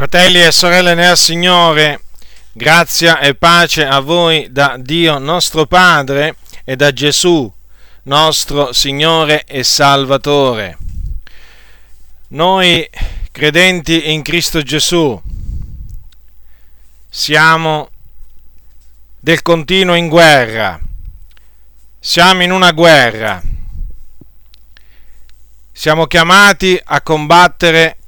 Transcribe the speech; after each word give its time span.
Fratelli 0.00 0.42
e 0.42 0.50
sorelle 0.50 0.94
nel 0.94 1.14
Signore, 1.14 2.04
grazia 2.52 3.20
e 3.20 3.34
pace 3.34 3.84
a 3.84 4.00
voi 4.00 4.50
da 4.50 4.78
Dio 4.78 5.18
nostro 5.18 5.66
Padre 5.66 6.36
e 6.64 6.74
da 6.74 6.90
Gesù 6.90 7.52
nostro 8.04 8.72
Signore 8.72 9.44
e 9.44 9.62
Salvatore. 9.62 10.78
Noi 12.28 12.88
credenti 13.30 14.10
in 14.10 14.22
Cristo 14.22 14.62
Gesù 14.62 15.20
siamo 17.06 17.90
del 19.18 19.42
continuo 19.42 19.96
in 19.96 20.08
guerra, 20.08 20.80
siamo 21.98 22.42
in 22.42 22.52
una 22.52 22.72
guerra, 22.72 23.42
siamo 25.70 26.06
chiamati 26.06 26.80
a 26.82 27.02
combattere 27.02 27.98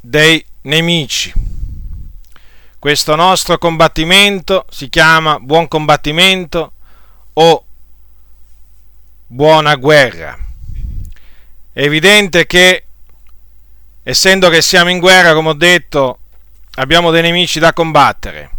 dei 0.00 0.44
nemici. 0.62 1.32
Questo 2.78 3.14
nostro 3.14 3.58
combattimento 3.58 4.64
si 4.70 4.88
chiama 4.88 5.38
buon 5.38 5.68
combattimento 5.68 6.72
o 7.34 7.64
buona 9.26 9.74
guerra. 9.76 10.38
È 11.72 11.82
evidente 11.82 12.46
che, 12.46 12.84
essendo 14.02 14.48
che 14.48 14.62
siamo 14.62 14.90
in 14.90 14.98
guerra, 14.98 15.34
come 15.34 15.50
ho 15.50 15.54
detto, 15.54 16.18
abbiamo 16.76 17.10
dei 17.10 17.22
nemici 17.22 17.58
da 17.58 17.72
combattere. 17.72 18.50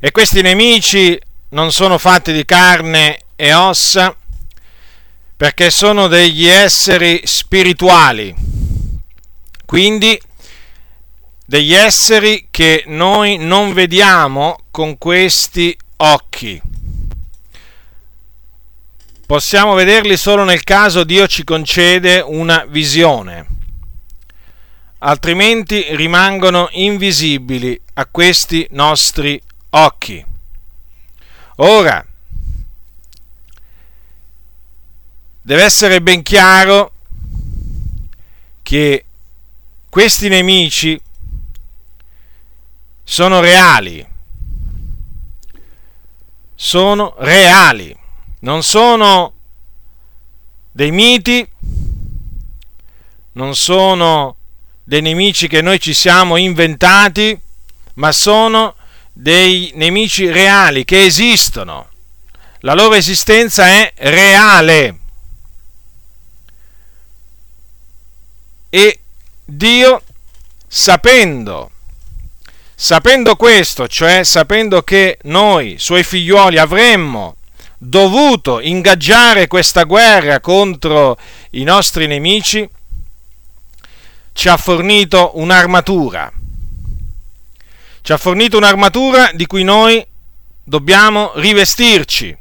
E 0.00 0.10
questi 0.10 0.42
nemici 0.42 1.18
non 1.50 1.72
sono 1.72 1.98
fatti 1.98 2.32
di 2.32 2.44
carne 2.44 3.20
e 3.36 3.52
ossa, 3.52 4.16
perché 5.36 5.70
sono 5.70 6.06
degli 6.08 6.46
esseri 6.46 7.20
spirituali. 7.24 8.34
Quindi 9.66 10.18
degli 11.46 11.72
esseri 11.72 12.48
che 12.50 12.82
noi 12.86 13.36
non 13.38 13.72
vediamo 13.72 14.58
con 14.72 14.98
questi 14.98 15.76
occhi. 15.98 16.60
Possiamo 19.24 19.74
vederli 19.74 20.16
solo 20.16 20.44
nel 20.44 20.64
caso 20.64 21.04
Dio 21.04 21.26
ci 21.26 21.44
concede 21.44 22.20
una 22.20 22.64
visione, 22.68 23.46
altrimenti 24.98 25.84
rimangono 25.96 26.68
invisibili 26.72 27.80
a 27.94 28.06
questi 28.06 28.66
nostri 28.70 29.40
occhi. 29.70 30.24
Ora, 31.56 32.04
deve 35.42 35.62
essere 35.62 36.02
ben 36.02 36.22
chiaro 36.22 36.92
che 38.62 39.04
questi 39.88 40.28
nemici 40.28 41.00
sono 43.08 43.38
reali. 43.38 44.04
Sono 46.56 47.14
reali. 47.18 47.96
Non 48.40 48.64
sono 48.64 49.32
dei 50.72 50.90
miti, 50.90 51.48
non 53.32 53.54
sono 53.54 54.36
dei 54.82 55.02
nemici 55.02 55.46
che 55.46 55.62
noi 55.62 55.78
ci 55.78 55.94
siamo 55.94 56.36
inventati, 56.36 57.40
ma 57.94 58.10
sono 58.10 58.74
dei 59.12 59.70
nemici 59.76 60.28
reali 60.28 60.84
che 60.84 61.04
esistono. 61.04 61.88
La 62.60 62.74
loro 62.74 62.94
esistenza 62.94 63.66
è 63.66 63.92
reale. 63.98 64.98
E 68.68 69.00
Dio, 69.44 70.02
sapendo 70.66 71.70
Sapendo 72.78 73.36
questo, 73.36 73.88
cioè 73.88 74.22
sapendo 74.22 74.82
che 74.82 75.16
noi, 75.22 75.76
suoi 75.78 76.04
figlioli, 76.04 76.58
avremmo 76.58 77.36
dovuto 77.78 78.60
ingaggiare 78.60 79.46
questa 79.46 79.84
guerra 79.84 80.40
contro 80.40 81.18
i 81.52 81.62
nostri 81.62 82.06
nemici, 82.06 82.68
ci 84.34 84.48
ha 84.50 84.58
fornito 84.58 85.38
un'armatura. 85.38 86.30
Ci 88.02 88.12
ha 88.12 88.18
fornito 88.18 88.58
un'armatura 88.58 89.30
di 89.32 89.46
cui 89.46 89.64
noi 89.64 90.06
dobbiamo 90.62 91.32
rivestirci. 91.36 92.36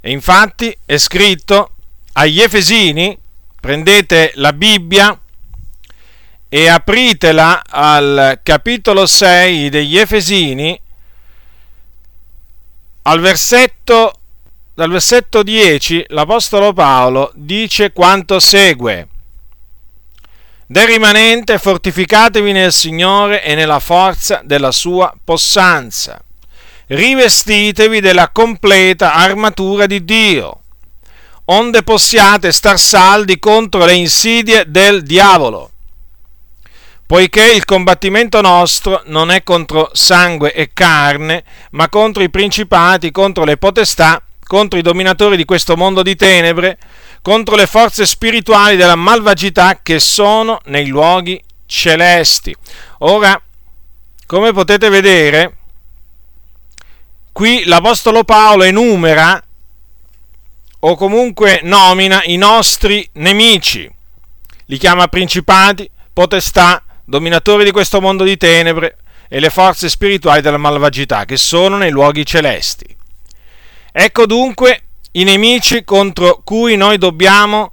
E 0.00 0.10
infatti 0.10 0.74
è 0.86 0.96
scritto 0.96 1.72
agli 2.12 2.40
Efesini, 2.40 3.16
prendete 3.60 4.32
la 4.36 4.54
Bibbia, 4.54 5.20
e 6.50 6.66
apritela 6.68 7.62
al 7.68 8.40
capitolo 8.42 9.06
6 9.06 9.68
degli 9.68 9.98
Efesini, 9.98 10.78
al 13.02 13.20
versetto, 13.20 14.12
dal 14.74 14.90
versetto 14.90 15.42
10, 15.42 16.06
l'Apostolo 16.08 16.72
Paolo 16.72 17.30
dice 17.34 17.92
quanto 17.92 18.40
segue. 18.40 19.08
Del 20.66 20.86
rimanente 20.86 21.58
fortificatevi 21.58 22.52
nel 22.52 22.72
Signore 22.72 23.42
e 23.42 23.54
nella 23.54 23.80
forza 23.80 24.42
della 24.44 24.70
sua 24.70 25.14
possanza. 25.22 26.22
Rivestitevi 26.86 28.00
della 28.00 28.30
completa 28.30 29.14
armatura 29.14 29.86
di 29.86 30.04
Dio, 30.04 30.60
onde 31.46 31.82
possiate 31.82 32.52
star 32.52 32.78
saldi 32.78 33.38
contro 33.38 33.84
le 33.84 33.94
insidie 33.94 34.70
del 34.70 35.02
diavolo 35.02 35.72
poiché 37.08 37.42
il 37.42 37.64
combattimento 37.64 38.42
nostro 38.42 39.00
non 39.06 39.30
è 39.30 39.42
contro 39.42 39.88
sangue 39.94 40.52
e 40.52 40.74
carne, 40.74 41.42
ma 41.70 41.88
contro 41.88 42.22
i 42.22 42.28
principati, 42.28 43.10
contro 43.12 43.44
le 43.44 43.56
potestà, 43.56 44.22
contro 44.46 44.78
i 44.78 44.82
dominatori 44.82 45.38
di 45.38 45.46
questo 45.46 45.74
mondo 45.74 46.02
di 46.02 46.14
tenebre, 46.16 46.76
contro 47.22 47.56
le 47.56 47.66
forze 47.66 48.04
spirituali 48.04 48.76
della 48.76 48.94
malvagità 48.94 49.80
che 49.82 49.98
sono 50.00 50.60
nei 50.66 50.88
luoghi 50.88 51.42
celesti. 51.64 52.54
Ora, 52.98 53.40
come 54.26 54.52
potete 54.52 54.90
vedere, 54.90 55.56
qui 57.32 57.64
l'Apostolo 57.64 58.22
Paolo 58.22 58.64
enumera 58.64 59.42
o 60.80 60.94
comunque 60.94 61.60
nomina 61.62 62.20
i 62.24 62.36
nostri 62.36 63.08
nemici, 63.14 63.90
li 64.66 64.76
chiama 64.76 65.08
principati, 65.08 65.90
potestà, 66.12 66.82
dominatori 67.08 67.64
di 67.64 67.70
questo 67.70 68.02
mondo 68.02 68.22
di 68.22 68.36
tenebre 68.36 68.98
e 69.28 69.40
le 69.40 69.48
forze 69.48 69.88
spirituali 69.88 70.42
della 70.42 70.58
malvagità 70.58 71.24
che 71.24 71.38
sono 71.38 71.78
nei 71.78 71.90
luoghi 71.90 72.26
celesti. 72.26 72.84
Ecco 73.90 74.26
dunque 74.26 74.82
i 75.12 75.24
nemici 75.24 75.84
contro 75.84 76.42
cui 76.44 76.76
noi 76.76 76.98
dobbiamo 76.98 77.72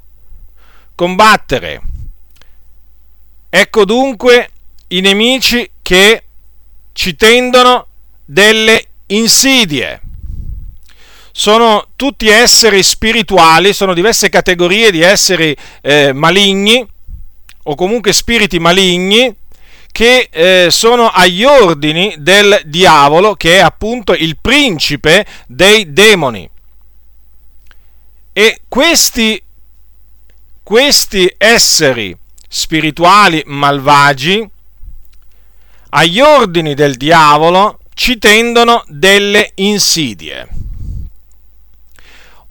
combattere. 0.95 1.81
Ecco 3.49 3.83
dunque 3.83 4.49
i 4.87 5.01
nemici 5.01 5.69
che 5.81 6.23
ci 6.93 7.17
tendono 7.17 7.87
delle 8.23 8.85
insidie. 9.07 10.01
Sono 11.33 11.89
tutti 11.97 12.29
esseri 12.29 12.81
spirituali, 12.81 13.73
sono 13.73 13.93
diverse 13.93 14.29
categorie 14.29 14.91
di 14.91 15.01
esseri 15.01 15.53
eh, 15.81 16.13
maligni 16.13 16.87
o 17.67 17.75
comunque 17.75 18.13
spiriti 18.13 18.59
maligni 18.59 19.35
che 19.91 20.27
eh, 20.29 20.67
sono 20.71 21.07
agli 21.07 21.43
ordini 21.43 22.15
del 22.17 22.61
diavolo, 22.65 23.35
che 23.35 23.57
è 23.57 23.59
appunto 23.59 24.13
il 24.13 24.37
principe 24.39 25.25
dei 25.47 25.93
demoni. 25.93 26.49
E 28.33 28.61
questi, 28.67 29.41
questi 30.61 31.33
esseri 31.37 32.15
spirituali 32.47 33.41
malvagi, 33.45 34.49
agli 35.89 36.19
ordini 36.19 36.73
del 36.73 36.95
diavolo, 36.95 37.79
ci 37.93 38.17
tendono 38.17 38.83
delle 38.87 39.53
insidie 39.55 40.49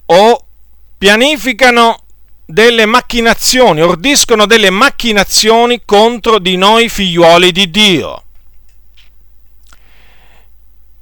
o 0.07 0.47
pianificano 0.97 2.04
delle 2.45 2.87
macchinazioni, 2.87 3.81
ordiscono 3.81 4.47
delle 4.47 4.71
macchinazioni 4.71 5.83
contro 5.85 6.39
di 6.39 6.57
noi 6.57 6.89
figliuoli 6.89 7.53
di 7.53 7.71
Dio. 7.71 8.23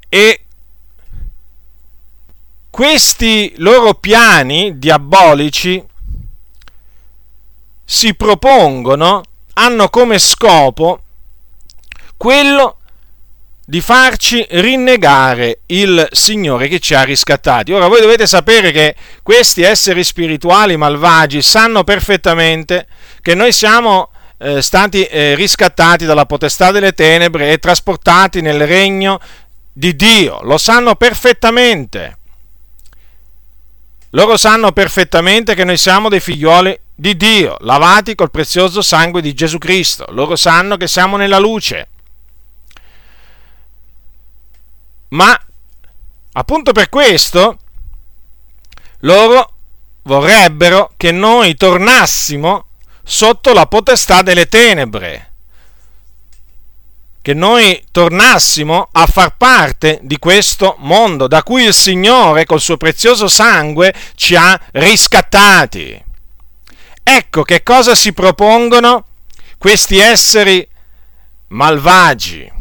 E 0.08 0.44
questi 2.70 3.52
loro 3.56 3.94
piani 3.94 4.78
diabolici 4.78 5.82
si 7.84 8.14
propongono, 8.14 9.22
hanno 9.54 9.88
come 9.88 10.18
scopo 10.18 11.02
quello 12.16 12.78
di 13.72 13.80
farci 13.80 14.46
rinnegare 14.50 15.60
il 15.68 16.06
Signore 16.10 16.68
che 16.68 16.78
ci 16.78 16.92
ha 16.92 17.04
riscattati. 17.04 17.72
Ora 17.72 17.88
voi 17.88 18.02
dovete 18.02 18.26
sapere 18.26 18.70
che 18.70 18.94
questi 19.22 19.62
esseri 19.62 20.04
spirituali 20.04 20.76
malvagi 20.76 21.40
sanno 21.40 21.82
perfettamente 21.82 22.86
che 23.22 23.34
noi 23.34 23.50
siamo 23.50 24.10
eh, 24.36 24.60
stati 24.60 25.04
eh, 25.04 25.34
riscattati 25.36 26.04
dalla 26.04 26.26
potestà 26.26 26.70
delle 26.70 26.92
tenebre 26.92 27.50
e 27.50 27.56
trasportati 27.56 28.42
nel 28.42 28.66
regno 28.66 29.18
di 29.72 29.96
Dio, 29.96 30.40
lo 30.42 30.58
sanno 30.58 30.94
perfettamente. 30.94 32.18
Loro 34.10 34.36
sanno 34.36 34.72
perfettamente 34.72 35.54
che 35.54 35.64
noi 35.64 35.78
siamo 35.78 36.10
dei 36.10 36.20
figlioli 36.20 36.78
di 36.94 37.16
Dio, 37.16 37.56
lavati 37.60 38.14
col 38.16 38.30
prezioso 38.30 38.82
sangue 38.82 39.22
di 39.22 39.32
Gesù 39.32 39.56
Cristo. 39.56 40.04
Loro 40.10 40.36
sanno 40.36 40.76
che 40.76 40.86
siamo 40.86 41.16
nella 41.16 41.38
luce. 41.38 41.86
Ma 45.12 45.38
appunto 46.32 46.72
per 46.72 46.88
questo 46.88 47.58
loro 49.00 49.52
vorrebbero 50.02 50.92
che 50.96 51.12
noi 51.12 51.54
tornassimo 51.54 52.66
sotto 53.02 53.52
la 53.52 53.66
potestà 53.66 54.22
delle 54.22 54.46
tenebre, 54.46 55.32
che 57.20 57.34
noi 57.34 57.84
tornassimo 57.90 58.88
a 58.90 59.06
far 59.06 59.36
parte 59.36 60.00
di 60.02 60.18
questo 60.18 60.76
mondo 60.78 61.26
da 61.26 61.42
cui 61.42 61.64
il 61.64 61.74
Signore 61.74 62.46
col 62.46 62.60
suo 62.60 62.76
prezioso 62.76 63.28
sangue 63.28 63.94
ci 64.14 64.34
ha 64.34 64.58
riscattati. 64.72 66.02
Ecco 67.02 67.42
che 67.42 67.62
cosa 67.62 67.94
si 67.94 68.12
propongono 68.12 69.06
questi 69.58 69.98
esseri 69.98 70.66
malvagi. 71.48 72.60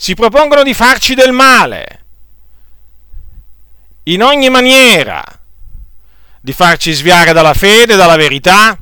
Si 0.00 0.14
propongono 0.14 0.62
di 0.62 0.74
farci 0.74 1.14
del 1.14 1.32
male, 1.32 2.04
in 4.04 4.22
ogni 4.22 4.48
maniera, 4.48 5.24
di 6.40 6.52
farci 6.52 6.92
sviare 6.92 7.32
dalla 7.32 7.52
fede, 7.52 7.96
dalla 7.96 8.14
verità, 8.14 8.78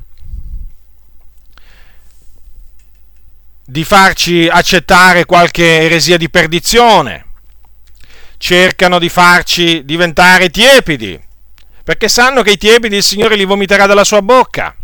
di 3.65 3.83
farci 3.83 4.47
accettare 4.47 5.25
qualche 5.25 5.81
eresia 5.81 6.17
di 6.17 6.29
perdizione, 6.29 7.25
cercano 8.37 8.99
di 8.99 9.09
farci 9.09 9.83
diventare 9.85 10.51
tiepidi, 10.51 11.19
perché 11.83 12.09
sanno 12.09 12.43
che 12.43 12.51
i 12.51 12.57
tiepidi 12.57 12.95
il 12.95 13.03
Signore 13.03 13.35
li 13.35 13.43
vomiterà 13.43 13.87
dalla 13.87 14.03
sua 14.03 14.21
bocca. 14.21 14.75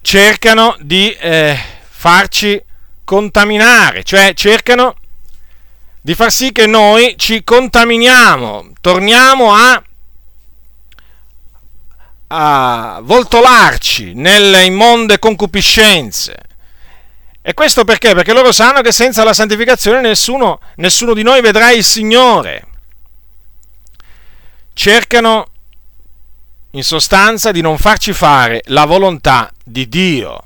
Cercano 0.00 0.76
di 0.78 1.10
eh, 1.10 1.58
farci 1.88 2.62
contaminare, 3.08 4.04
cioè 4.04 4.34
cercano 4.34 4.94
di 6.02 6.14
far 6.14 6.30
sì 6.30 6.52
che 6.52 6.66
noi 6.66 7.14
ci 7.16 7.42
contaminiamo, 7.42 8.72
torniamo 8.82 9.54
a 9.54 9.82
a 12.30 13.00
voltolarci 13.02 14.12
nelle 14.12 14.64
immonde 14.64 15.18
concupiscenze. 15.18 16.36
E 17.40 17.54
questo 17.54 17.84
perché? 17.84 18.12
Perché 18.12 18.34
loro 18.34 18.52
sanno 18.52 18.82
che 18.82 18.92
senza 18.92 19.24
la 19.24 19.32
santificazione 19.32 20.02
nessuno, 20.02 20.60
nessuno 20.76 21.14
di 21.14 21.22
noi 21.22 21.40
vedrà 21.40 21.70
il 21.70 21.82
Signore. 21.82 22.66
Cercano 24.74 25.46
in 26.72 26.84
sostanza 26.84 27.50
di 27.52 27.62
non 27.62 27.78
farci 27.78 28.12
fare 28.12 28.60
la 28.66 28.84
volontà 28.84 29.50
di 29.64 29.88
Dio, 29.88 30.42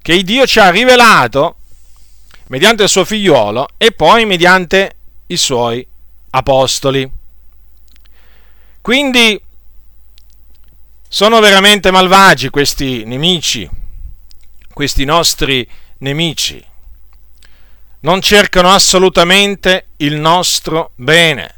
che 0.00 0.22
Dio 0.22 0.46
ci 0.46 0.58
ha 0.58 0.70
rivelato 0.70 1.57
mediante 2.48 2.82
il 2.84 2.88
suo 2.88 3.04
figliuolo 3.04 3.68
e 3.76 3.92
poi 3.92 4.24
mediante 4.24 4.96
i 5.26 5.36
suoi 5.36 5.86
apostoli. 6.30 7.10
Quindi 8.80 9.40
sono 11.08 11.40
veramente 11.40 11.90
malvagi 11.90 12.50
questi 12.50 13.04
nemici, 13.04 13.68
questi 14.72 15.04
nostri 15.04 15.68
nemici. 15.98 16.64
Non 18.00 18.20
cercano 18.20 18.70
assolutamente 18.70 19.88
il 19.96 20.14
nostro 20.14 20.92
bene. 20.94 21.54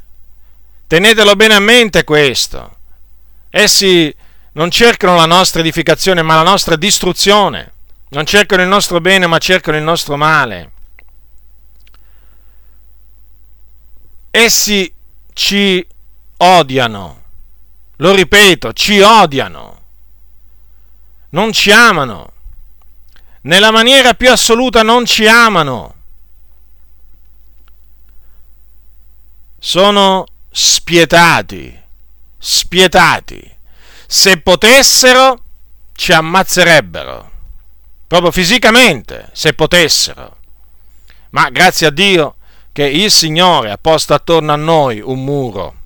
Tenetelo 0.87 1.37
bene 1.37 1.55
a 1.55 1.61
mente 1.61 2.05
questo. 2.05 2.79
Essi 3.51 4.15
non 4.53 4.71
cercano 4.71 5.15
la 5.17 5.27
nostra 5.27 5.61
edificazione, 5.61 6.23
ma 6.23 6.37
la 6.37 6.43
nostra 6.43 6.77
distruzione. 6.77 7.75
Non 8.09 8.25
cercano 8.25 8.63
il 8.63 8.69
nostro 8.69 9.01
bene, 9.01 9.27
ma 9.27 9.39
cercano 9.39 9.77
il 9.77 9.85
nostro 9.85 10.17
male. 10.17 10.73
Essi 14.31 14.93
ci 15.32 15.87
odiano. 16.37 17.19
Lo 17.97 18.15
ripeto, 18.15 18.73
ci 18.73 18.99
odiano, 19.00 19.82
non 21.31 21.53
ci 21.53 21.71
amano, 21.71 22.32
nella 23.43 23.71
maniera 23.71 24.15
più 24.15 24.31
assoluta 24.31 24.82
non 24.82 25.05
ci 25.05 25.27
amano, 25.27 25.94
sono 29.59 30.25
spietati, 30.50 31.79
spietati, 32.38 33.56
se 34.06 34.41
potessero 34.41 35.43
ci 35.93 36.15
ammazzerebbero, 36.15 37.31
proprio 38.06 38.31
fisicamente, 38.31 39.29
se 39.33 39.53
potessero, 39.53 40.38
ma 41.31 41.50
grazie 41.50 41.88
a 41.88 41.91
Dio 41.91 42.37
che 42.73 42.85
il 42.85 43.11
Signore 43.11 43.71
ha 43.71 43.79
posto 43.79 44.15
attorno 44.15 44.53
a 44.53 44.57
noi 44.57 45.01
un 45.01 45.25
muro 45.25 45.79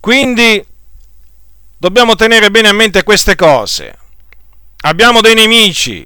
quindi 0.00 0.66
dobbiamo 1.76 2.14
tenere 2.14 2.50
bene 2.50 2.68
a 2.68 2.72
mente 2.72 3.02
queste 3.02 3.36
cose. 3.36 3.98
Abbiamo 4.82 5.20
dei 5.20 5.34
nemici 5.34 6.04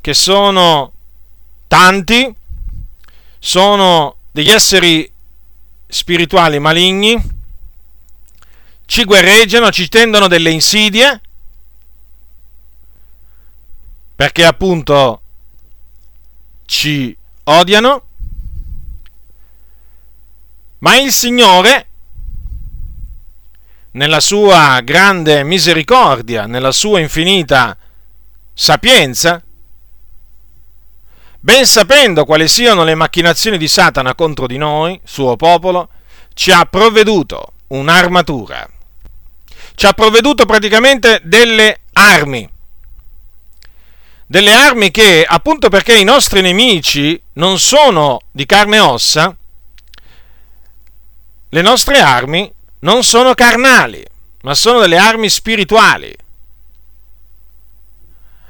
che 0.00 0.14
sono 0.14 0.92
tanti, 1.68 2.34
sono 3.38 4.16
degli 4.30 4.50
esseri 4.50 5.10
spirituali 5.86 6.58
maligni, 6.58 7.22
ci 8.86 9.04
guerreggiano, 9.04 9.70
ci 9.70 9.88
tendono 9.88 10.26
delle 10.26 10.50
insidie, 10.50 11.20
perché 14.16 14.44
appunto 14.46 15.21
ci 16.66 17.16
odiano, 17.44 18.06
ma 20.78 20.96
il 20.96 21.12
Signore 21.12 21.86
nella 23.92 24.20
sua 24.20 24.80
grande 24.82 25.44
misericordia, 25.44 26.46
nella 26.46 26.72
sua 26.72 27.00
infinita 27.00 27.76
sapienza, 28.54 29.42
ben 31.40 31.66
sapendo 31.66 32.24
quali 32.24 32.48
siano 32.48 32.84
le 32.84 32.94
macchinazioni 32.94 33.58
di 33.58 33.68
Satana 33.68 34.14
contro 34.14 34.46
di 34.46 34.56
noi, 34.56 35.00
suo 35.04 35.36
popolo, 35.36 35.88
ci 36.34 36.50
ha 36.50 36.64
provveduto 36.64 37.52
un'armatura, 37.68 38.68
ci 39.74 39.86
ha 39.86 39.92
provveduto 39.92 40.46
praticamente 40.46 41.20
delle 41.24 41.80
armi, 41.92 42.48
delle 44.32 44.54
armi 44.54 44.90
che, 44.90 45.26
appunto 45.28 45.68
perché 45.68 45.94
i 45.94 46.04
nostri 46.04 46.40
nemici 46.40 47.22
non 47.34 47.58
sono 47.58 48.18
di 48.30 48.46
carne 48.46 48.76
e 48.76 48.80
ossa, 48.80 49.36
le 51.50 51.60
nostre 51.60 52.00
armi 52.00 52.50
non 52.78 53.04
sono 53.04 53.34
carnali, 53.34 54.02
ma 54.40 54.54
sono 54.54 54.80
delle 54.80 54.96
armi 54.96 55.28
spirituali. 55.28 56.16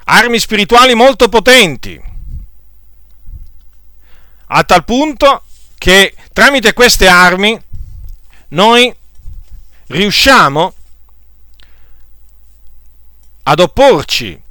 Armi 0.05 0.39
spirituali 0.39 0.95
molto 0.95 1.29
potenti, 1.29 2.01
a 4.47 4.63
tal 4.63 4.85
punto 4.85 5.43
che 5.79 6.15
tramite 6.33 6.75
queste 6.75 7.09
armi 7.09 7.61
noi 8.51 8.95
riusciamo 9.89 10.75
ad 13.43 13.59
opporci 13.59 14.43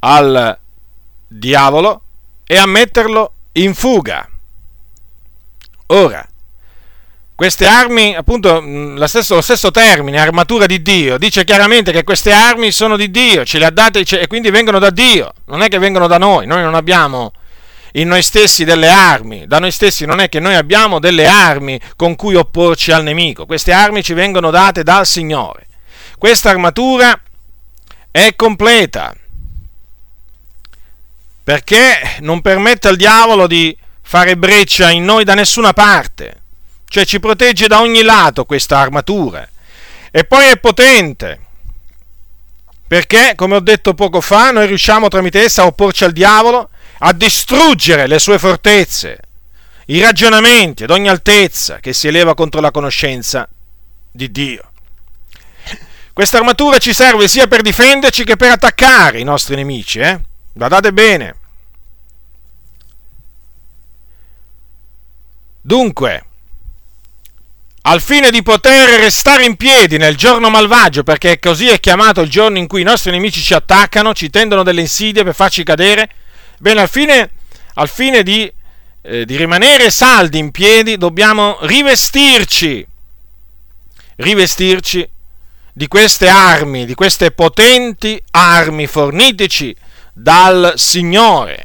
al 0.00 0.58
diavolo 1.26 2.02
e 2.46 2.56
a 2.56 2.66
metterlo 2.66 3.32
in 3.52 3.74
fuga. 3.74 4.28
Ora, 5.86 6.26
queste 7.34 7.66
armi, 7.66 8.16
appunto, 8.16 8.60
lo 8.60 9.06
stesso, 9.06 9.36
lo 9.36 9.40
stesso, 9.40 9.70
termine, 9.70 10.18
armatura 10.18 10.66
di 10.66 10.82
Dio, 10.82 11.18
dice 11.18 11.44
chiaramente 11.44 11.92
che 11.92 12.02
queste 12.02 12.32
armi 12.32 12.72
sono 12.72 12.96
di 12.96 13.10
Dio, 13.10 13.44
ce 13.44 13.58
le 13.58 13.66
ha 13.66 13.70
date 13.70 14.00
e 14.00 14.26
quindi 14.26 14.50
vengono 14.50 14.78
da 14.78 14.90
Dio, 14.90 15.32
non 15.46 15.62
è 15.62 15.68
che 15.68 15.78
vengono 15.78 16.08
da 16.08 16.18
noi, 16.18 16.46
noi 16.46 16.62
non 16.62 16.74
abbiamo 16.74 17.32
in 17.92 18.08
noi 18.08 18.22
stessi 18.22 18.64
delle 18.64 18.88
armi, 18.88 19.46
da 19.46 19.58
noi 19.58 19.70
stessi 19.70 20.04
non 20.04 20.20
è 20.20 20.28
che 20.28 20.40
noi 20.40 20.56
abbiamo 20.56 20.98
delle 20.98 21.26
armi 21.26 21.80
con 21.96 22.16
cui 22.16 22.34
opporci 22.34 22.90
al 22.90 23.02
nemico, 23.02 23.46
queste 23.46 23.72
armi 23.72 24.02
ci 24.02 24.14
vengono 24.14 24.50
date 24.50 24.82
dal 24.82 25.06
Signore. 25.06 25.66
Questa 26.18 26.50
armatura 26.50 27.18
è 28.10 28.34
completa 28.34 29.14
perché 31.48 32.16
non 32.20 32.42
permette 32.42 32.88
al 32.88 32.96
diavolo 32.96 33.46
di 33.46 33.74
fare 34.02 34.36
breccia 34.36 34.90
in 34.90 35.06
noi 35.06 35.24
da 35.24 35.32
nessuna 35.32 35.72
parte 35.72 36.42
cioè 36.88 37.06
ci 37.06 37.20
protegge 37.20 37.68
da 37.68 37.80
ogni 37.80 38.02
lato 38.02 38.44
questa 38.44 38.76
armatura. 38.76 39.48
E 40.10 40.24
poi 40.24 40.48
è 40.48 40.58
potente, 40.58 41.40
Perché, 42.86 43.32
come 43.34 43.56
ho 43.56 43.60
detto 43.60 43.94
poco 43.94 44.20
fa, 44.20 44.50
noi 44.50 44.66
riusciamo 44.66 45.08
tramite 45.08 45.42
essa 45.42 45.62
a 45.62 45.66
opporci 45.66 46.04
al 46.04 46.12
diavolo, 46.12 46.68
a 46.98 47.14
distruggere 47.14 48.06
le 48.06 48.18
sue 48.18 48.38
fortezze, 48.38 49.18
i 49.86 50.02
ragionamenti 50.02 50.84
ad 50.84 50.90
ogni 50.90 51.08
altezza 51.08 51.80
che 51.80 51.94
si 51.94 52.08
eleva 52.08 52.34
contro 52.34 52.60
la 52.60 52.70
conoscenza 52.70 53.48
di 54.10 54.30
Dio. 54.30 54.70
Questa 56.12 56.36
armatura 56.36 56.76
ci 56.76 56.92
serve 56.92 57.26
sia 57.26 57.46
per 57.46 57.62
difenderci 57.62 58.24
che 58.24 58.36
per 58.36 58.50
attaccare 58.50 59.18
i 59.18 59.24
nostri 59.24 59.56
nemici, 59.56 59.98
eh? 60.00 60.20
Guardate 60.58 60.92
bene. 60.92 61.36
Dunque, 65.60 66.24
al 67.82 68.00
fine 68.00 68.32
di 68.32 68.42
poter 68.42 68.98
restare 68.98 69.44
in 69.44 69.54
piedi 69.54 69.98
nel 69.98 70.16
giorno 70.16 70.50
malvagio, 70.50 71.04
perché 71.04 71.38
così 71.38 71.68
è 71.68 71.78
chiamato 71.78 72.22
il 72.22 72.28
giorno 72.28 72.58
in 72.58 72.66
cui 72.66 72.80
i 72.80 72.84
nostri 72.84 73.12
nemici 73.12 73.40
ci 73.40 73.54
attaccano, 73.54 74.12
ci 74.14 74.30
tendono 74.30 74.64
delle 74.64 74.80
insidie 74.80 75.22
per 75.22 75.36
farci 75.36 75.62
cadere, 75.62 76.10
bene, 76.58 76.80
al 76.80 76.88
fine, 76.88 77.30
al 77.74 77.88
fine 77.88 78.24
di, 78.24 78.52
eh, 79.02 79.24
di 79.24 79.36
rimanere 79.36 79.92
saldi 79.92 80.38
in 80.38 80.50
piedi, 80.50 80.96
dobbiamo 80.96 81.58
rivestirci, 81.60 82.84
rivestirci 84.16 85.08
di 85.72 85.86
queste 85.86 86.26
armi, 86.28 86.84
di 86.84 86.94
queste 86.94 87.30
potenti 87.30 88.20
armi 88.32 88.88
fornitici 88.88 89.76
dal 90.18 90.72
Signore. 90.74 91.64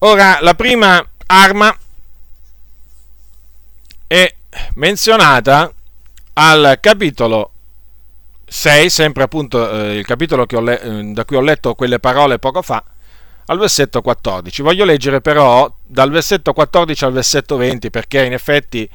Ora, 0.00 0.38
la 0.42 0.54
prima 0.54 1.02
arma 1.26 1.74
è 4.06 4.34
menzionata 4.74 5.72
al 6.34 6.76
capitolo 6.80 7.50
6, 8.46 8.90
sempre 8.90 9.22
appunto 9.22 9.68
eh, 9.70 9.96
il 9.96 10.04
capitolo 10.04 10.46
le- 10.60 10.80
eh, 10.80 11.02
da 11.12 11.24
cui 11.24 11.36
ho 11.36 11.40
letto 11.40 11.74
quelle 11.74 11.98
parole 11.98 12.38
poco 12.38 12.60
fa, 12.60 12.84
al 13.46 13.58
versetto 13.58 14.02
14. 14.02 14.60
Voglio 14.60 14.84
leggere 14.84 15.22
però 15.22 15.74
dal 15.82 16.10
versetto 16.10 16.52
14 16.52 17.04
al 17.06 17.12
versetto 17.12 17.56
20 17.56 17.88
perché 17.88 18.24
in 18.26 18.34
effetti 18.34 18.88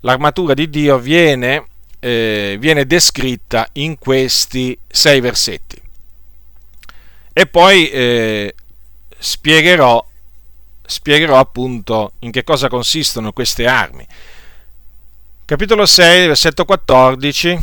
l'armatura 0.00 0.52
di 0.52 0.68
Dio 0.68 0.98
viene, 0.98 1.66
eh, 2.04 2.58
viene 2.60 2.84
descritta 2.84 3.66
in 3.72 3.96
questi 3.96 4.78
sei 4.86 5.20
versetti. 5.20 5.80
E 7.32 7.46
poi 7.46 7.88
eh, 7.88 8.54
spiegherò, 9.16 10.04
spiegherò 10.84 11.38
appunto 11.38 12.12
in 12.18 12.30
che 12.30 12.44
cosa 12.44 12.68
consistono 12.68 13.32
queste 13.32 13.66
armi. 13.66 14.06
Capitolo 15.46 15.86
6, 15.86 16.26
versetto 16.26 16.66
14, 16.66 17.58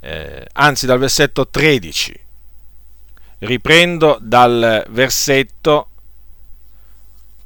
eh, 0.00 0.46
anzi 0.52 0.84
dal 0.84 0.98
versetto 0.98 1.48
13. 1.48 2.20
Riprendo 3.38 4.18
dal 4.20 4.84
versetto 4.90 5.88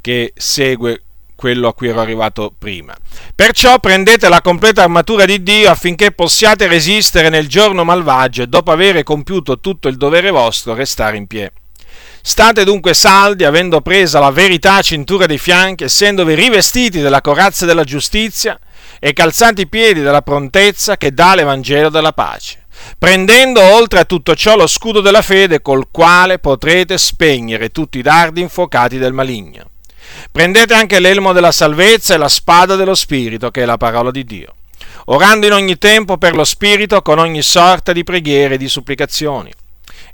che 0.00 0.32
segue 0.34 1.02
quello 1.42 1.66
a 1.66 1.74
cui 1.74 1.88
ero 1.88 2.00
arrivato 2.00 2.54
prima. 2.56 2.94
Perciò 3.34 3.80
prendete 3.80 4.28
la 4.28 4.40
completa 4.40 4.84
armatura 4.84 5.24
di 5.24 5.42
Dio 5.42 5.72
affinché 5.72 6.12
possiate 6.12 6.68
resistere 6.68 7.30
nel 7.30 7.48
giorno 7.48 7.82
malvagio 7.82 8.42
e 8.42 8.46
dopo 8.46 8.70
aver 8.70 9.02
compiuto 9.02 9.58
tutto 9.58 9.88
il 9.88 9.96
dovere 9.96 10.30
vostro 10.30 10.72
restare 10.72 11.16
in 11.16 11.26
piedi. 11.26 11.50
State 12.22 12.62
dunque 12.62 12.94
saldi, 12.94 13.42
avendo 13.42 13.80
presa 13.80 14.20
la 14.20 14.30
verità 14.30 14.76
a 14.76 14.82
cintura 14.82 15.26
dei 15.26 15.38
fianchi, 15.38 15.82
essendovi 15.82 16.36
rivestiti 16.36 17.00
della 17.00 17.20
corazza 17.20 17.66
della 17.66 17.82
giustizia 17.82 18.56
e 19.00 19.12
calzati 19.12 19.62
i 19.62 19.68
piedi 19.68 20.00
della 20.00 20.22
prontezza 20.22 20.96
che 20.96 21.12
dà 21.12 21.34
l'Evangelo 21.34 21.88
della 21.88 22.12
pace, 22.12 22.66
prendendo 22.96 23.60
oltre 23.60 23.98
a 23.98 24.04
tutto 24.04 24.36
ciò 24.36 24.54
lo 24.54 24.68
scudo 24.68 25.00
della 25.00 25.22
fede 25.22 25.60
col 25.60 25.88
quale 25.90 26.38
potrete 26.38 26.96
spegnere 26.98 27.70
tutti 27.70 27.98
i 27.98 28.02
dardi 28.02 28.40
infuocati 28.40 28.96
del 28.96 29.12
maligno 29.12 29.71
Prendete 30.30 30.74
anche 30.74 31.00
l'elmo 31.00 31.32
della 31.32 31.52
salvezza 31.52 32.14
e 32.14 32.18
la 32.18 32.28
spada 32.28 32.76
dello 32.76 32.94
Spirito, 32.94 33.50
che 33.50 33.62
è 33.62 33.64
la 33.64 33.76
parola 33.76 34.10
di 34.10 34.24
Dio, 34.24 34.54
orando 35.06 35.46
in 35.46 35.52
ogni 35.52 35.78
tempo 35.78 36.16
per 36.16 36.34
lo 36.34 36.44
Spirito 36.44 37.02
con 37.02 37.18
ogni 37.18 37.42
sorta 37.42 37.92
di 37.92 38.04
preghiere 38.04 38.54
e 38.54 38.58
di 38.58 38.68
supplicazioni. 38.68 39.52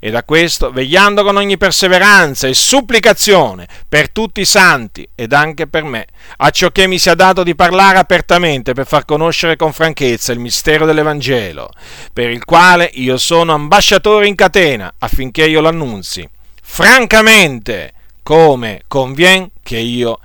E 0.00 0.10
da 0.10 0.22
questo 0.22 0.70
vegliando 0.70 1.24
con 1.24 1.36
ogni 1.36 1.56
perseveranza 1.56 2.46
e 2.46 2.54
supplicazione 2.54 3.66
per 3.88 4.10
tutti 4.10 4.40
i 4.40 4.44
santi 4.44 5.08
ed 5.12 5.32
anche 5.32 5.66
per 5.66 5.82
me, 5.82 6.06
acciò 6.36 6.70
che 6.70 6.86
mi 6.86 7.00
sia 7.00 7.14
dato 7.14 7.42
di 7.42 7.56
parlare 7.56 7.98
apertamente 7.98 8.74
per 8.74 8.86
far 8.86 9.04
conoscere 9.04 9.56
con 9.56 9.72
franchezza 9.72 10.30
il 10.30 10.38
mistero 10.38 10.86
dell'Evangelo, 10.86 11.70
per 12.12 12.30
il 12.30 12.44
quale 12.44 12.88
io 12.94 13.16
sono 13.16 13.54
ambasciatore 13.54 14.28
in 14.28 14.36
catena 14.36 14.92
affinché 14.98 15.46
io 15.46 15.60
l'annunzi. 15.60 16.28
Francamente, 16.62 17.92
come 18.28 18.82
conviene 18.88 19.52
che 19.62 19.78
io 19.78 20.20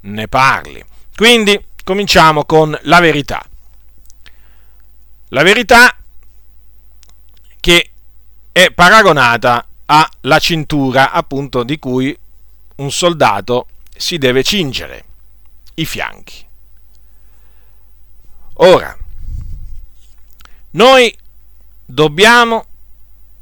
ne 0.00 0.28
parli. 0.28 0.84
Quindi 1.14 1.68
cominciamo 1.84 2.44
con 2.44 2.78
la 2.82 3.00
verità. 3.00 3.42
La 5.28 5.42
verità 5.42 5.96
che 7.58 7.90
è 8.52 8.70
paragonata 8.72 9.66
alla 9.86 10.38
cintura 10.38 11.12
appunto 11.12 11.62
di 11.62 11.78
cui 11.78 12.14
un 12.76 12.92
soldato 12.92 13.68
si 13.88 14.18
deve 14.18 14.42
cingere 14.42 15.04
i 15.76 15.86
fianchi. 15.86 16.46
Ora, 18.56 18.94
noi 20.72 21.16
dobbiamo 21.86 22.66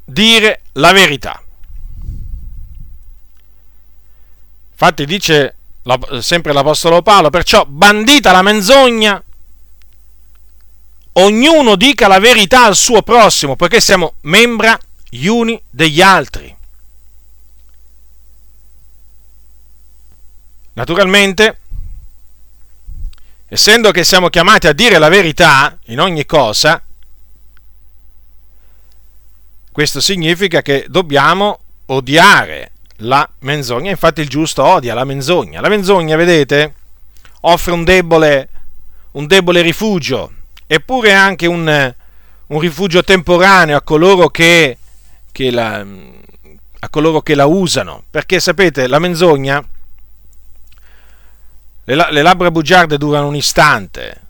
dire 0.05 0.61
la 0.71 0.93
verità. 0.93 1.44
Infatti 4.77 5.05
dice 5.05 5.55
sempre 6.19 6.51
l'Apostolo 6.51 7.01
Paolo, 7.01 7.29
perciò 7.29 7.63
bandita 7.65 8.33
la 8.33 8.41
menzogna, 8.41 9.23
ognuno 11.13 11.75
dica 11.77 12.09
la 12.09 12.19
verità 12.19 12.65
al 12.65 12.75
suo 12.75 13.01
prossimo, 13.01 13.55
poiché 13.55 13.79
siamo 13.79 14.15
membra 14.21 14.77
gli 15.09 15.27
uni 15.27 15.59
degli 15.69 16.01
altri. 16.01 16.53
Naturalmente, 20.73 21.59
essendo 23.47 23.91
che 23.91 24.03
siamo 24.03 24.27
chiamati 24.27 24.67
a 24.67 24.73
dire 24.73 24.97
la 24.97 25.07
verità 25.07 25.77
in 25.85 26.01
ogni 26.01 26.25
cosa, 26.25 26.83
questo 29.71 30.01
significa 30.01 30.61
che 30.61 30.85
dobbiamo 30.89 31.59
odiare 31.85 32.71
la 32.97 33.27
menzogna. 33.39 33.89
Infatti 33.89 34.21
il 34.21 34.29
giusto 34.29 34.63
odia 34.63 34.93
la 34.93 35.03
menzogna. 35.03 35.61
La 35.61 35.69
menzogna, 35.69 36.15
vedete, 36.15 36.73
offre 37.41 37.71
un 37.71 37.83
debole, 37.83 38.49
un 39.11 39.27
debole 39.27 39.61
rifugio, 39.61 40.31
eppure 40.67 41.13
anche 41.13 41.45
un, 41.47 41.93
un 42.47 42.59
rifugio 42.59 43.03
temporaneo 43.03 43.77
a 43.77 43.81
coloro 43.81 44.29
che, 44.29 44.77
che, 45.31 45.51
la, 45.51 45.85
a 46.79 46.89
coloro 46.89 47.21
che 47.21 47.35
la 47.35 47.45
usano. 47.45 48.03
Perché 48.09 48.39
sapete, 48.39 48.87
la 48.87 48.99
menzogna, 48.99 49.63
le, 51.83 52.07
le 52.11 52.21
labbra 52.21 52.51
bugiarde 52.51 52.97
durano 52.97 53.27
un 53.27 53.35
istante, 53.35 54.21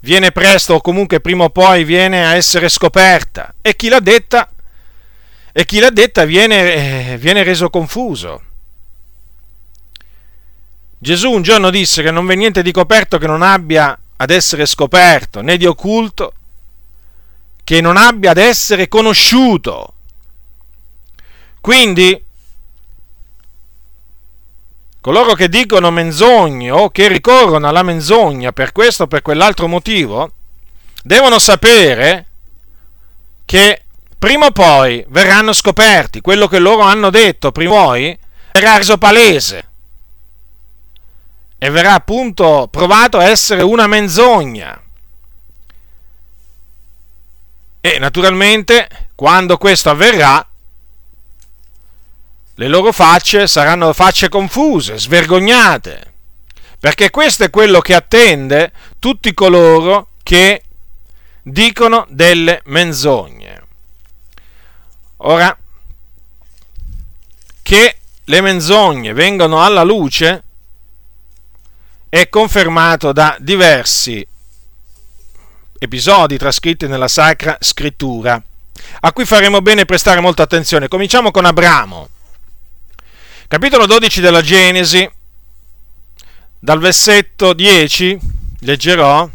viene 0.00 0.32
presto 0.32 0.74
o 0.74 0.80
comunque 0.80 1.20
prima 1.20 1.44
o 1.44 1.50
poi 1.50 1.84
viene 1.84 2.26
a 2.26 2.34
essere 2.34 2.68
scoperta 2.68 3.54
e 3.60 3.76
chi 3.76 3.88
l'ha 3.88 4.00
detta 4.00 4.48
e 5.52 5.64
chi 5.64 5.78
l'ha 5.78 5.90
detta 5.90 6.24
viene, 6.24 7.12
eh, 7.12 7.18
viene 7.18 7.42
reso 7.42 7.70
confuso. 7.70 8.42
Gesù 10.98 11.30
un 11.30 11.42
giorno 11.42 11.70
disse 11.70 12.02
che 12.02 12.10
non 12.10 12.26
v'è 12.26 12.34
niente 12.34 12.62
di 12.62 12.72
coperto 12.72 13.18
che 13.18 13.26
non 13.26 13.42
abbia 13.42 13.98
ad 14.16 14.30
essere 14.30 14.66
scoperto, 14.66 15.40
né 15.40 15.56
di 15.56 15.66
occulto 15.66 16.34
che 17.64 17.80
non 17.80 17.96
abbia 17.96 18.32
ad 18.32 18.36
essere 18.36 18.88
conosciuto. 18.88 19.94
Quindi, 21.60 22.24
coloro 25.00 25.34
che 25.34 25.48
dicono 25.48 25.90
menzogne 25.92 26.70
o 26.70 26.90
che 26.90 27.06
ricorrono 27.06 27.68
alla 27.68 27.84
menzogna 27.84 28.50
per 28.52 28.72
questo 28.72 29.04
o 29.04 29.06
per 29.06 29.22
quell'altro 29.22 29.68
motivo, 29.68 30.32
devono 31.04 31.38
sapere 31.38 32.26
che 33.44 33.84
prima 34.20 34.46
o 34.46 34.50
poi 34.50 35.02
verranno 35.08 35.54
scoperti, 35.54 36.20
quello 36.20 36.46
che 36.46 36.58
loro 36.58 36.82
hanno 36.82 37.08
detto 37.08 37.52
prima 37.52 37.72
o 37.72 37.84
poi 37.86 38.18
verrà 38.52 38.76
reso 38.76 38.98
palese 38.98 39.68
e 41.56 41.70
verrà 41.70 41.94
appunto 41.94 42.68
provato 42.70 43.16
a 43.16 43.24
essere 43.24 43.62
una 43.62 43.86
menzogna. 43.86 44.78
E 47.80 47.98
naturalmente, 47.98 49.08
quando 49.14 49.56
questo 49.56 49.88
avverrà, 49.88 50.46
le 52.56 52.68
loro 52.68 52.92
facce 52.92 53.46
saranno 53.46 53.94
facce 53.94 54.28
confuse, 54.28 54.98
svergognate, 54.98 56.12
perché 56.78 57.08
questo 57.08 57.44
è 57.44 57.50
quello 57.50 57.80
che 57.80 57.94
attende 57.94 58.70
tutti 58.98 59.32
coloro 59.32 60.08
che 60.22 60.64
dicono 61.42 62.06
delle 62.10 62.60
menzogne. 62.66 63.59
Ora, 65.22 65.56
che 67.62 67.96
le 68.24 68.40
menzogne 68.40 69.12
vengono 69.12 69.62
alla 69.62 69.82
luce 69.82 70.44
è 72.08 72.28
confermato 72.28 73.12
da 73.12 73.36
diversi 73.38 74.26
episodi 75.78 76.38
trascritti 76.38 76.86
nella 76.86 77.08
Sacra 77.08 77.58
Scrittura, 77.60 78.42
a 79.00 79.12
cui 79.12 79.26
faremo 79.26 79.60
bene 79.60 79.84
prestare 79.84 80.20
molta 80.20 80.42
attenzione. 80.42 80.88
Cominciamo 80.88 81.30
con 81.30 81.44
Abramo. 81.44 82.08
Capitolo 83.46 83.84
12 83.84 84.20
della 84.22 84.42
Genesi, 84.42 85.10
dal 86.58 86.78
versetto 86.78 87.52
10, 87.52 88.18
leggerò, 88.60 89.28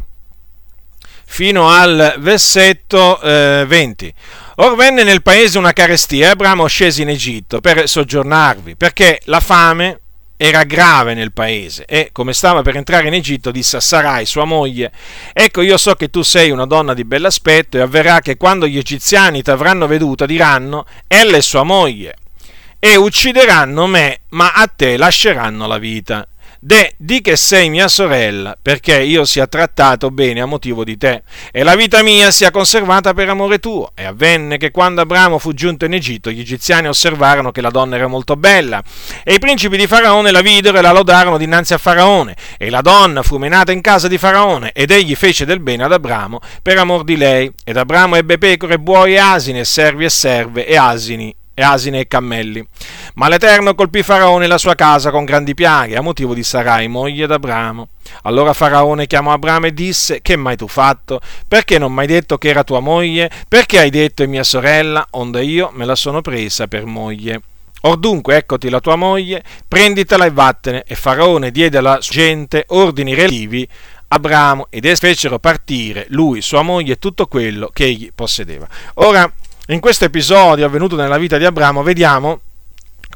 fino 1.26 1.68
al 1.68 2.16
versetto 2.18 3.20
eh, 3.20 3.64
20. 3.66 4.14
Or 4.56 4.74
venne 4.74 5.02
nel 5.02 5.22
paese 5.22 5.58
una 5.58 5.72
carestia 5.72 6.28
e 6.28 6.30
Abramo 6.30 6.66
scese 6.66 7.02
in 7.02 7.10
Egitto 7.10 7.60
per 7.60 7.86
soggiornarvi, 7.86 8.76
perché 8.76 9.20
la 9.24 9.40
fame 9.40 10.00
era 10.38 10.64
grave 10.64 11.14
nel 11.14 11.32
paese 11.32 11.84
e, 11.86 12.10
come 12.12 12.32
stava 12.32 12.62
per 12.62 12.76
entrare 12.76 13.08
in 13.08 13.14
Egitto, 13.14 13.50
disse 13.50 13.76
a 13.76 13.80
Sarai, 13.80 14.26
sua 14.26 14.44
moglie, 14.44 14.92
ecco 15.32 15.62
io 15.62 15.76
so 15.76 15.94
che 15.94 16.08
tu 16.08 16.22
sei 16.22 16.50
una 16.50 16.66
donna 16.66 16.94
di 16.94 17.04
bell'aspetto 17.04 17.76
e 17.76 17.80
avverrà 17.80 18.20
che 18.20 18.36
quando 18.36 18.66
gli 18.66 18.78
egiziani 18.78 19.42
ti 19.42 19.50
avranno 19.50 19.86
veduta 19.86 20.26
diranno, 20.26 20.84
ella 21.06 21.36
è 21.36 21.40
sua 21.40 21.62
moglie, 21.62 22.16
e 22.78 22.96
uccideranno 22.96 23.86
me, 23.86 24.20
ma 24.30 24.52
a 24.52 24.66
te 24.66 24.96
lasceranno 24.96 25.66
la 25.66 25.78
vita. 25.78 26.26
De, 26.58 26.94
di 26.96 27.20
che 27.20 27.36
sei 27.36 27.68
mia 27.68 27.86
sorella, 27.86 28.56
perché 28.60 29.00
io 29.02 29.24
sia 29.24 29.46
trattato 29.46 30.10
bene 30.10 30.40
a 30.40 30.46
motivo 30.46 30.84
di 30.84 30.96
te, 30.96 31.22
e 31.52 31.62
la 31.62 31.76
vita 31.76 32.02
mia 32.02 32.30
sia 32.30 32.50
conservata 32.50 33.14
per 33.14 33.28
amore 33.28 33.58
tuo. 33.58 33.92
E 33.94 34.04
avvenne 34.04 34.56
che 34.56 34.70
quando 34.70 35.02
Abramo 35.02 35.38
fu 35.38 35.52
giunto 35.52 35.84
in 35.84 35.92
Egitto, 35.92 36.30
gli 36.30 36.40
egiziani 36.40 36.88
osservarono 36.88 37.52
che 37.52 37.60
la 37.60 37.70
donna 37.70 37.96
era 37.96 38.06
molto 38.06 38.36
bella, 38.36 38.82
e 39.22 39.34
i 39.34 39.38
principi 39.38 39.76
di 39.76 39.86
Faraone 39.86 40.30
la 40.30 40.40
videro 40.40 40.78
e 40.78 40.82
la 40.82 40.92
lodarono 40.92 41.38
dinanzi 41.38 41.74
a 41.74 41.78
Faraone. 41.78 42.36
E 42.58 42.70
la 42.70 42.80
donna 42.80 43.22
fu 43.22 43.36
menata 43.36 43.72
in 43.72 43.80
casa 43.80 44.08
di 44.08 44.18
Faraone, 44.18 44.72
ed 44.72 44.90
egli 44.90 45.14
fece 45.14 45.44
del 45.44 45.60
bene 45.60 45.84
ad 45.84 45.92
Abramo 45.92 46.40
per 46.62 46.78
amor 46.78 47.04
di 47.04 47.16
lei. 47.16 47.52
Ed 47.64 47.76
Abramo 47.76 48.16
ebbe 48.16 48.38
pecore, 48.38 48.78
buoi 48.78 49.14
e 49.14 49.18
asini, 49.18 49.60
e 49.60 49.64
servi 49.64 50.04
e 50.04 50.10
serve, 50.10 50.66
e 50.66 50.76
asini 50.76 51.34
e 51.58 51.62
asine 51.62 52.00
e 52.00 52.06
cammelli. 52.06 52.62
Ma 53.14 53.28
l'Eterno 53.28 53.74
colpì 53.74 54.02
Faraone 54.02 54.44
e 54.44 54.48
la 54.48 54.58
sua 54.58 54.74
casa 54.74 55.10
con 55.10 55.24
grandi 55.24 55.54
piaghe 55.54 55.96
a 55.96 56.02
motivo 56.02 56.34
di 56.34 56.42
Sarai, 56.42 56.86
moglie 56.86 57.26
d'Abramo. 57.26 57.88
Allora 58.24 58.52
Faraone 58.52 59.06
chiamò 59.06 59.32
Abramo 59.32 59.66
e 59.66 59.72
disse: 59.72 60.20
Che 60.20 60.36
mai 60.36 60.56
tu 60.56 60.68
fatto? 60.68 61.20
Perché 61.48 61.78
non 61.78 61.94
mi 61.94 62.00
hai 62.00 62.06
detto 62.06 62.36
che 62.36 62.50
era 62.50 62.62
tua 62.62 62.80
moglie? 62.80 63.30
Perché 63.48 63.78
hai 63.78 63.88
detto 63.88 64.22
è 64.22 64.26
mia 64.26 64.44
sorella? 64.44 65.06
Onde 65.12 65.42
io 65.42 65.70
me 65.72 65.86
la 65.86 65.94
sono 65.94 66.20
presa 66.20 66.66
per 66.66 66.84
moglie. 66.84 67.40
Or 67.82 67.96
dunque, 67.96 68.36
eccoti 68.36 68.68
la 68.68 68.80
tua 68.80 68.96
moglie, 68.96 69.42
prenditela 69.66 70.26
e 70.26 70.30
vattene. 70.30 70.84
E 70.86 70.94
Faraone 70.94 71.50
diede 71.50 71.78
alla 71.78 71.98
gente 72.00 72.64
ordini 72.68 73.14
relativi 73.14 73.66
Abramo 74.08 74.66
ed 74.70 74.84
essi 74.84 75.06
fecero 75.06 75.38
partire 75.38 76.06
lui, 76.10 76.40
sua 76.40 76.62
moglie 76.62 76.92
e 76.92 76.98
tutto 76.98 77.26
quello 77.26 77.70
che 77.72 77.84
egli 77.84 78.10
possedeva. 78.14 78.68
Ora, 78.94 79.30
in 79.68 79.80
questo 79.80 80.04
episodio 80.04 80.64
avvenuto 80.64 80.94
nella 80.94 81.18
vita 81.18 81.38
di 81.38 81.44
Abramo 81.44 81.82
vediamo 81.82 82.40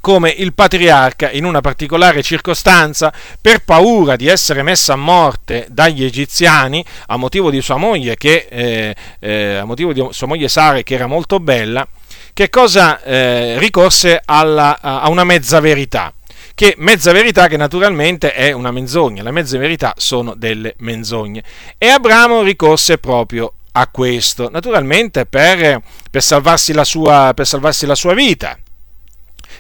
come 0.01 0.31
il 0.31 0.55
patriarca 0.55 1.31
in 1.31 1.45
una 1.45 1.61
particolare 1.61 2.23
circostanza, 2.23 3.13
per 3.41 3.63
paura 3.63 4.17
di 4.17 4.29
essere 4.29 4.63
messo 4.63 4.93
a 4.93 4.97
morte 4.97 5.67
dagli 5.69 6.05
egiziani, 6.05 6.85
a 7.09 7.17
motivo 7.17 7.51
di 7.51 7.61
sua 7.61 7.77
moglie, 7.77 8.17
che, 8.17 8.47
eh, 8.51 8.95
eh, 9.21 9.57
a 9.57 9.65
motivo 9.65 9.93
di 9.93 10.05
sua 10.11 10.27
moglie 10.27 10.49
Sare, 10.49 10.83
che 10.83 10.95
era 10.95 11.07
molto 11.07 11.39
bella, 11.39 11.87
che 12.33 12.49
cosa 12.49 13.03
eh, 13.03 13.59
ricorse 13.59 14.23
alla, 14.25 14.81
a 14.81 15.09
una 15.11 15.25
mezza 15.25 15.61
verità. 15.61 16.13
Che 16.55 16.75
mezza 16.79 17.13
verità 17.13 17.47
che 17.47 17.57
naturalmente 17.57 18.33
è 18.33 18.53
una 18.53 18.71
menzogna, 18.71 19.23
le 19.23 19.31
mezze 19.31 19.59
verità 19.59 19.93
sono 19.97 20.35
delle 20.35 20.75
menzogne. 20.79 21.45
E 21.77 21.89
Abramo 21.89 22.43
ricorse 22.43 22.99
proprio 22.99 23.53
a 23.73 23.87
questo, 23.87 24.49
naturalmente 24.51 25.27
per, 25.27 25.81
per, 26.11 26.23
salvarsi 26.23 26.75
sua, 26.85 27.33
per, 27.35 27.47
salvarsi 27.47 27.87
la 27.87 27.95
sua, 27.95 28.15
vita, 28.15 28.59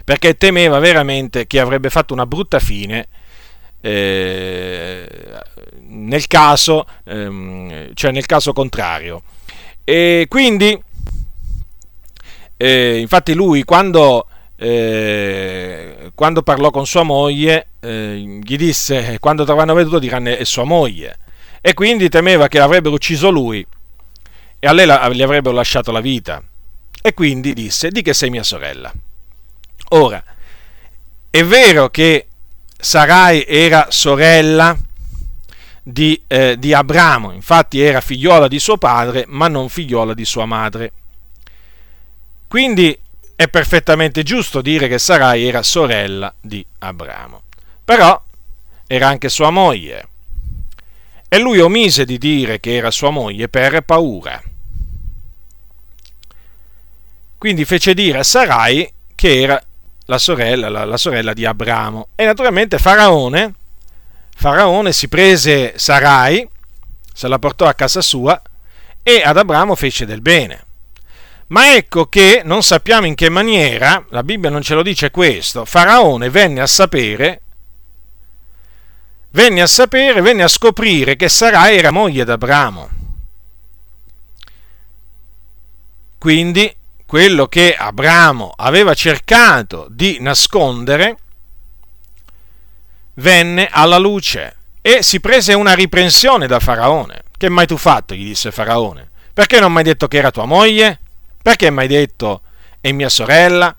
perché 0.04 0.36
temeva 0.36 0.78
veramente 0.80 1.46
che 1.46 1.60
avrebbe 1.60 1.90
fatto 1.90 2.12
una 2.12 2.26
brutta 2.26 2.58
fine 2.58 3.06
eh, 3.80 5.06
nel, 5.86 6.26
caso, 6.26 6.86
ehm, 7.04 7.94
cioè 7.94 8.10
nel 8.10 8.26
caso 8.26 8.52
contrario. 8.52 9.22
E 9.84 10.26
quindi, 10.28 10.80
eh, 12.56 12.98
infatti 12.98 13.32
lui 13.34 13.62
quando, 13.62 14.26
eh, 14.56 16.10
quando, 16.14 16.42
parlò 16.42 16.70
con 16.70 16.84
sua 16.86 17.04
moglie, 17.04 17.68
eh, 17.80 18.40
gli 18.42 18.56
disse, 18.56 19.18
quando 19.20 19.44
ti 19.44 19.50
avranno 19.52 19.74
veduto 19.74 20.00
diranno 20.00 20.30
è 20.30 20.44
sua 20.44 20.64
moglie, 20.64 21.18
e 21.60 21.74
quindi 21.74 22.08
temeva 22.08 22.48
che 22.48 22.58
l'avrebbero 22.58 22.94
ucciso 22.94 23.30
lui 23.30 23.64
e 24.60 24.66
a 24.68 24.72
lei 24.72 24.86
la, 24.86 25.08
gli 25.08 25.22
avrebbero 25.22 25.54
lasciato 25.54 25.90
la 25.90 26.00
vita. 26.00 26.40
E 27.02 27.14
quindi 27.14 27.54
disse, 27.54 27.90
di 27.90 28.02
che 28.02 28.14
sei 28.14 28.30
mia 28.30 28.42
sorella. 28.42 28.92
Ora, 29.88 30.22
è 31.30 31.42
vero 31.42 31.88
che 31.88 32.26
Sarai 32.78 33.44
era 33.48 33.86
sorella 33.88 34.76
di, 35.82 36.22
eh, 36.26 36.58
di 36.58 36.74
Abramo, 36.74 37.32
infatti 37.32 37.80
era 37.80 38.00
figliola 38.00 38.48
di 38.48 38.58
suo 38.58 38.76
padre, 38.76 39.24
ma 39.26 39.48
non 39.48 39.68
figliola 39.68 40.12
di 40.14 40.24
sua 40.24 40.44
madre. 40.44 40.92
Quindi 42.46 42.96
è 43.34 43.48
perfettamente 43.48 44.22
giusto 44.22 44.60
dire 44.60 44.86
che 44.86 44.98
Sarai 44.98 45.46
era 45.46 45.62
sorella 45.62 46.32
di 46.38 46.64
Abramo. 46.80 47.42
Però 47.82 48.22
era 48.86 49.08
anche 49.08 49.28
sua 49.28 49.50
moglie. 49.50 50.08
E 51.28 51.38
lui 51.38 51.60
omise 51.60 52.04
di 52.04 52.18
dire 52.18 52.60
che 52.60 52.74
era 52.74 52.90
sua 52.90 53.10
moglie 53.10 53.48
per 53.48 53.80
paura. 53.82 54.42
Quindi 57.40 57.64
fece 57.64 57.94
dire 57.94 58.18
a 58.18 58.22
Sarai 58.22 58.92
che 59.14 59.40
era 59.40 59.58
la 60.04 60.18
sorella, 60.18 60.68
la, 60.68 60.84
la 60.84 60.98
sorella 60.98 61.32
di 61.32 61.46
Abramo. 61.46 62.08
E 62.14 62.26
naturalmente 62.26 62.76
Faraone, 62.76 63.54
Faraone 64.36 64.92
si 64.92 65.08
prese 65.08 65.72
Sarai, 65.78 66.46
se 67.10 67.28
la 67.28 67.38
portò 67.38 67.64
a 67.64 67.72
casa 67.72 68.02
sua 68.02 68.42
e 69.02 69.22
ad 69.24 69.38
Abramo 69.38 69.74
fece 69.74 70.04
del 70.04 70.20
bene. 70.20 70.64
Ma 71.46 71.74
ecco 71.74 72.08
che 72.08 72.42
non 72.44 72.62
sappiamo 72.62 73.06
in 73.06 73.14
che 73.14 73.30
maniera, 73.30 74.04
la 74.10 74.22
Bibbia 74.22 74.50
non 74.50 74.60
ce 74.60 74.74
lo 74.74 74.82
dice 74.82 75.10
questo, 75.10 75.64
Faraone 75.64 76.28
venne 76.28 76.60
a 76.60 76.66
sapere, 76.66 77.40
venne 79.30 79.62
a 79.62 79.66
sapere, 79.66 80.20
venne 80.20 80.42
a 80.42 80.48
scoprire 80.48 81.16
che 81.16 81.30
Sarai 81.30 81.78
era 81.78 81.90
moglie 81.90 82.24
d'Abramo. 82.24 82.90
Quindi 86.18 86.76
quello 87.10 87.48
che 87.48 87.74
Abramo 87.74 88.52
aveva 88.54 88.94
cercato 88.94 89.88
di 89.90 90.18
nascondere, 90.20 91.18
venne 93.14 93.66
alla 93.68 93.98
luce 93.98 94.56
e 94.80 95.02
si 95.02 95.18
prese 95.18 95.52
una 95.54 95.74
riprensione 95.74 96.46
da 96.46 96.60
Faraone. 96.60 97.22
Che 97.36 97.48
mai 97.48 97.66
tu 97.66 97.76
fatto? 97.76 98.14
gli 98.14 98.22
disse 98.22 98.52
Faraone. 98.52 99.10
Perché 99.34 99.58
non 99.58 99.72
mi 99.72 99.78
hai 99.78 99.82
detto 99.82 100.06
che 100.06 100.18
era 100.18 100.30
tua 100.30 100.44
moglie? 100.44 101.00
Perché 101.42 101.72
mi 101.72 101.80
hai 101.80 101.88
detto 101.88 102.42
è 102.80 102.92
mia 102.92 103.08
sorella? 103.08 103.76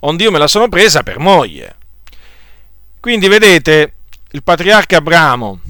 Onde 0.00 0.24
io 0.24 0.32
me 0.32 0.38
la 0.38 0.48
sono 0.48 0.68
presa 0.68 1.04
per 1.04 1.20
moglie. 1.20 1.76
Quindi 2.98 3.28
vedete, 3.28 3.94
il 4.32 4.42
patriarca 4.42 4.96
Abramo 4.96 5.60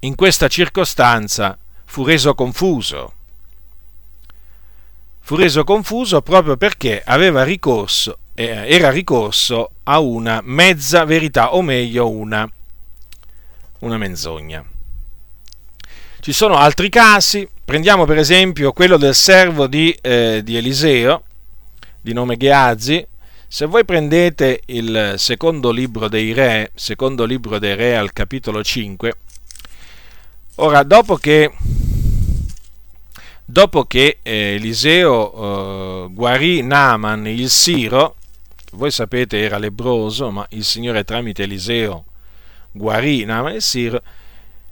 in 0.00 0.14
questa 0.14 0.48
circostanza 0.48 1.58
fu 1.84 2.04
reso 2.04 2.34
confuso 2.34 3.16
fu 5.28 5.36
reso 5.36 5.62
confuso 5.62 6.22
proprio 6.22 6.56
perché 6.56 7.02
aveva 7.04 7.44
ricorso, 7.44 8.16
eh, 8.32 8.64
era 8.66 8.88
ricorso 8.90 9.72
a 9.82 9.98
una 9.98 10.40
mezza 10.42 11.04
verità, 11.04 11.54
o 11.54 11.60
meglio 11.60 12.08
una, 12.08 12.50
una 13.80 13.98
menzogna. 13.98 14.64
Ci 16.20 16.32
sono 16.32 16.56
altri 16.56 16.88
casi, 16.88 17.46
prendiamo 17.62 18.06
per 18.06 18.16
esempio 18.16 18.72
quello 18.72 18.96
del 18.96 19.14
servo 19.14 19.66
di, 19.66 19.94
eh, 20.00 20.40
di 20.42 20.56
Eliseo, 20.56 21.24
di 22.00 22.14
nome 22.14 22.38
Geazzi, 22.38 23.06
se 23.46 23.66
voi 23.66 23.84
prendete 23.84 24.62
il 24.64 25.16
secondo 25.18 25.70
libro 25.70 26.08
dei 26.08 26.32
re, 26.32 26.70
secondo 26.74 27.26
libro 27.26 27.58
dei 27.58 27.74
re 27.74 27.98
al 27.98 28.14
capitolo 28.14 28.64
5, 28.64 29.16
ora 30.54 30.82
dopo 30.84 31.16
che 31.16 31.52
dopo 33.50 33.84
che 33.84 34.18
eh, 34.22 34.56
Eliseo 34.56 35.32
eh, 35.32 36.08
guarì 36.12 36.62
Naaman 36.62 37.26
il 37.28 37.48
Siro, 37.48 38.16
voi 38.72 38.90
sapete 38.90 39.40
era 39.40 39.56
lebroso, 39.56 40.30
ma 40.30 40.46
il 40.50 40.64
Signore 40.64 41.02
tramite 41.02 41.44
Eliseo 41.44 42.04
guarì 42.70 43.24
Naaman 43.24 43.54
il 43.54 43.62
Siro, 43.62 44.02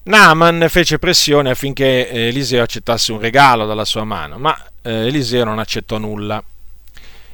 Naaman 0.03 0.67
fece 0.69 0.99
pressione 0.99 1.51
affinché 1.51 2.11
eh, 2.11 2.27
Eliseo 2.29 2.63
accettasse 2.63 3.13
un 3.13 3.19
regalo 3.19 3.65
dalla 3.65 3.87
sua 3.87 4.05
mano, 4.05 4.37
ma 4.37 4.55
eh, 4.83 5.07
Eliseo 5.07 5.45
non 5.45 5.59
accettò 5.59 5.97
nulla. 5.97 6.43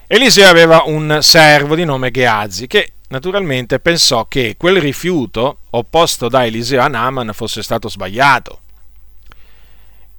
Eliseo 0.07 0.49
aveva 0.49 0.83
un 0.87 1.19
servo 1.23 1.75
di 1.75 1.85
nome 1.85 2.13
Geazi 2.13 2.69
che 2.69 2.93
naturalmente 3.09 3.81
pensò 3.81 4.27
che 4.27 4.55
quel 4.57 4.81
rifiuto 4.81 5.59
opposto 5.71 6.29
da 6.29 6.47
Eliseo 6.47 6.83
a 6.83 6.87
Naaman 6.87 7.33
fosse 7.33 7.63
stato 7.63 7.89
sbagliato. 7.89 8.62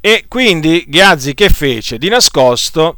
E 0.06 0.26
quindi 0.28 0.84
Geazi 0.89 1.34
che 1.34 1.48
fece? 1.48 1.98
Di 1.98 2.10
nascosto 2.10 2.98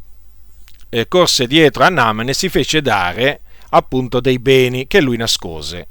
eh, 0.89 1.08
corse 1.08 1.46
dietro 1.46 1.84
a 1.84 1.89
Naaman 1.89 2.30
e 2.30 2.34
si 2.34 2.50
fece 2.50 2.82
dare 2.82 3.41
appunto 3.70 4.20
dei 4.20 4.39
beni 4.39 4.88
che 4.88 5.02
lui 5.02 5.15
nascose. 5.15 5.88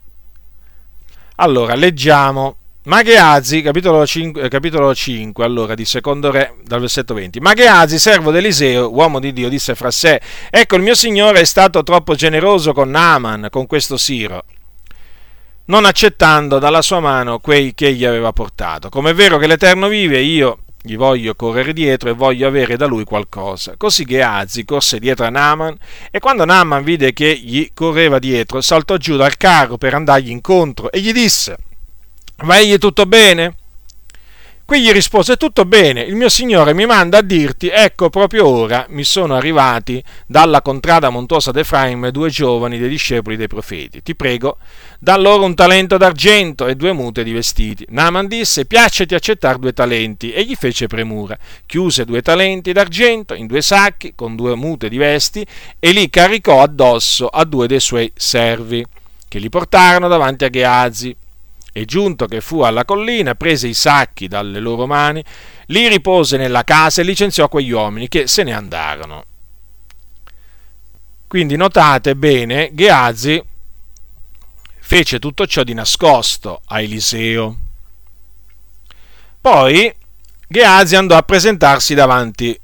Allora, 1.36 1.76
leggiamo. 1.76 2.56
Ma 2.86 3.04
Geazi, 3.04 3.62
capitolo 3.62 4.04
5, 4.04 4.42
eh, 4.42 4.48
capitolo 4.48 4.92
5, 4.92 5.44
allora, 5.44 5.76
di 5.76 5.84
secondo 5.84 6.32
re, 6.32 6.56
dal 6.64 6.80
versetto 6.80 7.14
20. 7.14 7.38
Ma 7.38 7.54
Geazi, 7.54 8.00
servo 8.00 8.32
di 8.32 8.38
Eliseo, 8.38 8.92
uomo 8.92 9.20
di 9.20 9.32
Dio, 9.32 9.48
disse 9.48 9.76
fra 9.76 9.92
sé, 9.92 10.20
ecco 10.50 10.74
il 10.74 10.82
mio 10.82 10.96
signore 10.96 11.42
è 11.42 11.44
stato 11.44 11.84
troppo 11.84 12.16
generoso 12.16 12.72
con 12.72 12.90
Naaman, 12.90 13.46
con 13.50 13.68
questo 13.68 13.96
Siro, 13.96 14.44
non 15.66 15.84
accettando 15.84 16.58
dalla 16.58 16.82
sua 16.82 16.98
mano 16.98 17.38
quei 17.38 17.72
che 17.72 17.86
egli 17.86 18.04
aveva 18.04 18.32
portato. 18.32 18.88
Come 18.88 19.10
è 19.10 19.14
vero 19.14 19.38
che 19.38 19.46
l'Eterno 19.46 19.86
vive, 19.86 20.18
io 20.18 20.58
gli 20.86 20.98
voglio 20.98 21.34
correre 21.34 21.72
dietro 21.72 22.10
e 22.10 22.12
voglio 22.12 22.46
avere 22.46 22.76
da 22.76 22.84
lui 22.84 23.04
qualcosa. 23.04 23.74
Così 23.78 24.04
Geazi 24.04 24.66
corse 24.66 24.98
dietro 24.98 25.24
a 25.24 25.30
Naaman 25.30 25.74
e 26.10 26.18
quando 26.18 26.44
Naaman 26.44 26.84
vide 26.84 27.14
che 27.14 27.34
gli 27.34 27.70
correva 27.72 28.18
dietro, 28.18 28.60
saltò 28.60 28.98
giù 28.98 29.16
dal 29.16 29.38
carro 29.38 29.78
per 29.78 29.94
andargli 29.94 30.28
incontro 30.28 30.92
e 30.92 31.00
gli 31.00 31.10
disse, 31.10 31.56
va 32.44 32.58
egli 32.58 32.76
tutto 32.76 33.06
bene? 33.06 33.56
Qui 34.66 34.80
gli 34.80 34.92
rispose 34.92 35.36
tutto 35.36 35.66
bene, 35.66 36.00
il 36.00 36.14
mio 36.14 36.30
signore 36.30 36.72
mi 36.72 36.86
manda 36.86 37.18
a 37.18 37.22
dirti, 37.22 37.68
ecco 37.68 38.08
proprio 38.08 38.46
ora 38.46 38.86
mi 38.88 39.04
sono 39.04 39.34
arrivati 39.34 40.02
dalla 40.26 40.62
contrada 40.62 41.10
montuosa 41.10 41.50
d'Efraim 41.50 42.08
due 42.08 42.30
giovani 42.30 42.78
dei 42.78 42.88
discepoli 42.88 43.36
dei 43.36 43.46
profeti. 43.46 44.02
Ti 44.02 44.14
prego, 44.14 44.56
da 44.98 45.18
loro 45.18 45.44
un 45.44 45.54
talento 45.54 45.98
d'argento 45.98 46.66
e 46.66 46.76
due 46.76 46.94
mute 46.94 47.24
di 47.24 47.32
vestiti. 47.32 47.84
Naaman 47.90 48.26
disse, 48.26 48.64
piaceti 48.64 49.14
accettare 49.14 49.58
due 49.58 49.74
talenti, 49.74 50.32
e 50.32 50.42
gli 50.44 50.54
fece 50.54 50.86
premura. 50.86 51.36
Chiuse 51.66 52.06
due 52.06 52.22
talenti 52.22 52.72
d'argento 52.72 53.34
in 53.34 53.46
due 53.46 53.60
sacchi 53.60 54.14
con 54.14 54.34
due 54.34 54.54
mute 54.56 54.88
di 54.88 54.96
vesti 54.96 55.46
e 55.78 55.92
li 55.92 56.08
caricò 56.08 56.62
addosso 56.62 57.26
a 57.26 57.44
due 57.44 57.66
dei 57.66 57.80
suoi 57.80 58.10
servi, 58.16 58.82
che 59.28 59.38
li 59.38 59.50
portarono 59.50 60.08
davanti 60.08 60.46
a 60.46 60.48
Geazi 60.48 61.14
e 61.76 61.84
giunto 61.86 62.26
che 62.26 62.40
fu 62.40 62.60
alla 62.60 62.84
collina, 62.84 63.34
prese 63.34 63.66
i 63.66 63.74
sacchi 63.74 64.28
dalle 64.28 64.60
loro 64.60 64.86
mani, 64.86 65.24
li 65.66 65.88
ripose 65.88 66.36
nella 66.36 66.62
casa 66.62 67.00
e 67.00 67.04
licenziò 67.04 67.48
quegli 67.48 67.72
uomini 67.72 68.06
che 68.06 68.28
se 68.28 68.44
ne 68.44 68.52
andarono. 68.52 69.24
Quindi 71.26 71.56
notate 71.56 72.14
bene, 72.14 72.70
Geazi 72.72 73.42
fece 74.78 75.18
tutto 75.18 75.48
ciò 75.48 75.64
di 75.64 75.74
nascosto 75.74 76.60
a 76.66 76.80
Eliseo. 76.80 77.56
Poi 79.40 79.92
Geazi 80.46 80.94
andò 80.94 81.16
a 81.16 81.22
presentarsi 81.22 81.94
davanti 81.94 82.56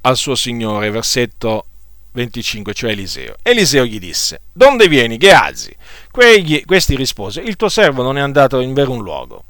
al 0.00 0.16
suo 0.16 0.34
signore, 0.34 0.88
versetto 0.88 1.66
25, 2.12 2.74
cioè 2.74 2.90
Eliseo. 2.90 3.34
Eliseo 3.42 3.84
gli 3.84 3.98
disse, 3.98 4.40
Donde 4.52 4.88
vieni, 4.88 5.16
Geazi? 5.16 5.74
Quegli, 6.10 6.64
questi 6.64 6.96
rispose, 6.96 7.40
Il 7.40 7.56
tuo 7.56 7.68
servo 7.68 8.02
non 8.02 8.18
è 8.18 8.20
andato 8.20 8.60
in 8.60 8.74
verun 8.74 9.02
luogo. 9.02 9.44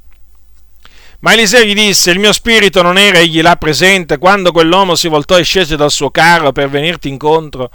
Ma 1.21 1.33
Eliseo 1.33 1.65
gli 1.65 1.75
disse, 1.75 2.11
Il 2.11 2.19
mio 2.19 2.33
spirito 2.33 2.83
non 2.83 2.99
era 2.99 3.19
egli 3.19 3.41
là 3.43 3.57
presente 3.57 4.19
quando 4.19 4.53
quell'uomo 4.53 4.95
si 4.95 5.09
voltò 5.09 5.39
e 5.39 5.45
scese 5.45 5.77
dal 5.77 5.91
suo 5.91 6.11
carro 6.11 6.53
per 6.53 6.69
venirti 6.69 7.09
incontro 7.09 7.71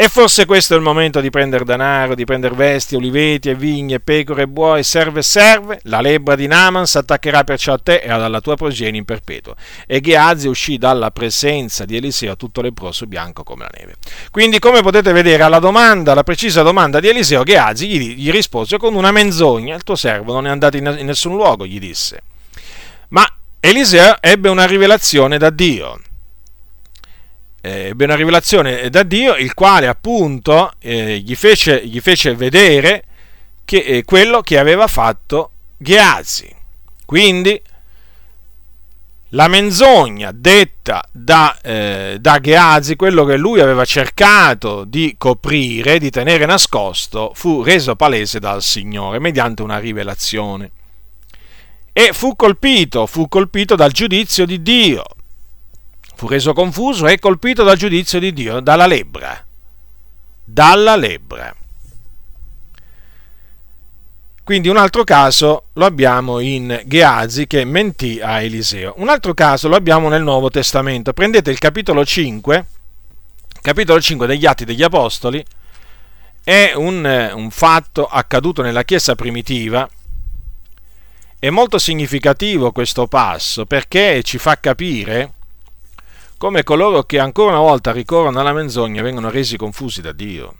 e 0.00 0.08
forse 0.08 0.46
questo 0.46 0.74
è 0.74 0.76
il 0.76 0.82
momento 0.84 1.20
di 1.20 1.28
prendere 1.28 1.64
denaro, 1.64 2.14
di 2.14 2.24
prendere 2.24 2.54
vesti, 2.54 2.94
oliveti 2.94 3.48
e 3.48 3.56
vigne, 3.56 3.98
pecore 3.98 4.42
e 4.42 4.46
buoi, 4.46 4.84
serve 4.84 5.22
serve. 5.22 5.80
La 5.82 6.00
lebbra 6.00 6.36
di 6.36 6.46
Naaman 6.46 6.84
attaccherà 6.88 7.42
perciò 7.42 7.72
a 7.72 7.80
te 7.82 7.96
e 7.96 8.08
alla 8.08 8.40
tua 8.40 8.54
progenie 8.54 9.00
in 9.00 9.04
perpetuo. 9.04 9.56
E 9.88 10.00
Geazi 10.00 10.46
uscì 10.46 10.78
dalla 10.78 11.10
presenza 11.10 11.84
di 11.84 11.96
Eliseo 11.96 12.36
tutto 12.36 12.60
leproso 12.60 13.06
bianco 13.06 13.42
come 13.42 13.64
la 13.64 13.76
neve. 13.76 13.96
Quindi, 14.30 14.60
come 14.60 14.82
potete 14.82 15.10
vedere, 15.10 15.42
alla 15.42 15.58
domanda, 15.58 16.12
alla 16.12 16.22
precisa 16.22 16.62
domanda 16.62 17.00
di 17.00 17.08
Eliseo, 17.08 17.42
Geazi 17.42 17.88
gli, 17.88 18.14
gli 18.14 18.30
rispose 18.30 18.78
con 18.78 18.94
una 18.94 19.10
menzogna. 19.10 19.74
Il 19.74 19.82
tuo 19.82 19.96
servo 19.96 20.32
non 20.32 20.46
è 20.46 20.50
andato 20.50 20.76
in, 20.76 20.84
nessun 21.02 21.34
luogo, 21.34 21.66
gli 21.66 21.80
disse. 21.80 22.22
Ma 23.08 23.26
Eliseo 23.58 24.18
ebbe 24.20 24.48
una 24.48 24.64
rivelazione 24.64 25.38
da 25.38 25.50
Dio 25.50 26.02
ebbe 27.60 28.04
una 28.04 28.14
rivelazione 28.14 28.88
da 28.90 29.02
Dio, 29.02 29.34
il 29.36 29.54
quale 29.54 29.86
appunto 29.86 30.72
eh, 30.78 31.18
gli, 31.18 31.34
fece, 31.34 31.84
gli, 31.84 32.00
fece, 32.00 32.34
vedere 32.34 33.04
che, 33.64 33.78
eh, 33.78 34.04
quello 34.04 34.40
che 34.40 34.58
aveva 34.58 34.86
fatto 34.86 35.50
Geazi. 35.76 36.54
Quindi 37.04 37.60
la 39.32 39.48
menzogna 39.48 40.30
detta 40.32 41.02
da, 41.10 41.58
eh, 41.60 42.16
da 42.20 42.40
Geazi, 42.40 42.96
quello 42.96 43.24
che 43.24 43.36
lui 43.36 43.60
aveva 43.60 43.84
cercato 43.84 44.84
di 44.84 45.16
coprire, 45.18 45.98
di 45.98 46.10
tenere 46.10 46.46
nascosto, 46.46 47.32
fu 47.34 47.62
reso 47.62 47.96
palese 47.96 48.38
dal 48.38 48.62
Signore 48.62 49.18
mediante 49.18 49.62
una 49.62 49.78
rivelazione. 49.78 50.70
E 51.92 52.10
fu 52.12 52.36
colpito, 52.36 53.06
fu 53.06 53.28
colpito 53.28 53.74
dal 53.74 53.90
giudizio 53.90 54.46
di 54.46 54.62
Dio 54.62 55.04
fu 56.18 56.26
reso 56.26 56.52
confuso 56.52 57.06
e 57.06 57.20
colpito 57.20 57.62
dal 57.62 57.76
giudizio 57.76 58.18
di 58.18 58.32
Dio, 58.32 58.58
dalla 58.58 58.86
lebbra. 58.88 59.40
Dalla 60.42 60.96
lebbra. 60.96 61.54
Quindi 64.42 64.66
un 64.66 64.78
altro 64.78 65.04
caso 65.04 65.66
lo 65.74 65.84
abbiamo 65.84 66.40
in 66.40 66.82
Geazi 66.86 67.46
che 67.46 67.64
mentì 67.64 68.18
a 68.20 68.42
Eliseo. 68.42 68.94
Un 68.96 69.08
altro 69.08 69.32
caso 69.32 69.68
lo 69.68 69.76
abbiamo 69.76 70.08
nel 70.08 70.24
Nuovo 70.24 70.50
Testamento. 70.50 71.12
Prendete 71.12 71.52
il 71.52 71.60
capitolo 71.60 72.04
5, 72.04 72.66
capitolo 73.60 74.00
5 74.00 74.26
degli 74.26 74.44
Atti 74.44 74.64
degli 74.64 74.82
Apostoli, 74.82 75.44
è 76.42 76.72
un, 76.74 77.30
un 77.32 77.50
fatto 77.52 78.06
accaduto 78.06 78.62
nella 78.62 78.82
Chiesa 78.82 79.14
primitiva. 79.14 79.88
È 81.38 81.48
molto 81.48 81.78
significativo 81.78 82.72
questo 82.72 83.06
passo 83.06 83.66
perché 83.66 84.24
ci 84.24 84.38
fa 84.38 84.58
capire 84.58 85.34
come 86.38 86.62
coloro 86.62 87.02
che 87.02 87.18
ancora 87.18 87.50
una 87.50 87.60
volta 87.60 87.90
ricorrono 87.90 88.38
alla 88.38 88.52
menzogna 88.52 89.02
vengono 89.02 89.28
resi 89.28 89.56
confusi 89.56 90.00
da 90.00 90.12
Dio. 90.12 90.56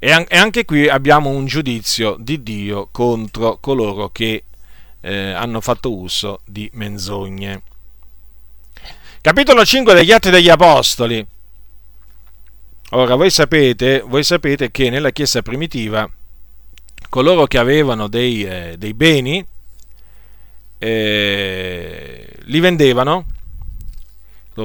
E, 0.00 0.26
anche 0.28 0.64
qui 0.64 0.88
abbiamo 0.88 1.30
un 1.30 1.46
giudizio 1.46 2.16
di 2.18 2.42
Dio 2.42 2.88
contro 2.90 3.58
coloro 3.60 4.10
che 4.10 4.44
eh, 5.00 5.30
hanno 5.32 5.60
fatto 5.60 5.94
uso 5.96 6.40
di 6.44 6.68
menzogne. 6.74 7.62
Capitolo 9.20 9.64
5 9.64 9.94
degli 9.94 10.12
Atti 10.12 10.30
degli 10.30 10.48
Apostoli. 10.48 11.24
Ora, 12.90 13.14
voi 13.14 13.30
sapete, 13.30 14.00
voi 14.00 14.24
sapete 14.24 14.70
che 14.70 14.90
nella 14.90 15.10
Chiesa 15.10 15.42
primitiva 15.42 16.08
coloro 17.08 17.46
che 17.46 17.58
avevano 17.58 18.08
dei, 18.08 18.44
eh, 18.44 18.74
dei 18.76 18.94
beni 18.94 19.44
eh, 20.78 22.28
li 22.40 22.60
vendevano 22.60 23.26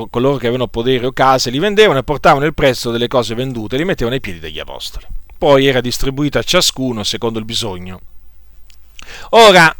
coloro 0.09 0.37
che 0.37 0.47
avevano 0.47 0.67
podere 0.67 1.05
o 1.05 1.11
case, 1.11 1.49
li 1.49 1.59
vendevano 1.59 1.99
e 1.99 2.03
portavano 2.03 2.45
il 2.45 2.53
prezzo 2.53 2.91
delle 2.91 3.07
cose 3.07 3.35
vendute 3.35 3.75
e 3.75 3.77
li 3.79 3.85
mettevano 3.85 4.15
ai 4.15 4.21
piedi 4.21 4.39
degli 4.39 4.59
apostoli. 4.59 5.05
Poi 5.37 5.65
era 5.65 5.81
distribuito 5.81 6.37
a 6.37 6.43
ciascuno 6.43 7.03
secondo 7.03 7.39
il 7.39 7.45
bisogno. 7.45 7.99
Ora, 9.31 9.75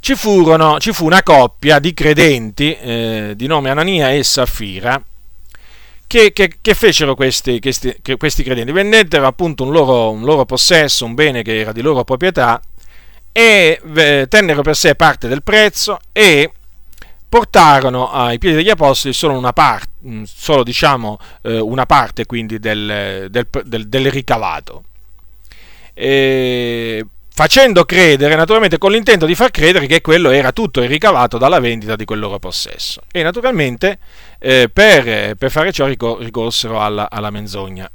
ci, 0.00 0.14
furono, 0.14 0.78
ci 0.78 0.92
fu 0.92 1.04
una 1.04 1.22
coppia 1.22 1.78
di 1.78 1.92
credenti 1.92 2.74
eh, 2.74 3.32
di 3.36 3.46
nome 3.46 3.70
Anania 3.70 4.12
e 4.12 4.22
Saffira 4.22 5.02
che, 6.10 6.32
che, 6.32 6.54
che 6.60 6.74
fecero 6.74 7.14
questi, 7.14 7.60
questi, 7.60 7.94
questi, 8.16 8.42
credenti? 8.42 8.72
Vendettero 8.72 9.28
appunto 9.28 9.62
un 9.62 9.70
loro, 9.70 10.10
un 10.10 10.24
loro 10.24 10.44
possesso, 10.44 11.04
un 11.04 11.14
bene 11.14 11.42
che 11.42 11.60
era 11.60 11.70
di 11.70 11.82
loro 11.82 12.02
proprietà 12.02 12.60
e 13.30 13.80
eh, 13.94 14.26
tennero 14.28 14.62
per 14.62 14.74
sé 14.74 14.96
parte 14.96 15.28
del 15.28 15.44
prezzo 15.44 16.00
e 16.10 16.50
portarono 17.30 18.10
ai 18.10 18.38
piedi 18.38 18.56
degli 18.56 18.68
apostoli 18.68 19.14
solo 19.14 19.38
una 19.38 19.52
parte, 19.52 19.92
mm, 20.06 20.22
solo 20.24 20.64
diciamo 20.64 21.18
eh, 21.42 21.60
una 21.60 21.86
parte 21.86 22.26
quindi 22.26 22.58
del, 22.58 23.28
del, 23.30 23.46
del, 23.64 23.88
del 23.88 24.10
ricavato. 24.10 24.82
E 25.94 27.06
facendo 27.32 27.86
credere, 27.86 28.34
naturalmente 28.34 28.76
con 28.76 28.90
l'intento 28.90 29.24
di 29.24 29.34
far 29.34 29.50
credere 29.50 29.86
che 29.86 30.02
quello 30.02 30.30
era 30.30 30.52
tutto 30.52 30.82
il 30.82 30.88
ricavato 30.88 31.38
dalla 31.38 31.60
vendita 31.60 31.96
di 31.96 32.04
quel 32.04 32.18
loro 32.18 32.38
possesso. 32.38 33.00
E 33.10 33.22
naturalmente 33.22 33.98
eh, 34.38 34.68
per, 34.70 35.36
per, 35.36 35.50
fare 35.50 35.72
ciò 35.72 35.86
ricorsero 35.86 36.80
alla, 36.80 37.08
alla, 37.08 37.30
menzogna. 37.30 37.90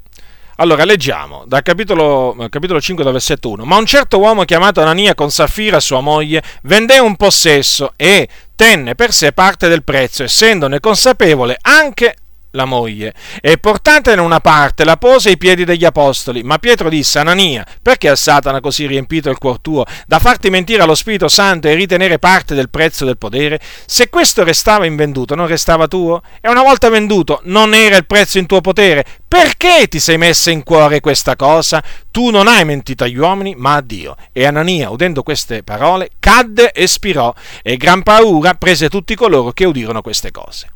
Allora, 0.58 0.86
leggiamo 0.86 1.44
dal 1.46 1.63
capitolo, 1.63 2.34
capitolo 2.50 2.80
5, 2.80 3.04
dal 3.04 3.12
versetto 3.12 3.50
1. 3.50 3.65
Ma 3.65 3.76
un 3.76 3.86
certo 3.86 4.20
uomo 4.20 4.46
chiamato 4.46 4.82
Anania 4.82 5.13
con 5.13 5.30
Saffira, 5.30 5.82
sua 5.82 6.00
moglie, 6.00 6.41
vendé 6.63 6.98
un 7.00 7.18
possesso 7.18 7.91
e 7.98 8.30
tenne 8.56 8.96
per 8.96 9.12
sé 9.12 9.34
parte 9.34 9.68
del 9.68 9.84
prezzo, 9.84 10.24
essendone 10.24 10.80
consapevole 10.80 11.58
anche 11.62 12.15
la 12.56 12.65
moglie, 12.65 13.13
e 13.41 13.58
portantene 13.58 14.22
una 14.22 14.39
parte 14.39 14.84
la 14.84 14.98
pose 14.98 15.30
ai 15.30 15.38
piedi 15.38 15.63
degli 15.63 15.86
apostoli. 15.86 16.41
Ma 16.41 16.58
Pietro 16.58 16.89
disse, 16.89 17.20
Anania, 17.20 17.65
perché 17.82 18.10
a 18.10 18.15
Satana 18.15 18.62
così 18.62 18.88
riempito 18.88 19.30
il 19.30 19.38
cuor 19.38 19.60
tuo, 19.60 19.86
da 20.08 20.20
farti 20.20 20.50
mentire 20.50 20.82
allo 20.82 20.96
Spirito 20.96 21.28
Santo 21.28 21.68
e 21.68 21.76
ritenere 21.76 22.18
parte 22.18 22.56
del 22.56 22.70
prezzo 22.70 23.06
del 23.06 23.18
potere? 23.18 23.60
Se 23.86 24.10
questo 24.10 24.44
restava 24.44 24.86
invenduto, 24.86 25.36
non 25.36 25.48
restava 25.48 25.88
tuo? 25.88 26.22
E 26.41 26.50
una 26.50 26.63
volta 26.63 26.89
venduto, 26.89 27.41
non 27.44 27.74
era 27.74 27.98
il 27.98 28.06
prezzo 28.06 28.39
in 28.39 28.46
tuo 28.48 28.62
potere? 28.62 29.06
Perché 29.28 29.88
ti 29.89 30.00
sei 30.00 30.18
messa 30.18 30.50
in 30.50 30.63
cuore 30.63 31.02
questa 31.02 31.36
cosa? 31.36 31.84
Tu 32.10 32.30
non 32.30 32.48
hai 32.48 32.63
mentito 32.63 33.04
agli 33.04 33.18
uomini, 33.18 33.54
ma 33.56 33.76
a 33.76 33.82
Dio. 33.82 34.15
E 34.32 34.46
Anania, 34.46 34.89
udendo 34.89 35.24
queste 35.24 35.62
parole, 35.62 36.12
cadde 36.20 36.72
e 36.72 36.88
spirò, 36.88 37.34
e 37.62 37.76
gran 37.76 38.02
paura 38.02 38.54
prese 38.54 38.88
tutti 38.88 39.13
coloro 39.15 39.52
che 39.52 39.65
udirono 39.65 40.02
queste 40.02 40.32
cose. 40.32 40.75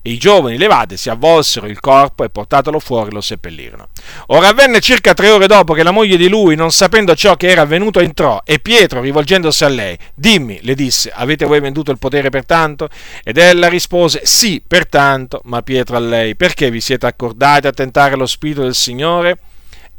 E 0.00 0.10
i 0.10 0.18
giovani 0.18 0.56
levati 0.56 0.96
si 0.96 1.10
avvolsero 1.10 1.66
il 1.66 1.80
corpo 1.80 2.24
e 2.24 2.30
portatelo 2.30 2.78
fuori 2.78 3.10
lo 3.10 3.20
seppellirono. 3.20 3.88
Ora 4.28 4.48
avvenne 4.48 4.80
circa 4.80 5.12
tre 5.12 5.28
ore 5.30 5.46
dopo 5.46 5.74
che 5.74 5.82
la 5.82 5.90
moglie 5.90 6.16
di 6.16 6.28
lui, 6.28 6.54
non 6.54 6.70
sapendo 6.70 7.14
ciò 7.14 7.36
che 7.36 7.48
era 7.48 7.62
avvenuto, 7.62 8.00
entrò 8.00 8.40
e 8.44 8.60
Pietro, 8.60 9.00
rivolgendosi 9.00 9.64
a 9.64 9.68
lei, 9.68 9.98
dimmi, 10.14 10.60
le 10.62 10.74
disse, 10.74 11.10
avete 11.12 11.44
voi 11.44 11.60
venduto 11.60 11.90
il 11.90 11.98
potere 11.98 12.30
per 12.30 12.46
tanto? 12.46 12.88
Ed 13.24 13.38
ella 13.38 13.68
rispose, 13.68 14.20
sì, 14.24 14.62
pertanto, 14.66 15.40
ma 15.44 15.62
Pietro 15.62 15.96
a 15.96 16.00
lei, 16.00 16.36
perché 16.36 16.70
vi 16.70 16.80
siete 16.80 17.06
accordati 17.06 17.66
a 17.66 17.72
tentare 17.72 18.16
lo 18.16 18.26
spirito 18.26 18.62
del 18.62 18.74
Signore? 18.74 19.38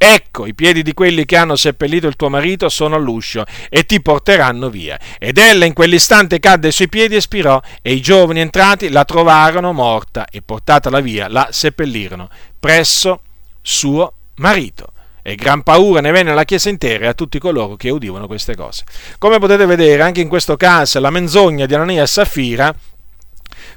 Ecco, 0.01 0.45
i 0.45 0.53
piedi 0.53 0.81
di 0.81 0.93
quelli 0.93 1.25
che 1.25 1.35
hanno 1.35 1.57
seppellito 1.57 2.07
il 2.07 2.15
tuo 2.15 2.29
marito 2.29 2.69
sono 2.69 2.95
all'uscio 2.95 3.43
e 3.67 3.85
ti 3.85 4.01
porteranno 4.01 4.69
via. 4.69 4.97
Ed 5.19 5.37
ella 5.37 5.65
in 5.65 5.73
quell'istante 5.73 6.39
cadde 6.39 6.67
ai 6.67 6.73
suoi 6.73 6.87
piedi 6.87 7.17
e 7.17 7.21
spirò, 7.21 7.61
e 7.81 7.91
i 7.91 8.01
giovani 8.01 8.39
entrati 8.39 8.87
la 8.87 9.03
trovarono 9.03 9.73
morta 9.73 10.25
e 10.31 10.41
portatala 10.41 11.01
via 11.01 11.27
la 11.27 11.49
seppellirono 11.51 12.29
presso 12.57 13.19
suo 13.61 14.13
marito. 14.35 14.93
E 15.21 15.35
gran 15.35 15.63
paura 15.63 15.99
ne 15.99 16.11
venne 16.11 16.31
alla 16.31 16.45
chiesa 16.45 16.69
intera 16.69 17.03
e 17.03 17.07
a 17.09 17.13
tutti 17.13 17.37
coloro 17.37 17.75
che 17.75 17.89
udivano 17.89 18.25
queste 18.25 18.55
cose. 18.55 18.85
Come 19.17 19.37
potete 19.37 19.65
vedere, 19.65 20.01
anche 20.01 20.21
in 20.21 20.29
questo 20.29 20.55
caso 20.55 21.01
la 21.01 21.09
menzogna 21.09 21.65
di 21.65 21.73
Anania 21.75 22.03
e 22.03 22.07
Safira 22.07 22.73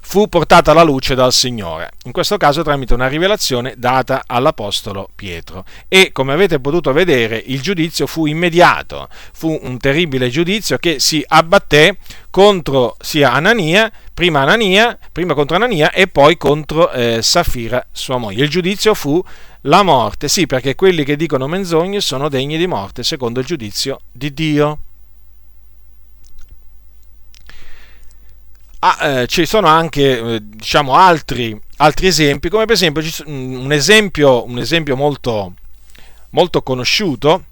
fu 0.04 0.28
portata 0.28 0.72
alla 0.72 0.82
luce 0.82 1.14
dal 1.14 1.32
Signore, 1.32 1.90
in 2.04 2.12
questo 2.12 2.36
caso 2.36 2.62
tramite 2.62 2.92
una 2.92 3.06
rivelazione 3.06 3.74
data 3.76 4.24
all'Apostolo 4.26 5.08
Pietro. 5.14 5.64
E 5.88 6.10
come 6.12 6.32
avete 6.32 6.60
potuto 6.60 6.92
vedere 6.92 7.42
il 7.46 7.62
giudizio 7.62 8.06
fu 8.06 8.26
immediato, 8.26 9.08
fu 9.32 9.58
un 9.62 9.78
terribile 9.78 10.28
giudizio 10.28 10.76
che 10.76 10.98
si 10.98 11.24
abbatté 11.26 11.96
contro 12.30 12.96
sia 13.00 13.32
Anania, 13.32 13.90
prima 14.12 14.40
Anania, 14.40 14.98
prima 15.10 15.34
contro 15.34 15.56
Anania 15.56 15.90
e 15.92 16.08
poi 16.08 16.36
contro 16.36 16.90
eh, 16.90 17.22
Safira, 17.22 17.86
sua 17.90 18.18
moglie. 18.18 18.42
Il 18.42 18.50
giudizio 18.50 18.94
fu 18.94 19.22
la 19.62 19.82
morte, 19.82 20.28
sì, 20.28 20.46
perché 20.46 20.74
quelli 20.74 21.04
che 21.04 21.16
dicono 21.16 21.46
menzogne 21.46 22.00
sono 22.00 22.28
degni 22.28 22.58
di 22.58 22.66
morte 22.66 23.02
secondo 23.02 23.40
il 23.40 23.46
giudizio 23.46 24.00
di 24.10 24.34
Dio. 24.34 24.78
Ah, 28.84 29.20
eh, 29.20 29.26
ci 29.28 29.46
sono 29.46 29.68
anche 29.68 30.18
eh, 30.18 30.40
diciamo, 30.42 30.96
altri, 30.96 31.56
altri, 31.76 32.08
esempi, 32.08 32.48
come 32.48 32.64
per 32.64 32.74
esempio 32.74 33.00
un 33.26 33.70
esempio, 33.70 34.44
un 34.44 34.58
esempio 34.58 34.96
molto, 34.96 35.54
molto, 36.30 36.62
conosciuto 36.62 37.44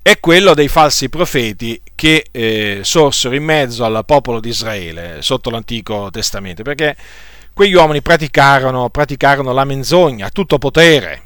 è 0.00 0.18
quello 0.18 0.54
dei 0.54 0.68
falsi 0.68 1.10
profeti 1.10 1.78
che 1.94 2.28
eh, 2.30 2.80
sorsero 2.82 3.34
in 3.34 3.44
mezzo 3.44 3.84
al 3.84 4.04
popolo 4.06 4.40
di 4.40 4.48
Israele 4.48 5.20
sotto 5.20 5.50
l'Antico 5.50 6.08
Testamento, 6.10 6.62
perché 6.62 6.96
quegli 7.52 7.74
uomini 7.74 8.00
praticarono, 8.00 8.88
praticarono 8.88 9.52
la 9.52 9.64
menzogna 9.64 10.28
a 10.28 10.30
tutto 10.30 10.56
potere, 10.56 11.24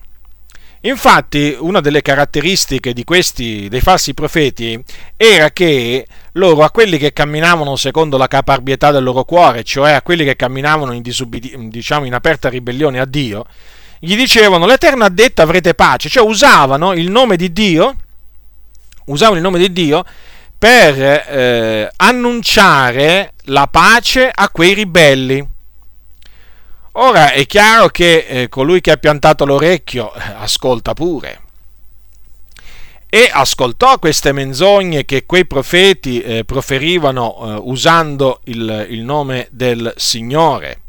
Infatti, 0.83 1.55
una 1.59 1.81
delle 1.81 2.01
caratteristiche 2.01 2.95
di 2.95 3.05
questi, 3.05 3.69
dei 3.69 3.83
falsi 3.83 4.15
profeti, 4.15 4.83
era 5.15 5.51
che 5.51 6.07
loro, 6.33 6.63
a 6.63 6.71
quelli 6.71 6.97
che 6.97 7.13
camminavano 7.13 7.77
secondo 7.77 8.17
la 8.17 8.29
caparbietà 8.29 8.91
del 8.91 9.03
loro 9.03 9.25
cuore, 9.25 9.63
cioè 9.63 9.93
a 9.93 10.01
quelli 10.01 10.25
che 10.25 10.37
camminavano 10.37 10.93
in, 10.93 11.03
diciamo, 11.69 12.07
in 12.07 12.15
aperta 12.15 12.49
ribellione 12.49 12.99
a 12.99 13.05
Dio, 13.05 13.45
gli 13.99 14.17
dicevano 14.17 14.65
l'Eterno 14.65 15.05
ha 15.05 15.11
detto 15.11 15.43
avrete 15.43 15.75
pace, 15.75 16.09
cioè 16.09 16.27
usavano 16.27 16.95
il 16.95 17.11
nome 17.11 17.37
di 17.37 17.53
Dio, 17.53 17.95
usavano 19.07 19.37
il 19.37 19.43
nome 19.43 19.59
di 19.59 19.71
Dio 19.75 20.03
per 20.57 20.99
eh, 20.99 21.91
annunciare 21.97 23.35
la 23.45 23.67
pace 23.67 24.31
a 24.33 24.49
quei 24.49 24.73
ribelli. 24.73 25.47
Ora 26.93 27.31
è 27.31 27.47
chiaro 27.47 27.89
che 27.89 28.27
eh, 28.29 28.49
colui 28.49 28.81
che 28.81 28.91
ha 28.91 28.97
piantato 28.97 29.45
l'orecchio 29.45 30.13
eh, 30.13 30.21
ascolta 30.39 30.93
pure. 30.93 31.43
E 33.09 33.29
ascoltò 33.33 33.99
queste 33.99 34.33
menzogne 34.33 35.05
che 35.05 35.25
quei 35.25 35.47
profeti 35.47 36.21
eh, 36.21 36.45
proferivano 36.45 37.37
eh, 37.39 37.61
usando 37.63 38.41
il, 38.45 38.87
il, 38.91 39.03
nome 39.03 39.49
del 39.51 39.93
Signore. 39.97 40.83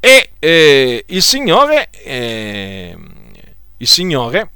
E 0.00 0.30
eh, 0.38 1.04
il 1.06 1.22
Signore, 1.22 1.88
eh, 1.90 2.96
il 3.76 3.86
Signore 3.86 4.50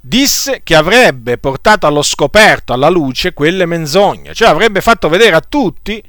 disse 0.00 0.62
che 0.62 0.74
avrebbe 0.74 1.36
portato 1.36 1.86
allo 1.86 2.02
scoperto, 2.02 2.72
alla 2.72 2.88
luce, 2.88 3.34
quelle 3.34 3.66
menzogne, 3.66 4.32
cioè 4.34 4.48
avrebbe 4.48 4.80
fatto 4.80 5.08
vedere 5.08 5.36
a 5.36 5.40
tutti 5.40 6.02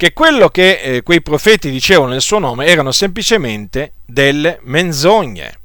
che 0.00 0.14
quello 0.14 0.48
che 0.48 0.80
eh, 0.80 1.02
quei 1.02 1.20
profeti 1.20 1.70
dicevano 1.70 2.12
nel 2.12 2.22
suo 2.22 2.38
nome 2.38 2.64
erano 2.64 2.90
semplicemente 2.90 3.92
delle 4.06 4.58
menzogne. 4.62 5.58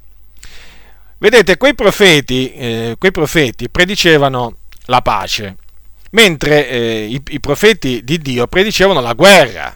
Vedete, 1.16 1.56
quei 1.56 1.74
profeti, 1.74 2.52
eh, 2.52 2.96
quei 2.98 3.12
profeti 3.12 3.70
predicevano 3.70 4.56
la 4.88 5.00
pace, 5.00 5.56
mentre 6.10 6.68
eh, 6.68 7.06
i, 7.08 7.22
i 7.28 7.40
profeti 7.40 8.04
di 8.04 8.18
Dio 8.18 8.46
predicevano 8.46 9.00
la 9.00 9.14
guerra, 9.14 9.74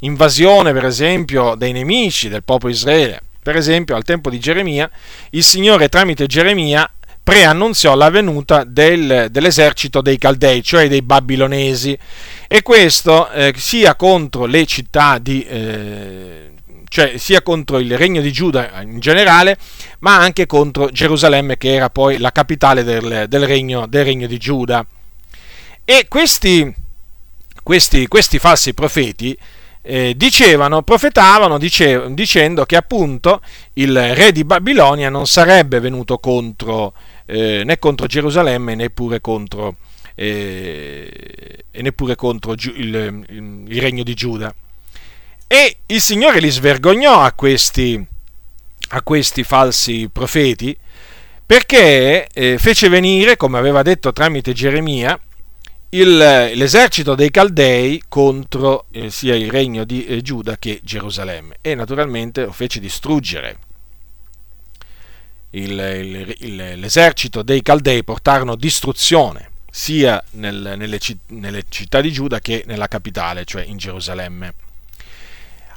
invasione 0.00 0.72
per 0.72 0.86
esempio 0.86 1.54
dei 1.54 1.72
nemici 1.72 2.30
del 2.30 2.44
popolo 2.44 2.72
Israele. 2.72 3.20
Per 3.42 3.56
esempio, 3.56 3.94
al 3.94 4.04
tempo 4.04 4.30
di 4.30 4.40
Geremia, 4.40 4.90
il 5.30 5.44
Signore 5.44 5.90
tramite 5.90 6.24
Geremia 6.24 6.90
preannunziò 7.28 7.94
la 7.94 8.08
venuta 8.08 8.64
del, 8.64 9.26
dell'esercito 9.30 10.00
dei 10.00 10.16
Caldei, 10.16 10.62
cioè 10.62 10.88
dei 10.88 11.02
Babilonesi, 11.02 11.98
e 12.48 12.62
questo 12.62 13.28
eh, 13.28 13.52
sia 13.54 13.96
contro 13.96 14.46
le 14.46 14.64
città 14.64 15.18
di... 15.18 15.44
Eh, 15.44 16.52
cioè 16.88 17.18
sia 17.18 17.42
contro 17.42 17.80
il 17.80 17.98
regno 17.98 18.22
di 18.22 18.32
Giuda 18.32 18.80
in 18.80 18.98
generale, 18.98 19.58
ma 19.98 20.16
anche 20.16 20.46
contro 20.46 20.88
Gerusalemme, 20.88 21.58
che 21.58 21.74
era 21.74 21.90
poi 21.90 22.16
la 22.16 22.32
capitale 22.32 22.82
del, 22.82 23.26
del, 23.28 23.46
regno, 23.46 23.86
del 23.86 24.06
regno, 24.06 24.26
di 24.26 24.38
Giuda. 24.38 24.86
E 25.84 26.06
questi, 26.08 26.74
questi, 27.62 28.06
questi 28.06 28.38
falsi 28.38 28.72
profeti 28.72 29.36
eh, 29.82 30.14
dicevano, 30.16 30.80
profetavano 30.80 31.58
dice, 31.58 32.06
dicendo 32.14 32.64
che 32.64 32.76
appunto 32.76 33.42
il 33.74 34.14
re 34.14 34.32
di 34.32 34.44
Babilonia 34.44 35.10
non 35.10 35.26
sarebbe 35.26 35.78
venuto 35.78 36.16
contro 36.16 36.94
eh, 37.30 37.62
né 37.62 37.78
contro 37.78 38.06
Gerusalemme 38.06 38.74
neppure 38.74 39.20
contro, 39.20 39.76
eh, 40.14 41.64
e 41.70 41.82
neppure 41.82 42.14
contro 42.14 42.52
il, 42.52 42.64
il, 42.74 43.64
il, 43.68 43.80
regno 43.80 44.02
di 44.02 44.14
Giuda. 44.14 44.54
E 45.46 45.78
il 45.86 46.00
Signore 46.00 46.40
li 46.40 46.48
svergognò 46.48 47.20
a 47.20 47.32
questi, 47.32 48.02
a 48.90 49.02
questi 49.02 49.44
falsi 49.44 50.08
profeti 50.10 50.76
perché 51.44 52.28
eh, 52.32 52.56
fece 52.58 52.88
venire, 52.88 53.36
come 53.36 53.58
aveva 53.58 53.82
detto 53.82 54.12
tramite 54.12 54.52
Geremia, 54.52 55.18
il, 55.90 56.16
l'esercito 56.16 57.14
dei 57.14 57.30
Caldei 57.30 58.02
contro 58.08 58.86
eh, 58.90 59.10
sia 59.10 59.34
il 59.34 59.50
regno 59.50 59.84
di 59.84 60.04
eh, 60.04 60.20
Giuda 60.20 60.58
che 60.58 60.80
Gerusalemme 60.82 61.56
e 61.62 61.74
naturalmente 61.74 62.44
lo 62.44 62.52
fece 62.52 62.80
distruggere 62.80 63.58
il, 65.50 65.70
il, 65.70 66.36
il, 66.40 66.78
l'esercito 66.78 67.42
dei 67.42 67.62
Caldei 67.62 68.04
portarono 68.04 68.54
distruzione 68.54 69.50
sia 69.70 70.22
nel, 70.32 70.74
nelle, 70.76 70.98
nelle 71.28 71.64
città 71.68 72.00
di 72.00 72.10
Giuda 72.10 72.40
che 72.40 72.64
nella 72.66 72.88
capitale, 72.88 73.44
cioè 73.44 73.62
in 73.62 73.76
Gerusalemme. 73.76 74.54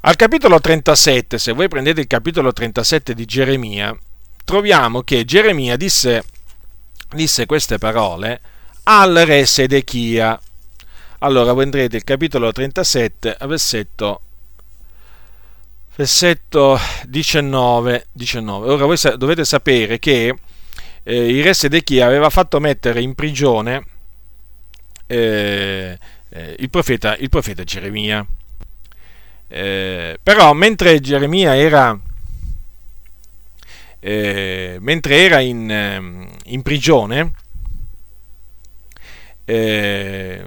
Al 0.01 0.15
capitolo 0.15 0.59
37, 0.59 1.37
se 1.37 1.51
voi 1.51 1.67
prendete 1.67 2.01
il 2.01 2.07
capitolo 2.07 2.51
37 2.51 3.13
di 3.13 3.25
Geremia, 3.25 3.95
troviamo 4.43 5.03
che 5.03 5.23
Geremia 5.25 5.77
disse, 5.77 6.23
disse 7.11 7.45
queste 7.45 7.77
parole 7.77 8.41
al 8.83 9.13
re 9.13 9.45
Sedechia. 9.45 10.39
Allora 11.19 11.53
voi 11.53 11.65
andrete 11.65 11.97
il 11.97 12.03
capitolo 12.03 12.51
37, 12.51 13.37
versetto 13.41 14.21
versetto 15.95 16.79
19, 17.07 18.07
19. 18.11 18.69
Ora 18.69 18.85
voi 18.85 18.97
dovete 19.17 19.45
sapere 19.45 19.99
che 19.99 20.35
eh, 21.03 21.29
il 21.37 21.43
re 21.43 21.53
Sedechia 21.53 22.05
aveva 22.05 22.29
fatto 22.29 22.59
mettere 22.59 23.01
in 23.01 23.13
prigione 23.13 23.83
eh, 25.07 25.97
eh, 26.29 26.55
il, 26.57 26.69
profeta, 26.69 27.15
il, 27.17 27.29
profeta, 27.29 27.63
Geremia. 27.63 28.25
Eh, 29.47 30.17
però 30.23 30.53
mentre 30.53 30.99
Geremia 31.01 31.57
era, 31.57 31.99
eh, 33.99 34.77
mentre 34.79 35.15
era 35.17 35.39
in, 35.41 35.69
ehm, 35.69 36.29
in 36.45 36.61
prigione, 36.61 37.33
eh, 39.43 40.45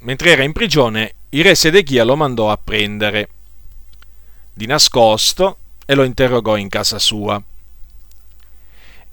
mentre 0.00 0.30
era 0.30 0.42
in 0.42 0.52
prigione, 0.52 1.14
il 1.30 1.44
re 1.44 1.54
Sedechia 1.54 2.04
lo 2.04 2.16
mandò 2.16 2.50
a 2.50 2.58
prendere 2.62 3.28
di 4.52 4.66
nascosto 4.66 5.58
e 5.86 5.94
lo 5.94 6.04
interrogò 6.04 6.56
in 6.56 6.68
casa 6.68 6.98
sua. 6.98 7.42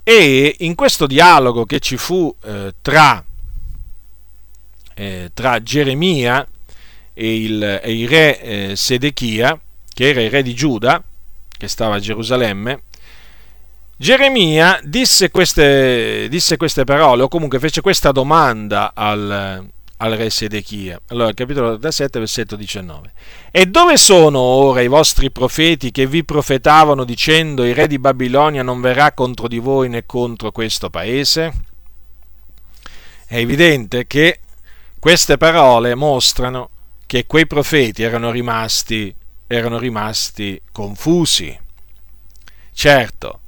E 0.04 0.56
in 0.60 0.75
questo 0.75 1.06
dialogo 1.06 1.65
che 1.65 1.80
ci 1.80 1.97
fu 1.97 2.34
eh, 2.43 2.73
tra, 2.82 3.23
eh, 4.95 5.32
tra, 5.34 5.62
Geremia 5.62 6.47
e 7.13 7.36
il, 7.43 7.63
e 7.84 7.99
il 7.99 8.08
re 8.08 8.41
eh, 8.41 8.75
Sedechia, 8.75 9.60
che 9.93 10.10
era 10.10 10.21
il 10.21 10.32
re 10.32 10.41
di 10.41 10.54
Giuda, 10.54 11.04
che 11.58 11.67
stava 11.67 11.95
a 11.95 11.99
Gerusalemme, 11.99 12.84
Geremia 13.97 14.80
disse 14.82 15.30
queste, 15.30 16.28
disse 16.30 16.56
queste 16.56 16.86
parole, 16.86 17.23
o 17.23 17.28
comunque 17.28 17.60
fece 17.60 17.82
questa 17.82 18.13
domanda 18.13 18.93
al, 18.95 19.67
al 20.02 20.14
re 20.14 20.30
Sedechia. 20.30 21.00
Allora, 21.08 21.34
capitolo 21.34 21.70
37, 21.70 22.20
versetto 22.20 22.56
19. 22.56 23.12
E 23.52 23.66
dove 23.66 23.98
sono 23.98 24.40
ora 24.40 24.82
i 24.82 24.88
vostri 24.88 25.32
profeti 25.32 25.92
che 25.92 26.08
vi 26.08 26.24
profetavano 26.24 27.04
dicendo 27.04 27.66
il 27.66 27.76
re 27.76 27.88
di 27.88 28.00
Babilonia 28.00 28.64
non 28.64 28.82
verrà 28.82 29.12
contro 29.12 29.48
di 29.48 29.60
voi 29.60 29.90
né 29.90 30.06
contro 30.06 30.52
questo 30.52 30.90
paese? 30.90 31.54
È 33.26 33.38
evidente 33.38 34.08
che 34.08 34.40
queste 35.00 35.38
parole 35.38 35.96
mostrano 35.96 36.70
che 37.06 37.26
quei 37.26 37.46
profeti 37.46 38.04
erano 38.04 38.32
rimasti, 38.32 39.14
erano 39.48 39.78
rimasti 39.78 40.62
confusi. 40.72 41.58
Certo, 42.72 43.40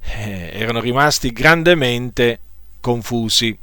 eh, 0.00 0.50
erano 0.52 0.80
rimasti 0.80 1.32
grandemente 1.32 2.38
confusi 2.80 3.56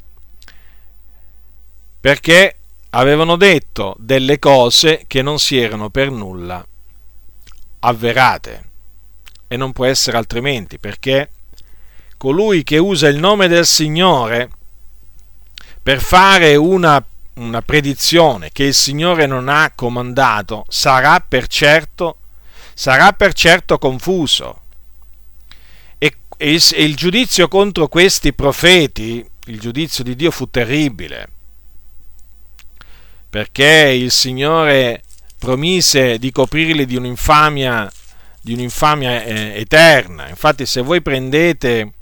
perché 1.99 2.55
avevano 2.91 3.35
detto 3.35 3.95
delle 3.99 4.39
cose 4.39 5.03
che 5.07 5.21
non 5.21 5.39
si 5.39 5.57
erano 5.57 5.89
per 5.89 6.09
nulla 6.09 6.65
avverate. 7.79 8.67
E 9.47 9.57
non 9.57 9.73
può 9.73 9.85
essere 9.85 10.17
altrimenti, 10.17 10.77
perché 10.77 11.29
colui 12.17 12.63
che 12.63 12.77
usa 12.77 13.07
il 13.07 13.17
nome 13.17 13.47
del 13.47 13.65
Signore 13.65 14.49
per 15.81 16.01
fare 16.01 16.55
una, 16.55 17.03
una 17.35 17.61
predizione 17.61 18.51
che 18.51 18.65
il 18.65 18.73
Signore 18.73 19.25
non 19.25 19.49
ha 19.49 19.71
comandato 19.73 20.65
sarà 20.67 21.19
per 21.19 21.47
certo, 21.47 22.17
sarà 22.73 23.13
per 23.13 23.33
certo 23.33 23.77
confuso. 23.79 24.61
E, 25.97 26.17
e 26.37 26.61
e 26.73 26.83
il 26.83 26.95
giudizio 26.95 27.47
contro 27.47 27.87
questi 27.87 28.33
profeti, 28.33 29.27
il 29.45 29.59
giudizio 29.59 30.03
di 30.03 30.15
Dio 30.15 30.29
fu 30.29 30.49
terribile 30.49 31.37
perché 33.29 33.93
il 33.95 34.11
Signore 34.11 35.03
promise 35.37 36.17
di 36.17 36.31
coprirli 36.31 36.85
di 36.85 36.95
un'infamia, 36.95 37.91
di 38.41 38.53
un'infamia 38.53 39.23
eh, 39.23 39.59
eterna. 39.59 40.27
Infatti 40.29 40.65
se 40.65 40.81
voi 40.81 41.01
prendete... 41.01 41.93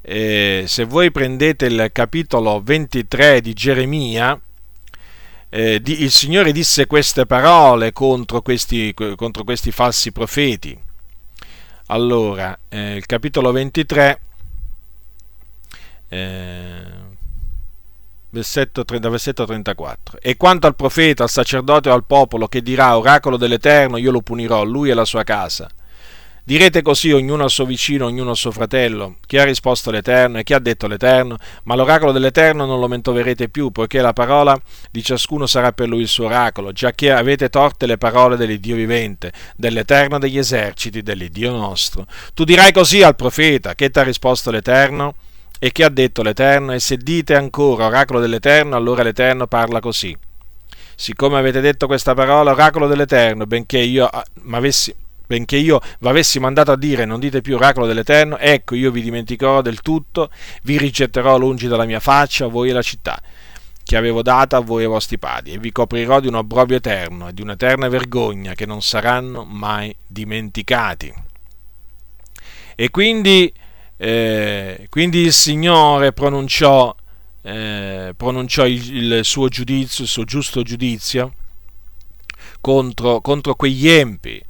Eh, 0.00 0.64
se 0.66 0.84
voi 0.84 1.10
prendete 1.10 1.66
il 1.66 1.90
capitolo 1.92 2.62
23 2.62 3.42
di 3.42 3.52
Geremia, 3.52 4.40
eh, 5.50 5.82
di, 5.82 6.02
il 6.02 6.10
Signore 6.10 6.52
disse 6.52 6.86
queste 6.86 7.26
parole 7.26 7.92
contro 7.92 8.40
questi, 8.40 8.94
contro 8.94 9.44
questi 9.44 9.70
falsi 9.70 10.10
profeti. 10.12 10.78
Allora, 11.86 12.58
eh, 12.68 12.96
il 12.96 13.06
capitolo 13.06 13.50
23, 13.52 14.20
eh, 16.08 16.82
versetto, 18.30 18.84
versetto 18.86 19.44
34. 19.44 20.18
E 20.20 20.36
quanto 20.36 20.66
al 20.66 20.76
profeta, 20.76 21.22
al 21.22 21.30
sacerdote 21.30 21.88
o 21.90 21.94
al 21.94 22.04
popolo 22.04 22.46
che 22.48 22.62
dirà 22.62 22.96
oracolo 22.96 23.36
dell'Eterno, 23.36 23.96
io 23.96 24.10
lo 24.10 24.20
punirò, 24.20 24.64
lui 24.64 24.90
e 24.90 24.94
la 24.94 25.04
sua 25.04 25.24
casa. 25.24 25.68
Direte 26.48 26.80
così 26.80 27.12
ognuno 27.12 27.42
al 27.42 27.50
suo 27.50 27.66
vicino, 27.66 28.06
ognuno 28.06 28.30
al 28.30 28.36
suo 28.36 28.50
fratello. 28.50 29.16
Chi 29.26 29.36
ha 29.36 29.44
risposto 29.44 29.90
l'Eterno 29.90 30.38
e 30.38 30.44
chi 30.44 30.54
ha 30.54 30.58
detto 30.58 30.86
l'Eterno? 30.86 31.36
Ma 31.64 31.74
l'oracolo 31.74 32.10
dell'Eterno 32.10 32.64
non 32.64 32.80
lo 32.80 32.88
mentoverete 32.88 33.50
più, 33.50 33.70
poiché 33.70 34.00
la 34.00 34.14
parola 34.14 34.58
di 34.90 35.02
ciascuno 35.02 35.46
sarà 35.46 35.72
per 35.72 35.88
lui 35.88 36.00
il 36.00 36.08
suo 36.08 36.24
oracolo, 36.24 36.72
già 36.72 36.92
che 36.92 37.12
avete 37.12 37.50
torte 37.50 37.84
le 37.84 37.98
parole 37.98 38.38
dell'Iddio 38.38 38.76
vivente, 38.76 39.30
dell'Eterno 39.56 40.18
degli 40.18 40.38
eserciti, 40.38 41.02
dell'Iddio 41.02 41.50
nostro. 41.50 42.06
Tu 42.32 42.44
dirai 42.44 42.72
così 42.72 43.02
al 43.02 43.14
profeta, 43.14 43.74
che 43.74 43.90
ti 43.90 43.98
ha 43.98 44.02
risposto 44.02 44.50
l'Eterno? 44.50 45.16
E 45.58 45.72
che 45.72 45.84
ha 45.84 45.88
detto 45.88 46.22
l'Eterno? 46.22 46.72
E 46.72 46.78
se 46.78 46.96
dite 46.96 47.34
ancora 47.34 47.86
oracolo 47.86 48.20
dell'Eterno, 48.20 48.76
allora 48.76 49.02
l'Eterno 49.02 49.46
parla 49.46 49.80
così. 49.80 50.16
Siccome 50.94 51.38
avete 51.38 51.60
detto 51.60 51.86
questa 51.86 52.14
parola, 52.14 52.52
oracolo 52.52 52.86
dell'Eterno, 52.86 53.46
benché 53.46 53.78
io 53.78 54.06
ah, 54.06 54.24
m'avessi 54.42 54.94
benché 55.28 55.56
io 55.56 55.78
v'avessi 56.00 56.40
mandato 56.40 56.72
a 56.72 56.76
dire 56.76 57.04
non 57.04 57.20
dite 57.20 57.42
più 57.42 57.56
oracolo 57.56 57.86
dell'Eterno, 57.86 58.38
ecco 58.38 58.74
io 58.74 58.90
vi 58.90 59.02
dimenticherò 59.02 59.60
del 59.60 59.82
tutto, 59.82 60.30
vi 60.62 60.78
rigetterò 60.78 61.36
lungi 61.36 61.68
dalla 61.68 61.84
mia 61.84 62.00
faccia, 62.00 62.46
voi 62.46 62.70
e 62.70 62.72
la 62.72 62.80
città, 62.80 63.20
che 63.84 63.96
avevo 63.96 64.22
data 64.22 64.56
a 64.56 64.60
voi 64.60 64.80
e 64.80 64.84
ai 64.86 64.90
vostri 64.90 65.18
padri, 65.18 65.52
e 65.52 65.58
vi 65.58 65.70
coprirò 65.70 66.18
di 66.20 66.28
un 66.28 66.34
obbrobio 66.36 66.76
eterno 66.76 67.28
e 67.28 67.34
di 67.34 67.42
un'eterna 67.42 67.88
vergogna 67.88 68.54
che 68.54 68.64
non 68.64 68.80
saranno 68.80 69.44
mai 69.44 69.94
dimenticati. 70.06 71.12
E 72.74 72.90
quindi 72.90 73.52
eh, 74.00 74.86
quindi 74.88 75.18
il 75.22 75.32
Signore 75.32 76.12
pronunciò, 76.12 76.94
eh, 77.42 78.14
pronunciò 78.16 78.64
il, 78.64 79.16
il, 79.16 79.24
suo 79.24 79.48
giudizio, 79.48 80.04
il 80.04 80.10
suo 80.10 80.22
giusto 80.22 80.62
giudizio 80.62 81.34
contro, 82.60 83.20
contro 83.20 83.56
quegli 83.56 83.88
empi, 83.88 84.40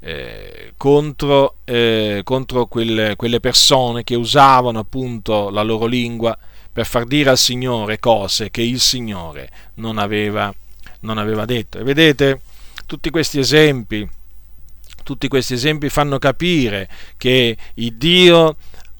eh, 0.00 0.72
contro, 0.78 1.56
eh, 1.64 2.22
contro 2.24 2.66
quelle, 2.66 3.16
quelle 3.16 3.40
persone 3.40 4.02
che 4.02 4.14
usavano 4.14 4.78
appunto 4.78 5.50
la 5.50 5.62
loro 5.62 5.84
lingua 5.84 6.36
per 6.72 6.86
far 6.86 7.04
dire 7.04 7.30
al 7.30 7.38
Signore 7.38 7.98
cose 7.98 8.50
che 8.50 8.62
il 8.62 8.80
Signore 8.80 9.50
non 9.74 9.98
aveva, 9.98 10.52
non 11.00 11.18
aveva 11.18 11.44
detto. 11.44 11.78
E 11.78 11.82
vedete 11.82 12.40
tutti 12.86 13.10
questi 13.10 13.38
esempi, 13.38 14.08
tutti 15.02 15.28
questi 15.28 15.54
esempi 15.54 15.88
fanno 15.88 16.18
capire 16.18 16.88
che 17.16 17.56
il 17.74 17.94
Dio 17.94 18.56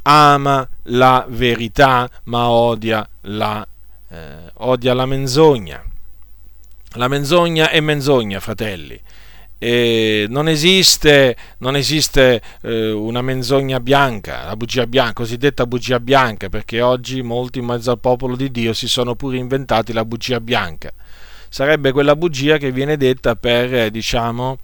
ama 0.08 0.68
la 0.84 1.26
verità 1.28 2.08
ma 2.24 2.48
odia 2.48 3.06
la, 3.22 3.66
eh, 4.08 4.50
odia 4.54 4.94
la 4.94 5.06
menzogna. 5.06 5.82
La 6.92 7.08
menzogna 7.08 7.70
è 7.70 7.80
menzogna, 7.80 8.40
fratelli. 8.40 8.98
E 9.58 10.26
non 10.28 10.48
esiste, 10.48 11.36
non 11.58 11.76
esiste 11.76 12.40
eh, 12.62 12.90
una 12.90 13.20
menzogna 13.20 13.80
bianca, 13.80 14.44
la 14.44 14.56
bugia 14.56 14.86
bianca, 14.86 15.14
cosiddetta 15.14 15.66
bugia 15.66 15.98
bianca, 15.98 16.48
perché 16.48 16.80
oggi 16.80 17.22
molti 17.22 17.58
in 17.58 17.64
mezzo 17.64 17.90
al 17.90 17.98
popolo 17.98 18.36
di 18.36 18.50
Dio 18.50 18.72
si 18.72 18.86
sono 18.86 19.14
pure 19.14 19.38
inventati 19.38 19.92
la 19.92 20.04
bugia 20.04 20.40
bianca. 20.40 20.92
Sarebbe 21.48 21.92
quella 21.92 22.16
bugia 22.16 22.58
che 22.58 22.70
viene 22.70 22.96
detta 22.96 23.34
per, 23.34 23.74
eh, 23.74 23.90
diciamo, 23.90 24.58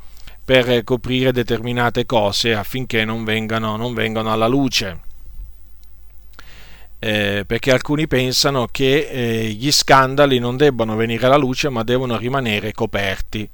per 0.44 0.84
coprire 0.84 1.32
determinate 1.32 2.06
cose 2.06 2.54
affinché 2.54 3.04
non 3.04 3.24
vengano, 3.24 3.76
non 3.76 3.94
vengano 3.94 4.32
alla 4.32 4.46
luce 4.46 5.10
eh, 7.04 7.42
perché 7.44 7.72
alcuni 7.72 8.06
pensano 8.06 8.68
che 8.70 9.08
eh, 9.10 9.48
gli 9.48 9.72
scandali 9.72 10.38
non 10.38 10.56
debbano 10.56 10.94
venire 10.94 11.26
alla 11.26 11.36
luce 11.36 11.68
ma 11.68 11.82
devono 11.82 12.16
rimanere 12.16 12.70
coperti. 12.70 13.48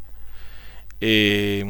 E, 0.98 1.66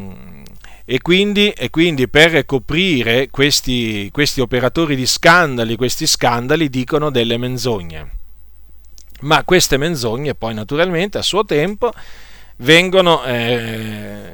e, 0.85 1.01
quindi, 1.01 1.51
e 1.51 1.70
quindi, 1.70 2.09
per 2.09 2.45
coprire 2.47 3.29
questi, 3.31 4.11
questi 4.11 4.41
operatori 4.41 4.97
di 4.97 5.07
scandali, 5.07 5.76
questi 5.76 6.09
scandali 6.09 6.68
dicono 6.68 7.11
delle 7.11 7.37
menzogne. 7.37 8.11
Ma 9.20 9.45
queste 9.45 9.76
menzogne 9.76 10.35
poi 10.35 10.55
naturalmente 10.55 11.18
a 11.18 11.22
suo 11.22 11.45
tempo 11.45 11.93
vengono, 12.57 13.22
eh, 13.24 14.33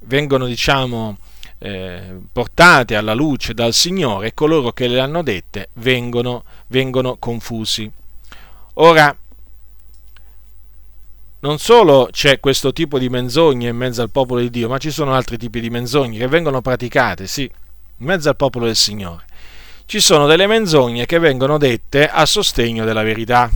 vengono 0.00 0.44
diciamo, 0.44 1.16
eh, 1.64 2.20
portate 2.30 2.94
alla 2.94 3.14
luce 3.14 3.54
dal 3.54 3.72
Signore 3.72 4.26
e 4.26 4.34
coloro 4.34 4.72
che 4.72 4.86
le 4.86 5.00
hanno 5.00 5.22
dette 5.22 5.70
vengono, 5.74 6.44
vengono 6.66 7.16
confusi. 7.16 7.90
Ora, 8.74 9.16
non 11.40 11.58
solo 11.58 12.08
c'è 12.12 12.38
questo 12.38 12.74
tipo 12.74 12.98
di 12.98 13.08
menzogne 13.08 13.70
in 13.70 13.76
mezzo 13.76 14.02
al 14.02 14.10
popolo 14.10 14.40
di 14.40 14.50
Dio, 14.50 14.68
ma 14.68 14.76
ci 14.76 14.90
sono 14.90 15.14
altri 15.14 15.38
tipi 15.38 15.58
di 15.60 15.70
menzogne 15.70 16.18
che 16.18 16.28
vengono 16.28 16.60
praticate, 16.60 17.26
sì, 17.26 17.44
in 17.44 18.06
mezzo 18.06 18.28
al 18.28 18.36
popolo 18.36 18.66
del 18.66 18.76
Signore. 18.76 19.24
Ci 19.86 20.00
sono 20.00 20.26
delle 20.26 20.46
menzogne 20.46 21.06
che 21.06 21.18
vengono 21.18 21.56
dette 21.56 22.06
a 22.06 22.26
sostegno 22.26 22.84
della 22.84 23.02
verità. 23.02 23.50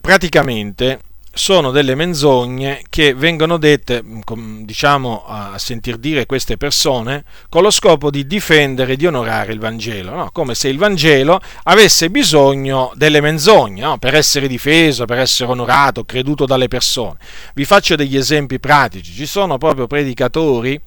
Praticamente 0.00 1.00
sono 1.32 1.70
delle 1.70 1.94
menzogne 1.94 2.82
che 2.90 3.14
vengono 3.14 3.56
dette, 3.56 4.02
mm, 4.02 4.62
diciamo, 4.62 5.24
a 5.26 5.58
sentir 5.58 5.96
dire 5.96 6.26
queste 6.26 6.56
persone 6.56 7.24
con 7.48 7.62
lo 7.62 7.70
scopo 7.70 8.10
di 8.10 8.26
difendere 8.26 8.92
e 8.94 8.96
di 8.96 9.06
onorare 9.06 9.52
il 9.52 9.60
Vangelo, 9.60 10.14
no? 10.14 10.30
come 10.32 10.54
se 10.54 10.68
il 10.68 10.76
Vangelo 10.76 11.40
avesse 11.64 12.10
bisogno 12.10 12.92
delle 12.94 13.20
menzogne 13.20 13.82
no? 13.82 13.98
per 13.98 14.14
essere 14.14 14.48
difeso, 14.48 15.04
per 15.04 15.18
essere 15.18 15.50
onorato, 15.50 16.04
creduto 16.04 16.46
dalle 16.46 16.68
persone. 16.68 17.18
Vi 17.54 17.64
faccio 17.64 17.94
degli 17.94 18.16
esempi 18.16 18.58
pratici, 18.58 19.12
ci 19.12 19.26
sono 19.26 19.56
proprio 19.56 19.86
predicatori, 19.86 20.80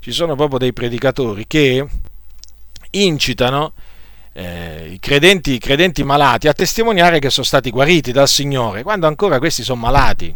ci 0.00 0.12
sono 0.12 0.34
proprio 0.34 0.58
dei 0.58 0.72
predicatori 0.72 1.46
che 1.46 1.86
incitano 2.90 3.74
eh, 4.32 4.88
i, 4.92 4.98
credenti, 4.98 5.54
i 5.54 5.58
credenti 5.58 6.04
malati 6.04 6.48
a 6.48 6.52
testimoniare 6.52 7.18
che 7.18 7.30
sono 7.30 7.46
stati 7.46 7.70
guariti 7.70 8.12
dal 8.12 8.28
Signore, 8.28 8.82
quando 8.82 9.06
ancora 9.06 9.38
questi 9.38 9.62
sono 9.62 9.80
malati. 9.80 10.34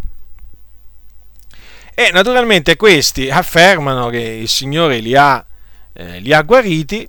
E 1.94 2.10
naturalmente 2.12 2.76
questi 2.76 3.28
affermano 3.30 4.08
che 4.08 4.20
il 4.20 4.48
Signore 4.48 4.98
li 4.98 5.14
ha, 5.14 5.44
eh, 5.92 6.20
li 6.20 6.32
ha 6.32 6.42
guariti, 6.42 7.08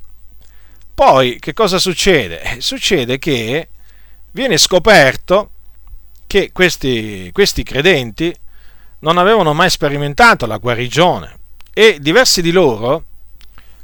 poi 0.94 1.40
che 1.40 1.54
cosa 1.54 1.80
succede? 1.80 2.42
Eh, 2.42 2.62
succede 2.62 3.18
che 3.18 3.70
viene 4.32 4.58
scoperto 4.58 5.50
che 6.28 6.52
questi, 6.52 7.30
questi 7.32 7.64
credenti 7.64 8.36
non 9.00 9.18
avevano 9.18 9.54
mai 9.54 9.70
sperimentato 9.70 10.46
la 10.46 10.58
guarigione 10.58 11.40
e 11.74 11.98
diversi 12.00 12.42
di 12.42 12.52
loro 12.52 13.06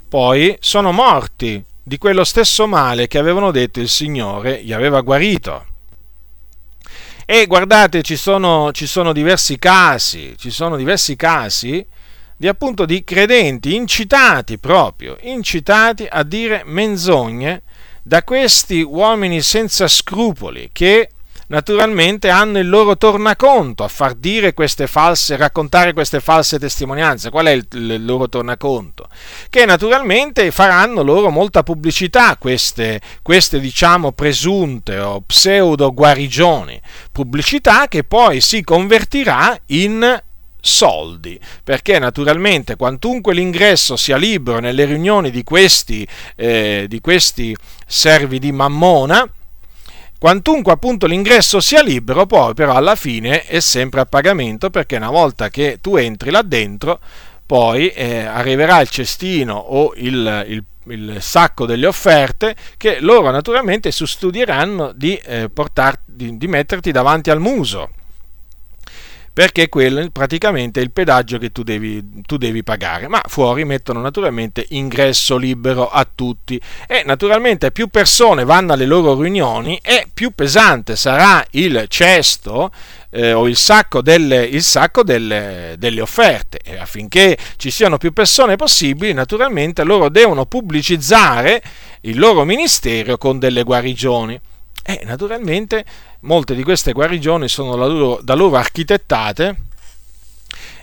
poi 0.08 0.56
sono 0.60 0.92
morti 0.92 1.64
di 1.84 1.98
quello 1.98 2.24
stesso 2.24 2.68
male 2.68 3.08
che 3.08 3.18
avevano 3.18 3.52
detto 3.52 3.80
il 3.80 3.90
Signore 3.90 4.64
gli 4.64 4.74
aveva 4.74 5.02
guarito. 5.02 5.66
E 7.26 7.46
guardate, 7.46 8.02
ci 8.02 8.16
sono, 8.16 8.72
ci 8.72 8.88
sono 8.88 9.14
diversi 9.14 9.60
casi, 9.60 10.36
ci 10.38 10.50
sono 10.50 10.76
diversi 10.76 11.16
casi 11.16 11.86
di 12.36 12.48
appunto 12.48 12.86
di 12.86 13.04
credenti 13.04 13.76
incitati 13.76 14.58
proprio, 14.58 15.18
incitati 15.22 16.08
a 16.10 16.24
dire 16.24 16.64
menzogne 16.66 17.64
da 18.02 18.24
questi 18.24 18.82
uomini 18.82 19.42
senza 19.42 19.88
scrupoli 19.88 20.70
che 20.72 21.10
naturalmente 21.50 22.30
hanno 22.30 22.60
il 22.60 22.70
loro 22.70 22.98
tornaconto 22.98 23.84
a 23.84 23.88
far 23.88 24.14
dire 24.14 24.54
queste 24.54 24.88
false, 24.88 25.36
raccontare 25.36 25.94
queste 25.94 26.20
false 26.20 26.58
testimonianze. 26.58 27.30
Qual 27.30 27.46
è 27.46 27.52
il, 27.52 27.68
il 27.72 28.06
loro 28.06 28.28
tornaconto? 28.28 29.08
Che 29.50 29.66
naturalmente 29.66 30.52
faranno 30.52 31.04
loro 31.04 31.30
molta 31.30 31.64
pubblicità 31.64 32.38
queste, 32.38 33.00
queste 33.22 33.60
diciamo 33.60 34.12
presunte 34.12 34.98
o 35.00 35.22
pseudo 35.22 35.94
guarigioni, 35.94 36.80
pubblicità 37.12 37.88
che 37.88 38.04
poi 38.04 38.42
si 38.42 38.64
convertirà 38.64 39.58
in 39.68 40.22
soldi, 40.62 41.40
perché 41.64 42.00
naturalmente 42.00 42.76
quantunque 42.76 43.34
l'ingresso 43.34 43.96
sia 43.96 44.18
libero 44.18 44.60
nelle 44.60 44.86
riunioni 44.86 45.32
di 45.32 45.44
questi, 45.44 46.06
eh, 46.36 46.86
di 46.88 47.00
questi 47.00 47.56
servi 47.88 48.40
di 48.40 48.52
Mammona, 48.52 49.28
Quantunque 50.20 50.74
appunto 50.74 51.08
l'ingresso 51.08 51.62
sia 51.62 51.82
libero, 51.82 52.26
poi 52.26 52.54
però 52.54 52.74
alla 52.74 52.98
fine 52.98 53.46
è 53.46 53.62
sempre 53.62 54.02
a 54.02 54.06
pagamento 54.06 54.70
perché 54.70 54.98
una 54.98 55.10
volta 55.10 55.50
che 55.50 55.78
tu 55.80 55.96
entri 55.96 56.30
là 56.30 56.42
dentro, 56.42 57.00
poi 57.46 57.88
eh, 57.88 58.26
arriverà 58.26 58.82
il 58.82 58.90
cestino 58.90 59.56
o 59.56 59.94
il, 59.96 60.46
il, 60.50 60.64
il, 60.88 61.22
sacco 61.22 61.66
delle 61.66 61.88
offerte 61.88 62.54
che 62.76 63.00
loro 63.00 63.32
naturalmente 63.32 63.92
studieranno 64.06 64.92
di, 64.94 65.16
eh, 65.16 65.50
di, 66.06 66.38
di 66.38 66.48
metterti 66.48 66.92
davanti 66.92 67.30
al 67.30 67.40
muso 67.40 67.92
perché 69.40 69.70
quello 69.70 70.02
è 70.02 70.10
praticamente 70.10 70.82
il 70.82 70.92
pedaggio 70.92 71.38
che 71.38 71.54
tu 71.54 71.64
devi, 71.64 72.24
tu 72.26 72.36
devi, 72.36 72.62
pagare, 72.62 73.08
ma 73.08 73.22
fuori 73.26 73.64
mettono 73.64 74.02
naturalmente 74.02 74.66
ingresso 74.72 75.38
libero 75.38 75.90
a 75.90 76.06
tutti. 76.14 76.60
E 76.86 77.04
naturalmente 77.06 77.72
più 77.72 77.88
persone 77.88 78.44
vanno 78.44 78.74
alle 78.74 78.86
loro 78.86 79.18
riunioni 79.18 79.80
e 79.82 80.08
più 80.14 80.32
pesante 80.36 80.98
sarà 80.98 81.42
il 81.52 81.86
cesto 81.88 82.70
eh, 83.12 83.32
o 83.32 83.48
il 83.48 83.56
sacco, 83.56 84.02
delle, 84.02 84.44
il 84.44 84.62
sacco 84.62 85.04
delle, 85.04 85.76
delle, 85.78 86.02
offerte. 86.02 86.60
E 86.62 86.76
affinché 86.76 87.38
ci 87.56 87.72
siano 87.72 87.98
più 87.98 88.12
persone 88.12 88.58
possibili 88.58 89.14
naturalmente 89.14 89.86
loro 89.86 90.10
devono 90.10 90.48
pubblicizzare 90.48 91.64
il 92.02 92.20
loro 92.20 92.44
ministero 92.44 93.18
con 93.18 93.40
delle 93.40 93.64
guarigioni 93.64 94.38
e 94.90 95.02
naturalmente 95.04 95.86
molte 96.22 96.56
di 96.56 96.64
queste 96.64 96.94
guarigioni 96.94 97.48
sono 97.48 97.76
da 97.76 97.86
loro, 97.86 98.20
da 98.24 98.34
loro 98.34 98.56
architettate, 98.56 99.56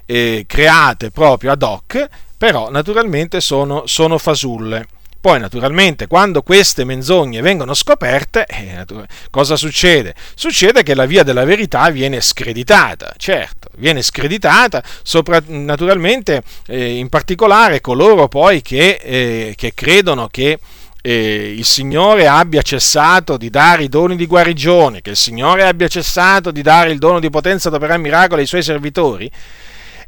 e 0.05 0.45
create 0.47 1.11
proprio 1.11 1.51
ad 1.51 1.63
hoc, 1.65 2.09
però 2.39 2.71
naturalmente 2.71 3.41
sono, 3.41 3.83
sono 3.87 4.17
fasulle. 4.19 4.87
Poi 5.21 5.41
naturalmente 5.41 6.07
quando 6.07 6.43
queste 6.43 6.85
menzogne 6.85 7.41
vengono 7.41 7.75
scoperte, 7.75 8.47
eh, 8.47 8.85
cosa 9.29 9.57
succede? 9.57 10.15
Succede 10.37 10.85
che 10.85 10.95
la 10.95 11.05
via 11.05 11.25
della 11.25 11.45
verità 11.45 11.91
viene 11.91 12.21
screditata, 12.21 13.13
certo, 13.17 13.71
viene 13.77 14.03
screditata, 14.03 14.85
sopra, 15.03 15.43
naturalmente 15.47 16.45
eh, 16.69 16.95
in 16.97 17.09
particolare 17.09 17.81
coloro 17.81 18.29
poi 18.29 18.63
che, 18.63 19.01
eh, 19.03 19.55
che 19.57 19.75
credono 19.75 20.29
che 20.29 20.61
eh, 21.07 21.55
il 21.57 21.65
Signore 21.65 22.27
abbia 22.27 22.63
cessato 22.63 23.37
di 23.37 23.49
dare 23.49 23.85
i 23.85 23.89
doni 23.89 24.17
di 24.17 24.27
guarigione, 24.27 25.03
che 25.03 25.11
il 25.11 25.17
Signore 25.17 25.63
abbia 25.63 25.87
cessato 25.87 26.51
di 26.51 26.63
dare 26.63 26.91
il 26.91 26.99
dono 26.99 27.21
di 27.21 27.31
potenza 27.31 27.69
ad 27.69 27.75
operare 27.75 28.01
miracoli 28.01 28.41
ai 28.41 28.47
suoi 28.49 28.65
servitori, 28.65 29.31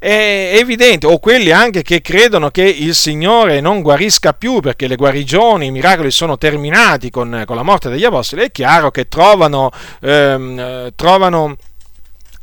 è 0.01 0.55
evidente, 0.55 1.07
o 1.07 1.21
quelli 1.21 1.53
anche 1.53 1.83
che 1.83 2.01
credono 2.01 2.51
che 2.51 2.65
il 2.65 2.97
Signore 2.97 3.61
non 3.61 3.81
guarisca 3.81 4.33
più 4.33 4.59
perché 4.59 4.89
le 4.89 4.97
guarigioni, 4.97 5.67
i 5.67 5.71
miracoli 5.71 6.11
sono 6.11 6.37
terminati 6.37 7.11
con, 7.11 7.45
con 7.47 7.55
la 7.55 7.63
morte 7.63 7.91
degli 7.91 8.05
apostoli, 8.05 8.43
è 8.43 8.51
chiaro 8.51 8.91
che 8.91 9.07
trovano, 9.07 9.71
ehm, 10.01 10.59
eh, 10.59 10.93
trovano 10.97 11.57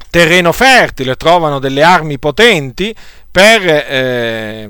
terreno 0.09 0.53
fertile, 0.53 1.15
trovano 1.15 1.59
delle 1.59 1.83
armi 1.83 2.17
potenti 2.19 2.95
per, 3.35 3.67
eh, 3.67 4.69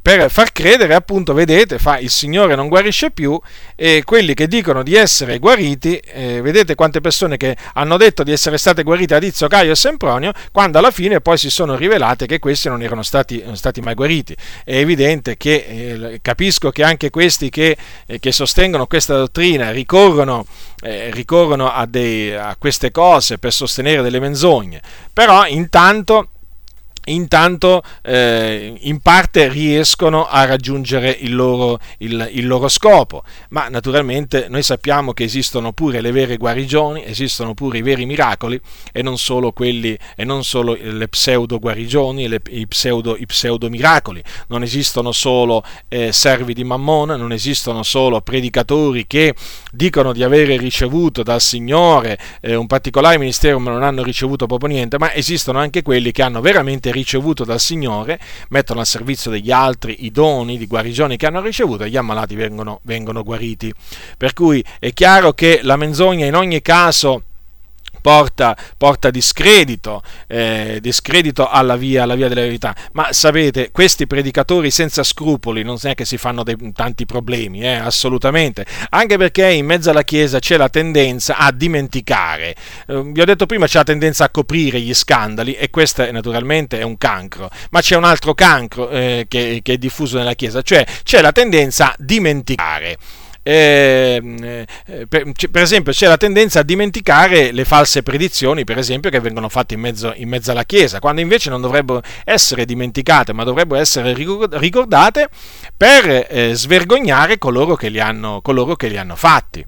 per, 0.00 0.30
far 0.30 0.50
credere, 0.50 0.94
appunto, 0.94 1.34
vedete, 1.34 1.78
fa, 1.78 1.98
il 1.98 2.08
Signore 2.08 2.54
non 2.54 2.68
guarisce 2.68 3.10
più 3.10 3.38
e 3.76 4.02
quelli 4.02 4.32
che 4.32 4.48
dicono 4.48 4.82
di 4.82 4.94
essere 4.94 5.38
guariti, 5.38 5.98
eh, 5.98 6.40
vedete 6.40 6.74
quante 6.74 7.02
persone 7.02 7.36
che 7.36 7.54
hanno 7.74 7.98
detto 7.98 8.22
di 8.22 8.32
essere 8.32 8.56
state 8.56 8.82
guarite 8.82 9.14
a 9.14 9.18
Dizio, 9.18 9.46
Caio 9.46 9.72
e 9.72 9.74
Sempronio, 9.74 10.32
quando 10.52 10.78
alla 10.78 10.90
fine 10.90 11.20
poi 11.20 11.36
si 11.36 11.50
sono 11.50 11.76
rivelate 11.76 12.24
che 12.24 12.38
questi 12.38 12.70
non 12.70 12.80
erano 12.80 13.02
stati, 13.02 13.42
non 13.44 13.58
stati 13.58 13.82
mai 13.82 13.92
guariti. 13.92 14.34
È 14.64 14.74
evidente 14.74 15.36
che 15.36 15.66
eh, 15.68 16.18
capisco 16.22 16.70
che 16.70 16.84
anche 16.84 17.10
questi 17.10 17.50
che, 17.50 17.76
eh, 18.06 18.18
che 18.18 18.32
sostengono 18.32 18.86
questa 18.86 19.18
dottrina 19.18 19.70
ricorrono, 19.70 20.46
eh, 20.80 21.10
ricorrono 21.10 21.70
a, 21.70 21.84
dei, 21.84 22.34
a 22.34 22.56
queste 22.58 22.90
cose 22.90 23.36
per 23.36 23.52
sostenere 23.52 24.00
delle 24.00 24.18
menzogne, 24.18 24.80
però 25.12 25.44
intanto 25.46 26.28
intanto 27.12 27.82
eh, 28.02 28.74
in 28.80 29.00
parte 29.00 29.48
riescono 29.48 30.26
a 30.26 30.44
raggiungere 30.44 31.10
il 31.10 31.34
loro, 31.34 31.78
il, 31.98 32.28
il 32.32 32.46
loro, 32.46 32.68
scopo. 32.68 33.24
Ma 33.50 33.68
naturalmente 33.68 34.46
noi 34.48 34.62
sappiamo 34.62 35.12
che 35.12 35.24
esistono 35.24 35.72
pure 35.72 36.00
le 36.00 36.12
vere 36.12 36.36
guarigioni, 36.36 37.04
esistono 37.04 37.54
pure 37.54 37.78
i 37.78 37.82
veri 37.82 38.06
miracoli 38.06 38.60
e 38.92 39.02
non 39.02 39.18
solo, 39.18 39.52
quelli, 39.52 39.98
e 40.16 40.24
non 40.24 40.44
solo 40.44 40.76
le 40.80 41.08
pseudo 41.08 41.58
guarigioni 41.58 42.28
i, 42.50 42.66
pseudo, 42.66 43.16
i 43.16 43.26
pseudo 43.26 43.68
miracoli. 43.68 44.22
Non 44.48 44.62
esistono 44.62 45.12
solo 45.12 45.64
eh, 45.88 46.12
servi 46.12 46.54
di 46.54 46.64
Mammona, 46.64 47.16
non 47.16 47.32
esistono 47.32 47.82
solo 47.82 48.20
predicatori 48.20 49.06
che 49.06 49.34
dicono 49.72 50.12
di 50.12 50.22
avere 50.22 50.56
ricevuto 50.56 51.22
dal 51.22 51.40
Signore 51.40 52.18
eh, 52.40 52.54
un 52.54 52.66
particolare 52.66 53.18
ministero 53.18 53.58
ma 53.58 53.70
non 53.70 53.82
hanno 53.82 54.02
ricevuto 54.02 54.46
proprio 54.46 54.70
niente, 54.70 54.98
ma 54.98 55.12
esistono 55.14 55.58
anche 55.58 55.82
quelli 55.82 56.12
che 56.12 56.22
hanno 56.22 56.40
veramente 56.40 56.90
ricevuto 56.90 56.97
dal 57.44 57.60
Signore, 57.60 58.18
mettono 58.48 58.80
al 58.80 58.86
servizio 58.86 59.30
degli 59.30 59.50
altri 59.50 60.04
i 60.04 60.10
doni 60.10 60.58
di 60.58 60.66
guarigione 60.66 61.16
che 61.16 61.26
hanno 61.26 61.40
ricevuto 61.40 61.84
e 61.84 61.90
gli 61.90 61.96
ammalati 61.96 62.34
vengono, 62.34 62.80
vengono 62.82 63.22
guariti. 63.22 63.72
Per 64.16 64.32
cui 64.32 64.64
è 64.78 64.92
chiaro 64.92 65.32
che 65.32 65.60
la 65.62 65.76
menzogna 65.76 66.26
in 66.26 66.34
ogni 66.34 66.62
caso 66.62 67.22
porta, 68.08 68.56
porta 68.78 69.10
discredito, 69.10 70.02
eh, 70.28 70.78
discredito 70.80 71.46
alla 71.46 71.76
via, 71.76 72.04
alla 72.04 72.14
via, 72.14 72.28
della 72.28 72.40
verità. 72.40 72.74
Ma 72.92 73.12
sapete, 73.12 73.70
questi 73.70 74.06
predicatori 74.06 74.70
senza 74.70 75.02
scrupoli 75.02 75.62
non 75.62 75.76
è 75.82 75.94
che 75.94 76.06
si 76.06 76.16
fanno 76.16 76.42
dei, 76.42 76.56
tanti 76.72 77.04
problemi, 77.04 77.60
eh, 77.60 77.74
assolutamente, 77.74 78.64
anche 78.88 79.18
perché 79.18 79.50
in 79.50 79.66
mezzo 79.66 79.90
alla 79.90 80.04
Chiesa 80.04 80.38
c'è 80.38 80.56
la 80.56 80.70
tendenza 80.70 81.36
a 81.36 81.52
dimenticare. 81.52 82.54
Eh, 82.86 83.02
vi 83.12 83.20
ho 83.20 83.26
detto 83.26 83.44
prima 83.44 83.66
c'è 83.66 83.76
la 83.76 83.84
tendenza 83.84 84.24
a 84.24 84.30
coprire 84.30 84.80
gli 84.80 84.94
scandali 84.94 85.52
e 85.52 85.68
questo 85.68 86.02
è, 86.02 86.10
naturalmente 86.10 86.78
è 86.78 86.82
un 86.84 86.96
cancro, 86.96 87.50
ma 87.72 87.82
c'è 87.82 87.94
un 87.94 88.04
altro 88.04 88.32
cancro 88.32 88.88
eh, 88.88 89.26
che, 89.28 89.60
che 89.62 89.74
è 89.74 89.76
diffuso 89.76 90.16
nella 90.16 90.32
Chiesa, 90.32 90.62
cioè 90.62 90.82
c'è 91.02 91.20
la 91.20 91.32
tendenza 91.32 91.88
a 91.88 91.94
dimenticare. 91.98 92.96
Eh, 93.50 94.66
per, 95.08 95.32
per, 95.50 95.62
esempio 95.62 95.90
c'è 95.90 96.06
la 96.06 96.18
tendenza 96.18 96.60
a 96.60 96.62
dimenticare 96.62 97.50
le 97.50 97.64
false 97.64 98.02
predizioni, 98.02 98.64
per 98.64 98.76
esempio, 98.76 99.08
che 99.08 99.20
vengono 99.20 99.48
fatte 99.48 99.72
in 99.72 99.80
mezzo, 99.80 100.12
in 100.14 100.28
mezzo 100.28 100.50
alla 100.50 100.64
Chiesa, 100.64 100.98
quando 100.98 101.22
invece 101.22 101.48
non 101.48 101.62
dovrebbero 101.62 102.02
essere 102.24 102.66
dimenticate, 102.66 103.32
ma 103.32 103.44
dovrebbero 103.44 103.80
essere 103.80 104.12
ricordate 104.12 105.30
per 105.74 106.26
eh, 106.28 106.52
svergognare 106.52 107.38
coloro 107.38 107.74
che 107.74 107.88
li 107.88 108.00
hanno, 108.00 108.42
che 108.76 108.88
li 108.88 108.98
hanno 108.98 109.16
fatti. 109.16 109.64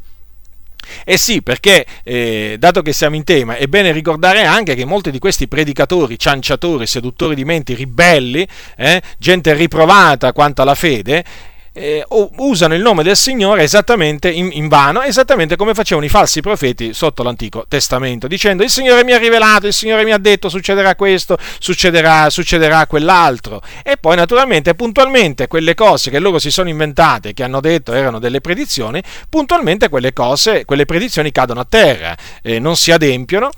Eh 1.04 1.16
sì, 1.16 1.40
perché 1.40 1.86
eh, 2.02 2.56
dato 2.58 2.82
che 2.82 2.92
siamo 2.92 3.16
in 3.16 3.24
tema, 3.24 3.56
è 3.56 3.66
bene 3.66 3.92
ricordare 3.92 4.44
anche 4.44 4.74
che 4.74 4.84
molti 4.84 5.10
di 5.10 5.18
questi 5.18 5.48
predicatori, 5.48 6.18
cianciatori, 6.18 6.86
seduttori 6.86 7.34
di 7.34 7.44
menti, 7.44 7.74
ribelli, 7.74 8.46
eh, 8.76 9.00
gente 9.18 9.54
riprovata 9.54 10.32
quanto 10.32 10.62
alla 10.62 10.74
fede, 10.74 11.24
eh, 11.72 12.04
usano 12.36 12.74
il 12.74 12.82
nome 12.82 13.02
del 13.02 13.16
Signore 13.16 13.62
esattamente 13.62 14.30
in, 14.30 14.50
in, 14.52 14.68
vano, 14.68 15.02
esattamente 15.02 15.56
come 15.56 15.74
facevano 15.74 16.06
i 16.06 16.08
falsi 16.08 16.40
profeti 16.40 16.92
sotto 16.92 17.22
l'Antico 17.22 17.64
Testamento, 17.68 18.26
dicendo 18.26 18.62
il 18.62 18.70
Signore 18.70 19.04
mi 19.04 19.12
ha 19.12 19.18
rivelato, 19.18 19.66
il 19.66 19.72
Signore 19.72 20.04
mi 20.04 20.12
ha 20.12 20.18
detto 20.18 20.48
succederà 20.48 20.94
questo, 20.94 21.38
succederà, 21.58 22.30
succederà 22.30 22.86
quell'altro. 22.86 23.62
E 23.82 23.96
poi 23.96 24.16
naturalmente, 24.16 24.74
puntualmente, 24.74 25.46
quelle 25.46 25.74
cose 25.74 26.10
che 26.10 26.18
loro 26.18 26.38
si 26.38 26.50
sono 26.50 26.68
inventate, 26.68 27.34
che 27.34 27.42
hanno 27.42 27.60
detto 27.60 27.92
erano 27.92 28.18
delle 28.18 28.40
predizioni, 28.40 29.02
puntualmente 29.28 29.88
quelle 29.88 30.12
cose, 30.12 30.64
quelle 30.64 30.84
predizioni 30.84 31.32
cadono 31.32 31.60
a 31.60 31.66
terra, 31.68 32.16
eh, 32.42 32.58
non 32.58 32.76
si 32.76 32.90
adempiono 32.90 33.50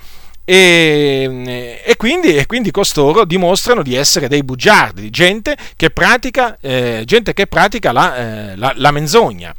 e, 0.44 1.80
e, 1.84 1.96
quindi, 1.96 2.36
e, 2.36 2.46
quindi, 2.46 2.72
costoro 2.72 3.24
dimostrano 3.24 3.82
di 3.82 3.94
essere 3.94 4.26
dei 4.26 4.42
bugiardi, 4.42 5.08
gente 5.10 5.56
che 5.76 5.90
pratica, 5.90 6.58
eh, 6.60 7.02
gente 7.04 7.32
che 7.32 7.46
pratica 7.46 7.92
la, 7.92 8.16
eh, 8.16 8.56
la, 8.56 8.72
la, 8.76 8.90
menzogna. 8.90 9.54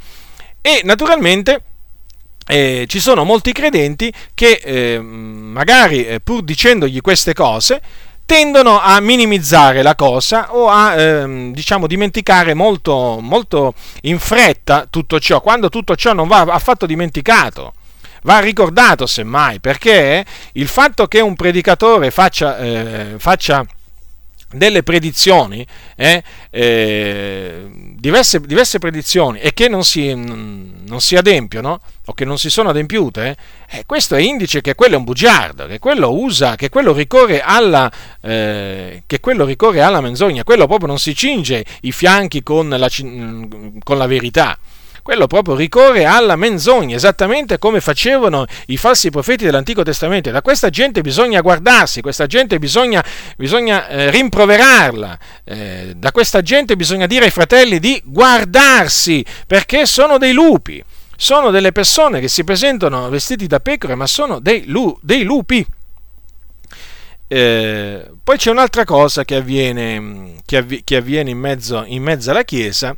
E 0.61 0.81
naturalmente 0.84 1.63
eh, 2.47 2.86
ci 2.88 2.99
sono 2.99 3.23
molti 3.23 3.53
credenti 3.53 4.11
che 4.34 4.59
eh, 4.61 4.99
magari 4.99 6.05
eh, 6.05 6.19
pur 6.19 6.43
dicendogli 6.43 6.99
queste 6.99 7.34
cose 7.34 7.81
tendono 8.25 8.79
a 8.79 8.99
minimizzare 8.99 9.81
la 9.84 9.95
cosa 9.95 10.53
o 10.53 10.67
a 10.69 10.95
ehm, 10.99 11.53
diciamo 11.53 11.88
dimenticare 11.88 12.53
molto, 12.53 13.19
molto 13.21 13.73
in 14.01 14.19
fretta 14.19 14.88
tutto 14.89 15.19
ciò, 15.19 15.39
quando 15.41 15.69
tutto 15.69 15.95
ciò 15.95 16.13
non 16.13 16.27
va 16.27 16.41
affatto 16.41 16.86
dimenticato 16.86 17.73
va 18.24 18.39
ricordato 18.39 19.05
semmai, 19.05 19.59
perché 19.59 20.26
il 20.53 20.67
fatto 20.67 21.07
che 21.07 21.19
un 21.19 21.36
predicatore 21.36 22.11
faccia, 22.11 22.57
eh, 22.57 23.15
faccia 23.17 23.65
delle 24.53 24.84
predizioni, 24.84 25.65
eh, 25.95 26.24
eh, 26.49 27.65
diverse, 27.97 28.39
diverse, 28.39 28.80
predizioni 28.80 29.39
e 29.39 29.53
che 29.53 29.67
non 29.67 29.84
si, 29.84 30.13
non 30.13 30.99
si, 30.99 31.15
adempiono 31.15 31.82
o 32.05 32.13
che 32.13 32.26
non 32.26 32.38
si 32.38 32.49
sono 32.49 32.69
adempiute, 32.69 33.36
eh, 33.69 33.84
questo 33.86 34.15
è 34.15 34.21
indice 34.21 34.61
che 34.61 34.76
quello 34.76 34.95
è 34.95 34.97
un 34.97 35.03
bugiardo, 35.03 35.65
che 35.65 35.80
quello 35.80 36.13
usa, 36.13 36.55
che 36.55 36.69
quello 36.69 36.93
ricorre 36.93 37.41
alla, 37.41 37.91
eh, 38.21 39.03
che 39.05 39.19
quello 39.19 39.45
ricorre 39.45 39.82
alla 39.82 40.01
menzogna, 40.01 40.43
quello 40.43 40.67
proprio 40.67 40.88
non 40.88 40.99
si 40.99 41.15
cinge 41.15 41.65
i 41.82 41.91
fianchi 41.91 42.43
con 42.43 42.69
la, 42.69 42.89
con 43.84 43.97
la 43.97 44.07
verità 44.07 44.57
quello 45.04 45.28
proprio 45.28 45.56
ricorre 45.56 46.06
alla 46.06 46.38
menzogna, 46.38 46.95
esattamente 46.95 47.60
come 47.60 47.82
facevano 47.82 48.45
i 48.68 48.78
falsi 48.78 49.10
profeti 49.10 49.43
dell'Antico 49.43 49.84
Testamento. 49.84 50.32
Da 50.32 50.41
questa 50.41 50.70
gente 50.70 51.01
bisogna 51.01 51.41
guardarsi, 51.41 52.01
questa 52.01 52.26
gente 52.26 52.58
bisogna, 52.58 53.04
bisogna 53.36 53.88
eh, 53.89 54.10
rimproverarla, 54.10 55.20
eh, 55.43 55.93
da 55.97 56.12
questa 56.14 56.41
gente 56.41 56.78
bisogna 56.78 57.06
dire 57.06 57.26
ai 57.26 57.32
fratelli 57.32 57.80
di 57.80 58.01
guardarsi, 58.06 59.24
perché 59.45 59.86
sono 59.86 60.18
dei 60.18 60.32
lupi, 60.32 60.82
sono 61.18 61.51
delle 61.51 61.74
persone 61.74 62.22
che 62.22 62.30
si 62.30 62.45
presentano 62.45 63.10
vestiti 63.10 63.45
da 63.45 63.60
pecore, 63.60 63.95
ma 63.95 64.08
sono 64.08 64.39
dei, 64.39 64.64
lu- 64.68 64.97
dei 65.01 65.24
lupi. 65.24 65.66
Eh, 67.28 68.12
poi 68.24 68.38
c'è 68.38 68.51
un'altra 68.51 68.86
cosa 68.86 69.26
che 69.26 69.36
avviene, 69.36 70.36
che 70.45 70.58
avvi- 70.58 70.82
che 70.86 70.95
avviene 70.95 71.30
in, 71.30 71.39
mezzo, 71.39 71.84
in 71.86 72.04
mezzo 72.04 72.32
alla 72.32 72.43
Chiesa, 72.43 72.95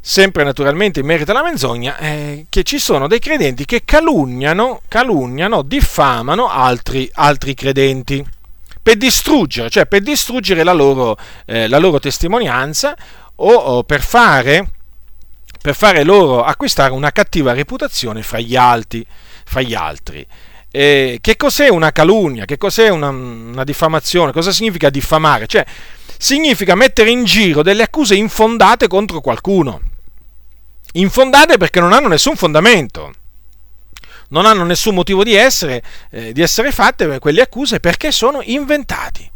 sempre 0.00 0.44
naturalmente 0.44 1.00
in 1.00 1.06
merito 1.06 1.30
alla 1.30 1.42
menzogna, 1.42 1.98
eh, 1.98 2.46
che 2.48 2.62
ci 2.62 2.78
sono 2.78 3.06
dei 3.06 3.18
credenti 3.18 3.66
che 3.66 3.82
calunniano, 3.84 4.80
calunniano 4.88 5.62
diffamano 5.62 6.48
altri, 6.48 7.08
altri 7.12 7.54
credenti 7.54 8.24
per 8.82 8.96
distruggere, 8.96 9.68
cioè 9.68 9.86
per 9.86 10.00
distruggere 10.00 10.64
la 10.64 10.72
loro, 10.72 11.16
eh, 11.44 11.68
la 11.68 11.78
loro 11.78 11.98
testimonianza 11.98 12.96
o, 13.36 13.52
o 13.52 13.82
per, 13.84 14.00
fare, 14.00 14.70
per 15.60 15.74
fare 15.74 16.02
loro 16.02 16.42
acquistare 16.42 16.92
una 16.92 17.12
cattiva 17.12 17.52
reputazione 17.52 18.22
fra 18.22 18.40
gli 18.40 18.56
altri. 18.56 19.06
Fra 19.44 19.60
gli 19.60 19.74
altri. 19.74 20.26
Eh, 20.70 21.18
che 21.20 21.36
cos'è 21.36 21.68
una 21.68 21.90
calunnia? 21.90 22.44
Che 22.44 22.56
cos'è 22.56 22.88
una, 22.88 23.08
una 23.08 23.64
diffamazione? 23.64 24.32
Cosa 24.32 24.52
significa 24.52 24.88
diffamare? 24.88 25.48
Cioè, 25.48 25.66
significa 26.16 26.76
mettere 26.76 27.10
in 27.10 27.24
giro 27.24 27.62
delle 27.62 27.82
accuse 27.82 28.14
infondate 28.14 28.86
contro 28.86 29.20
qualcuno 29.20 29.89
infondate 30.92 31.56
perché 31.56 31.80
non 31.80 31.92
hanno 31.92 32.08
nessun 32.08 32.36
fondamento, 32.36 33.12
non 34.28 34.46
hanno 34.46 34.64
nessun 34.64 34.94
motivo 34.94 35.22
di 35.22 35.34
essere, 35.34 35.82
eh, 36.10 36.32
di 36.32 36.40
essere 36.40 36.72
fatte 36.72 37.18
quelle 37.18 37.42
accuse 37.42 37.80
perché 37.80 38.12
sono 38.12 38.40
inventati. 38.42 39.28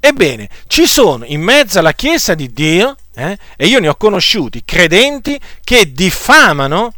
Ebbene, 0.00 0.48
ci 0.66 0.86
sono 0.86 1.24
in 1.24 1.40
mezzo 1.40 1.78
alla 1.78 1.92
Chiesa 1.92 2.34
di 2.34 2.52
Dio, 2.52 2.96
eh, 3.14 3.38
e 3.56 3.66
io 3.66 3.78
ne 3.78 3.88
ho 3.88 3.94
conosciuti, 3.94 4.64
credenti 4.64 5.38
che 5.62 5.92
diffamano 5.92 6.92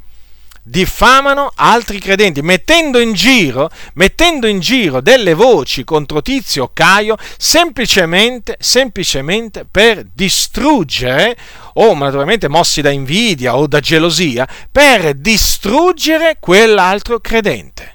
diffamano 0.67 1.53
altri 1.55 2.01
credenti, 2.01 2.41
mettendo 2.41 2.99
in 2.99 3.13
giro, 3.13 3.71
mettendo 3.95 4.47
in 4.47 4.61
giro 4.61 5.03
delle 5.03 5.35
voci 5.35 5.85
contro 5.85 6.23
Tizio 6.23 6.65
o 6.65 6.71
Caio 6.73 7.17
semplicemente, 7.37 8.57
semplicemente 8.59 9.67
per 9.71 10.05
distruggere, 10.13 11.37
o 11.75 11.95
naturalmente 11.95 12.49
mossi 12.49 12.81
da 12.81 12.91
invidia 12.91 13.57
o 13.57 13.67
da 13.67 13.81
gelosia, 13.81 14.49
per 14.73 15.15
distruggere 15.15 16.39
quell'altro 16.41 17.21
credente. 17.21 17.93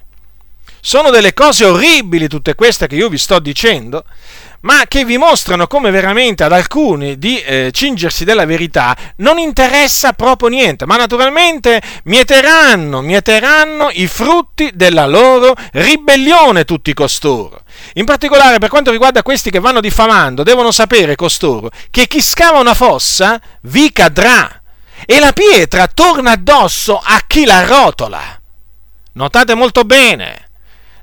Sono 0.80 1.10
delle 1.10 1.34
cose 1.34 1.64
orribili 1.66 2.28
tutte 2.28 2.54
queste 2.54 2.86
che 2.86 2.94
io 2.94 3.08
vi 3.10 3.18
sto 3.18 3.38
dicendo, 3.38 4.04
ma 4.62 4.84
che 4.86 5.04
vi 5.04 5.16
mostrano 5.16 5.66
come 5.66 5.90
veramente 5.90 6.44
ad 6.44 6.52
alcuni 6.52 7.18
di 7.18 7.40
eh, 7.40 7.70
cingersi 7.72 8.24
della 8.24 8.44
verità 8.44 8.96
non 9.16 9.38
interessa 9.38 10.12
proprio 10.12 10.48
niente, 10.48 10.84
ma 10.84 10.96
naturalmente 10.96 11.80
mieteranno, 12.04 13.00
mieteranno 13.00 13.88
i 13.92 14.06
frutti 14.06 14.70
della 14.74 15.06
loro 15.06 15.54
ribellione 15.72 16.64
tutti 16.64 16.92
costoro. 16.92 17.62
In 17.94 18.04
particolare 18.04 18.58
per 18.58 18.68
quanto 18.68 18.90
riguarda 18.90 19.22
questi 19.22 19.50
che 19.50 19.60
vanno 19.60 19.80
diffamando, 19.80 20.42
devono 20.42 20.70
sapere 20.70 21.16
costoro 21.16 21.70
che 21.90 22.06
chi 22.06 22.20
scava 22.20 22.58
una 22.58 22.74
fossa 22.74 23.40
vi 23.62 23.90
cadrà 23.92 24.60
e 25.06 25.18
la 25.18 25.32
pietra 25.32 25.86
torna 25.86 26.32
addosso 26.32 27.00
a 27.02 27.22
chi 27.26 27.46
la 27.46 27.64
rotola. 27.64 28.38
Notate 29.12 29.54
molto 29.54 29.84
bene, 29.84 30.50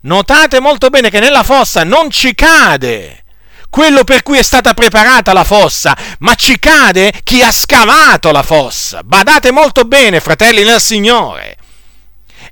notate 0.01 0.59
molto 0.59 0.89
bene 0.89 1.09
che 1.09 1.19
nella 1.19 1.43
fossa 1.43 1.83
non 1.83 2.11
ci 2.11 2.35
cade 2.35 3.23
quello 3.69 4.03
per 4.03 4.23
cui 4.23 4.37
è 4.37 4.43
stata 4.43 4.73
preparata 4.73 5.33
la 5.33 5.43
fossa, 5.43 5.95
ma 6.19 6.35
ci 6.35 6.59
cade 6.59 7.13
chi 7.23 7.41
ha 7.41 7.51
scavato 7.51 8.31
la 8.31 8.43
fossa. 8.43 9.01
Badate 9.03 9.51
molto 9.51 9.83
bene, 9.83 10.19
fratelli 10.19 10.63
nel 10.63 10.81
Signore. 10.81 11.57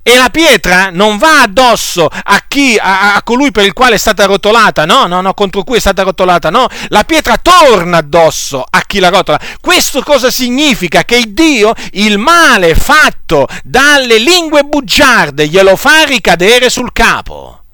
E 0.08 0.14
la 0.14 0.30
pietra 0.30 0.90
non 0.92 1.18
va 1.18 1.42
addosso 1.42 2.06
a 2.06 2.44
chi, 2.46 2.78
a, 2.80 3.16
a, 3.16 3.22
colui 3.24 3.50
per 3.50 3.64
il 3.64 3.72
quale 3.72 3.96
è 3.96 3.98
stata 3.98 4.24
rotolata, 4.24 4.84
no, 4.84 5.06
no, 5.06 5.20
no, 5.20 5.34
contro 5.34 5.64
cui 5.64 5.78
è 5.78 5.80
stata 5.80 6.04
rotolata, 6.04 6.48
no. 6.48 6.68
La 6.90 7.02
pietra 7.02 7.38
torna 7.38 7.96
addosso 7.96 8.64
a 8.68 8.82
chi 8.86 9.00
la 9.00 9.08
rotola. 9.08 9.40
Questo 9.60 10.02
cosa 10.02 10.30
significa? 10.30 11.02
Che 11.04 11.16
il 11.16 11.32
Dio, 11.32 11.74
il 11.94 12.18
male 12.18 12.76
fatto 12.76 13.48
dalle 13.64 14.18
lingue 14.18 14.62
bugiarde, 14.62 15.48
glielo 15.48 15.74
fa 15.74 16.04
ricadere 16.04 16.70
sul 16.70 16.92
capo. 16.92 17.65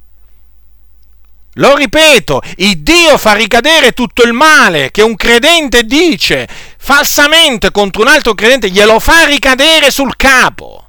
Lo 1.56 1.74
ripeto, 1.74 2.40
il 2.56 2.78
Dio 2.78 3.18
fa 3.18 3.34
ricadere 3.34 3.92
tutto 3.92 4.22
il 4.22 4.32
male 4.32 4.90
che 4.90 5.02
un 5.02 5.16
credente 5.16 5.84
dice 5.84 6.48
falsamente 6.78 7.70
contro 7.70 8.02
un 8.02 8.08
altro 8.08 8.34
credente, 8.34 8.70
glielo 8.70 8.98
fa 8.98 9.26
ricadere 9.26 9.90
sul 9.90 10.16
capo. 10.16 10.88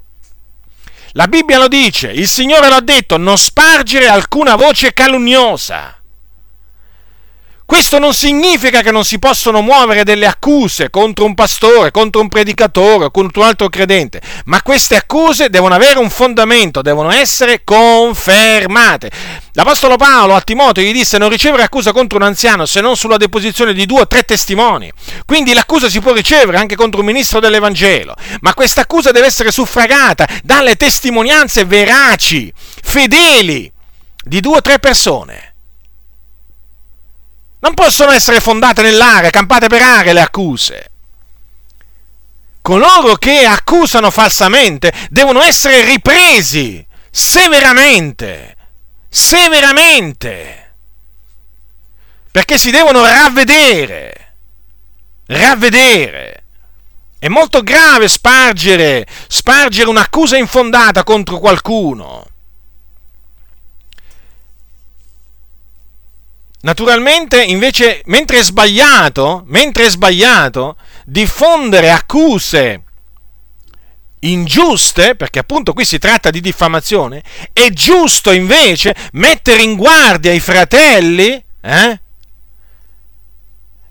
La 1.11 1.27
Bibbia 1.27 1.59
lo 1.59 1.67
dice, 1.67 2.07
il 2.07 2.27
Signore 2.27 2.69
l'ha 2.69 2.79
detto, 2.79 3.17
non 3.17 3.37
spargere 3.37 4.07
alcuna 4.07 4.55
voce 4.55 4.93
calunniosa. 4.93 6.02
Questo 7.73 7.97
non 7.97 8.13
significa 8.13 8.81
che 8.81 8.91
non 8.91 9.03
si 9.03 9.17
possono 9.17 9.61
muovere 9.61 10.03
delle 10.03 10.27
accuse 10.27 10.91
contro 10.91 11.25
un 11.25 11.33
pastore, 11.33 11.89
contro 11.89 12.21
un 12.21 12.29
predicatore 12.29 13.05
o 13.05 13.09
contro 13.09 13.41
un 13.41 13.47
altro 13.47 13.67
credente, 13.67 14.21
ma 14.45 14.61
queste 14.61 14.95
accuse 14.95 15.49
devono 15.49 15.73
avere 15.73 15.97
un 15.97 16.11
fondamento, 16.11 16.83
devono 16.83 17.09
essere 17.09 17.63
confermate. 17.63 19.09
L'Apostolo 19.53 19.95
Paolo 19.95 20.35
a 20.35 20.41
Timoteo 20.41 20.83
gli 20.83 20.93
disse 20.93 21.17
non 21.17 21.29
ricevere 21.29 21.63
accusa 21.63 21.93
contro 21.93 22.19
un 22.19 22.25
anziano 22.25 22.67
se 22.67 22.79
non 22.79 22.95
sulla 22.95 23.17
deposizione 23.17 23.73
di 23.73 23.87
due 23.87 24.01
o 24.01 24.07
tre 24.07 24.21
testimoni. 24.21 24.91
Quindi 25.25 25.55
l'accusa 25.55 25.89
si 25.89 25.99
può 25.99 26.13
ricevere 26.13 26.59
anche 26.59 26.75
contro 26.75 26.99
un 26.99 27.07
ministro 27.07 27.39
dell'Evangelo, 27.39 28.13
ma 28.41 28.53
questa 28.53 28.81
accusa 28.81 29.09
deve 29.09 29.25
essere 29.25 29.49
suffragata 29.49 30.27
dalle 30.43 30.75
testimonianze 30.75 31.65
veraci, 31.65 32.53
fedeli 32.83 33.71
di 34.23 34.41
due 34.41 34.57
o 34.57 34.61
tre 34.61 34.77
persone. 34.77 35.52
Non 37.63 37.75
possono 37.75 38.11
essere 38.11 38.41
fondate 38.41 38.81
nell'aria, 38.81 39.29
campate 39.29 39.67
per 39.67 39.81
aria 39.81 40.11
le 40.11 40.19
accuse. 40.19 40.91
Coloro 42.61 43.15
che 43.15 43.45
accusano 43.45 44.11
falsamente 44.11 44.91
devono 45.09 45.41
essere 45.41 45.85
ripresi 45.85 46.85
severamente, 47.09 48.57
severamente, 49.07 50.73
perché 52.31 52.57
si 52.57 52.69
devono 52.69 53.05
ravvedere, 53.05 54.33
ravvedere. 55.27 56.43
È 57.17 57.29
molto 57.29 57.63
grave 57.63 58.09
spargere, 58.09 59.07
spargere 59.27 59.87
un'accusa 59.87 60.35
infondata 60.35 61.05
contro 61.05 61.39
qualcuno. 61.39 62.25
Naturalmente, 66.63 67.43
invece, 67.43 68.01
mentre 68.05 68.39
è 68.39 68.43
sbagliato, 68.43 69.43
mentre 69.47 69.85
è 69.85 69.89
sbagliato 69.89 70.77
diffondere 71.05 71.91
accuse 71.91 72.83
ingiuste, 74.19 75.15
perché 75.15 75.39
appunto 75.39 75.73
qui 75.73 75.83
si 75.83 75.97
tratta 75.97 76.29
di 76.29 76.39
diffamazione, 76.39 77.21
è 77.51 77.69
giusto 77.71 78.31
invece 78.31 78.95
mettere 79.13 79.61
in 79.61 79.75
guardia 79.75 80.31
i 80.31 80.39
fratelli 80.39 81.43
eh, 81.59 82.01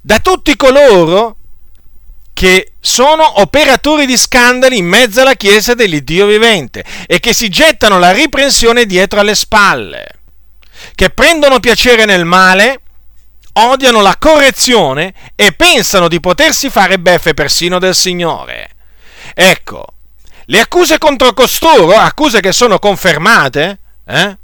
da 0.00 0.18
tutti 0.20 0.56
coloro 0.56 1.36
che 2.32 2.72
sono 2.80 3.42
operatori 3.42 4.06
di 4.06 4.16
scandali 4.16 4.78
in 4.78 4.86
mezzo 4.86 5.20
alla 5.20 5.34
Chiesa 5.34 5.74
dell'Iddio 5.74 6.24
vivente 6.24 6.82
e 7.06 7.20
che 7.20 7.34
si 7.34 7.50
gettano 7.50 7.98
la 7.98 8.12
riprensione 8.12 8.86
dietro 8.86 9.20
alle 9.20 9.34
spalle 9.34 10.21
che 10.94 11.10
prendono 11.10 11.60
piacere 11.60 12.04
nel 12.04 12.24
male, 12.24 12.80
odiano 13.54 14.00
la 14.00 14.16
correzione 14.18 15.12
e 15.34 15.52
pensano 15.52 16.08
di 16.08 16.20
potersi 16.20 16.70
fare 16.70 16.98
beffe 16.98 17.34
persino 17.34 17.78
del 17.78 17.94
Signore. 17.94 18.70
Ecco, 19.34 19.86
le 20.46 20.60
accuse 20.60 20.98
contro 20.98 21.32
costoro, 21.32 21.96
accuse 21.96 22.40
che 22.40 22.52
sono 22.52 22.78
confermate, 22.78 23.78
eh, 24.06 24.36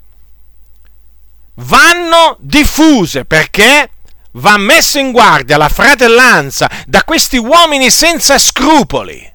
vanno 1.55 2.37
diffuse 2.39 3.25
perché 3.25 3.91
va 4.33 4.57
messo 4.57 4.99
in 4.99 5.11
guardia 5.11 5.57
la 5.57 5.69
fratellanza 5.69 6.71
da 6.87 7.03
questi 7.05 7.39
uomini 7.39 7.91
senza 7.91 8.39
scrupoli. 8.39 9.35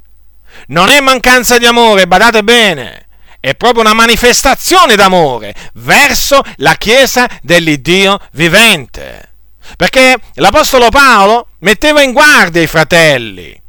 Non 0.68 0.89
è 0.89 0.99
mancanza 1.01 1.58
di 1.58 1.66
amore, 1.66 2.08
badate 2.08 2.43
bene, 2.43 3.03
è 3.45 3.55
proprio 3.55 3.81
una 3.81 3.91
manifestazione 3.91 4.95
d'amore 4.95 5.53
verso 5.73 6.41
la 6.57 6.75
Chiesa 6.75 7.27
dell'Iddio 7.41 8.17
vivente. 8.31 9.31
Perché 9.75 10.15
l'Apostolo 10.35 10.87
Paolo 10.87 11.47
metteva 11.59 12.01
in 12.01 12.13
guardia 12.13 12.61
i 12.61 12.67
fratelli 12.67 13.61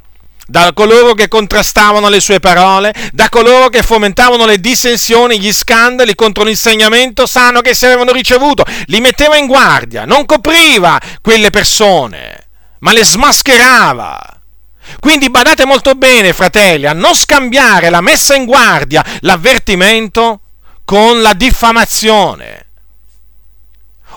da 0.47 0.71
coloro 0.73 1.13
che 1.13 1.27
contrastavano 1.27 2.07
le 2.07 2.21
sue 2.21 2.39
parole, 2.39 2.93
da 3.11 3.27
coloro 3.27 3.67
che 3.67 3.83
fomentavano 3.83 4.45
le 4.45 4.61
dissensioni, 4.61 5.41
gli 5.41 5.51
scandali 5.51 6.15
contro 6.15 6.45
l'insegnamento 6.45 7.25
sano 7.25 7.59
che 7.59 7.73
si 7.73 7.83
avevano 7.85 8.13
ricevuto. 8.13 8.63
Li 8.85 9.01
metteva 9.01 9.35
in 9.35 9.45
guardia, 9.45 10.05
non 10.05 10.25
copriva 10.25 10.97
quelle 11.21 11.49
persone, 11.49 12.47
ma 12.79 12.93
le 12.93 13.03
smascherava. 13.03 14.34
Quindi 14.99 15.29
badate 15.29 15.65
molto 15.65 15.95
bene, 15.95 16.33
fratelli, 16.33 16.85
a 16.85 16.93
non 16.93 17.15
scambiare 17.15 17.89
la 17.89 18.01
messa 18.01 18.35
in 18.35 18.45
guardia, 18.45 19.03
l'avvertimento, 19.21 20.41
con 20.83 21.21
la 21.21 21.33
diffamazione 21.33 22.67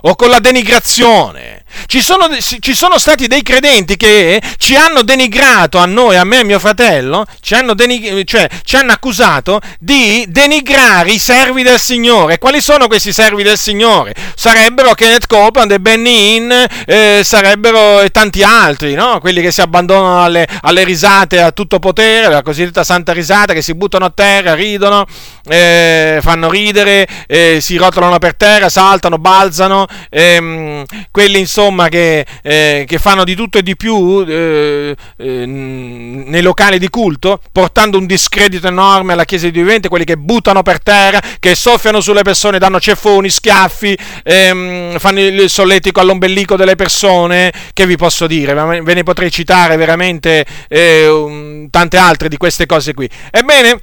o 0.03 0.14
con 0.14 0.29
la 0.29 0.39
denigrazione. 0.39 1.64
Ci 1.87 2.03
sono, 2.03 2.29
ci 2.39 2.75
sono, 2.75 2.99
stati 2.99 3.27
dei 3.27 3.43
credenti 3.43 3.97
che 3.97 4.41
ci 4.57 4.75
hanno 4.75 5.03
denigrato 5.03 5.79
a 5.79 5.87
noi, 5.87 6.16
a 6.16 6.25
me 6.25 6.37
e 6.37 6.41
a 6.41 6.45
mio 6.45 6.59
fratello, 6.59 7.25
ci 7.41 7.55
hanno, 7.55 7.75
denig- 7.75 8.25
cioè, 8.25 8.49
ci 8.64 8.77
hanno 8.77 8.93
accusato 8.93 9.61
di 9.79 10.25
denigrare 10.29 11.11
i 11.12 11.19
servi 11.19 11.62
del 11.62 11.79
Signore. 11.79 12.39
Quali 12.39 12.61
sono 12.61 12.89
questi 12.89 13.12
servi 13.12 13.43
del 13.43 13.59
Signore? 13.59 14.14
Sarebbero 14.35 14.95
Kenneth 14.95 15.27
Copeland 15.27 15.71
e 15.71 15.81
Benny 15.81 16.37
Hinn, 16.37 16.51
eh, 16.87 17.21
sarebbero 17.23 18.11
tanti 18.11 18.43
altri, 18.43 18.95
no? 18.95 19.21
quelli 19.21 19.41
che 19.41 19.53
si 19.53 19.61
abbandonano 19.61 20.25
alle, 20.25 20.47
alle, 20.62 20.85
risate 20.85 21.41
a 21.41 21.53
tutto 21.53 21.79
potere, 21.79 22.29
la 22.29 22.43
cosiddetta 22.43 22.85
santa 22.85 23.12
risata, 23.12 23.53
che 23.53 23.62
si 23.62 23.75
buttano 23.75 24.07
a 24.07 24.12
terra, 24.14 24.55
ridono, 24.55 25.07
eh, 25.47 26.19
fanno 26.23 26.51
ridere, 26.51 27.07
eh, 27.27 27.59
si 27.61 27.77
rotolano 27.77 28.19
per 28.19 28.35
terra, 28.35 28.69
saltano, 28.69 29.19
balzano, 29.19 29.87
ehm, 30.11 30.85
quelli 31.11 31.39
insomma 31.39 31.57
insomma, 31.59 31.88
che, 31.88 32.24
eh, 32.42 32.84
che, 32.86 32.98
fanno 32.98 33.24
di 33.24 33.34
tutto 33.34 33.59
e 33.59 33.62
di 33.62 33.74
più 33.74 34.24
eh, 34.26 34.94
eh, 35.16 35.46
nei 35.46 36.40
locali 36.40 36.78
di 36.78 36.88
culto, 36.88 37.40
portando 37.50 37.98
un 37.98 38.06
discredito 38.06 38.68
enorme 38.68 39.14
alla 39.14 39.24
Chiesa 39.24 39.48
di 39.48 39.59
vivente, 39.59 39.88
quelli 39.88 40.04
che 40.04 40.16
buttano 40.16 40.62
per 40.62 40.80
terra, 40.80 41.20
che 41.40 41.56
soffiano 41.56 42.00
sulle 42.00 42.22
persone, 42.22 42.61
danno 42.61 42.78
ceffoni, 42.78 43.28
schiaffi, 43.28 43.98
ehm, 44.22 44.98
fanno 44.98 45.20
il 45.20 45.50
solletico 45.50 46.00
all'ombelico 46.00 46.54
delle 46.54 46.76
persone, 46.76 47.52
che 47.72 47.86
vi 47.86 47.96
posso 47.96 48.28
dire? 48.28 48.54
Ve 48.54 48.94
ne 48.94 49.02
potrei 49.02 49.30
citare 49.30 49.76
veramente 49.76 50.46
eh, 50.68 51.66
tante 51.70 51.96
altre 51.96 52.28
di 52.28 52.36
queste 52.36 52.66
cose 52.66 52.94
qui. 52.94 53.09
Ebbene, 53.32 53.80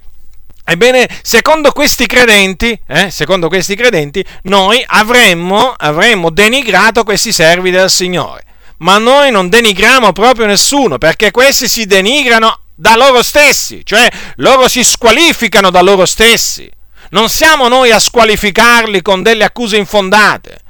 Ebbene, 0.67 1.07
secondo 1.21 1.71
questi 1.71 2.07
credenti, 2.07 2.77
eh, 2.87 3.11
secondo 3.11 3.49
questi 3.49 3.75
credenti, 3.75 4.25
noi 4.43 4.83
avremmo, 4.87 5.71
avremmo 5.77 6.31
denigrato 6.31 7.03
questi 7.03 7.31
servi 7.31 7.69
del 7.69 7.91
Signore. 7.91 8.43
Ma 8.77 8.97
noi 8.97 9.29
non 9.29 9.47
denigriamo 9.47 10.11
proprio 10.11 10.47
nessuno, 10.47 10.97
perché 10.97 11.29
questi 11.29 11.67
si 11.67 11.85
denigrano 11.85 12.61
da 12.73 12.95
loro 12.95 13.21
stessi, 13.21 13.85
cioè 13.85 14.09
loro 14.37 14.67
si 14.67 14.83
squalificano 14.83 15.69
da 15.69 15.81
loro 15.81 16.05
stessi. 16.05 16.69
Non 17.11 17.29
siamo 17.29 17.67
noi 17.67 17.91
a 17.91 17.99
squalificarli 17.99 19.03
con 19.03 19.21
delle 19.21 19.43
accuse 19.43 19.77
infondate. 19.77 20.61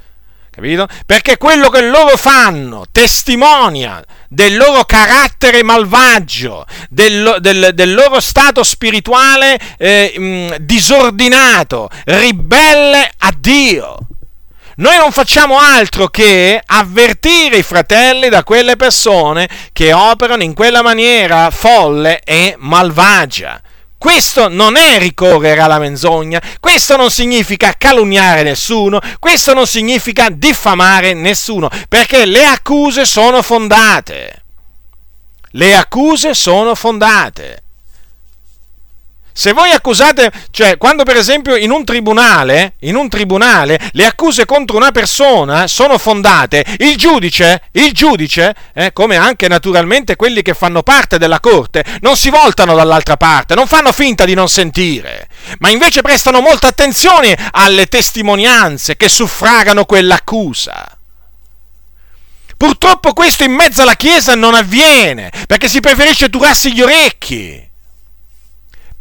Capito? 0.50 0.86
Perché 1.06 1.38
quello 1.38 1.70
che 1.70 1.82
loro 1.82 2.16
fanno 2.16 2.84
testimonia 2.92 4.02
del 4.28 4.56
loro 4.56 4.84
carattere 4.84 5.62
malvagio, 5.62 6.64
del, 6.88 7.36
del, 7.40 7.70
del 7.74 7.94
loro 7.94 8.20
stato 8.20 8.62
spirituale 8.62 9.58
eh, 9.78 10.14
mh, 10.18 10.56
disordinato, 10.60 11.88
ribelle 12.04 13.10
a 13.18 13.32
Dio. 13.36 13.98
Noi 14.78 14.98
non 14.98 15.10
facciamo 15.10 15.58
altro 15.58 16.08
che 16.08 16.60
avvertire 16.64 17.56
i 17.56 17.62
fratelli 17.62 18.28
da 18.28 18.44
quelle 18.44 18.76
persone 18.76 19.48
che 19.72 19.94
operano 19.94 20.42
in 20.42 20.52
quella 20.52 20.82
maniera 20.82 21.50
folle 21.50 22.20
e 22.22 22.56
malvagia. 22.58 23.58
Questo 24.06 24.46
non 24.46 24.76
è 24.76 25.00
ricorrere 25.00 25.60
alla 25.60 25.80
menzogna, 25.80 26.40
questo 26.60 26.96
non 26.96 27.10
significa 27.10 27.74
calunniare 27.76 28.44
nessuno, 28.44 29.00
questo 29.18 29.52
non 29.52 29.66
significa 29.66 30.28
diffamare 30.30 31.12
nessuno, 31.12 31.68
perché 31.88 32.24
le 32.24 32.44
accuse 32.44 33.04
sono 33.04 33.42
fondate. 33.42 34.44
Le 35.50 35.74
accuse 35.74 36.34
sono 36.34 36.76
fondate. 36.76 37.64
Se 39.38 39.52
voi 39.52 39.70
accusate, 39.70 40.32
cioè 40.50 40.78
quando 40.78 41.02
per 41.02 41.18
esempio 41.18 41.56
in 41.56 41.70
un 41.70 41.84
tribunale, 41.84 42.76
in 42.80 42.96
un 42.96 43.10
tribunale 43.10 43.78
le 43.92 44.06
accuse 44.06 44.46
contro 44.46 44.78
una 44.78 44.92
persona 44.92 45.66
sono 45.66 45.98
fondate, 45.98 46.64
il 46.78 46.96
giudice, 46.96 47.64
il 47.72 47.92
giudice, 47.92 48.54
eh, 48.72 48.94
come 48.94 49.16
anche 49.16 49.46
naturalmente 49.46 50.16
quelli 50.16 50.40
che 50.40 50.54
fanno 50.54 50.82
parte 50.82 51.18
della 51.18 51.38
corte, 51.38 51.84
non 52.00 52.16
si 52.16 52.30
voltano 52.30 52.74
dall'altra 52.74 53.18
parte, 53.18 53.54
non 53.54 53.66
fanno 53.66 53.92
finta 53.92 54.24
di 54.24 54.32
non 54.32 54.48
sentire, 54.48 55.28
ma 55.58 55.68
invece 55.68 56.00
prestano 56.00 56.40
molta 56.40 56.68
attenzione 56.68 57.36
alle 57.50 57.88
testimonianze 57.88 58.96
che 58.96 59.10
suffragano 59.10 59.84
quell'accusa. 59.84 60.96
Purtroppo 62.56 63.12
questo 63.12 63.44
in 63.44 63.52
mezzo 63.52 63.82
alla 63.82 63.96
Chiesa 63.96 64.34
non 64.34 64.54
avviene, 64.54 65.30
perché 65.46 65.68
si 65.68 65.80
preferisce 65.80 66.30
turarsi 66.30 66.72
gli 66.72 66.80
orecchi 66.80 67.65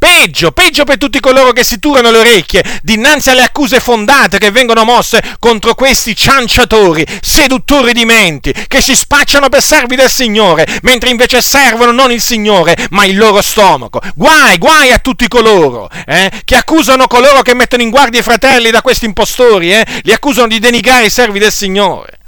peggio, 0.05 0.51
peggio 0.51 0.83
per 0.83 0.99
tutti 0.99 1.19
coloro 1.19 1.51
che 1.51 1.63
si 1.63 1.79
turano 1.79 2.11
le 2.11 2.19
orecchie 2.19 2.63
dinanzi 2.83 3.31
alle 3.31 3.41
accuse 3.41 3.79
fondate 3.79 4.37
che 4.37 4.51
vengono 4.51 4.83
mosse 4.83 5.19
contro 5.39 5.73
questi 5.73 6.15
cianciatori, 6.15 7.03
seduttori 7.21 7.91
di 7.91 8.05
menti, 8.05 8.53
che 8.67 8.81
si 8.81 8.95
spacciano 8.95 9.49
per 9.49 9.63
servi 9.63 9.95
del 9.95 10.11
Signore, 10.11 10.67
mentre 10.83 11.09
invece 11.09 11.41
servono 11.41 11.91
non 11.91 12.11
il 12.11 12.21
Signore, 12.21 12.77
ma 12.91 13.05
il 13.05 13.17
loro 13.17 13.41
stomaco. 13.41 13.99
Guai, 14.13 14.59
guai 14.59 14.91
a 14.91 14.99
tutti 14.99 15.27
coloro 15.27 15.89
eh, 16.05 16.31
che 16.43 16.55
accusano 16.55 17.07
coloro 17.07 17.41
che 17.41 17.55
mettono 17.55 17.81
in 17.81 17.89
guardia 17.89 18.19
i 18.19 18.23
fratelli 18.23 18.69
da 18.69 18.83
questi 18.83 19.05
impostori, 19.05 19.73
eh, 19.73 19.85
li 20.03 20.13
accusano 20.13 20.47
di 20.47 20.59
denigrare 20.59 21.05
i 21.05 21.09
servi 21.09 21.39
del 21.39 21.51
Signore. 21.51 22.19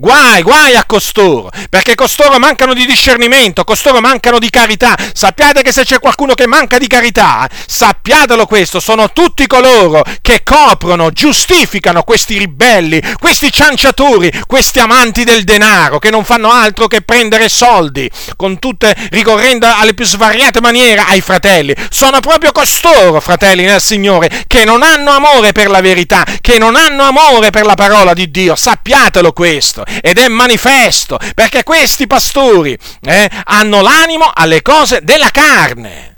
Guai, 0.00 0.40
guai 0.40 0.76
a 0.76 0.84
costoro, 0.86 1.50
perché 1.68 1.94
costoro 1.94 2.38
mancano 2.38 2.72
di 2.72 2.86
discernimento, 2.86 3.64
costoro 3.64 4.00
mancano 4.00 4.38
di 4.38 4.48
carità. 4.48 4.96
Sappiate 5.12 5.60
che 5.60 5.72
se 5.72 5.84
c'è 5.84 5.98
qualcuno 5.98 6.32
che 6.32 6.46
manca 6.46 6.78
di 6.78 6.86
carità, 6.86 7.46
sappiatelo 7.66 8.46
questo, 8.46 8.80
sono 8.80 9.12
tutti 9.12 9.46
coloro 9.46 10.02
che 10.22 10.40
coprono, 10.42 11.10
giustificano 11.10 12.02
questi 12.02 12.38
ribelli, 12.38 13.02
questi 13.20 13.52
cianciatori, 13.52 14.32
questi 14.46 14.78
amanti 14.78 15.24
del 15.24 15.44
denaro, 15.44 15.98
che 15.98 16.08
non 16.08 16.24
fanno 16.24 16.50
altro 16.50 16.86
che 16.86 17.02
prendere 17.02 17.50
soldi, 17.50 18.10
tutte, 18.58 18.96
ricorrendo 19.10 19.66
alle 19.66 19.92
più 19.92 20.06
svariate 20.06 20.62
maniere 20.62 21.04
ai 21.06 21.20
fratelli. 21.20 21.74
Sono 21.90 22.20
proprio 22.20 22.52
costoro, 22.52 23.20
fratelli 23.20 23.64
nel 23.64 23.82
Signore, 23.82 24.44
che 24.46 24.64
non 24.64 24.82
hanno 24.82 25.10
amore 25.10 25.52
per 25.52 25.68
la 25.68 25.82
verità, 25.82 26.24
che 26.40 26.56
non 26.56 26.74
hanno 26.74 27.02
amore 27.02 27.50
per 27.50 27.66
la 27.66 27.74
parola 27.74 28.14
di 28.14 28.30
Dio. 28.30 28.56
Sappiatelo 28.56 29.34
questo 29.34 29.88
ed 30.00 30.18
è 30.18 30.28
manifesto, 30.28 31.18
perché 31.34 31.62
questi 31.62 32.06
pastori 32.06 32.76
eh, 33.02 33.30
hanno 33.44 33.80
l'animo 33.80 34.30
alle 34.32 34.62
cose 34.62 35.00
della 35.02 35.30
carne 35.30 36.10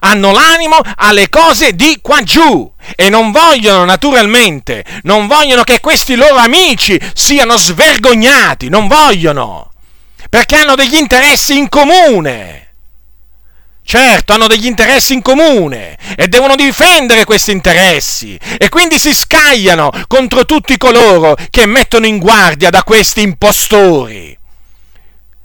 hanno 0.00 0.30
l'animo 0.30 0.78
alle 0.96 1.28
cose 1.28 1.74
di 1.74 1.98
qua 2.02 2.22
giù 2.22 2.70
e 2.94 3.08
non 3.08 3.30
vogliono 3.30 3.84
naturalmente, 3.84 4.84
non 5.02 5.26
vogliono 5.26 5.62
che 5.62 5.80
questi 5.80 6.16
loro 6.16 6.36
amici 6.36 7.00
siano 7.14 7.56
svergognati, 7.56 8.68
non 8.68 8.88
vogliono, 8.88 9.72
perché 10.28 10.56
hanno 10.56 10.74
degli 10.74 10.96
interessi 10.96 11.56
in 11.56 11.68
comune. 11.68 12.65
Certo, 13.88 14.32
hanno 14.32 14.48
degli 14.48 14.66
interessi 14.66 15.12
in 15.12 15.22
comune 15.22 15.96
e 16.16 16.26
devono 16.26 16.56
difendere 16.56 17.22
questi 17.22 17.52
interessi 17.52 18.36
e 18.58 18.68
quindi 18.68 18.98
si 18.98 19.14
scagliano 19.14 19.92
contro 20.08 20.44
tutti 20.44 20.76
coloro 20.76 21.36
che 21.50 21.66
mettono 21.66 22.04
in 22.06 22.18
guardia 22.18 22.68
da 22.68 22.82
questi 22.82 23.20
impostori. 23.20 24.36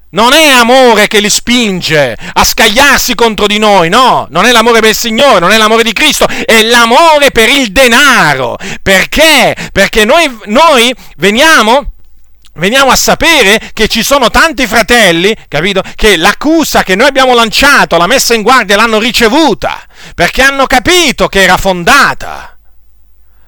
Non 0.09 0.33
è 0.33 0.47
amore 0.47 1.05
che 1.05 1.19
li 1.19 1.29
spinge 1.29 2.17
a 2.33 2.43
scagliarsi 2.43 3.13
contro 3.13 3.45
di 3.45 3.59
noi, 3.59 3.89
no, 3.89 4.25
non 4.31 4.45
è 4.45 4.51
l'amore 4.51 4.79
per 4.79 4.89
il 4.89 4.95
Signore, 4.95 5.39
non 5.39 5.51
è 5.51 5.57
l'amore 5.57 5.83
di 5.83 5.93
Cristo, 5.93 6.25
è 6.27 6.63
l'amore 6.63 7.29
per 7.29 7.47
il 7.47 7.71
denaro. 7.71 8.57
Perché? 8.81 9.55
Perché 9.71 10.03
noi, 10.03 10.39
noi 10.45 10.91
veniamo 11.17 11.91
veniamo 12.53 12.91
a 12.91 12.95
sapere 12.95 13.71
che 13.73 13.87
ci 13.87 14.03
sono 14.03 14.29
tanti 14.29 14.67
fratelli, 14.67 15.35
capito? 15.47 15.81
Che 15.95 16.17
l'accusa 16.17 16.83
che 16.83 16.95
noi 16.95 17.07
abbiamo 17.07 17.33
lanciato, 17.33 17.97
la 17.97 18.07
messa 18.07 18.33
in 18.33 18.41
guardia, 18.41 18.75
l'hanno 18.75 18.99
ricevuta, 18.99 19.79
perché 20.15 20.41
hanno 20.41 20.65
capito 20.65 21.27
che 21.27 21.43
era 21.43 21.57
fondata. 21.57 22.57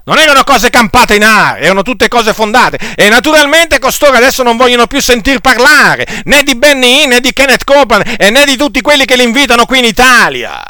Non 0.06 0.18
erano 0.18 0.44
cose 0.44 0.70
campate 0.70 1.16
in 1.16 1.24
aria, 1.24 1.64
erano 1.64 1.82
tutte 1.82 2.10
cose 2.10 2.34
fondate. 2.34 2.78
E 2.96 3.08
naturalmente 3.08 3.80
costoro 3.80 4.18
adesso 4.18 4.44
non 4.44 4.58
vogliono 4.58 4.86
più 4.86 5.02
sentir 5.02 5.40
parlare 5.40 6.06
né 6.26 6.44
di 6.44 6.56
Benny 6.56 7.08
né 7.08 7.22
di 7.22 7.32
Kenneth 7.32 7.64
Copeland 7.64 8.16
e 8.18 8.30
né 8.30 8.44
di 8.44 8.58
tutti 8.58 8.82
quelli 8.82 9.06
che 9.06 9.16
li 9.16 9.24
invitano 9.24 9.66
qui 9.66 9.80
in 9.80 9.86
Italia 9.86 10.62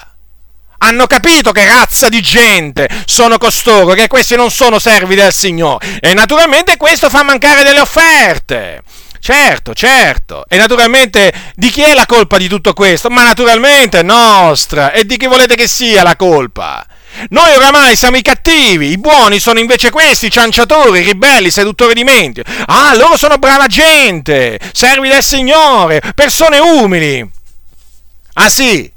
hanno 0.84 1.08
capito 1.08 1.52
che 1.52 1.66
razza 1.66 2.10
di 2.10 2.22
gente 2.22 2.90
sono 3.06 3.38
costoro, 3.38 3.94
che 3.94 4.08
questi 4.08 4.36
non 4.36 4.52
sono 4.52 4.80
servi 4.80 5.16
del 5.16 5.34
Signore. 5.34 6.00
E 6.02 6.14
naturalmente 6.14 6.78
questo 6.78 7.10
fa 7.10 7.24
mancare 7.24 7.64
delle 7.64 7.80
offerte. 7.80 8.84
Certo, 9.20 9.74
certo. 9.74 10.44
E 10.50 10.58
naturalmente 10.58 11.34
di 11.56 11.70
chi 11.70 11.82
è 11.82 11.94
la 11.94 12.06
colpa 12.06 12.38
di 12.38 12.50
tutto 12.50 12.74
questo? 12.74 13.10
Ma 13.10 13.24
naturalmente 13.24 14.04
nostra. 14.04 14.92
E 14.92 15.06
di 15.06 15.16
chi 15.16 15.28
volete 15.28 15.56
che 15.56 15.68
sia 15.68 16.04
la 16.04 16.18
colpa? 16.18 16.86
Noi 17.30 17.56
oramai 17.56 17.96
siamo 17.96 18.18
i 18.18 18.22
cattivi, 18.22 18.90
i 18.90 18.98
buoni 18.98 19.40
sono 19.40 19.60
invece 19.60 19.92
questi, 19.92 20.30
cianciatori, 20.30 21.04
ribelli, 21.04 21.52
seduttori 21.52 21.94
di 21.94 22.04
menti. 22.04 22.42
Ah, 22.66 22.94
loro 22.96 23.16
sono 23.16 23.38
brava 23.38 23.68
gente, 23.68 24.60
servi 24.74 25.08
del 25.08 25.24
Signore, 25.24 26.02
persone 26.16 26.58
umili. 26.58 27.26
Ah 28.34 28.50
sì, 28.50 28.92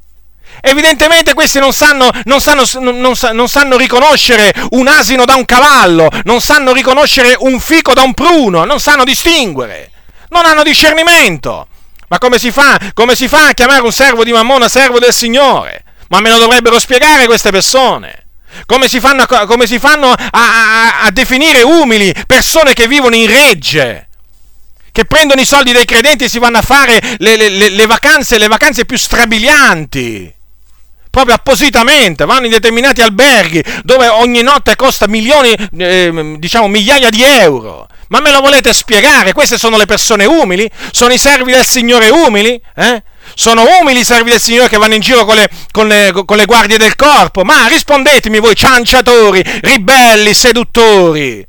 Evidentemente 0.61 1.35
questi 1.35 1.59
non 1.59 1.73
sanno, 1.73 2.11
non, 2.25 2.41
sanno, 2.41 2.65
non, 2.81 3.15
non 3.33 3.49
sanno, 3.49 3.77
riconoscere 3.77 4.53
un 4.71 4.89
asino 4.89 5.25
da 5.25 5.35
un 5.35 5.45
cavallo, 5.45 6.09
non 6.25 6.41
sanno 6.41 6.73
riconoscere 6.73 7.35
un 7.39 7.61
fico 7.61 7.93
da 7.93 8.03
un 8.03 8.15
pruno, 8.15 8.65
non 8.65 8.81
sanno 8.81 9.05
distinguere, 9.05 9.91
non 10.31 10.45
hanno 10.45 10.63
discernimento. 10.63 11.69
Ma 12.09 12.19
come 12.19 12.39
si 12.39 12.51
fa? 12.51 12.79
Come 12.95 13.17
si 13.17 13.29
fa 13.29 13.49
a 13.49 13.53
chiamare 13.53 13.83
un 13.83 13.93
servo 13.93 14.25
di 14.25 14.33
Mammona 14.33 14.69
servo 14.69 14.99
del 14.99 15.13
Signore? 15.13 15.85
Ma 16.09 16.21
me 16.21 16.31
lo 16.31 16.39
dovrebbero 16.39 16.79
spiegare 16.79 17.27
queste 17.27 17.51
persone. 17.51 18.25
Come 18.65 18.89
si 18.89 19.01
fanno, 19.01 19.27
come 19.27 19.67
si 19.67 19.79
fanno 19.79 20.13
a, 20.13 20.19
a, 20.31 21.01
a 21.03 21.11
definire 21.11 21.63
umili 21.63 22.15
persone 22.27 22.73
che 22.73 22.89
vivono 22.89 23.17
in 23.17 23.29
regge? 23.29 24.07
che 24.97 25.05
prendono 25.05 25.43
i 25.43 25.45
soldi 25.45 25.73
dei 25.73 25.85
credenti 25.85 26.25
e 26.25 26.29
si 26.31 26.39
vanno 26.39 26.57
a 26.57 26.63
fare 26.63 26.99
le, 27.19 27.37
le, 27.37 27.69
le, 27.69 27.87
vacanze, 27.87 28.39
le 28.39 28.49
vacanze 28.49 28.87
più 28.87 28.97
strabilianti 28.97 30.36
proprio 31.17 31.37
appositamente, 31.37 32.27
vanno 32.27 32.45
in 32.45 32.51
determinati 32.51 33.01
alberghi 33.01 33.65
dove 33.85 34.07
ogni 34.07 34.43
notte 34.43 34.77
costa 34.77 35.09
milioni, 35.09 35.51
eh, 35.79 36.37
diciamo 36.37 36.69
migliaia 36.69 37.09
di 37.09 37.23
euro. 37.23 37.89
Ma 38.09 38.21
me 38.21 38.31
lo 38.31 38.41
volete 38.41 38.75
spiegare? 38.75 39.33
Queste 39.33 39.57
sono 39.57 39.79
le 39.79 39.87
persone 39.87 40.27
umili? 40.27 40.71
Sono 40.91 41.15
i 41.15 41.19
servi 41.19 41.53
del 41.53 41.65
Signore 41.65 42.11
umili? 42.11 42.61
Eh? 42.75 43.03
Sono 43.35 43.65
umili 43.81 44.01
i 44.01 44.05
servi 44.05 44.29
del 44.29 44.43
Signore 44.43 44.69
che 44.69 44.77
vanno 44.77 44.93
in 44.93 45.01
giro 45.01 45.25
con 45.25 45.37
le, 45.37 45.49
con, 45.71 45.89
le, 45.89 46.13
con 46.13 46.37
le 46.37 46.45
guardie 46.45 46.77
del 46.77 46.97
corpo? 46.97 47.45
Ma 47.45 47.67
rispondetemi 47.67 48.39
voi, 48.39 48.55
cianciatori, 48.55 49.43
ribelli, 49.63 50.35
seduttori 50.35 51.47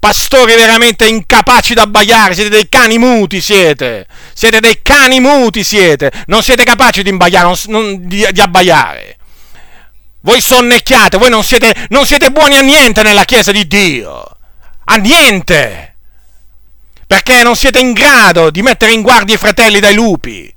pastori 0.00 0.54
veramente 0.54 1.06
incapaci 1.06 1.74
da 1.74 1.82
abbaiare, 1.82 2.34
siete 2.34 2.48
dei 2.48 2.68
cani 2.68 2.98
muti, 2.98 3.40
siete, 3.40 4.06
siete 4.32 4.58
dei 4.58 4.80
cani 4.82 5.20
muti, 5.20 5.62
siete, 5.62 6.10
non 6.26 6.42
siete 6.42 6.64
capaci 6.64 7.02
di 7.02 7.10
imbaiare, 7.10 7.44
non, 7.44 7.56
non, 7.66 8.08
di, 8.08 8.26
di 8.32 8.40
abbaiare. 8.40 9.18
Voi 10.22 10.40
sonnecchiate, 10.40 11.18
voi 11.18 11.30
non 11.30 11.44
siete, 11.44 11.86
non 11.90 12.06
siete 12.06 12.30
buoni 12.30 12.56
a 12.56 12.62
niente 12.62 13.02
nella 13.02 13.24
Chiesa 13.24 13.52
di 13.52 13.66
Dio, 13.66 14.36
a 14.84 14.96
niente, 14.96 15.96
perché 17.06 17.42
non 17.42 17.54
siete 17.54 17.78
in 17.78 17.92
grado 17.92 18.50
di 18.50 18.62
mettere 18.62 18.92
in 18.92 19.02
guardia 19.02 19.34
i 19.34 19.38
fratelli 19.38 19.80
dai 19.80 19.94
lupi. 19.94 20.52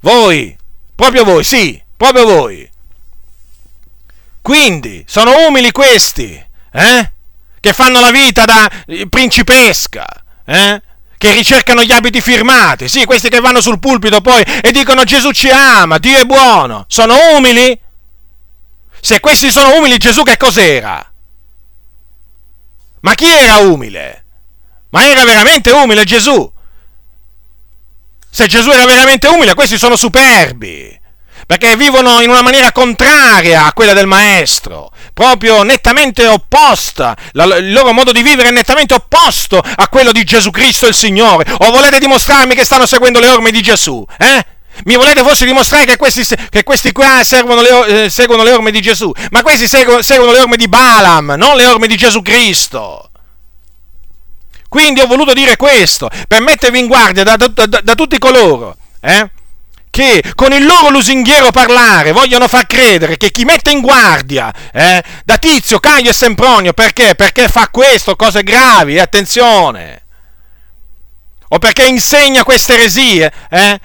Voi, 0.00 0.56
proprio 0.94 1.24
voi, 1.24 1.44
sì, 1.44 1.80
proprio 1.96 2.24
voi. 2.24 2.68
Quindi, 4.40 5.04
sono 5.06 5.46
umili 5.46 5.70
questi, 5.72 6.42
eh? 6.72 7.11
Che 7.62 7.72
fanno 7.72 8.00
la 8.00 8.10
vita 8.10 8.44
da 8.44 8.68
principesca, 9.08 10.04
eh? 10.44 10.82
che 11.16 11.32
ricercano 11.32 11.84
gli 11.84 11.92
abiti 11.92 12.20
firmati, 12.20 12.88
sì, 12.88 13.04
questi 13.04 13.28
che 13.28 13.38
vanno 13.38 13.60
sul 13.60 13.78
pulpito 13.78 14.20
poi 14.20 14.42
e 14.42 14.72
dicono 14.72 15.04
Gesù 15.04 15.30
ci 15.30 15.48
ama, 15.48 15.98
Dio 15.98 16.18
è 16.18 16.24
buono, 16.24 16.84
sono 16.88 17.14
umili? 17.36 17.78
Se 19.00 19.20
questi 19.20 19.52
sono 19.52 19.76
umili, 19.76 19.96
Gesù 19.98 20.24
che 20.24 20.36
cos'era? 20.36 21.12
Ma 23.02 23.14
chi 23.14 23.30
era 23.30 23.58
umile? 23.58 24.24
Ma 24.90 25.06
era 25.06 25.22
veramente 25.22 25.70
umile 25.70 26.02
Gesù? 26.02 26.52
Se 28.28 28.46
Gesù 28.48 28.70
era 28.70 28.86
veramente 28.86 29.28
umile, 29.28 29.54
questi 29.54 29.78
sono 29.78 29.94
superbi 29.94 31.00
perché 31.46 31.76
vivono 31.76 32.20
in 32.20 32.30
una 32.30 32.42
maniera 32.42 32.72
contraria 32.72 33.66
a 33.66 33.72
quella 33.72 33.92
del 33.92 34.06
maestro, 34.06 34.90
proprio 35.12 35.62
nettamente 35.62 36.26
opposta, 36.26 37.16
il 37.32 37.72
loro 37.72 37.92
modo 37.92 38.12
di 38.12 38.22
vivere 38.22 38.48
è 38.48 38.52
nettamente 38.52 38.94
opposto 38.94 39.58
a 39.58 39.88
quello 39.88 40.12
di 40.12 40.24
Gesù 40.24 40.50
Cristo 40.50 40.86
il 40.86 40.94
Signore. 40.94 41.50
O 41.58 41.70
volete 41.70 41.98
dimostrarmi 41.98 42.54
che 42.54 42.64
stanno 42.64 42.86
seguendo 42.86 43.20
le 43.20 43.28
orme 43.28 43.50
di 43.50 43.62
Gesù? 43.62 44.04
Eh? 44.18 44.46
Mi 44.84 44.96
volete 44.96 45.22
forse 45.22 45.44
dimostrare 45.44 45.84
che 45.84 45.96
questi, 45.96 46.24
che 46.48 46.62
questi 46.62 46.92
qua 46.92 47.20
le, 47.20 48.04
eh, 48.04 48.10
seguono 48.10 48.42
le 48.42 48.52
orme 48.52 48.70
di 48.70 48.80
Gesù? 48.80 49.12
Ma 49.30 49.42
questi 49.42 49.68
seguono, 49.68 50.02
seguono 50.02 50.32
le 50.32 50.40
orme 50.40 50.56
di 50.56 50.68
Balaam, 50.68 51.34
non 51.36 51.56
le 51.56 51.66
orme 51.66 51.86
di 51.86 51.96
Gesù 51.96 52.22
Cristo. 52.22 53.10
Quindi 54.68 55.00
ho 55.00 55.06
voluto 55.06 55.34
dire 55.34 55.56
questo, 55.56 56.08
per 56.26 56.40
mettervi 56.40 56.78
in 56.78 56.86
guardia 56.86 57.22
da, 57.22 57.36
da, 57.36 57.48
da, 57.48 57.80
da 57.82 57.94
tutti 57.94 58.18
coloro, 58.18 58.74
eh? 59.02 59.30
Che 59.92 60.24
con 60.34 60.54
il 60.54 60.64
loro 60.64 60.88
lusinghiero 60.88 61.50
parlare 61.50 62.12
vogliono 62.12 62.48
far 62.48 62.66
credere 62.66 63.18
che 63.18 63.30
chi 63.30 63.44
mette 63.44 63.70
in 63.70 63.82
guardia 63.82 64.50
eh, 64.72 65.04
da 65.22 65.36
Tizio, 65.36 65.80
Caio 65.80 66.08
e 66.08 66.14
Sempronio 66.14 66.72
perché? 66.72 67.14
Perché 67.14 67.46
fa 67.46 67.68
questo, 67.68 68.16
cose 68.16 68.42
gravi, 68.42 68.98
attenzione, 68.98 70.02
o 71.48 71.58
perché 71.58 71.84
insegna 71.84 72.42
queste 72.42 72.72
eresie, 72.72 73.30
eh, 73.50 73.80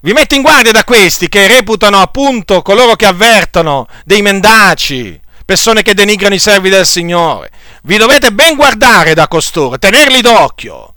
Vi 0.00 0.12
metto 0.12 0.34
in 0.34 0.42
guardia 0.42 0.72
da 0.72 0.84
questi 0.84 1.28
che 1.30 1.46
reputano 1.46 1.98
appunto 2.00 2.60
coloro 2.60 2.94
che 2.94 3.06
avvertono 3.06 3.86
dei 4.04 4.20
mendaci, 4.20 5.18
persone 5.44 5.82
che 5.82 5.94
denigrano 5.94 6.34
i 6.34 6.38
servi 6.38 6.68
del 6.70 6.86
Signore. 6.86 7.50
Vi 7.82 7.96
dovete 7.96 8.32
ben 8.32 8.54
guardare 8.54 9.14
da 9.14 9.28
costoro, 9.28 9.78
tenerli 9.78 10.20
d'occhio, 10.20 10.94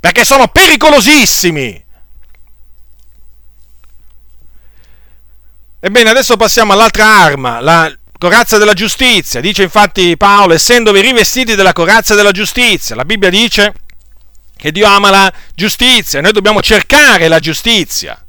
perché 0.00 0.24
sono 0.24 0.48
pericolosissimi. 0.48 1.84
Ebbene, 5.82 6.10
adesso 6.10 6.36
passiamo 6.36 6.74
all'altra 6.74 7.06
arma, 7.06 7.58
la 7.60 7.90
corazza 8.18 8.58
della 8.58 8.74
giustizia. 8.74 9.40
Dice 9.40 9.62
infatti 9.62 10.14
Paolo, 10.18 10.52
essendovi 10.52 11.00
rivestiti 11.00 11.54
della 11.54 11.72
corazza 11.72 12.14
della 12.14 12.32
giustizia. 12.32 12.94
La 12.94 13.06
Bibbia 13.06 13.30
dice 13.30 13.72
che 14.54 14.72
Dio 14.72 14.86
ama 14.86 15.08
la 15.08 15.32
giustizia, 15.54 16.20
noi 16.20 16.32
dobbiamo 16.32 16.60
cercare 16.60 17.28
la 17.28 17.38
giustizia. 17.38 18.22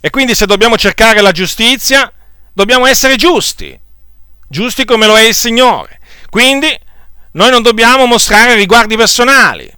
E 0.00 0.08
quindi 0.08 0.34
se 0.34 0.46
dobbiamo 0.46 0.78
cercare 0.78 1.20
la 1.20 1.32
giustizia, 1.32 2.10
dobbiamo 2.54 2.86
essere 2.86 3.16
giusti, 3.16 3.78
giusti 4.48 4.86
come 4.86 5.06
lo 5.06 5.18
è 5.18 5.24
il 5.24 5.34
Signore. 5.34 6.00
Quindi 6.30 6.74
noi 7.32 7.50
non 7.50 7.60
dobbiamo 7.60 8.06
mostrare 8.06 8.54
riguardi 8.54 8.96
personali. 8.96 9.70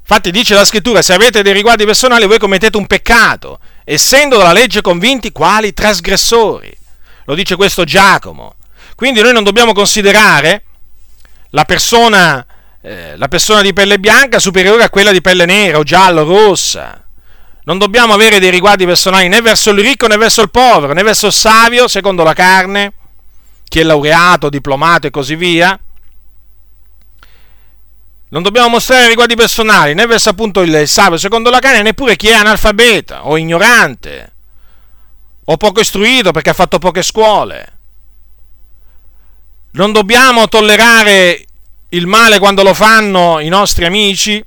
Infatti 0.00 0.32
dice 0.32 0.54
la 0.54 0.64
scrittura, 0.64 1.00
se 1.00 1.12
avete 1.12 1.42
dei 1.42 1.52
riguardi 1.52 1.84
personali 1.84 2.26
voi 2.26 2.38
commettete 2.38 2.76
un 2.76 2.86
peccato, 2.86 3.60
essendo 3.94 4.36
dalla 4.36 4.52
legge 4.52 4.82
convinti 4.82 5.32
quali 5.32 5.72
trasgressori. 5.72 6.76
Lo 7.24 7.34
dice 7.34 7.56
questo 7.56 7.84
Giacomo. 7.84 8.56
Quindi 8.94 9.22
noi 9.22 9.32
non 9.32 9.44
dobbiamo 9.44 9.72
considerare 9.72 10.64
la 11.50 11.64
persona 11.64 12.44
eh, 12.82 13.16
la 13.16 13.28
persona 13.28 13.60
di 13.62 13.72
pelle 13.72 13.98
bianca 13.98 14.38
superiore 14.38 14.84
a 14.84 14.90
quella 14.90 15.10
di 15.10 15.20
pelle 15.20 15.46
nera 15.46 15.78
o 15.78 15.82
gialla 15.82 16.22
o 16.22 16.24
rossa. 16.24 17.02
Non 17.64 17.78
dobbiamo 17.78 18.12
avere 18.12 18.38
dei 18.38 18.50
riguardi 18.50 18.86
personali 18.86 19.28
né 19.28 19.40
verso 19.40 19.70
il 19.70 19.80
ricco 19.80 20.06
né 20.06 20.16
verso 20.16 20.42
il 20.42 20.50
povero, 20.50 20.92
né 20.92 21.02
verso 21.02 21.26
il 21.26 21.32
savio, 21.32 21.88
secondo 21.88 22.22
la 22.22 22.34
carne, 22.34 22.92
chi 23.68 23.80
è 23.80 23.82
laureato, 23.82 24.48
diplomato 24.48 25.06
e 25.06 25.10
così 25.10 25.34
via. 25.34 25.78
Non 28.30 28.42
dobbiamo 28.42 28.68
mostrare 28.68 29.08
riguardi 29.08 29.34
personali 29.34 29.94
né 29.94 30.06
verso 30.06 30.28
appunto 30.28 30.60
il 30.60 30.86
savio, 30.86 31.16
secondo 31.16 31.48
la 31.48 31.60
carne, 31.60 31.80
neppure 31.80 32.16
chi 32.16 32.28
è 32.28 32.34
analfabeta 32.34 33.26
o 33.26 33.38
ignorante 33.38 34.32
o 35.44 35.56
poco 35.56 35.80
istruito 35.80 36.30
perché 36.30 36.50
ha 36.50 36.54
fatto 36.54 36.78
poche 36.78 37.02
scuole. 37.02 37.78
Non 39.72 39.92
dobbiamo 39.92 40.46
tollerare 40.48 41.46
il 41.90 42.06
male 42.06 42.38
quando 42.38 42.62
lo 42.62 42.74
fanno 42.74 43.40
i 43.40 43.48
nostri 43.48 43.86
amici 43.86 44.44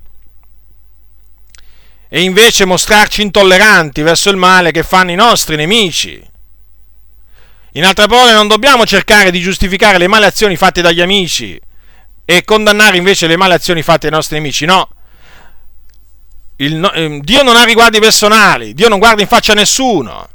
e 2.08 2.22
invece 2.22 2.64
mostrarci 2.64 3.22
intolleranti 3.22 4.02
verso 4.02 4.30
il 4.30 4.36
male 4.36 4.70
che 4.70 4.84
fanno 4.84 5.10
i 5.10 5.16
nostri 5.16 5.56
nemici. 5.56 6.22
In 7.72 7.84
altre 7.84 8.06
parole, 8.06 8.32
non 8.32 8.46
dobbiamo 8.46 8.86
cercare 8.86 9.32
di 9.32 9.40
giustificare 9.40 9.98
le 9.98 10.06
male 10.06 10.26
azioni 10.26 10.56
fatte 10.56 10.82
dagli 10.82 11.00
amici 11.00 11.58
e 12.36 12.44
condannare 12.44 12.96
invece 12.96 13.26
le 13.26 13.36
male 13.36 13.54
azioni 13.54 13.82
fatte 13.82 14.08
dai 14.08 14.16
nostri 14.16 14.36
nemici. 14.36 14.64
No. 14.64 14.88
Il, 16.56 16.90
eh, 16.94 17.20
Dio 17.20 17.42
non 17.42 17.56
ha 17.56 17.64
riguardi 17.64 17.98
personali, 18.00 18.72
Dio 18.72 18.88
non 18.88 18.98
guarda 18.98 19.20
in 19.20 19.28
faccia 19.28 19.52
a 19.52 19.54
nessuno. 19.54 20.28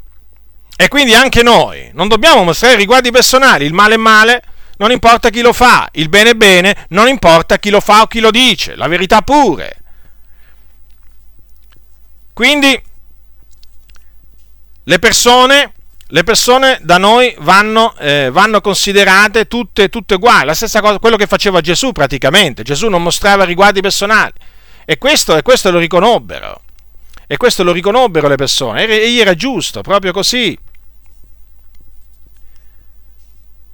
E 0.75 0.89
quindi 0.89 1.15
anche 1.15 1.41
noi 1.41 1.89
non 1.93 2.07
dobbiamo 2.07 2.43
mostrare 2.43 2.75
riguardi 2.75 3.09
personali. 3.09 3.65
Il 3.65 3.73
male 3.73 3.95
è 3.95 3.97
male, 3.97 4.43
non 4.77 4.91
importa 4.91 5.29
chi 5.29 5.41
lo 5.41 5.53
fa, 5.53 5.89
il 5.93 6.07
bene 6.07 6.31
è 6.31 6.35
bene, 6.35 6.85
non 6.89 7.07
importa 7.07 7.57
chi 7.57 7.71
lo 7.71 7.79
fa 7.79 8.01
o 8.01 8.07
chi 8.07 8.19
lo 8.19 8.29
dice, 8.29 8.75
la 8.75 8.87
verità 8.87 9.23
pure. 9.23 9.77
Quindi 12.31 12.79
le 14.83 14.99
persone, 14.99 15.73
le 16.10 16.24
persone 16.24 16.80
da 16.82 16.97
noi 16.97 17.36
vanno, 17.39 17.93
eh, 17.97 18.30
vanno 18.32 18.62
considerate 18.62 19.47
tutte, 19.47 19.89
tutte 19.89 20.14
uguali, 20.16 20.45
la 20.45 20.53
stessa 20.53 20.80
cosa, 20.80 20.99
quello 20.99 21.18
che 21.18 21.28
faceva 21.28 21.60
Gesù 21.60 21.91
praticamente, 21.91 22.64
Gesù 22.64 22.88
non 22.88 23.03
mostrava 23.03 23.43
riguardi 23.43 23.82
personali. 23.82 24.34
E 24.86 24.97
questo, 24.97 25.36
e 25.36 25.41
questo 25.41 25.70
lo 25.70 25.80
riconobbero, 25.80 26.62
e 27.28 27.36
questo 27.36 27.64
lo 27.64 27.74
riconobbero 27.74 28.30
le 28.30 28.38
persone, 28.38 28.88
e 28.88 28.95
egli 28.95 29.20
era 29.20 29.36
giusto, 29.36 29.82
proprio 29.82 30.14
così. 30.14 30.58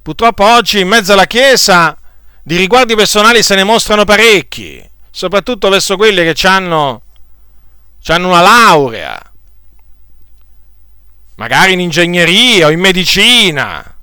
Purtroppo 0.02 0.44
oggi 0.44 0.80
in 0.80 0.88
mezzo 0.88 1.14
alla 1.14 1.28
Chiesa 1.28 1.96
di 2.42 2.58
riguardi 2.58 2.96
personali 2.96 3.44
se 3.44 3.54
ne 3.54 3.64
mostrano 3.64 4.06
parecchi, 4.06 4.84
soprattutto 5.12 5.70
verso 5.70 5.96
quelli 5.98 6.34
che 6.34 6.48
hanno 6.48 7.04
una 8.08 8.42
laurea, 8.42 9.33
magari 11.36 11.74
in 11.74 11.80
ingegneria 11.80 12.68
o 12.68 12.72
in 12.72 12.80
medicina, 12.80 13.96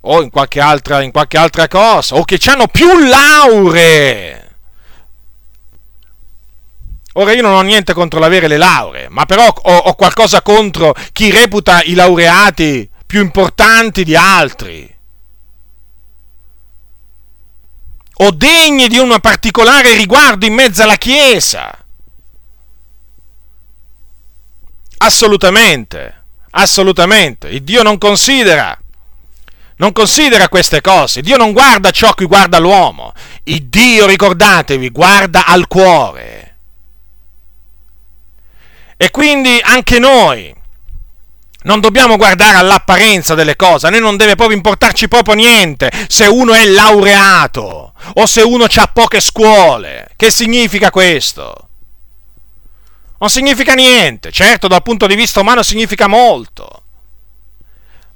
o 0.00 0.22
in 0.22 0.30
qualche 0.30 0.60
altra, 0.60 1.02
in 1.02 1.10
qualche 1.10 1.38
altra 1.38 1.68
cosa, 1.68 2.16
o 2.16 2.24
che 2.24 2.38
hanno 2.46 2.66
più 2.68 2.98
lauree 2.98 4.48
Ora 7.18 7.32
io 7.32 7.42
non 7.42 7.54
ho 7.54 7.62
niente 7.62 7.94
contro 7.94 8.20
l'avere 8.20 8.46
le 8.46 8.56
lauree, 8.56 9.08
ma 9.08 9.26
però 9.26 9.44
ho, 9.44 9.76
ho 9.76 9.94
qualcosa 9.94 10.40
contro 10.40 10.94
chi 11.12 11.32
reputa 11.32 11.82
i 11.82 11.94
laureati 11.94 12.88
più 13.06 13.20
importanti 13.20 14.04
di 14.04 14.14
altri. 14.14 14.96
O 18.20 18.30
degni 18.30 18.86
di 18.86 18.98
un 18.98 19.18
particolare 19.20 19.96
riguardo 19.96 20.46
in 20.46 20.54
mezzo 20.54 20.82
alla 20.82 20.94
Chiesa. 20.94 21.86
Assolutamente, 24.98 26.24
assolutamente. 26.50 27.48
Il 27.48 27.62
Dio 27.62 27.82
non 27.82 27.98
considera, 27.98 28.76
non 29.76 29.92
considera 29.92 30.48
queste 30.48 30.80
cose. 30.80 31.22
Dio 31.22 31.36
non 31.36 31.52
guarda 31.52 31.90
ciò 31.90 32.12
che 32.12 32.24
guarda 32.24 32.58
l'uomo. 32.58 33.12
Il 33.44 33.66
Dio, 33.66 34.06
ricordatevi, 34.06 34.90
guarda 34.90 35.46
al 35.46 35.66
cuore. 35.68 36.56
E 38.96 39.10
quindi 39.10 39.60
anche 39.62 40.00
noi 40.00 40.52
non 41.62 41.80
dobbiamo 41.80 42.16
guardare 42.16 42.56
all'apparenza 42.56 43.34
delle 43.34 43.54
cose, 43.54 43.86
a 43.86 43.90
noi 43.90 44.00
non 44.00 44.16
deve 44.16 44.34
proprio 44.34 44.56
importarci 44.56 45.06
proprio 45.06 45.34
niente 45.34 45.90
se 46.08 46.26
uno 46.26 46.54
è 46.54 46.64
laureato 46.64 47.92
o 48.14 48.26
se 48.26 48.42
uno 48.42 48.64
ha 48.64 48.90
poche 48.92 49.20
scuole. 49.20 50.08
Che 50.16 50.30
significa 50.30 50.90
questo? 50.90 51.67
Non 53.20 53.30
significa 53.30 53.74
niente, 53.74 54.30
certo 54.30 54.68
dal 54.68 54.82
punto 54.82 55.08
di 55.08 55.16
vista 55.16 55.40
umano 55.40 55.62
significa 55.62 56.06
molto, 56.06 56.82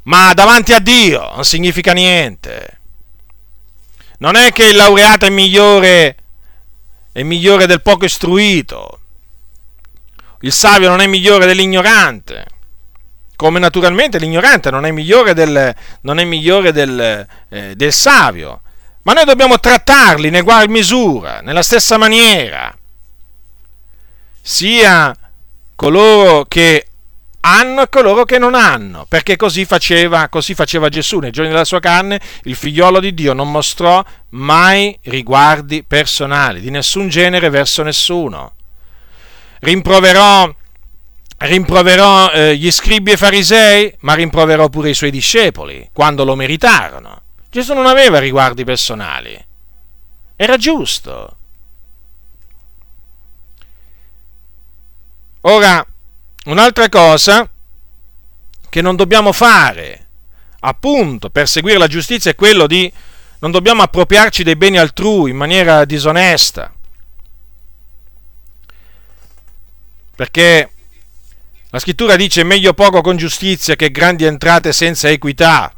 ma 0.04 0.32
davanti 0.32 0.72
a 0.72 0.78
Dio 0.78 1.32
non 1.34 1.44
significa 1.44 1.92
niente. 1.92 2.78
Non 4.18 4.36
è 4.36 4.52
che 4.52 4.66
il 4.66 4.76
laureato 4.76 5.26
è 5.26 5.30
migliore, 5.30 6.16
è 7.10 7.22
migliore 7.24 7.66
del 7.66 7.82
poco 7.82 8.04
istruito, 8.04 9.00
il 10.42 10.52
savio 10.52 10.88
non 10.88 11.00
è 11.00 11.06
migliore 11.08 11.46
dell'ignorante, 11.46 12.46
come 13.34 13.58
naturalmente 13.58 14.20
l'ignorante 14.20 14.70
non 14.70 14.86
è 14.86 14.92
migliore 14.92 15.34
del, 15.34 15.74
è 15.76 16.24
migliore 16.24 16.70
del, 16.70 17.26
eh, 17.48 17.74
del 17.74 17.92
savio, 17.92 18.60
ma 19.02 19.14
noi 19.14 19.24
dobbiamo 19.24 19.58
trattarli 19.58 20.28
in 20.28 20.36
uguale 20.36 20.68
misura, 20.68 21.40
nella 21.40 21.62
stessa 21.62 21.98
maniera, 21.98 22.72
sia 24.42 25.16
coloro 25.74 26.44
che 26.44 26.86
hanno 27.44 27.82
e 27.82 27.88
coloro 27.88 28.24
che 28.24 28.38
non 28.38 28.54
hanno, 28.54 29.06
perché 29.08 29.36
così 29.36 29.64
faceva, 29.64 30.28
così 30.28 30.54
faceva 30.54 30.90
Gesù 30.90 31.18
nei 31.18 31.30
giorni 31.30 31.50
della 31.50 31.64
sua 31.64 31.80
carne, 31.80 32.20
il 32.42 32.56
figliolo 32.56 33.00
di 33.00 33.14
Dio 33.14 33.32
non 33.32 33.50
mostrò 33.50 34.04
mai 34.30 34.98
riguardi 35.04 35.82
personali 35.82 36.60
di 36.60 36.70
nessun 36.70 37.08
genere 37.08 37.48
verso 37.48 37.82
nessuno 37.82 38.54
rimproverò, 39.62 40.54
rimproverò 41.38 42.30
eh, 42.30 42.56
gli 42.56 42.70
scribi 42.70 43.12
e 43.12 43.16
farisei, 43.16 43.94
ma 44.00 44.14
rimproverò 44.14 44.68
pure 44.68 44.90
i 44.90 44.94
suoi 44.94 45.10
discepoli, 45.10 45.90
quando 45.92 46.24
lo 46.24 46.34
meritarono. 46.34 47.20
Gesù 47.50 47.74
non 47.74 47.86
aveva 47.86 48.18
riguardi 48.18 48.64
personali, 48.64 49.38
era 50.36 50.56
giusto. 50.56 51.36
Ora, 55.42 55.84
un'altra 56.46 56.88
cosa 56.88 57.48
che 58.68 58.80
non 58.80 58.96
dobbiamo 58.96 59.32
fare, 59.32 60.06
appunto, 60.60 61.30
per 61.30 61.48
seguire 61.48 61.78
la 61.78 61.86
giustizia 61.86 62.30
è 62.30 62.34
quello 62.34 62.66
di 62.66 62.92
non 63.40 63.50
dobbiamo 63.50 63.82
appropriarci 63.82 64.42
dei 64.44 64.56
beni 64.56 64.78
altrui 64.78 65.30
in 65.30 65.36
maniera 65.36 65.84
disonesta. 65.84 66.72
perché 70.22 70.70
la 71.70 71.80
scrittura 71.80 72.14
dice 72.14 72.44
meglio 72.44 72.74
poco 72.74 73.00
con 73.00 73.16
giustizia 73.16 73.74
che 73.74 73.90
grandi 73.90 74.24
entrate 74.24 74.72
senza 74.72 75.08
equità. 75.08 75.74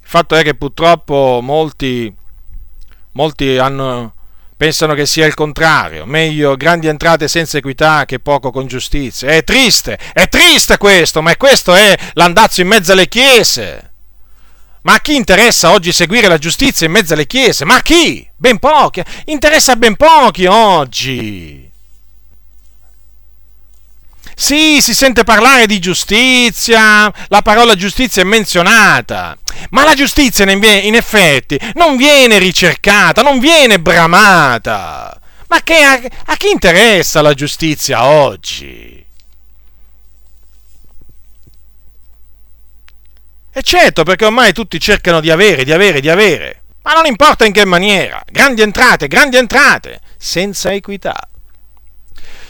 Il 0.00 0.08
fatto 0.08 0.36
è 0.36 0.42
che 0.42 0.54
purtroppo 0.54 1.40
molti, 1.42 2.10
molti 3.12 3.58
hanno 3.58 4.14
pensano 4.58 4.94
che 4.94 5.06
sia 5.06 5.24
il 5.24 5.34
contrario, 5.34 6.04
meglio 6.04 6.56
grandi 6.56 6.88
entrate 6.88 7.28
senza 7.28 7.58
equità 7.58 8.04
che 8.04 8.18
poco 8.18 8.50
con 8.50 8.66
giustizia. 8.66 9.28
È 9.28 9.44
triste, 9.44 9.96
è 10.12 10.28
triste 10.28 10.76
questo, 10.78 11.22
ma 11.22 11.34
questo 11.36 11.74
è 11.74 11.96
l'andazzo 12.14 12.60
in 12.60 12.66
mezzo 12.66 12.90
alle 12.90 13.06
chiese. 13.06 13.92
Ma 14.82 14.94
a 14.94 15.00
chi 15.00 15.14
interessa 15.14 15.70
oggi 15.70 15.92
seguire 15.92 16.26
la 16.26 16.38
giustizia 16.38 16.86
in 16.86 16.92
mezzo 16.92 17.14
alle 17.14 17.26
chiese? 17.26 17.64
Ma 17.64 17.76
a 17.76 17.82
chi? 17.82 18.28
Ben 18.36 18.58
pochi. 18.58 19.02
Interessa 19.26 19.76
ben 19.76 19.94
pochi 19.94 20.46
oggi. 20.46 21.70
Sì, 24.34 24.80
si 24.80 24.94
sente 24.94 25.24
parlare 25.24 25.66
di 25.66 25.78
giustizia, 25.78 27.12
la 27.26 27.42
parola 27.42 27.74
giustizia 27.74 28.22
è 28.22 28.24
menzionata, 28.24 29.36
ma 29.70 29.84
la 29.84 29.94
giustizia 29.94 30.50
in 30.50 30.94
effetti 30.94 31.58
non 31.74 31.96
viene 31.96 32.38
ricercata, 32.38 33.22
non 33.22 33.38
viene 33.38 33.80
bramata. 33.80 35.20
Ma 35.48 35.60
che, 35.62 35.76
a, 35.82 36.00
a 36.26 36.36
chi 36.36 36.50
interessa 36.50 37.22
la 37.22 37.34
giustizia 37.34 38.04
oggi? 38.04 39.04
E 43.50 43.62
certo, 43.62 44.04
perché 44.04 44.24
ormai 44.24 44.52
tutti 44.52 44.78
cercano 44.78 45.20
di 45.20 45.30
avere, 45.30 45.64
di 45.64 45.72
avere, 45.72 46.00
di 46.00 46.08
avere. 46.08 46.62
Ma 46.82 46.92
non 46.92 47.06
importa 47.06 47.44
in 47.44 47.52
che 47.52 47.64
maniera. 47.64 48.22
Grandi 48.30 48.62
entrate, 48.62 49.08
grandi 49.08 49.36
entrate, 49.36 50.00
senza 50.16 50.72
equità. 50.72 51.28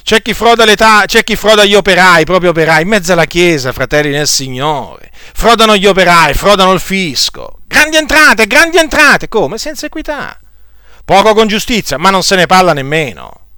C'è 0.08 0.22
chi, 0.22 0.34
c'è 0.34 1.22
chi 1.22 1.36
froda 1.36 1.66
gli 1.66 1.74
operai, 1.74 2.24
proprio 2.24 2.48
operai, 2.48 2.80
in 2.80 2.88
mezzo 2.88 3.12
alla 3.12 3.26
chiesa, 3.26 3.74
fratelli 3.74 4.08
nel 4.08 4.26
Signore. 4.26 5.10
Frodano 5.34 5.76
gli 5.76 5.84
operai, 5.84 6.32
frodano 6.32 6.72
il 6.72 6.80
fisco. 6.80 7.58
Grandi 7.66 7.98
entrate, 7.98 8.46
grandi 8.46 8.78
entrate, 8.78 9.28
come? 9.28 9.58
Senza 9.58 9.84
equità. 9.84 10.34
Poco 11.04 11.34
con 11.34 11.46
giustizia, 11.46 11.98
ma 11.98 12.08
non 12.08 12.22
se 12.22 12.36
ne 12.36 12.46
parla 12.46 12.72
nemmeno. 12.72 13.48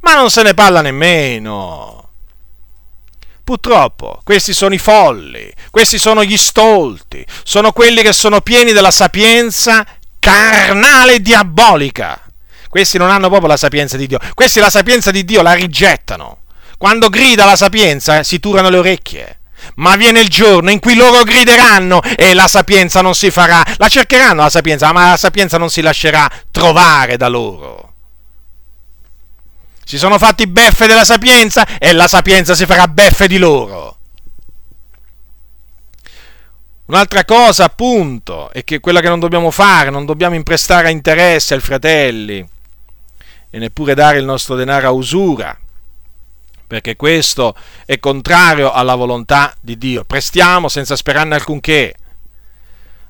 Ma 0.00 0.16
non 0.16 0.30
se 0.30 0.42
ne 0.42 0.52
parla 0.52 0.80
nemmeno. 0.80 2.10
Purtroppo, 3.44 4.20
questi 4.24 4.52
sono 4.52 4.74
i 4.74 4.78
folli, 4.78 5.48
questi 5.70 5.96
sono 5.96 6.24
gli 6.24 6.36
stolti, 6.36 7.24
sono 7.44 7.70
quelli 7.70 8.02
che 8.02 8.12
sono 8.12 8.40
pieni 8.40 8.72
della 8.72 8.90
sapienza 8.90 9.86
carnale 10.18 11.20
diabolica. 11.20 12.20
Questi 12.70 12.98
non 12.98 13.10
hanno 13.10 13.26
proprio 13.28 13.48
la 13.48 13.56
sapienza 13.56 13.96
di 13.96 14.06
Dio. 14.06 14.20
Questi 14.32 14.60
la 14.60 14.70
sapienza 14.70 15.10
di 15.10 15.24
Dio 15.24 15.42
la 15.42 15.54
rigettano. 15.54 16.38
Quando 16.78 17.08
grida 17.08 17.44
la 17.44 17.56
sapienza 17.56 18.20
eh, 18.20 18.24
si 18.24 18.38
turano 18.38 18.68
le 18.68 18.78
orecchie. 18.78 19.40
Ma 19.74 19.96
viene 19.96 20.20
il 20.20 20.28
giorno 20.28 20.70
in 20.70 20.78
cui 20.78 20.94
loro 20.94 21.24
grideranno 21.24 22.00
e 22.00 22.32
la 22.32 22.46
sapienza 22.46 23.00
non 23.00 23.16
si 23.16 23.32
farà. 23.32 23.64
La 23.76 23.88
cercheranno 23.88 24.42
la 24.42 24.50
sapienza, 24.50 24.92
ma 24.92 25.10
la 25.10 25.16
sapienza 25.16 25.58
non 25.58 25.68
si 25.68 25.80
lascerà 25.80 26.30
trovare 26.52 27.16
da 27.16 27.26
loro. 27.26 27.92
Si 29.84 29.98
sono 29.98 30.16
fatti 30.16 30.46
beffe 30.46 30.86
della 30.86 31.04
sapienza 31.04 31.66
e 31.76 31.92
la 31.92 32.06
sapienza 32.06 32.54
si 32.54 32.66
farà 32.66 32.86
beffe 32.86 33.26
di 33.26 33.38
loro. 33.38 33.98
Un'altra 36.86 37.24
cosa, 37.24 37.64
appunto, 37.64 38.52
è 38.52 38.62
che 38.62 38.78
quella 38.78 39.00
che 39.00 39.08
non 39.08 39.18
dobbiamo 39.18 39.50
fare, 39.50 39.90
non 39.90 40.06
dobbiamo 40.06 40.36
imprestare 40.36 40.92
interesse 40.92 41.54
ai 41.54 41.60
fratelli 41.60 42.58
e 43.50 43.58
neppure 43.58 43.94
dare 43.94 44.18
il 44.18 44.24
nostro 44.24 44.54
denaro 44.54 44.86
a 44.86 44.92
usura, 44.92 45.58
perché 46.66 46.94
questo 46.94 47.54
è 47.84 47.98
contrario 47.98 48.70
alla 48.70 48.94
volontà 48.94 49.54
di 49.60 49.76
Dio. 49.76 50.04
Prestiamo 50.04 50.68
senza 50.68 50.94
sperarne 50.94 51.34
alcunché, 51.34 51.94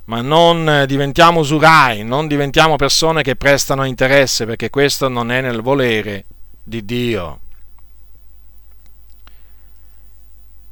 ma 0.05 0.23
non 0.23 0.85
diventiamo 0.87 1.41
usurai, 1.41 2.03
non 2.03 2.27
diventiamo 2.27 2.77
persone 2.77 3.23
che 3.23 3.37
prestano 3.37 3.85
interesse, 3.85 4.47
perché 4.47 4.71
questo 4.71 5.09
non 5.09 5.31
è 5.31 5.43
nel 5.43 5.61
volere 5.61 6.25
di 6.63 6.85
Dio. 6.85 7.41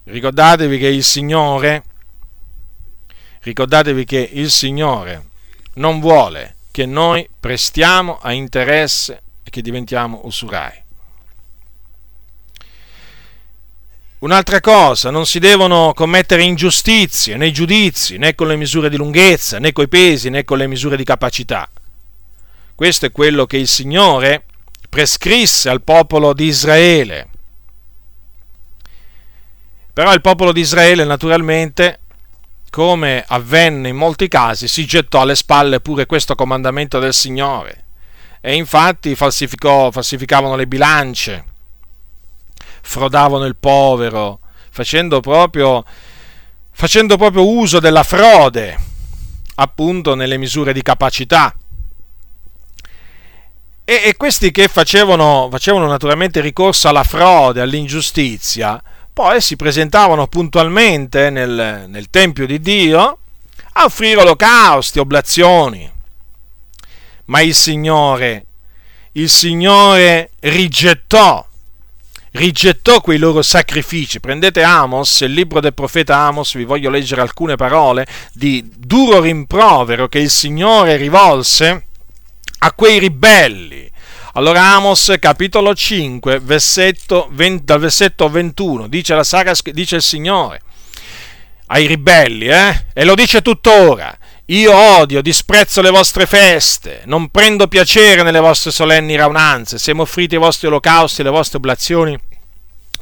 Ricordatevi 0.05 0.79
che 0.79 0.87
il 0.87 1.05
Signore, 1.05 1.85
ricordatevi 3.41 4.05
che 4.07 4.31
il 4.33 4.51
Signore 4.51 5.27
non 5.75 6.01
vuole 6.01 6.57
che 6.71 6.87
noi 6.87 7.29
prestiamo 7.39 8.19
a 8.21 8.33
interesse 8.33 9.23
e 9.49 9.51
che 9.51 9.63
diventiamo 9.63 10.21
usurai. 10.25 10.85
Un'altra 14.21 14.61
cosa, 14.61 15.11
non 15.11 15.27
si 15.27 15.39
devono 15.39 15.93
commettere 15.95 16.43
ingiustizie 16.43 17.37
nei 17.37 17.53
giudizi, 17.53 18.19
né 18.19 18.35
con 18.35 18.49
le 18.49 18.57
misure 18.57 18.91
di 18.91 18.97
lunghezza, 18.97 19.59
né 19.59 19.73
con 19.73 19.85
i 19.85 19.89
pesi, 19.89 20.29
né 20.29 20.45
con 20.45 20.59
le 20.59 20.67
misure 20.67 20.97
di 20.97 21.05
capacità. 21.05 21.69
Questo 22.75 23.07
è 23.07 23.13
quello 23.13 23.47
che 23.47 23.57
il 23.57 23.69
Signore 23.69 24.45
prescrisse 24.89 25.69
al 25.69 25.83
popolo 25.83 26.33
di 26.33 26.45
Israele. 26.45 27.29
Però 29.93 30.13
il 30.13 30.21
popolo 30.21 30.53
di 30.53 30.61
Israele 30.61 31.05
naturalmente, 31.05 32.01
come 32.71 33.25
avvenne 33.27 33.89
in 33.89 33.97
molti 33.97 34.29
casi, 34.29 34.69
si 34.69 34.85
gettò 34.85 35.21
alle 35.21 35.37
spalle 35.37 35.81
pure 35.81 36.07
questo 36.07 36.35
comandamento 36.35 36.99
del 36.99 37.15
Signore 37.15 37.87
e 38.41 38.55
infatti 38.55 39.15
falsificavano 39.15 40.57
le 40.57 40.67
bilance, 40.67 41.45
frodavano 42.83 43.45
il 43.45 43.57
povero, 43.57 44.41
facendo 44.71 45.21
proprio, 45.21 45.85
facendo 46.71 47.17
proprio 47.17 47.49
uso 47.49 47.81
della 47.81 48.05
frode, 48.05 48.79
appunto 49.57 50.15
nelle 50.15 50.37
misure 50.37 50.73
di 50.73 50.83
capacità. 50.83 51.55
E, 53.85 54.03
e 54.05 54.17
questi 54.17 54.51
che 54.51 54.69
facevano, 54.69 55.49
facevano 55.51 55.87
naturalmente 55.87 56.41
ricorso 56.41 56.89
alla 56.89 57.05
frode, 57.05 57.61
all'ingiustizia, 57.61 58.81
poi 59.13 59.41
si 59.41 59.57
presentavano 59.57 60.29
puntualmente 60.29 61.31
nel, 61.31 61.87
nel 61.89 62.11
Tempio 62.11 62.47
di 62.47 62.61
Dio 62.61 63.19
a 63.73 63.85
offrire 63.85 64.21
olocausti, 64.21 65.01
oblazioni 65.01 65.97
ma 67.29 67.41
il 67.41 67.55
Signore, 67.55 68.47
il 69.13 69.29
Signore 69.29 70.31
rigettò, 70.41 71.47
rigettò 72.33 73.01
quei 73.01 73.19
loro 73.19 73.43
sacrifici. 73.43 74.21
Prendete 74.21 74.63
Amos, 74.63 75.21
il 75.21 75.33
libro 75.33 75.61
del 75.61 75.75
profeta 75.75 76.17
Amos, 76.17 76.55
vi 76.55 76.65
voglio 76.65 76.91
leggere 76.91 77.21
alcune 77.21 77.57
parole 77.57 78.07
di 78.33 78.71
duro 78.77 79.21
rimprovero 79.21 80.09
che 80.09 80.19
il 80.19 80.31
Signore 80.31 80.97
rivolse 80.97 81.87
a 82.61 82.73
quei 82.73 82.99
ribelli. 82.99 83.91
Allora 84.35 84.75
Amos 84.75 85.15
capitolo 85.19 85.75
5, 85.75 86.39
versetto 86.41 87.29
20, 87.33 87.65
dal 87.65 87.81
versetto 87.81 88.29
21, 88.29 88.87
dice, 88.87 89.15
la 89.15 89.25
saga, 89.25 89.53
dice 89.73 89.97
il 89.97 90.03
Signore 90.03 90.63
ai 91.71 91.87
ribelli, 91.87 92.47
eh? 92.47 92.87
e 92.93 93.05
lo 93.05 93.15
dice 93.15 93.43
tuttora, 93.43 94.17
io 94.51 94.75
odio, 94.75 95.21
disprezzo 95.21 95.83
le 95.83 95.91
vostre 95.91 96.25
feste, 96.25 97.03
non 97.05 97.29
prendo 97.29 97.69
piacere 97.69 98.23
nelle 98.23 98.41
vostre 98.41 98.71
solenni 98.71 99.15
raunanze, 99.15 99.77
se 99.77 99.93
mi 99.93 100.01
offrite 100.01 100.37
i 100.37 100.39
vostri 100.39 100.69
olocausti 100.69 101.21
e 101.21 101.25
le 101.25 101.31
vostre 101.31 101.59
oblazioni, 101.59 102.19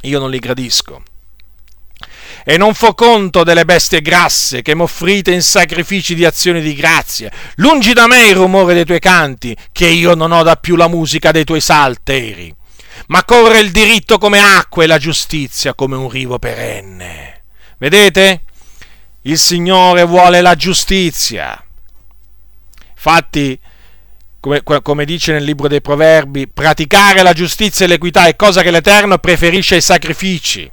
io 0.01 0.19
non 0.19 0.29
li 0.29 0.39
gradisco. 0.39 1.03
E 2.43 2.57
non 2.57 2.73
fo 2.73 2.93
conto 2.93 3.45
delle 3.45 3.63
bestie 3.63 4.01
grasse 4.01 4.61
che 4.61 4.75
mi 4.75 4.81
offrite 4.81 5.31
in 5.31 5.41
sacrifici 5.41 6.15
di 6.15 6.25
azioni 6.25 6.59
di 6.59 6.75
grazia. 6.75 7.31
Lungi 7.55 7.93
da 7.93 8.07
me 8.07 8.27
il 8.27 8.35
rumore 8.35 8.73
dei 8.73 8.85
tuoi 8.85 8.99
canti, 8.99 9.55
che 9.71 9.87
io 9.87 10.15
non 10.15 10.33
ho 10.33 10.43
da 10.43 10.57
più 10.57 10.75
la 10.75 10.89
musica 10.89 11.31
dei 11.31 11.45
tuoi 11.45 11.61
salteri. 11.61 12.53
Ma 13.07 13.23
corre 13.23 13.59
il 13.59 13.71
diritto 13.71 14.17
come 14.17 14.41
acqua 14.41 14.83
e 14.83 14.87
la 14.87 14.97
giustizia 14.97 15.73
come 15.73 15.95
un 15.95 16.09
rivo 16.09 16.39
perenne. 16.39 17.43
Vedete? 17.77 18.41
Il 19.27 19.37
Signore 19.37 20.03
vuole 20.03 20.41
la 20.41 20.55
giustizia. 20.55 21.61
Infatti, 22.91 23.59
come, 24.39 24.61
come, 24.63 25.05
dice 25.05 25.33
nel 25.33 25.43
libro 25.43 25.67
dei 25.67 25.81
Proverbi, 25.81 26.47
praticare 26.47 27.21
la 27.23 27.33
giustizia 27.33 27.85
e 27.85 27.89
l'equità 27.89 28.27
è 28.27 28.35
cosa 28.35 28.61
che 28.61 28.71
l'Eterno 28.71 29.17
preferisce 29.17 29.75
ai 29.75 29.81
sacrifici. 29.81 30.69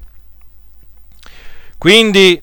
Quindi 1.76 2.40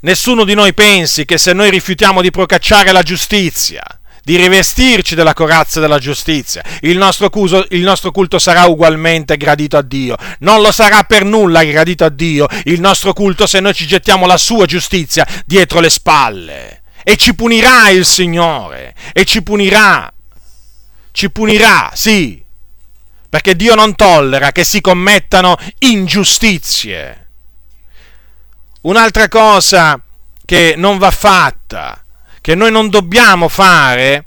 nessuno 0.00 0.44
di 0.44 0.54
noi 0.54 0.72
pensi 0.72 1.26
che 1.26 1.36
se 1.36 1.52
noi 1.52 1.70
rifiutiamo 1.70 2.22
di 2.22 2.30
procacciare 2.30 2.90
la 2.90 3.02
giustizia, 3.02 3.82
di 4.28 4.36
rivestirci 4.36 5.14
della 5.14 5.32
corazza 5.32 5.80
della 5.80 5.98
giustizia. 5.98 6.62
Il 6.82 6.98
nostro, 6.98 7.30
culto, 7.30 7.64
il 7.70 7.80
nostro 7.80 8.10
culto 8.10 8.38
sarà 8.38 8.66
ugualmente 8.66 9.38
gradito 9.38 9.78
a 9.78 9.82
Dio. 9.82 10.16
Non 10.40 10.60
lo 10.60 10.70
sarà 10.70 11.04
per 11.04 11.24
nulla 11.24 11.64
gradito 11.64 12.04
a 12.04 12.10
Dio 12.10 12.46
il 12.64 12.78
nostro 12.78 13.14
culto 13.14 13.46
se 13.46 13.60
noi 13.60 13.72
ci 13.72 13.86
gettiamo 13.86 14.26
la 14.26 14.36
sua 14.36 14.66
giustizia 14.66 15.26
dietro 15.46 15.80
le 15.80 15.88
spalle. 15.88 16.82
E 17.04 17.16
ci 17.16 17.34
punirà 17.34 17.88
il 17.88 18.04
Signore. 18.04 18.94
E 19.14 19.24
ci 19.24 19.42
punirà. 19.42 20.12
Ci 21.10 21.30
punirà, 21.30 21.92
sì. 21.94 22.42
Perché 23.30 23.56
Dio 23.56 23.74
non 23.74 23.96
tollera 23.96 24.52
che 24.52 24.62
si 24.62 24.82
commettano 24.82 25.56
ingiustizie. 25.78 27.28
Un'altra 28.82 29.26
cosa 29.28 29.98
che 30.44 30.74
non 30.76 30.98
va 30.98 31.10
fatta 31.10 32.02
che 32.48 32.54
noi 32.54 32.70
non 32.70 32.88
dobbiamo 32.88 33.46
fare, 33.48 34.24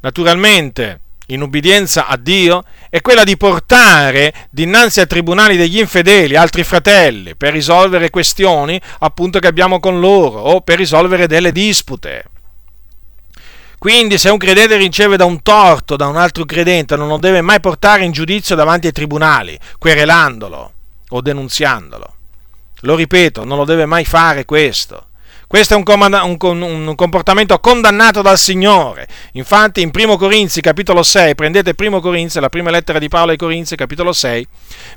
naturalmente, 0.00 1.02
in 1.26 1.40
ubbidienza 1.40 2.08
a 2.08 2.16
Dio 2.16 2.64
è 2.90 3.00
quella 3.00 3.22
di 3.22 3.36
portare 3.36 4.48
dinanzi 4.50 4.98
ai 4.98 5.06
tribunali 5.06 5.56
degli 5.56 5.78
infedeli 5.78 6.34
altri 6.34 6.64
fratelli 6.64 7.36
per 7.36 7.52
risolvere 7.52 8.10
questioni 8.10 8.80
appunto 8.98 9.38
che 9.38 9.46
abbiamo 9.46 9.78
con 9.78 10.00
loro 10.00 10.40
o 10.40 10.62
per 10.62 10.78
risolvere 10.78 11.28
delle 11.28 11.52
dispute. 11.52 12.24
Quindi 13.78 14.18
se 14.18 14.30
un 14.30 14.38
credente 14.38 14.76
riceve 14.76 15.16
da 15.16 15.24
un 15.24 15.40
torto 15.40 15.94
da 15.94 16.08
un 16.08 16.16
altro 16.16 16.44
credente 16.44 16.96
non 16.96 17.06
lo 17.06 17.18
deve 17.18 17.40
mai 17.40 17.60
portare 17.60 18.02
in 18.02 18.10
giudizio 18.10 18.56
davanti 18.56 18.88
ai 18.88 18.92
tribunali, 18.92 19.56
querelandolo 19.78 20.72
o 21.08 21.20
denunziandolo. 21.20 22.14
Lo 22.80 22.96
ripeto, 22.96 23.44
non 23.44 23.58
lo 23.58 23.64
deve 23.64 23.86
mai 23.86 24.04
fare 24.04 24.44
questo. 24.44 25.10
Questo 25.46 25.74
è 25.74 25.76
un, 25.76 25.82
comanda- 25.82 26.22
un, 26.24 26.36
un, 26.40 26.94
comportamento 26.94 27.58
condannato 27.58 28.22
dal 28.22 28.38
Signore. 28.38 29.06
Infatti 29.32 29.82
in 29.82 29.90
1 29.92 30.16
Corinzi 30.16 30.60
capitolo 30.60 31.02
6, 31.02 31.34
prendete 31.34 31.74
1 31.76 32.00
Corinzi, 32.00 32.40
la 32.40 32.48
prima 32.48 32.70
lettera 32.70 32.98
di 32.98 33.08
Paolo 33.08 33.32
ai 33.32 33.36
Corinzi 33.36 33.76
capitolo 33.76 34.12
6, 34.12 34.46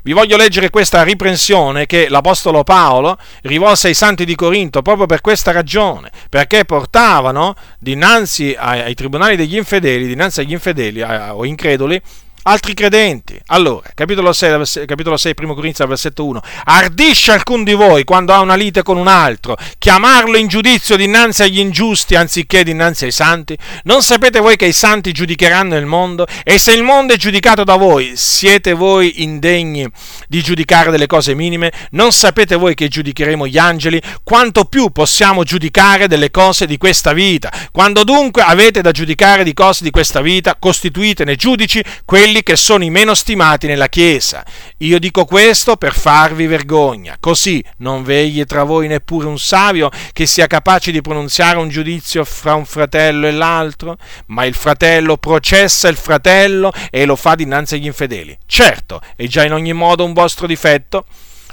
vi 0.02 0.12
voglio 0.12 0.36
leggere 0.36 0.70
questa 0.70 1.02
riprensione 1.02 1.86
che 1.86 2.08
l'Apostolo 2.08 2.64
Paolo 2.64 3.18
rivolse 3.42 3.88
ai 3.88 3.94
santi 3.94 4.24
di 4.24 4.34
Corinto 4.34 4.82
proprio 4.82 5.06
per 5.06 5.20
questa 5.20 5.52
ragione, 5.52 6.10
perché 6.28 6.64
portavano 6.64 7.54
dinanzi 7.78 8.54
ai, 8.58 8.80
ai 8.80 8.94
tribunali 8.94 9.36
degli 9.36 9.56
infedeli, 9.56 10.06
dinanzi 10.06 10.40
agli 10.40 10.52
infedeli 10.52 11.02
a, 11.02 11.36
o 11.36 11.44
increduli, 11.44 12.00
altri 12.48 12.72
credenti. 12.72 13.38
Allora, 13.48 13.90
capitolo 13.94 14.32
6, 14.32 14.86
capitolo 14.86 15.16
6 15.18 15.34
1 15.38 15.54
Corinzi, 15.54 15.84
versetto 15.86 16.24
1. 16.24 16.40
Ardisce 16.64 17.32
alcun 17.32 17.62
di 17.62 17.74
voi 17.74 18.04
quando 18.04 18.32
ha 18.32 18.40
una 18.40 18.54
lite 18.54 18.82
con 18.82 18.96
un 18.96 19.06
altro, 19.06 19.56
chiamarlo 19.78 20.36
in 20.38 20.48
giudizio 20.48 20.96
dinanzi 20.96 21.42
agli 21.42 21.58
ingiusti 21.58 22.14
anziché 22.14 22.64
dinanzi 22.64 23.04
ai 23.04 23.12
santi? 23.12 23.56
Non 23.84 24.02
sapete 24.02 24.40
voi 24.40 24.56
che 24.56 24.66
i 24.66 24.72
santi 24.72 25.12
giudicheranno 25.12 25.76
il 25.76 25.84
mondo? 25.84 26.26
E 26.42 26.58
se 26.58 26.72
il 26.72 26.82
mondo 26.82 27.12
è 27.12 27.16
giudicato 27.16 27.64
da 27.64 27.76
voi, 27.76 28.12
siete 28.16 28.72
voi 28.72 29.22
indegni 29.22 29.86
di 30.26 30.42
giudicare 30.42 30.90
delle 30.90 31.06
cose 31.06 31.34
minime? 31.34 31.70
Non 31.90 32.12
sapete 32.12 32.56
voi 32.56 32.74
che 32.74 32.88
giudicheremo 32.88 33.46
gli 33.46 33.58
angeli? 33.58 34.00
Quanto 34.24 34.64
più 34.64 34.90
possiamo 34.90 35.44
giudicare 35.44 36.08
delle 36.08 36.30
cose 36.30 36.66
di 36.66 36.78
questa 36.78 37.12
vita? 37.12 37.52
Quando 37.72 38.04
dunque 38.04 38.42
avete 38.42 38.80
da 38.80 38.90
giudicare 38.90 39.44
di 39.44 39.52
cose 39.52 39.84
di 39.84 39.90
questa 39.90 40.22
vita, 40.22 40.56
costituitene 40.58 41.36
giudici 41.36 41.84
quelli 42.06 42.36
quelli 42.38 42.42
che 42.42 42.56
sono 42.56 42.84
i 42.84 42.90
meno 42.90 43.14
stimati 43.14 43.66
nella 43.66 43.88
Chiesa. 43.88 44.44
Io 44.78 44.98
dico 44.98 45.24
questo 45.24 45.76
per 45.76 45.94
farvi 45.94 46.46
vergogna. 46.46 47.16
Così 47.18 47.64
non 47.78 48.02
vegli 48.02 48.44
tra 48.44 48.64
voi 48.64 48.86
neppure 48.86 49.26
un 49.26 49.38
savio 49.38 49.90
che 50.12 50.26
sia 50.26 50.46
capace 50.46 50.90
di 50.90 51.00
pronunziare 51.00 51.58
un 51.58 51.68
giudizio 51.68 52.24
fra 52.24 52.54
un 52.54 52.64
fratello 52.64 53.26
e 53.26 53.32
l'altro, 53.32 53.96
ma 54.26 54.44
il 54.44 54.54
fratello 54.54 55.16
processa 55.16 55.88
il 55.88 55.96
fratello 55.96 56.72
e 56.90 57.04
lo 57.04 57.16
fa 57.16 57.34
dinanzi 57.34 57.74
agli 57.74 57.86
infedeli. 57.86 58.36
Certo, 58.46 59.00
è 59.16 59.26
già 59.26 59.44
in 59.44 59.52
ogni 59.52 59.72
modo 59.72 60.04
un 60.04 60.12
vostro 60.12 60.46
difetto 60.46 61.04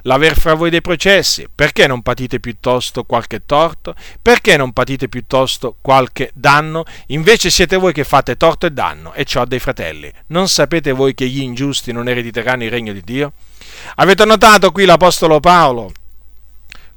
l'aver 0.05 0.37
fra 0.37 0.53
voi 0.53 0.69
dei 0.69 0.81
processi? 0.81 1.47
Perché 1.53 1.87
non 1.87 2.01
patite 2.01 2.39
piuttosto 2.39 3.03
qualche 3.03 3.45
torto? 3.45 3.95
Perché 4.21 4.57
non 4.57 4.71
patite 4.71 5.07
piuttosto 5.07 5.75
qualche 5.81 6.31
danno? 6.33 6.83
Invece 7.07 7.49
siete 7.49 7.77
voi 7.77 7.93
che 7.93 8.03
fate 8.03 8.37
torto 8.37 8.65
e 8.65 8.71
danno, 8.71 9.13
e 9.13 9.25
ciò 9.25 9.45
dei 9.45 9.59
fratelli. 9.59 10.11
Non 10.27 10.47
sapete 10.47 10.91
voi 10.91 11.13
che 11.13 11.27
gli 11.27 11.41
ingiusti 11.41 11.91
non 11.91 12.07
erediteranno 12.07 12.63
il 12.63 12.71
regno 12.71 12.93
di 12.93 13.01
Dio? 13.01 13.33
Avete 13.95 14.25
notato 14.25 14.71
qui 14.71 14.85
l'Apostolo 14.85 15.39
Paolo? 15.39 15.91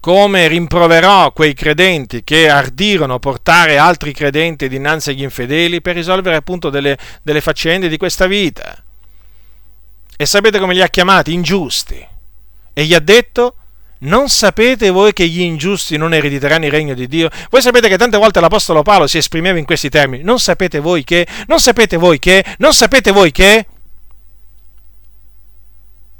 come 0.00 0.46
rimproverò 0.46 1.32
quei 1.32 1.54
credenti 1.54 2.22
che 2.22 2.48
ardirono 2.48 3.18
portare 3.18 3.78
altri 3.78 4.12
credenti 4.12 4.68
dinanzi 4.68 5.11
agli 5.11 5.22
infedeli 5.22 5.80
per 5.80 5.96
risolvere 5.96 6.36
appunto 6.36 6.70
delle, 6.70 6.96
delle 7.20 7.40
faccende 7.40 7.88
di 7.88 7.96
questa 7.96 8.28
vita. 8.28 8.80
E 10.16 10.24
sapete 10.24 10.61
come 10.61 10.74
li 10.74 10.82
ha 10.82 10.88
chiamati? 10.88 11.32
Ingiusti 11.32 12.06
e 12.78 12.84
gli 12.84 12.94
ha 12.94 13.00
detto 13.00 13.56
non 14.02 14.28
sapete 14.28 14.90
voi 14.90 15.12
che 15.12 15.26
gli 15.26 15.40
ingiusti 15.40 15.96
non 15.96 16.14
erediteranno 16.14 16.66
il 16.66 16.70
regno 16.70 16.94
di 16.94 17.08
Dio? 17.08 17.28
Voi 17.50 17.60
sapete 17.60 17.88
che 17.88 17.98
tante 17.98 18.16
volte 18.16 18.38
l'Apostolo 18.38 18.82
Paolo 18.82 19.08
si 19.08 19.18
esprimeva 19.18 19.58
in 19.58 19.64
questi 19.64 19.88
termini. 19.88 20.22
Non 20.22 20.38
sapete 20.38 20.78
voi 20.78 21.02
che? 21.02 21.26
Non 21.48 21.58
sapete 21.58 21.96
voi 21.96 22.20
che? 22.20 22.44
Non 22.58 22.72
sapete 22.72 23.10
voi 23.10 23.32
che? 23.32 23.66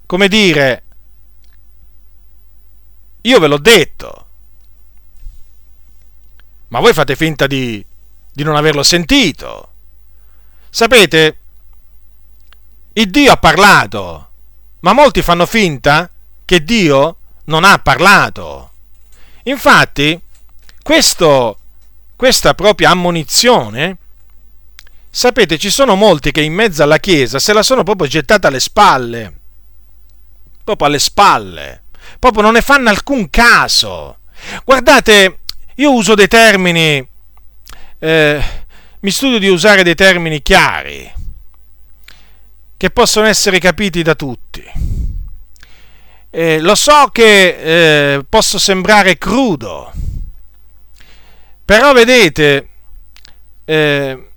Come 0.04 0.26
dire, 0.26 0.82
io 3.20 3.38
ve 3.38 3.46
l'ho 3.46 3.59
detto, 3.59 4.26
ma 6.68 6.80
voi 6.80 6.92
fate 6.92 7.14
finta 7.14 7.46
di, 7.46 7.86
di 8.32 8.42
non 8.42 8.56
averlo 8.56 8.82
sentito. 8.82 9.74
Sapete, 10.70 11.38
il 12.94 13.09
Dio 13.11 13.30
ha 13.30 13.36
parlato, 13.36 14.30
ma 14.80 14.92
molti 14.92 15.22
fanno 15.22 15.46
finta 15.46 16.11
che 16.49 16.64
Dio 16.64 17.16
non 17.44 17.62
ha 17.62 17.78
parlato. 17.78 18.70
Infatti, 19.42 20.18
questo, 20.82 21.59
questa 22.16 22.55
propria 22.55 22.88
ammonizione, 22.88 23.99
sapete, 25.11 25.59
ci 25.59 25.68
sono 25.68 25.94
molti 25.94 26.32
che 26.32 26.40
in 26.40 26.55
mezzo 26.55 26.82
alla 26.82 26.96
Chiesa 27.01 27.38
se 27.38 27.53
la 27.53 27.62
sono 27.62 27.82
proprio 27.82 28.09
gettata 28.09 28.49
alle 28.49 28.61
spalle, 28.61 29.40
proprio 30.64 30.88
alle 30.88 30.99
spalle, 30.99 31.82
proprio 32.18 32.40
non 32.40 32.55
ne 32.55 32.62
fanno 32.62 32.88
alcun 32.88 33.28
caso. 33.28 34.20
Guardate, 34.64 35.40
io 35.74 35.92
uso 35.92 36.14
dei 36.14 36.28
termini, 36.28 37.07
eh, 37.99 38.44
mi 39.01 39.11
studio 39.11 39.38
di 39.38 39.49
usare 39.49 39.82
dei 39.82 39.94
termini 39.94 40.40
chiari, 40.40 41.12
che 42.74 42.88
possono 42.88 43.26
essere 43.26 43.59
capiti 43.59 44.01
da 44.01 44.14
tutti 44.14 45.07
eh, 46.31 46.61
lo 46.61 46.74
so 46.74 47.09
che 47.12 48.14
eh, 48.16 48.24
posso 48.29 48.59
sembrare 48.59 49.18
crudo, 49.18 49.93
però 51.64 51.93
vedete, 51.93 52.68
eh, 53.64 54.29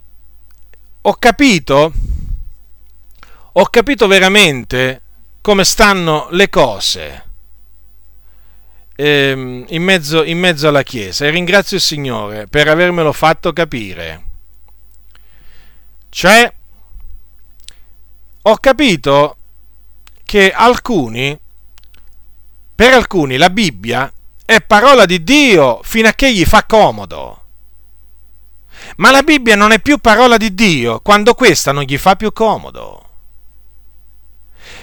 ho 1.02 1.14
capito, 1.16 1.92
ho 3.54 3.66
capito 3.66 4.08
veramente 4.08 5.02
come 5.42 5.64
stanno 5.64 6.28
le 6.32 6.50
cose 6.50 7.30
ehm, 9.02 9.66
in 9.70 9.84
mezzo, 9.84 10.24
in 10.24 10.38
mezzo 10.38 10.68
alla 10.68 10.84
Chiesa 10.84 11.26
e 11.26 11.32
ringrazio 11.32 11.78
il 11.78 11.84
Signore 11.84 12.48
per 12.48 12.68
avermelo 12.68 13.12
fatto 13.12 13.52
capire. 13.52 14.26
Cioè, 16.10 16.54
ho 18.44 18.58
capito 18.58 19.38
che 20.24 20.52
alcuni 20.52 21.38
per 22.82 22.96
alcuni 22.96 23.38
la 23.38 23.52
Bibbia 23.52 24.12
è 24.44 24.60
parola 24.60 25.06
di 25.06 25.24
Dio 25.24 25.82
fino 25.84 26.08
a 26.08 26.14
che 26.14 26.34
gli 26.34 26.44
fa 26.46 26.64
comodo. 26.64 27.44
Ma 28.96 29.12
la 29.12 29.22
Bibbia 29.22 29.56
non 29.56 29.72
è 29.72 29.80
più 29.80 30.00
parola 30.00 30.36
di 30.36 30.56
Dio 30.56 31.00
quando 31.02 31.36
questa 31.36 31.72
non 31.72 31.84
gli 31.84 32.00
fa 32.00 32.16
più 32.16 32.34
comodo. 32.34 33.10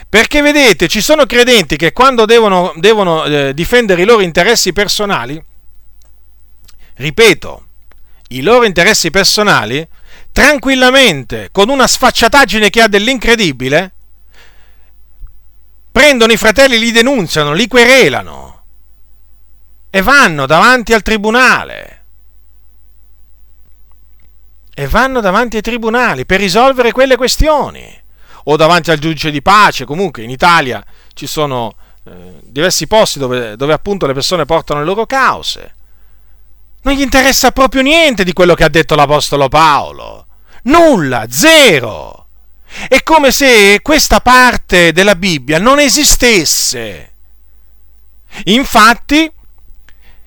Perché 0.09 0.43
vedete, 0.43 0.87
ci 0.87 1.01
sono 1.01 1.27
credenti 1.27 1.75
che 1.77 1.91
quando 1.91 2.25
devono, 2.25 2.73
devono 2.77 3.25
eh, 3.25 3.53
difendere 3.53 4.03
i 4.03 4.05
loro 4.05 4.23
interessi 4.23 4.73
personali, 4.73 5.43
ripeto, 6.95 7.67
i 8.29 8.43
loro 8.43 8.65
interessi 8.65 9.11
personali, 9.11 9.85
tranquillamente, 10.31 11.49
con 11.51 11.69
una 11.69 11.89
sfacciataggine 11.89 12.71
che 12.71 12.81
ha 12.81 12.87
dell'incredibile, 12.87 13.95
prendono 15.99 16.31
i 16.31 16.37
fratelli, 16.37 16.79
li 16.79 16.93
denunziano, 16.93 17.53
li 17.53 17.67
querelano 17.67 18.63
e 19.91 20.01
vanno 20.01 20.47
davanti 20.47 20.93
al 20.93 21.03
tribunale. 21.03 22.05
E 24.73 24.87
vanno 24.87 25.19
davanti 25.19 25.57
ai 25.57 25.63
tribunali 25.63 26.25
per 26.25 26.39
risolvere 26.39 26.93
quelle 26.93 27.17
questioni. 27.17 28.01
O 28.45 28.55
davanti 28.55 28.93
al 28.93 28.99
giudice 28.99 29.33
di 29.33 29.43
pace, 29.43 29.85
comunque 29.85 30.23
in 30.23 30.31
Italia 30.31 30.85
ci 31.15 31.27
sono 31.27 31.75
eh, 32.05 32.43
diversi 32.45 32.87
posti 32.87 33.19
dove, 33.19 33.57
dove 33.57 33.73
appunto 33.73 34.07
le 34.07 34.15
persone 34.15 34.45
portano 34.45 34.79
le 34.79 34.87
loro 34.87 35.05
cause. 35.05 35.75
Non 36.83 36.95
gli 36.95 37.01
interessa 37.01 37.51
proprio 37.51 37.83
niente 37.83 38.23
di 38.23 38.33
quello 38.33 38.55
che 38.55 38.63
ha 38.63 38.69
detto 38.69 38.95
l'Apostolo 38.95 39.49
Paolo. 39.49 40.27
Nulla, 40.63 41.27
zero. 41.29 42.18
È 42.89 43.03
come 43.03 43.33
se 43.33 43.81
questa 43.83 44.21
parte 44.21 44.93
della 44.93 45.15
Bibbia 45.15 45.59
non 45.59 45.79
esistesse. 45.79 47.13
Infatti, 48.45 49.31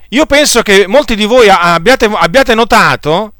io 0.10 0.26
penso 0.26 0.62
che 0.62 0.88
molti 0.88 1.16
di 1.16 1.26
voi 1.26 1.48
abbiate, 1.50 2.06
abbiate 2.06 2.54
notato 2.54 3.34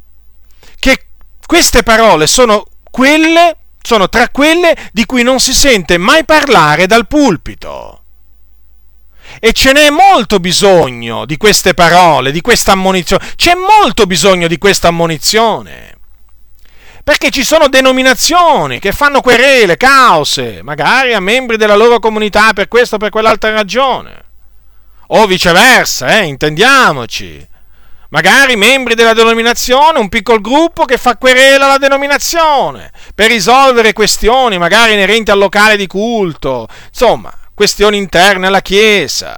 che 0.80 1.06
queste 1.46 1.84
parole 1.84 2.28
sono 2.28 2.66
quelle, 2.90 3.58
sono 3.82 4.08
tra 4.08 4.30
quelle 4.30 4.76
di 4.92 5.06
cui 5.06 5.24
non 5.24 5.40
si 5.40 5.54
sente 5.54 5.98
mai 5.98 6.24
parlare 6.24 6.86
dal 6.86 7.08
pulpito. 7.08 8.04
E 9.40 9.54
ce 9.54 9.72
n'è 9.74 9.90
molto 9.90 10.40
bisogno 10.40 11.26
di 11.26 11.38
queste 11.38 11.74
parole, 11.74 12.32
di 12.32 12.42
questa 12.42 12.74
ammonizione. 12.74 13.34
C'è 13.36 13.54
molto 13.56 14.06
bisogno 14.06 14.48
di 14.48 14.58
questa 14.58 14.90
ammonizione. 14.90 15.98
Perché 17.12 17.30
ci 17.30 17.44
sono 17.44 17.68
denominazioni 17.68 18.80
che 18.80 18.94
fanno 18.94 19.20
querele, 19.20 19.76
cause, 19.76 20.62
magari 20.64 21.14
a 21.14 21.20
membri 21.20 21.58
della 21.58 21.76
loro 21.76 22.00
comunità 22.00 22.54
per 22.54 22.70
questa 22.70 22.96
o 22.96 23.00
per 23.00 23.10
quell'altra 23.10 23.52
ragione. 23.52 24.24
O 25.08 25.26
viceversa, 25.26 26.20
eh, 26.20 26.24
intendiamoci. 26.24 27.46
Magari 28.12 28.56
membri 28.56 28.96
della 28.96 29.12
denominazione, 29.12 30.00
un 30.00 30.08
piccolo 30.08 30.40
gruppo 30.40 30.86
che 30.86 30.98
fa 30.98 31.18
querela 31.18 31.66
alla 31.66 31.78
denominazione 31.78 32.94
per 33.14 33.30
risolvere 33.30 33.92
questioni 33.92 34.58
magari 34.58 34.94
inerenti 34.94 35.32
al 35.32 35.38
locale 35.38 35.76
di 35.76 35.88
culto, 35.88 36.70
insomma, 36.88 37.30
questioni 37.54 37.98
interne 37.98 38.48
alla 38.48 38.62
Chiesa. 38.62 39.38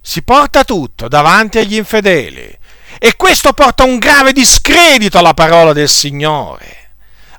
Si 0.00 0.22
porta 0.22 0.64
tutto 0.64 1.06
davanti 1.06 1.58
agli 1.58 1.76
infedeli 1.76 2.60
e 2.98 3.14
questo 3.16 3.52
porta 3.52 3.84
un 3.84 3.98
grave 3.98 4.32
discredito 4.32 5.18
alla 5.18 5.34
parola 5.34 5.72
del 5.72 5.88
Signore 5.88 6.80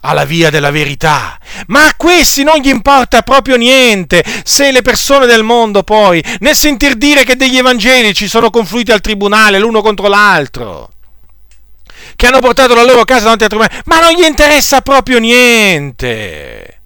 alla 0.05 0.25
via 0.25 0.49
della 0.49 0.71
verità. 0.71 1.37
Ma 1.67 1.85
a 1.85 1.93
questi 1.95 2.43
non 2.43 2.59
gli 2.59 2.67
importa 2.67 3.21
proprio 3.21 3.55
niente 3.55 4.23
se 4.43 4.71
le 4.71 4.81
persone 4.81 5.25
del 5.25 5.43
mondo 5.43 5.83
poi, 5.83 6.23
nel 6.39 6.55
sentir 6.55 6.95
dire 6.95 7.23
che 7.23 7.35
degli 7.35 7.57
evangelici 7.57 8.27
sono 8.27 8.49
confluiti 8.49 8.91
al 8.91 9.01
tribunale 9.01 9.59
l'uno 9.59 9.81
contro 9.81 10.07
l'altro, 10.07 10.91
che 12.15 12.27
hanno 12.27 12.39
portato 12.39 12.75
la 12.75 12.83
loro 12.83 13.03
casa 13.05 13.23
davanti 13.23 13.43
al 13.43 13.49
tribunale, 13.49 13.81
ma 13.85 13.99
non 14.01 14.11
gli 14.11 14.25
interessa 14.25 14.81
proprio 14.81 15.19
niente 15.19 16.82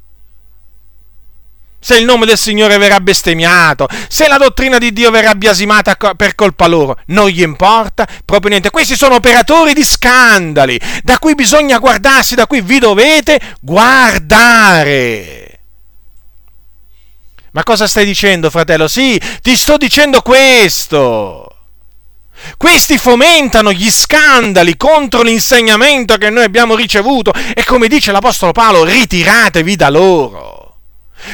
se 1.87 1.95
il 1.95 2.03
nome 2.03 2.25
del 2.25 2.37
Signore 2.37 2.77
verrà 2.77 2.99
bestemmiato, 2.99 3.87
se 4.09 4.27
la 4.27 4.35
dottrina 4.35 4.77
di 4.77 4.91
Dio 4.91 5.09
verrà 5.09 5.35
biasimata 5.35 5.95
per 5.95 6.35
colpa 6.35 6.67
loro, 6.67 6.99
non 7.05 7.29
gli 7.29 7.41
importa 7.41 8.05
proprio 8.25 8.49
niente. 8.49 8.71
Questi 8.71 8.97
sono 8.97 9.15
operatori 9.15 9.73
di 9.73 9.85
scandali, 9.85 10.77
da 11.01 11.17
cui 11.17 11.33
bisogna 11.33 11.77
guardarsi, 11.77 12.35
da 12.35 12.45
cui 12.45 12.59
vi 12.59 12.79
dovete 12.79 13.39
guardare. 13.61 15.59
Ma 17.51 17.63
cosa 17.63 17.87
stai 17.87 18.03
dicendo, 18.03 18.49
fratello? 18.49 18.89
Sì, 18.89 19.17
ti 19.41 19.55
sto 19.55 19.77
dicendo 19.77 20.19
questo. 20.21 21.55
Questi 22.57 22.97
fomentano 22.97 23.71
gli 23.71 23.89
scandali 23.89 24.75
contro 24.75 25.21
l'insegnamento 25.21 26.17
che 26.17 26.29
noi 26.29 26.43
abbiamo 26.43 26.75
ricevuto 26.75 27.31
e 27.55 27.63
come 27.63 27.87
dice 27.87 28.11
l'Apostolo 28.11 28.51
Paolo, 28.51 28.83
ritiratevi 28.83 29.77
da 29.77 29.89
loro. 29.89 30.66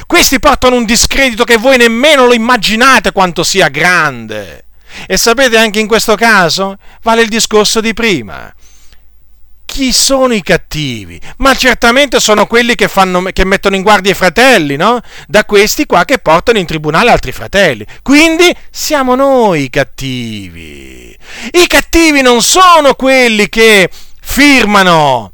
Questi 0.08 0.40
portano 0.40 0.76
un 0.76 0.86
discredito 0.86 1.44
che 1.44 1.58
voi 1.58 1.78
nemmeno 1.78 2.26
lo 2.26 2.34
immaginate 2.34 3.12
quanto 3.12 3.44
sia 3.44 3.70
grande. 3.70 4.66
E 5.08 5.18
sapete 5.18 5.58
anche 5.58 5.80
in 5.80 5.88
questo 5.88 6.16
caso 6.16 6.78
vale 7.02 7.22
il 7.22 7.30
discorso 7.30 7.82
di 7.82 7.94
prima. 7.94 8.54
Chi 9.66 9.92
sono 9.92 10.34
i 10.34 10.44
cattivi? 10.44 11.20
Ma 11.38 11.56
certamente 11.56 12.20
sono 12.20 12.46
quelli 12.46 12.76
che, 12.76 12.88
fanno, 12.88 13.24
che 13.34 13.44
mettono 13.44 13.76
in 13.76 13.82
guardia 13.82 14.12
i 14.12 14.16
fratelli, 14.16 14.76
no? 14.76 15.00
Da 15.28 15.46
questi 15.46 15.88
qua 15.88 16.06
che 16.06 16.20
portano 16.20 16.60
in 16.60 16.68
tribunale 16.68 17.10
altri 17.10 17.32
fratelli. 17.32 17.84
Quindi 18.04 18.56
siamo 18.70 19.16
noi 19.16 19.64
i 19.64 19.70
cattivi. 19.72 21.18
I 21.52 21.68
cattivi 21.68 22.22
non 22.22 22.44
sono 22.44 22.94
quelli 22.94 23.50
che 23.50 23.90
firmano 24.22 25.33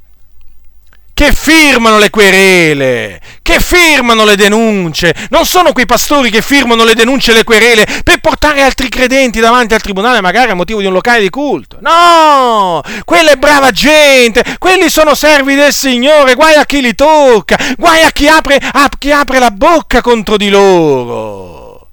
che 1.19 1.33
firmano 1.33 1.97
le 1.97 2.09
querele, 2.09 3.19
che 3.41 3.59
firmano 3.59 4.23
le 4.23 4.37
denunce. 4.37 5.13
Non 5.31 5.45
sono 5.45 5.73
quei 5.73 5.85
pastori 5.85 6.29
che 6.29 6.41
firmano 6.41 6.85
le 6.85 6.95
denunce 6.95 7.31
e 7.31 7.33
le 7.33 7.43
querele 7.43 7.85
per 8.05 8.19
portare 8.21 8.61
altri 8.61 8.87
credenti 8.87 9.41
davanti 9.41 9.73
al 9.73 9.81
tribunale, 9.81 10.21
magari 10.21 10.51
a 10.51 10.55
motivo 10.55 10.79
di 10.79 10.85
un 10.85 10.93
locale 10.93 11.19
di 11.19 11.29
culto. 11.29 11.77
No, 11.81 12.81
quella 13.03 13.31
è 13.31 13.35
brava 13.35 13.71
gente, 13.71 14.45
quelli 14.59 14.89
sono 14.89 15.13
servi 15.13 15.55
del 15.55 15.73
Signore, 15.73 16.35
guai 16.35 16.55
a 16.55 16.63
chi 16.63 16.79
li 16.79 16.95
tocca, 16.95 17.57
guai 17.75 18.01
a 18.03 18.11
chi 18.11 18.29
apre, 18.29 18.55
a 18.55 18.89
chi 18.97 19.11
apre 19.11 19.39
la 19.39 19.51
bocca 19.51 19.99
contro 19.99 20.37
di 20.37 20.47
loro. 20.47 21.89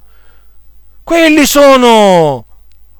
Quelli 1.03 1.47
sono 1.47 2.47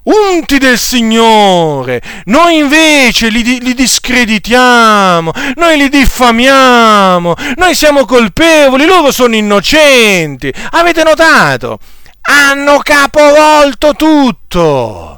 unti 0.07 0.57
del 0.57 0.77
Signore. 0.77 2.01
Noi 2.25 2.57
invece 2.57 3.29
li, 3.29 3.43
li, 3.43 3.73
discreditiamo, 3.73 5.31
noi 5.55 5.77
li 5.77 5.89
diffamiamo, 5.89 7.35
noi 7.55 7.75
siamo 7.75 8.05
colpevoli, 8.05 8.85
loro 8.85 9.11
sono 9.11 9.35
innocenti. 9.35 10.53
Avete 10.71 11.03
notato? 11.03 11.79
Hanno 12.21 12.79
capovolto 12.79 13.93
tutto. 13.93 15.16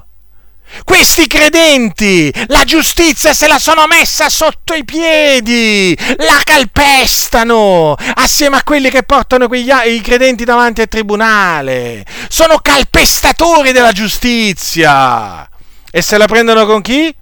Questi 0.84 1.28
credenti, 1.28 2.34
la 2.48 2.64
giustizia 2.64 3.34
se 3.34 3.48
la 3.48 3.60
sono 3.60 3.86
messa 3.88 4.30
sotto 4.30 4.74
i 4.74 4.86
piedi, 4.86 5.98
la 6.18 6.40
calpestano 6.44 7.96
assieme 8.16 8.58
a 8.58 8.64
quelli 8.64 8.90
che 8.90 9.04
portano 9.04 9.48
quegli, 9.48 9.72
i 9.86 10.02
credenti 10.02 10.46
davanti 10.46 10.82
al 10.82 10.88
tribunale. 10.88 12.06
Sono 12.30 12.60
calpestatori 12.60 13.72
della 13.72 13.92
giustizia. 13.92 15.50
E 15.92 16.02
se 16.02 16.18
la 16.18 16.28
prendono 16.28 16.66
con 16.66 16.82
chi? 16.82 17.14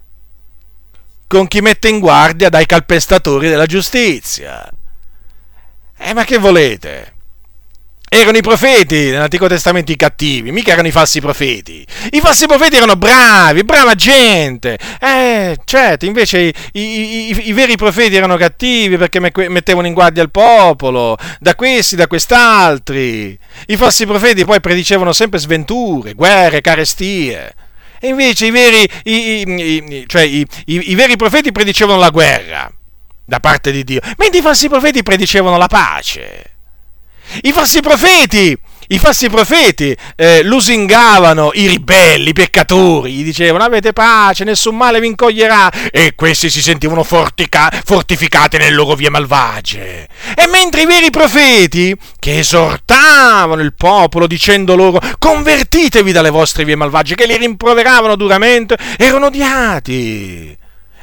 Con 1.26 1.48
chi 1.48 1.60
mette 1.60 1.88
in 1.88 1.98
guardia 1.98 2.48
dai 2.48 2.66
calpestatori 2.66 3.48
della 3.48 3.66
giustizia. 3.66 4.68
Eh, 5.98 6.14
ma 6.14 6.24
che 6.24 6.38
volete? 6.38 7.14
Erano 8.10 8.38
i 8.38 8.42
profeti 8.42 9.10
nell'Antico 9.10 9.46
Testamento 9.48 9.92
i 9.92 9.96
cattivi, 9.96 10.50
mica 10.50 10.72
erano 10.72 10.88
i 10.88 10.90
falsi 10.90 11.20
profeti. 11.20 11.86
I 12.10 12.20
falsi 12.20 12.46
profeti 12.46 12.76
erano 12.76 12.96
bravi, 12.96 13.64
brava 13.64 13.94
gente. 13.94 14.78
Eh, 15.00 15.58
certo, 15.64 16.06
invece 16.06 16.38
i, 16.40 16.54
i, 16.72 17.28
i, 17.30 17.48
i 17.48 17.52
veri 17.52 17.76
profeti 17.76 18.16
erano 18.16 18.36
cattivi 18.36 18.96
perché 18.96 19.20
mettevano 19.20 19.86
in 19.86 19.92
guardia 19.92 20.22
il 20.22 20.30
popolo, 20.30 21.18
da 21.38 21.54
questi, 21.54 21.96
da 21.96 22.06
quest'altri. 22.06 23.38
I 23.66 23.76
falsi 23.76 24.06
profeti 24.06 24.44
poi 24.44 24.60
predicevano 24.60 25.12
sempre 25.12 25.38
sventure, 25.38 26.14
guerre, 26.14 26.62
carestie. 26.62 27.54
E 28.00 28.08
invece 28.08 28.46
i 28.46 28.50
veri, 28.50 28.88
cioè 30.06 30.22
i 30.22 30.94
veri 30.94 31.16
profeti 31.16 31.52
predicevano 31.52 31.98
la 31.98 32.10
guerra 32.10 32.72
da 33.24 33.40
parte 33.40 33.70
di 33.70 33.84
Dio, 33.84 34.00
mentre 34.16 34.38
i 34.38 34.42
falsi 34.42 34.68
profeti 34.68 35.02
predicevano 35.02 35.58
la 35.58 35.66
pace. 35.66 36.57
I 37.42 37.52
falsi 37.52 37.80
profeti, 37.80 38.56
i 38.90 38.98
falsi 38.98 39.28
profeti 39.28 39.94
eh, 40.16 40.42
lusingavano 40.42 41.50
i 41.52 41.66
ribelli, 41.66 42.30
i 42.30 42.32
peccatori, 42.32 43.12
gli 43.12 43.22
dicevano 43.22 43.64
avete 43.64 43.92
pace, 43.92 44.44
nessun 44.44 44.76
male 44.76 44.98
vi 44.98 45.08
incoglierà 45.08 45.70
e 45.90 46.14
questi 46.14 46.48
si 46.48 46.62
sentivano 46.62 47.02
fortica, 47.02 47.70
fortificati 47.84 48.56
nelle 48.56 48.74
loro 48.74 48.94
vie 48.94 49.10
malvagie. 49.10 50.08
E 50.34 50.46
mentre 50.46 50.82
i 50.82 50.86
veri 50.86 51.10
profeti, 51.10 51.94
che 52.18 52.38
esortavano 52.38 53.60
il 53.60 53.74
popolo 53.74 54.26
dicendo 54.26 54.74
loro 54.74 55.00
convertitevi 55.18 56.10
dalle 56.10 56.30
vostre 56.30 56.64
vie 56.64 56.76
malvagie, 56.76 57.14
che 57.14 57.26
li 57.26 57.36
rimproveravano 57.36 58.16
duramente, 58.16 58.78
erano 58.96 59.26
odiati, 59.26 60.56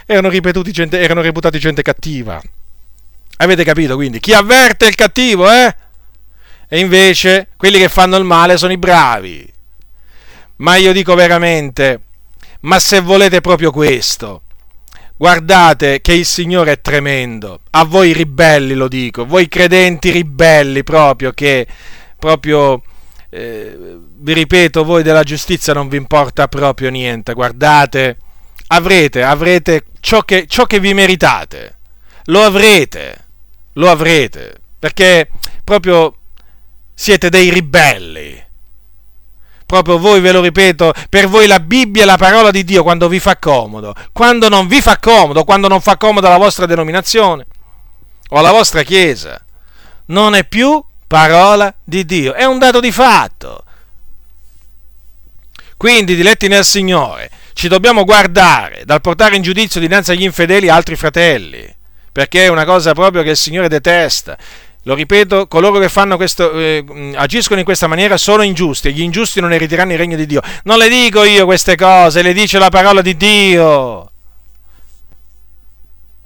erano, 0.07 0.31
gente, 0.63 0.99
erano 0.99 1.21
reputati 1.21 1.59
gente 1.59 1.83
cattiva. 1.83 2.41
Avete 3.37 3.63
capito 3.63 3.95
quindi? 3.95 4.19
Chi 4.19 4.33
avverte 4.33 4.87
il 4.87 4.95
cattivo, 4.95 5.51
eh? 5.51 5.75
E 6.67 6.79
invece 6.79 7.49
quelli 7.57 7.77
che 7.77 7.89
fanno 7.89 8.17
il 8.17 8.23
male 8.23 8.57
sono 8.57 8.71
i 8.71 8.77
bravi. 8.77 9.53
Ma 10.57 10.75
io 10.77 10.93
dico 10.93 11.15
veramente, 11.15 12.01
ma 12.61 12.79
se 12.79 13.01
volete 13.01 13.41
proprio 13.41 13.71
questo, 13.71 14.43
guardate 15.17 16.01
che 16.01 16.13
il 16.13 16.25
Signore 16.25 16.73
è 16.73 16.81
tremendo. 16.81 17.59
A 17.71 17.83
voi 17.83 18.13
ribelli 18.13 18.73
lo 18.73 18.87
dico, 18.87 19.25
voi 19.25 19.47
credenti 19.47 20.11
ribelli 20.11 20.83
proprio 20.83 21.31
che 21.31 21.67
proprio 22.17 22.81
eh, 23.29 23.99
vi 24.17 24.33
ripeto, 24.33 24.83
voi 24.83 25.03
della 25.03 25.23
giustizia 25.23 25.73
non 25.73 25.89
vi 25.89 25.97
importa 25.97 26.47
proprio 26.47 26.89
niente. 26.89 27.33
Guardate, 27.33 28.17
avrete, 28.67 29.23
avrete 29.23 29.85
ciò 29.99 30.21
che, 30.21 30.45
ciò 30.47 30.65
che 30.65 30.79
vi 30.79 30.93
meritate. 30.93 31.77
Lo 32.25 32.41
avrete, 32.41 33.25
lo 33.73 33.89
avrete, 33.89 34.55
perché 34.79 35.29
proprio 35.63 36.15
siete 36.95 37.29
dei 37.29 37.51
ribelli. 37.51 38.43
Proprio 39.65 39.97
voi, 39.97 40.21
ve 40.21 40.31
lo 40.31 40.41
ripeto, 40.41 40.93
per 41.09 41.27
voi 41.27 41.47
la 41.47 41.59
Bibbia 41.59 42.03
è 42.03 42.05
la 42.05 42.17
parola 42.17 42.51
di 42.51 42.63
Dio 42.63 42.83
quando 42.83 43.07
vi 43.07 43.19
fa 43.19 43.37
comodo. 43.37 43.93
Quando 44.11 44.47
non 44.47 44.67
vi 44.67 44.81
fa 44.81 44.97
comodo, 44.97 45.43
quando 45.43 45.67
non 45.67 45.81
fa 45.81 45.97
comodo 45.97 46.29
la 46.29 46.37
vostra 46.37 46.65
denominazione 46.65 47.45
o 48.29 48.41
la 48.41 48.51
vostra 48.51 48.83
chiesa, 48.83 49.43
non 50.07 50.35
è 50.35 50.45
più 50.45 50.83
parola 51.07 51.73
di 51.83 52.05
Dio. 52.05 52.33
È 52.33 52.45
un 52.45 52.59
dato 52.59 52.79
di 52.79 52.91
fatto. 52.91 53.63
Quindi, 55.77 56.15
diletti 56.15 56.47
nel 56.47 56.63
Signore, 56.63 57.29
ci 57.53 57.67
dobbiamo 57.67 58.05
guardare 58.05 58.83
dal 58.85 59.01
portare 59.01 59.35
in 59.35 59.41
giudizio 59.41 59.79
dinanzi 59.79 60.11
agli 60.11 60.23
infedeli 60.23 60.69
altri 60.69 60.95
fratelli, 60.95 61.73
perché 62.11 62.45
è 62.45 62.49
una 62.49 62.65
cosa 62.65 62.93
proprio 62.93 63.23
che 63.23 63.31
il 63.31 63.37
Signore 63.37 63.67
detesta. 63.67 64.37
Lo 64.87 64.93
ripeto, 64.93 65.47
coloro 65.47 65.79
che 65.79 65.89
questo, 66.15 66.51
eh, 66.51 67.13
agiscono 67.15 67.59
in 67.59 67.65
questa 67.65 67.87
maniera 67.87 68.17
sono 68.17 68.43
ingiusti 68.43 68.89
e 68.89 68.91
gli 68.91 69.01
ingiusti 69.01 69.41
non 69.41 69.51
eritiranno 69.51 69.93
il 69.93 69.97
regno 69.97 70.15
di 70.15 70.27
Dio. 70.27 70.41
Non 70.63 70.77
le 70.77 70.87
dico 70.89 71.23
io 71.23 71.45
queste 71.45 71.75
cose, 71.75 72.21
le 72.21 72.33
dice 72.33 72.59
la 72.59 72.69
parola 72.69 73.01
di 73.01 73.17
Dio. 73.17 74.11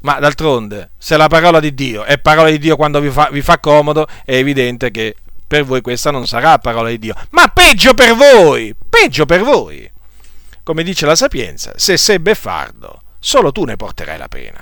Ma 0.02 0.20
d'altronde, 0.20 0.92
se 0.98 1.16
la 1.16 1.28
parola 1.28 1.62
di 1.62 1.74
Dio 1.74 2.04
è 2.04 2.18
parola 2.20 2.50
di 2.50 2.58
Dio 2.58 2.76
quando 2.76 3.00
vi 3.00 3.10
fa, 3.10 3.30
vi 3.32 3.42
fa 3.42 3.60
comodo, 3.60 4.08
è 4.26 4.36
evidente 4.36 4.92
che 4.92 5.16
per 5.48 5.64
voi 5.64 5.80
questa 5.80 6.12
non 6.12 6.28
sarà 6.28 6.58
parola 6.58 6.90
di 6.90 7.00
Dio. 7.00 7.16
Ma 7.30 7.48
peggio 7.48 7.94
per 7.94 8.14
voi, 8.14 8.76
peggio 8.90 9.26
per 9.26 9.42
voi. 9.42 9.90
Come 10.64 10.84
dice 10.84 11.06
la 11.06 11.16
sapienza, 11.16 11.72
se 11.78 11.96
sei 11.96 12.20
beffardo, 12.20 13.04
solo 13.20 13.54
tu 13.54 13.64
ne 13.64 13.78
porterai 13.78 14.18
la 14.18 14.28
pena. 14.28 14.62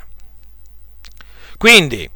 Quindi, 1.57 2.07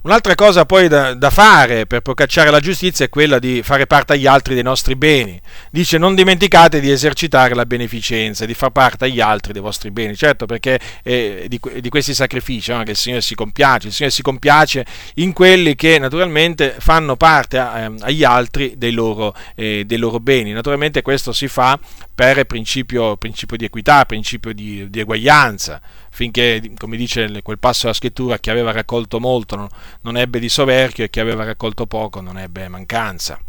Un'altra 0.00 0.36
cosa 0.36 0.64
poi 0.64 0.86
da, 0.86 1.14
da, 1.14 1.28
fare 1.28 1.84
per 1.84 2.02
procacciare 2.02 2.50
la 2.50 2.60
giustizia 2.60 3.04
è 3.04 3.08
quella 3.08 3.40
di 3.40 3.62
fare 3.64 3.86
parte 3.88 4.12
agli 4.12 4.26
altri 4.26 4.54
dei 4.54 4.62
nostri 4.62 4.94
beni. 4.94 5.40
Dice 5.72 5.98
non 5.98 6.14
dimenticate 6.14 6.78
di 6.78 6.88
esercitare 6.88 7.52
la 7.54 7.66
beneficenza, 7.66 8.46
di 8.46 8.54
far 8.54 8.70
parte 8.70 9.06
agli 9.06 9.20
altri 9.20 9.52
dei 9.52 9.60
vostri 9.60 9.90
beni. 9.90 10.14
Certo 10.14 10.46
perché 10.46 10.78
è 11.02 11.46
di, 11.48 11.60
di 11.80 11.88
questi 11.88 12.14
sacrifici 12.14 12.70
no? 12.70 12.84
che 12.84 12.92
il 12.92 12.96
Signore 12.96 13.22
si 13.22 13.34
compiace. 13.34 13.88
Il 13.88 13.92
Signore 13.92 14.14
si 14.14 14.22
compiace 14.22 14.86
in 15.14 15.32
quelli 15.32 15.74
che 15.74 15.98
naturalmente 15.98 16.76
fanno 16.78 17.16
parte 17.16 17.58
a, 17.58 17.80
eh, 17.80 17.94
agli 17.98 18.22
altri 18.22 18.74
dei 18.76 18.92
loro, 18.92 19.34
eh, 19.56 19.82
dei 19.84 19.98
loro, 19.98 20.20
beni. 20.20 20.52
Naturalmente 20.52 21.02
questo 21.02 21.32
si 21.32 21.48
fa 21.48 21.76
per 22.18 22.46
principio, 22.46 23.16
principio 23.16 23.56
di 23.56 23.66
equità, 23.66 24.04
principio 24.04 24.52
di, 24.52 24.90
di 24.90 24.98
eguaglianza 24.98 25.80
finché, 26.10 26.72
come 26.76 26.96
dice 26.96 27.42
quel 27.42 27.60
passo 27.60 27.82
della 27.82 27.92
scrittura, 27.92 28.38
chi 28.38 28.50
aveva 28.50 28.72
raccolto 28.72 29.20
molto 29.20 29.54
non, 29.54 29.68
non 30.00 30.16
ebbe 30.16 30.40
di 30.40 30.48
soverchio 30.48 31.04
e 31.04 31.10
chi 31.10 31.20
aveva 31.20 31.44
raccolto 31.44 31.86
poco 31.86 32.20
non 32.20 32.36
ebbe 32.36 32.66
mancanza. 32.66 33.40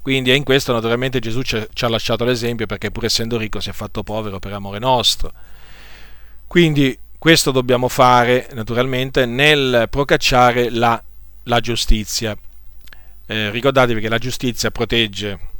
Quindi 0.00 0.30
è 0.30 0.34
in 0.34 0.42
questo 0.42 0.72
naturalmente 0.72 1.18
Gesù 1.18 1.42
ci 1.42 1.56
ha 1.56 1.88
lasciato 1.88 2.24
l'esempio 2.24 2.64
perché 2.64 2.90
pur 2.90 3.04
essendo 3.04 3.36
ricco 3.36 3.60
si 3.60 3.68
è 3.68 3.74
fatto 3.74 4.02
povero 4.02 4.38
per 4.38 4.54
amore 4.54 4.78
nostro. 4.78 5.30
Quindi 6.46 6.98
questo 7.18 7.50
dobbiamo 7.50 7.88
fare 7.88 8.48
naturalmente 8.54 9.26
nel 9.26 9.88
procacciare 9.90 10.70
la, 10.70 11.02
la 11.42 11.60
giustizia. 11.60 12.34
Eh, 13.26 13.50
ricordatevi 13.50 14.00
che 14.00 14.08
la 14.08 14.16
giustizia 14.16 14.70
protegge 14.70 15.52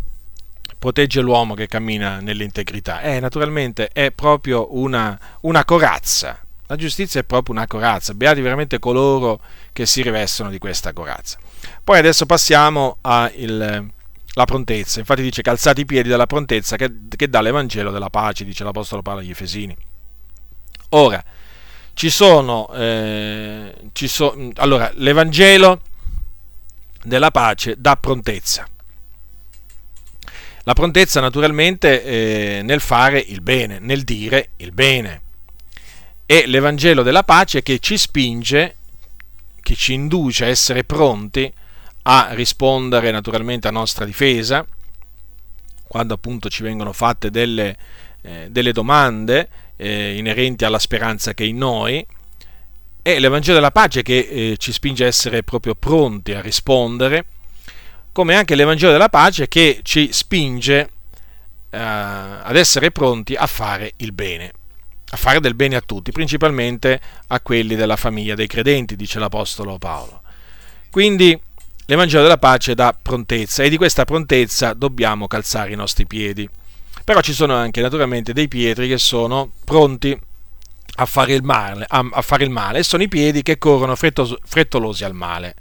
protegge 0.85 1.23
l'uomo 1.23 1.55
che 1.55 1.67
cammina 1.67 2.21
nell'integrità. 2.21 3.01
Eh, 3.01 3.19
naturalmente 3.19 3.89
è 3.89 4.11
proprio 4.11 4.77
una, 4.77 5.19
una 5.41 5.65
corazza. 5.65 6.39
La 6.67 6.77
giustizia 6.77 7.21
è 7.21 7.25
proprio 7.25 7.55
una 7.55 7.67
corazza. 7.67 8.13
Beati 8.13 8.43
veramente 8.43 8.79
coloro 8.79 9.41
che 9.73 9.87
si 9.87 10.03
rivestono 10.03 10.51
di 10.51 10.59
questa 10.59 10.93
corazza. 10.93 11.39
Poi 11.83 11.99
adesso 11.99 12.27
passiamo 12.27 12.99
alla 13.01 13.83
prontezza. 14.45 14.99
Infatti 14.99 15.23
dice 15.23 15.41
calzati 15.41 15.81
i 15.81 15.85
piedi 15.87 16.11
dalla 16.11 16.27
prontezza 16.27 16.77
che, 16.77 16.93
che 17.17 17.31
dà 17.31 17.41
l'Evangelo 17.41 17.91
della 17.91 18.11
pace, 18.11 18.45
dice 18.45 18.63
l'Apostolo 18.63 19.01
Paolo 19.01 19.21
agli 19.21 19.31
Efesini. 19.31 19.75
Ora, 20.91 21.25
ci 21.95 22.11
sono, 22.11 22.71
eh, 22.75 23.75
ci 23.93 24.07
so, 24.07 24.37
allora, 24.57 24.93
l'Evangelo 24.97 25.81
della 27.03 27.31
pace 27.31 27.75
dà 27.79 27.97
prontezza. 27.97 28.67
La 30.67 30.73
prontezza 30.73 31.21
naturalmente 31.21 32.03
eh, 32.03 32.63
nel 32.63 32.81
fare 32.81 33.19
il 33.19 33.43
bene, 33.43 33.79
nel 33.81 34.03
dire 34.03 34.51
il 34.57 34.73
bene. 34.73 35.21
E 36.25 36.47
l'Evangelo 36.47 37.03
della 37.03 37.23
pace 37.23 37.63
che 37.63 37.79
ci 37.81 37.99
spinge, 37.99 38.77
che 39.61 39.75
ci 39.75 39.93
induce 39.93 40.45
a 40.47 40.49
essere 40.49 40.85
pronti 40.85 41.53
a 42.05 42.29
rispondere 42.33 43.11
naturalmente 43.11 43.69
a 43.69 43.73
nostra 43.73 44.07
difesa, 44.07 44.67
quando 45.87 46.15
appunto 46.15 46.49
ci 46.49 46.63
vengono 46.63 46.95
fatte 46.95 47.31
delle, 47.31 47.77
eh, 48.23 48.47
delle 48.51 48.73
domande 48.73 49.49
eh, 49.77 50.17
inerenti 50.17 50.65
alla 50.65 50.79
speranza 50.79 51.35
che 51.35 51.45
è 51.45 51.47
in 51.47 51.59
noi, 51.59 52.07
e 53.03 53.19
l'Evangelo 53.19 53.57
della 53.57 53.71
pace 53.71 54.03
che 54.03 54.17
eh, 54.31 54.57
ci 54.57 54.73
spinge 54.73 55.05
a 55.05 55.09
essere 55.09 55.43
proprio 55.43 55.75
pronti 55.75 56.33
a 56.33 56.41
rispondere 56.41 57.27
come 58.15 58.37
anche 58.37 58.55
l'Evangelo 58.55 58.93
della 58.93 59.09
pace 59.09 59.49
che 59.49 59.81
ci 59.83 60.11
spinge 60.13 60.89
eh, 61.69 61.77
ad 61.77 62.55
essere 62.55 62.93
pronti 62.93 63.35
a 63.35 63.49
fare 63.49 63.95
il 63.97 64.13
bene, 64.13 64.53
a 65.11 65.17
fare 65.17 65.41
del 65.41 65.57
bene 65.57 65.75
a 65.75 65.81
tutti, 65.81 66.13
principalmente 66.13 67.01
a 67.27 67.41
quelli 67.41 67.75
della 67.75 67.97
famiglia 67.97 68.37
dei 68.37 68.47
credenti, 68.47 68.95
dice 68.95 69.19
l'Apostolo 69.19 69.79
Paolo. 69.79 70.23
Quindi 70.91 71.37
l'Evangelo 71.87 72.23
della 72.23 72.39
pace 72.39 72.77
dà 72.77 72.97
prontezza 72.97 73.65
e 73.65 73.69
di 73.69 73.77
questa 73.77 74.05
prontezza 74.05 74.75
dobbiamo 74.75 75.27
calzare 75.27 75.73
i 75.73 75.77
nostri 75.77 76.07
piedi. 76.07 76.49
Però 77.03 77.21
ci 77.21 77.33
sono 77.33 77.57
anche 77.57 77.81
naturalmente 77.81 78.33
dei 78.33 78.47
pietri 78.47 78.87
che 78.87 78.99
sono 78.99 79.51
pronti 79.65 80.17
a 80.99 81.05
fare 81.05 81.35
il 81.35 81.43
male, 81.43 81.85
a, 81.89 82.09
a 82.13 82.23
fare 82.23 82.45
il 82.45 82.51
male 82.51 82.79
e 82.79 82.85
sono 82.85 83.03
i 83.03 83.09
piedi 83.09 83.43
che 83.43 83.59
corrono 83.59 83.97
frettolosi 83.97 85.03
al 85.03 85.15
male 85.15 85.57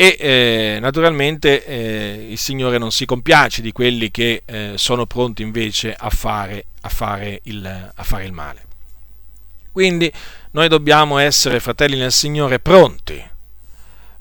e 0.00 0.16
eh, 0.16 0.78
naturalmente 0.80 1.64
eh, 1.64 2.28
il 2.30 2.38
Signore 2.38 2.78
non 2.78 2.92
si 2.92 3.04
compiace 3.04 3.62
di 3.62 3.72
quelli 3.72 4.12
che 4.12 4.44
eh, 4.44 4.74
sono 4.76 5.06
pronti 5.06 5.42
invece 5.42 5.92
a 5.92 6.08
fare, 6.08 6.66
a, 6.82 6.88
fare 6.88 7.40
il, 7.42 7.66
a 7.66 8.02
fare, 8.04 8.24
il, 8.24 8.30
male. 8.30 8.64
Quindi 9.72 10.08
noi 10.52 10.68
dobbiamo 10.68 11.18
essere, 11.18 11.58
fratelli 11.58 11.96
nel 11.96 12.12
Signore, 12.12 12.60
pronti, 12.60 13.20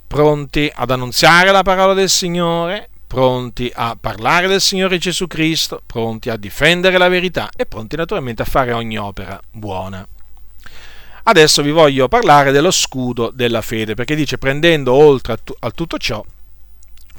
pronti 0.08 0.68
ad 0.74 0.90
annunziare 0.90 1.52
la 1.52 1.62
parola 1.62 1.94
del 1.94 2.10
Signore, 2.10 2.90
pronti 3.06 3.72
a 3.72 3.96
parlare 4.02 4.48
del 4.48 4.62
Signore 4.62 4.98
Gesù 4.98 5.28
Cristo, 5.28 5.84
pronti 5.86 6.32
a 6.32 6.38
difendere 6.38 6.98
la 6.98 7.08
verità 7.08 7.52
e 7.56 7.68
pronti 7.68 7.96
naturalmente 7.96 8.42
a 8.42 8.46
fare 8.46 8.74
ogni 8.74 8.98
opera 8.98 9.40
buona. 9.52 10.04
Adesso 11.30 11.62
vi 11.62 11.72
voglio 11.72 12.08
parlare 12.08 12.54
dello 12.54 12.72
scudo 12.72 13.32
della 13.34 13.62
fede, 13.62 13.96
perché 13.96 14.16
dice 14.16 14.38
prendendo 14.38 14.94
oltre 14.94 15.34
a, 15.34 15.38
tu- 15.38 15.56
a 15.60 15.72
tutto 15.72 15.98
ciò 15.98 16.24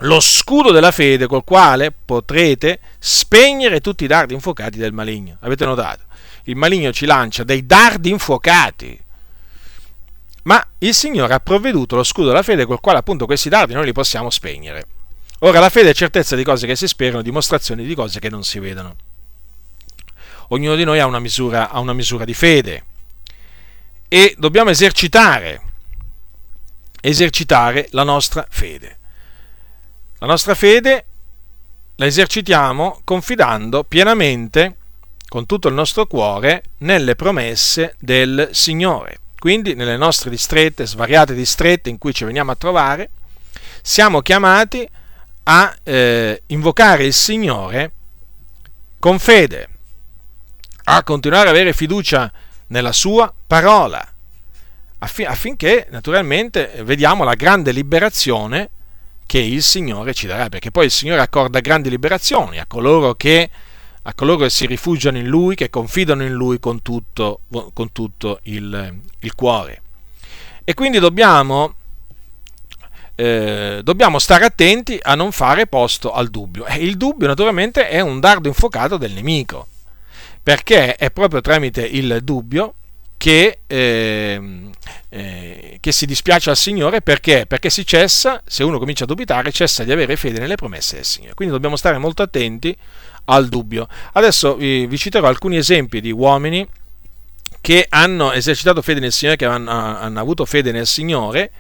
lo 0.03 0.21
scudo 0.21 0.71
della 0.71 0.93
fede 0.93 1.27
col 1.27 1.45
quale 1.45 1.93
potrete 1.93 2.79
spegnere 2.99 3.81
tutti 3.81 4.05
i 4.05 4.07
dardi 4.07 4.33
infuocati 4.33 4.79
del 4.79 4.93
maligno. 4.93 5.37
Avete 5.41 5.67
notato? 5.67 6.05
Il 6.45 6.57
maligno 6.57 6.91
ci 6.91 7.05
lancia 7.05 7.45
dei 7.45 7.67
dardi 7.67 8.09
infuocati. 8.09 8.99
Ma 10.45 10.65
il 10.79 10.95
Signore 10.95 11.35
ha 11.35 11.41
provveduto 11.41 11.97
lo 11.97 12.05
scudo 12.05 12.29
della 12.29 12.43
fede 12.43 12.65
col 12.65 12.81
quale 12.81 12.99
appunto 12.99 13.27
questi 13.27 13.51
dardi 13.51 13.75
noi 13.75 13.85
li 13.85 13.93
possiamo 13.93 14.31
spegnere. 14.31 14.87
Ora 15.41 15.61
la 15.61 15.69
fede 15.69 15.91
è 15.91 15.95
certezza 15.95 16.35
di 16.35 16.45
cose 16.45 16.67
che 16.67 16.77
si 16.77 16.87
sperano, 16.87 17.21
dimostrazione 17.21 17.83
di 17.83 17.95
cose 17.95 18.21
che 18.21 18.31
non 18.31 18.43
si 18.43 18.59
vedono. 18.59 18.97
Ognuno 20.49 20.77
di 20.77 20.85
noi 20.85 20.99
ha 20.99 21.07
una 21.07 21.19
misura, 21.19 21.71
ha 21.71 21.81
una 21.81 21.93
misura 21.93 22.25
di 22.25 22.35
fede 22.35 22.85
e 24.09 24.35
dobbiamo 24.39 24.71
esercitare, 24.71 25.61
esercitare 27.01 27.89
la 27.91 28.03
nostra 28.03 28.47
fede. 28.49 28.99
La 30.19 30.27
nostra 30.27 30.55
fede 30.55 31.05
la 31.97 32.07
esercitiamo 32.07 33.03
confidando 33.05 33.85
pienamente, 33.85 34.77
con 35.29 35.47
tutto 35.47 35.69
il 35.69 35.75
nostro 35.75 36.07
cuore, 36.07 36.63
nelle 36.79 37.15
promesse 37.15 37.97
del 37.99 38.49
Signore. 38.53 39.19
Quindi 39.39 39.75
nelle 39.75 39.97
nostre 39.97 40.31
distrette, 40.31 40.87
svariate 40.87 41.35
distrette 41.35 41.91
in 41.91 41.99
cui 41.99 42.15
ci 42.15 42.25
veniamo 42.25 42.51
a 42.51 42.57
trovare, 42.57 43.11
siamo 43.83 44.21
chiamati 44.21 44.89
a 45.45 45.77
eh, 45.83 46.43
invocare 46.47 47.05
il 47.05 47.13
Signore 47.13 47.93
con 48.99 49.19
fede, 49.19 49.69
a 50.85 51.03
continuare 51.03 51.49
ad 51.49 51.55
avere 51.55 51.73
fiducia 51.73 52.33
nella 52.69 52.93
sua 52.93 53.33
parola, 53.47 54.07
affinché 54.99 55.87
naturalmente 55.91 56.83
vediamo 56.85 57.25
la 57.25 57.35
grande 57.35 57.73
liberazione 57.73 58.71
che 59.27 59.39
il 59.39 59.63
Signore 59.63 60.15
ci 60.15 60.27
darà, 60.27 60.49
perché 60.49 60.71
poi 60.71 60.87
il 60.87 60.91
Signore 60.91 61.21
accorda 61.21 61.61
grandi 61.61 61.91
liberazioni 61.91 62.59
a 62.59 62.67
coloro 62.67 63.15
che, 63.15 63.51
a 64.03 64.15
coloro 64.15 64.45
che 64.45 64.51
si 64.51 64.67
rifugiano 64.67 65.19
in 65.19 65.27
Lui, 65.27 65.55
che 65.55 65.71
confidano 65.71 66.23
in 66.23 66.33
Lui 66.33 66.59
con 66.59 66.81
tutto, 66.81 67.41
con 67.73 67.93
tutto 67.93 68.41
il, 68.45 69.01
il, 69.19 69.35
cuore. 69.35 69.83
E 70.65 70.75
quindi 70.75 70.99
dobbiamo, 70.99 71.75
eh, 73.15 73.81
dobbiamo 73.83 74.19
stare 74.19 74.47
attenti 74.47 74.99
a 75.01 75.15
non 75.15 75.31
fare 75.31 75.67
posto 75.67 76.13
al 76.13 76.29
dubbio. 76.29 76.65
E 76.65 76.77
il 76.77 76.97
dubbio 76.97 77.27
naturalmente 77.27 77.89
è 77.89 78.01
un 78.01 78.21
dardo 78.21 78.49
infuocato 78.49 78.97
del 78.97 79.13
nemico 79.13 79.67
perché 80.49 80.97
è 80.97 81.11
proprio 81.11 81.43
tramite 81.43 81.83
il 81.83 82.21
dubbio 82.23 82.73
che, 83.19 83.59
eh, 83.67 84.71
eh, 85.11 85.77
che, 85.79 85.93
si 85.93 86.07
dispiace 86.07 86.49
al 86.49 86.57
Signore 86.57 87.03
perché? 87.03 87.45
perché 87.47 87.69
si 87.69 87.85
cessa, 87.85 88.41
se 88.47 88.65
uno 88.65 88.79
comincia 88.79 89.05
a 89.05 89.07
dubitare, 89.07 89.53
cessa 89.53 89.85
di 89.85 89.93
avere 89.93 90.17
fede 90.17 90.39
nelle 90.39 90.55
promesse 90.55 90.95
del 90.95 91.05
Signore. 91.05 91.35
Quindi 91.35 91.53
dobbiamo 91.53 91.77
stare 91.77 91.99
molto 91.99 92.23
attenti 92.23 92.75
al 93.27 93.49
dubbio. 93.49 93.89
Adesso 94.15 94.57
vi, 94.57 94.87
vi 94.87 94.97
citerò 94.97 95.29
alcuni 95.29 95.59
esempi 95.59 96.01
di 96.01 96.13
uomini 96.13 96.67
che 97.61 97.85
hanno 97.87 98.33
esercitato 98.33 98.81
fede 98.81 99.01
nel 99.01 99.13
Signore, 99.13 99.37
che 99.37 99.45
hanno, 99.45 99.71
hanno 99.71 100.19
avuto 100.19 100.47
fede 100.47 100.73
nel 100.73 100.87
Signore 100.87 101.51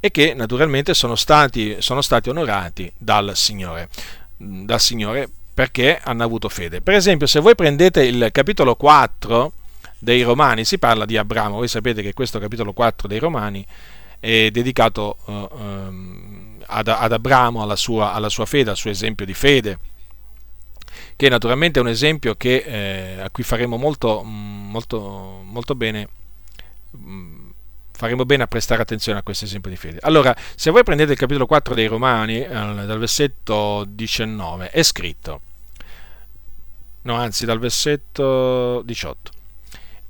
e 0.00 0.10
che 0.10 0.34
naturalmente 0.34 0.94
sono 0.94 1.14
stati, 1.14 1.76
sono 1.78 2.02
stati 2.02 2.28
onorati 2.28 2.92
dal 2.98 3.36
Signore, 3.36 3.88
dal 4.36 4.80
Signore 4.80 5.28
perché 5.54 6.00
hanno 6.02 6.24
avuto 6.24 6.48
fede. 6.48 6.80
Per 6.80 6.94
esempio, 6.94 7.26
se 7.26 7.40
voi 7.40 7.54
prendete 7.54 8.04
il 8.04 8.28
capitolo 8.32 8.74
4 8.74 9.52
dei 9.98 10.22
Romani, 10.22 10.64
si 10.64 10.78
parla 10.78 11.04
di 11.04 11.16
Abramo. 11.16 11.56
Voi 11.56 11.68
sapete 11.68 12.02
che 12.02 12.14
questo 12.14 12.38
capitolo 12.38 12.72
4 12.72 13.06
dei 13.06 13.18
Romani 13.18 13.64
è 14.18 14.50
dedicato 14.50 15.16
uh, 15.24 15.48
um, 15.50 16.56
ad, 16.66 16.88
Abramo, 16.88 17.62
alla 17.62 17.76
sua, 17.76 18.12
alla 18.12 18.28
sua, 18.28 18.46
fede, 18.46 18.70
al 18.70 18.76
suo 18.76 18.90
esempio 18.90 19.26
di 19.26 19.34
fede, 19.34 19.78
che 21.16 21.28
naturalmente 21.28 21.78
è 21.78 21.82
un 21.82 21.88
esempio 21.88 22.34
che, 22.34 22.56
eh, 22.56 23.20
a 23.20 23.30
cui 23.30 23.42
faremo 23.42 23.76
molto, 23.76 24.22
molto, 24.22 25.42
molto 25.44 25.74
bene. 25.74 26.08
Faremo 28.02 28.24
bene 28.24 28.42
a 28.42 28.48
prestare 28.48 28.82
attenzione 28.82 29.20
a 29.20 29.22
questo 29.22 29.44
esempio 29.44 29.70
di 29.70 29.76
fede. 29.76 29.98
Allora, 30.00 30.34
se 30.56 30.72
voi 30.72 30.82
prendete 30.82 31.12
il 31.12 31.18
capitolo 31.18 31.46
4 31.46 31.72
dei 31.72 31.86
Romani, 31.86 32.44
dal 32.44 32.98
versetto 32.98 33.84
19, 33.86 34.70
è 34.70 34.82
scritto, 34.82 35.40
no, 37.02 37.14
anzi 37.14 37.44
dal 37.44 37.60
versetto 37.60 38.82
18. 38.82 39.30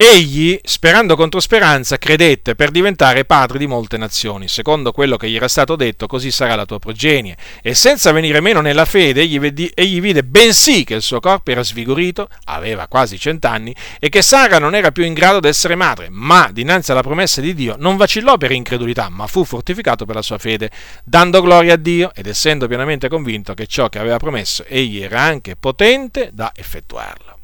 Egli, 0.05 0.59
sperando 0.65 1.15
contro 1.15 1.39
speranza, 1.39 1.97
credette 1.97 2.57
per 2.57 2.73
diventare 2.73 3.25
padre 3.25 3.57
di 3.57 3.69
molte 3.69 3.97
nazioni. 3.97 4.49
Secondo 4.49 4.91
quello 4.91 5.17
che 5.17 5.31
gli 5.31 5.37
era 5.37 5.47
stato 5.47 5.77
detto, 5.77 6.09
così 6.09 6.33
sarà 6.33 6.57
la 6.57 6.67
tua 6.67 6.81
progenie. 6.81 7.37
E 7.63 7.75
senza 7.75 8.11
venire 8.11 8.41
meno 8.41 8.61
nella 8.61 8.85
fede, 8.85 9.21
egli, 9.21 9.39
vedi, 9.39 9.71
egli 9.73 10.01
vide 10.01 10.25
bensì 10.25 10.83
che 10.83 10.95
il 10.95 11.03
suo 11.03 11.21
corpo 11.21 11.53
era 11.53 11.63
svigorito, 11.63 12.27
aveva 12.47 12.89
quasi 12.89 13.17
cent'anni, 13.17 13.73
e 14.01 14.09
che 14.09 14.23
Sara 14.23 14.59
non 14.59 14.75
era 14.75 14.91
più 14.91 15.05
in 15.05 15.15
grado 15.15 15.39
di 15.39 15.47
essere 15.47 15.77
madre. 15.77 16.09
Ma, 16.11 16.51
dinanzi 16.53 16.91
alla 16.91 17.03
promessa 17.03 17.41
di 17.41 17.55
Dio, 17.55 17.77
non 17.79 17.97
vacillò 17.97 18.37
per 18.39 18.51
incredulità, 18.51 19.09
ma 19.09 19.29
fu 19.29 19.45
fortificato 19.45 20.05
per 20.05 20.17
la 20.17 20.23
sua 20.23 20.39
fede, 20.39 20.69
dando 21.05 21.41
gloria 21.41 21.75
a 21.75 21.77
Dio 21.77 22.11
ed 22.13 22.27
essendo 22.27 22.67
pienamente 22.67 23.09
convinto 23.09 23.55
che 23.55 23.69
ciò 23.69 23.89
che 23.89 24.01
aveva 24.01 24.17
promesso, 24.17 24.65
egli 24.67 25.01
era 25.01 25.21
anche 25.21 25.55
potente 25.55 26.31
da 26.33 26.51
effettuarlo 26.57 27.37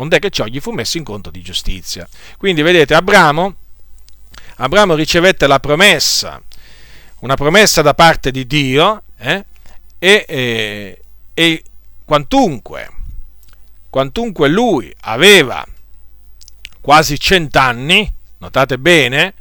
onde 0.00 0.18
che 0.18 0.30
ciò 0.30 0.46
gli 0.46 0.60
fu 0.60 0.70
messo 0.72 0.98
in 0.98 1.04
conto 1.04 1.30
di 1.30 1.42
giustizia. 1.42 2.08
Quindi 2.36 2.62
vedete, 2.62 2.94
Abramo, 2.94 3.54
Abramo 4.56 4.94
ricevette 4.94 5.46
la 5.46 5.60
promessa, 5.60 6.40
una 7.20 7.34
promessa 7.34 7.82
da 7.82 7.94
parte 7.94 8.30
di 8.30 8.46
Dio, 8.46 9.02
eh, 9.18 9.44
e, 9.98 10.24
e, 10.28 11.02
e 11.34 11.62
quantunque, 12.04 12.90
quantunque 13.90 14.48
lui 14.48 14.92
aveva 15.00 15.64
quasi 16.80 17.18
cent'anni, 17.18 18.10
notate 18.38 18.78
bene, 18.78 19.34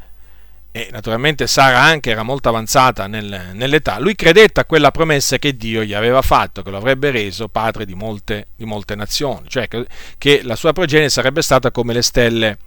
e 0.78 0.90
naturalmente 0.91 1.48
Sara 1.48 1.82
anche 1.82 2.12
era 2.12 2.22
molto 2.22 2.49
avanzata 2.49 3.08
nel, 3.08 3.49
nell'età, 3.54 3.98
lui 3.98 4.14
credette 4.14 4.60
a 4.60 4.66
quella 4.66 4.91
promessa 4.91 5.40
che 5.40 5.58
Dio 5.58 5.84
gli 5.84 5.95
aveva 5.95 6.22
fatto, 6.22 6.62
che 6.62 6.70
lo 6.70 6.78
avrebbe 6.78 7.10
reso 7.10 7.48
padre 7.48 7.84
di 7.84 7.95
molte, 7.95 8.49
di 8.56 8.66
molte 8.66 8.94
nazioni, 8.94 9.49
cioè 9.49 9.68
che, 9.68 9.88
che, 10.20 10.41
la 10.44 10.56
sua 10.56 10.74
progenie 10.74 11.10
sarebbe 11.10 11.41
stata 11.41 11.72
come 11.72 11.94
le 11.94 12.04
stelle, 12.04 12.58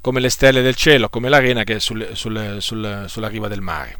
come 0.00 0.18
le 0.18 0.30
stelle 0.30 0.62
del 0.62 0.74
cielo, 0.74 1.08
come 1.08 1.28
l'arena 1.28 1.62
che 1.62 1.76
è 1.76 1.78
sul, 1.78 2.10
sul, 2.14 2.56
sul, 2.58 3.04
sulla 3.06 3.28
riva 3.28 3.46
del 3.46 3.60
mare. 3.60 3.98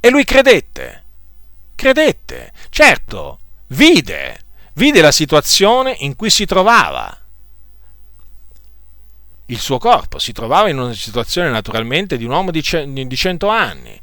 E 0.00 0.08
lui 0.08 0.24
credette, 0.24 1.04
credette, 1.74 2.52
certo, 2.70 3.38
vide, 3.66 4.38
vide 4.72 5.02
la 5.02 5.12
situazione 5.12 5.94
in 5.98 6.16
cui 6.16 6.30
si 6.30 6.46
trovava 6.46 7.27
il 9.50 9.58
suo 9.58 9.78
corpo, 9.78 10.18
si 10.18 10.32
trovava 10.32 10.68
in 10.68 10.78
una 10.78 10.92
situazione 10.92 11.50
naturalmente 11.50 12.16
di 12.16 12.24
un 12.24 12.30
uomo 12.30 12.50
di, 12.50 12.62
cento 12.62 13.48
anni. 13.48 13.98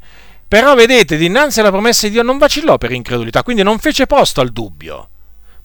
Però 0.48 0.74
vedete, 0.74 1.16
dinanzi 1.16 1.60
alla 1.60 1.70
promessa 1.70 2.06
di 2.06 2.12
Dio 2.12 2.22
non 2.22 2.38
vacillò 2.38 2.78
per 2.78 2.92
incredulità, 2.92 3.42
quindi 3.42 3.62
non 3.62 3.78
fece 3.78 4.06
posto 4.06 4.40
al 4.40 4.50
dubbio, 4.50 5.08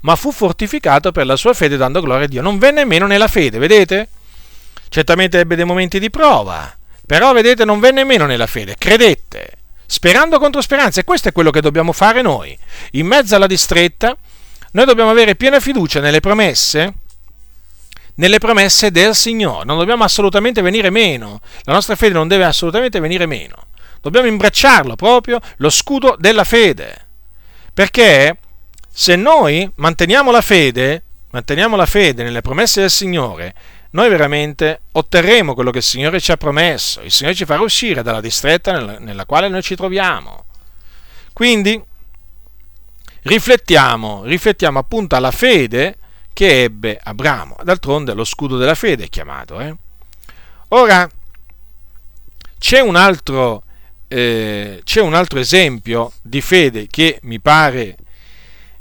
ma 0.01 0.15
fu 0.15 0.31
fortificato 0.31 1.11
per 1.11 1.25
la 1.25 1.35
sua 1.35 1.53
fede 1.53 1.77
dando 1.77 2.01
gloria 2.01 2.25
a 2.25 2.27
Dio. 2.27 2.41
Non 2.41 2.57
venne 2.57 2.85
meno 2.85 3.07
nella 3.07 3.27
fede, 3.27 3.57
vedete? 3.57 4.09
Certamente 4.89 5.39
ebbe 5.39 5.55
dei 5.55 5.65
momenti 5.65 5.99
di 5.99 6.09
prova, 6.09 6.75
però 7.05 7.33
vedete 7.33 7.65
non 7.65 7.79
venne 7.79 8.03
meno 8.03 8.25
nella 8.25 8.47
fede, 8.47 8.75
credette, 8.77 9.57
sperando 9.85 10.37
contro 10.37 10.61
speranza 10.61 10.99
e 10.99 11.05
questo 11.05 11.29
è 11.29 11.31
quello 11.31 11.51
che 11.51 11.61
dobbiamo 11.61 11.91
fare 11.91 12.21
noi. 12.21 12.57
In 12.91 13.07
mezzo 13.07 13.35
alla 13.35 13.47
distretta 13.47 14.15
noi 14.73 14.85
dobbiamo 14.85 15.09
avere 15.09 15.35
piena 15.35 15.59
fiducia 15.59 15.99
nelle 16.01 16.19
promesse 16.19 16.93
nelle 18.21 18.37
promesse 18.37 18.91
del 18.91 19.15
Signore. 19.15 19.65
Non 19.65 19.79
dobbiamo 19.79 20.03
assolutamente 20.03 20.61
venire 20.61 20.91
meno. 20.91 21.41
La 21.63 21.73
nostra 21.73 21.95
fede 21.95 22.13
non 22.13 22.27
deve 22.27 22.45
assolutamente 22.45 22.99
venire 22.99 23.25
meno. 23.25 23.65
Dobbiamo 23.99 24.27
imbracciarlo 24.27 24.95
proprio, 24.95 25.39
lo 25.57 25.69
scudo 25.71 26.15
della 26.19 26.43
fede. 26.43 27.07
Perché 27.73 28.37
se 28.87 29.15
noi 29.15 29.69
manteniamo 29.75 30.29
la 30.29 30.41
fede, 30.41 31.03
manteniamo 31.31 31.75
la 31.75 31.87
fede 31.87 32.21
nelle 32.21 32.41
promesse 32.41 32.81
del 32.81 32.91
Signore, 32.91 33.55
noi 33.91 34.07
veramente 34.07 34.81
otterremo 34.91 35.55
quello 35.55 35.71
che 35.71 35.79
il 35.79 35.83
Signore 35.83 36.19
ci 36.19 36.31
ha 36.31 36.37
promesso. 36.37 37.01
Il 37.01 37.11
Signore 37.11 37.35
ci 37.35 37.45
farà 37.45 37.61
uscire 37.61 38.03
dalla 38.03 38.21
distretta 38.21 38.99
nella, 38.99 39.25
quale 39.25 39.49
noi 39.49 39.63
ci 39.63 39.75
troviamo. 39.75 40.45
Quindi 41.33 41.81
riflettiamo, 43.23 44.23
riflettiamo 44.25 44.77
appunto 44.77 45.15
alla 45.15 45.31
fede 45.31 45.95
che 46.33 46.63
ebbe 46.63 46.99
Abramo. 47.01 47.57
D'altronde 47.63 48.13
lo 48.13 48.23
scudo 48.23 48.57
della 48.57 48.75
fede 48.75 49.05
è 49.05 49.09
chiamato. 49.09 49.59
Eh? 49.59 49.75
Ora, 50.69 51.09
c'è 52.57 52.79
un, 52.79 52.95
altro, 52.95 53.63
eh, 54.07 54.81
c'è 54.83 55.01
un 55.01 55.13
altro 55.13 55.39
esempio 55.39 56.13
di 56.21 56.41
fede 56.41 56.87
che 56.87 57.19
mi 57.23 57.39
pare, 57.39 57.97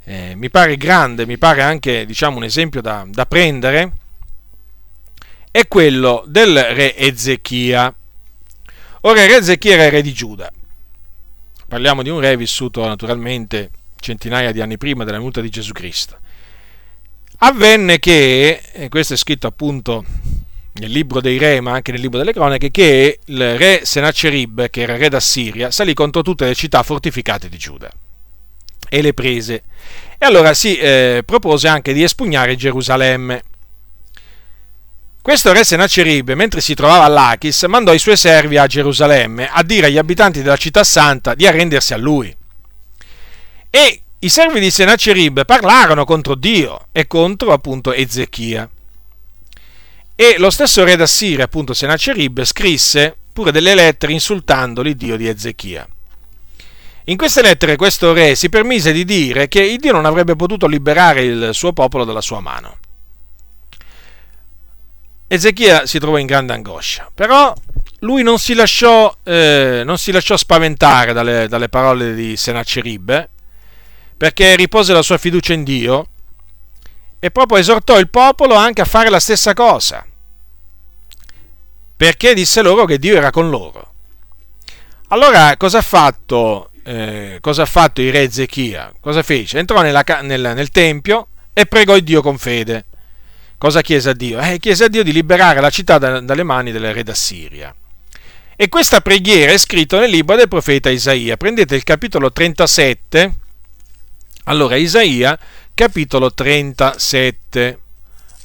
eh, 0.04 0.34
mi 0.36 0.50
pare 0.50 0.76
grande, 0.76 1.26
mi 1.26 1.38
pare 1.38 1.62
anche 1.62 2.06
diciamo, 2.06 2.36
un 2.36 2.44
esempio 2.44 2.80
da, 2.80 3.04
da 3.06 3.26
prendere, 3.26 3.92
è 5.50 5.66
quello 5.66 6.24
del 6.26 6.62
re 6.62 6.96
Ezechia. 6.96 7.92
Ora, 9.02 9.22
il 9.22 9.28
re 9.28 9.36
Ezechia 9.36 9.72
era 9.74 9.88
re 9.88 10.02
di 10.02 10.12
Giuda. 10.12 10.50
Parliamo 11.66 12.02
di 12.02 12.08
un 12.10 12.20
re 12.20 12.36
vissuto 12.36 12.86
naturalmente 12.86 13.70
centinaia 13.98 14.52
di 14.52 14.60
anni 14.60 14.76
prima 14.78 15.04
della 15.04 15.18
venuta 15.18 15.40
di 15.40 15.50
Gesù 15.50 15.72
Cristo 15.72 16.18
avvenne 17.42 17.98
che, 17.98 18.60
e 18.72 18.88
questo 18.88 19.14
è 19.14 19.16
scritto 19.16 19.46
appunto 19.46 20.04
nel 20.72 20.90
libro 20.90 21.20
dei 21.20 21.38
re, 21.38 21.60
ma 21.60 21.72
anche 21.72 21.92
nel 21.92 22.00
libro 22.00 22.18
delle 22.18 22.32
cronache, 22.32 22.70
che 22.70 23.20
il 23.24 23.58
re 23.58 23.84
Sennacherib, 23.84 24.70
che 24.70 24.82
era 24.82 24.96
re 24.96 25.08
d'Assiria, 25.08 25.70
salì 25.70 25.94
contro 25.94 26.22
tutte 26.22 26.46
le 26.46 26.54
città 26.54 26.82
fortificate 26.82 27.48
di 27.48 27.58
Giuda 27.58 27.90
e 28.88 29.02
le 29.02 29.14
prese. 29.14 29.62
E 30.18 30.26
allora 30.26 30.54
si 30.54 30.76
eh, 30.76 31.22
propose 31.24 31.68
anche 31.68 31.92
di 31.92 32.02
espugnare 32.02 32.56
Gerusalemme. 32.56 33.42
Questo 35.22 35.52
re 35.52 35.64
Sennacherib, 35.64 36.30
mentre 36.32 36.60
si 36.60 36.74
trovava 36.74 37.04
a 37.04 37.08
Lachis, 37.08 37.62
mandò 37.64 37.92
i 37.92 37.98
suoi 37.98 38.16
servi 38.16 38.56
a 38.56 38.66
Gerusalemme 38.66 39.48
a 39.50 39.62
dire 39.62 39.86
agli 39.86 39.98
abitanti 39.98 40.42
della 40.42 40.56
città 40.56 40.82
santa 40.82 41.34
di 41.34 41.46
arrendersi 41.46 41.94
a 41.94 41.98
lui. 41.98 42.34
E 43.70 44.02
i 44.22 44.28
servi 44.28 44.60
di 44.60 44.70
Sennacherib 44.70 45.46
parlarono 45.46 46.04
contro 46.04 46.34
Dio 46.34 46.88
e 46.92 47.06
contro 47.06 47.52
appunto 47.52 47.90
Ezechia. 47.90 48.68
E 50.14 50.34
lo 50.36 50.50
stesso 50.50 50.84
re 50.84 50.96
d'Assiria, 50.96 51.44
appunto 51.44 51.72
Sennacherib, 51.72 52.44
scrisse 52.44 53.16
pure 53.32 53.50
delle 53.50 53.74
lettere 53.74 54.12
insultando 54.12 54.82
l'Iddio 54.82 55.16
di 55.16 55.26
Ezechia. 55.26 55.88
In 57.04 57.16
queste 57.16 57.40
lettere 57.40 57.76
questo 57.76 58.12
re 58.12 58.34
si 58.34 58.50
permise 58.50 58.92
di 58.92 59.06
dire 59.06 59.48
che 59.48 59.62
il 59.62 59.78
Dio 59.78 59.92
non 59.92 60.04
avrebbe 60.04 60.36
potuto 60.36 60.66
liberare 60.66 61.22
il 61.22 61.50
suo 61.54 61.72
popolo 61.72 62.04
dalla 62.04 62.20
sua 62.20 62.40
mano. 62.40 62.76
Ezechia 65.28 65.86
si 65.86 65.98
trovò 65.98 66.18
in 66.18 66.26
grande 66.26 66.52
angoscia, 66.52 67.10
però 67.14 67.54
lui 68.00 68.22
non 68.22 68.38
si 68.38 68.52
lasciò, 68.52 69.16
eh, 69.22 69.80
non 69.82 69.96
si 69.96 70.12
lasciò 70.12 70.36
spaventare 70.36 71.14
dalle, 71.14 71.48
dalle 71.48 71.70
parole 71.70 72.12
di 72.14 72.36
Sennacherib 72.36 73.28
perché 74.20 74.54
ripose 74.54 74.92
la 74.92 75.00
sua 75.00 75.16
fiducia 75.16 75.54
in 75.54 75.64
Dio 75.64 76.06
e 77.18 77.30
proprio 77.30 77.56
esortò 77.56 77.98
il 77.98 78.10
popolo 78.10 78.54
anche 78.54 78.82
a 78.82 78.84
fare 78.84 79.08
la 79.08 79.18
stessa 79.18 79.54
cosa, 79.54 80.04
perché 81.96 82.34
disse 82.34 82.60
loro 82.60 82.84
che 82.84 82.98
Dio 82.98 83.16
era 83.16 83.30
con 83.30 83.48
loro. 83.48 83.94
Allora 85.08 85.56
cosa 85.56 85.78
ha 85.78 85.82
fatto, 85.82 86.68
eh, 86.84 87.38
cosa 87.40 87.62
ha 87.62 87.64
fatto 87.64 88.02
il 88.02 88.12
re 88.12 88.24
Ezechia? 88.24 88.92
Cosa 89.00 89.22
fece? 89.22 89.58
Entrò 89.58 89.80
nella, 89.80 90.04
nel, 90.20 90.52
nel 90.54 90.68
Tempio 90.68 91.28
e 91.54 91.64
pregò 91.64 91.98
Dio 91.98 92.20
con 92.20 92.36
fede. 92.36 92.84
Cosa 93.56 93.80
chiese 93.80 94.10
a 94.10 94.12
Dio? 94.12 94.38
Eh, 94.38 94.58
chiese 94.58 94.84
a 94.84 94.88
Dio 94.88 95.02
di 95.02 95.12
liberare 95.12 95.62
la 95.62 95.70
città 95.70 95.96
da, 95.96 96.20
dalle 96.20 96.42
mani 96.42 96.72
del 96.72 96.92
re 96.92 97.02
d'Assiria. 97.02 97.74
E 98.54 98.68
questa 98.68 99.00
preghiera 99.00 99.52
è 99.52 99.56
scritta 99.56 99.98
nel 99.98 100.10
libro 100.10 100.36
del 100.36 100.48
profeta 100.48 100.90
Isaia. 100.90 101.38
Prendete 101.38 101.74
il 101.74 101.84
capitolo 101.84 102.30
37 102.30 103.48
allora, 104.50 104.74
Isaia, 104.74 105.38
capitolo 105.72 106.34
37. 106.34 107.78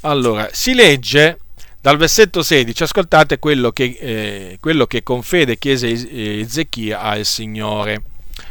Allora, 0.02 0.48
si 0.52 0.76
legge 0.76 1.40
dal 1.82 1.98
versetto 1.98 2.44
16, 2.44 2.84
ascoltate 2.84 3.40
quello 3.40 3.72
che, 3.72 3.98
eh, 4.00 4.58
quello 4.60 4.86
che 4.86 5.02
con 5.02 5.24
fede 5.24 5.58
chiese 5.58 5.88
eh, 5.88 6.42
Ezechia 6.42 7.02
al 7.02 7.26
Signore. 7.26 8.04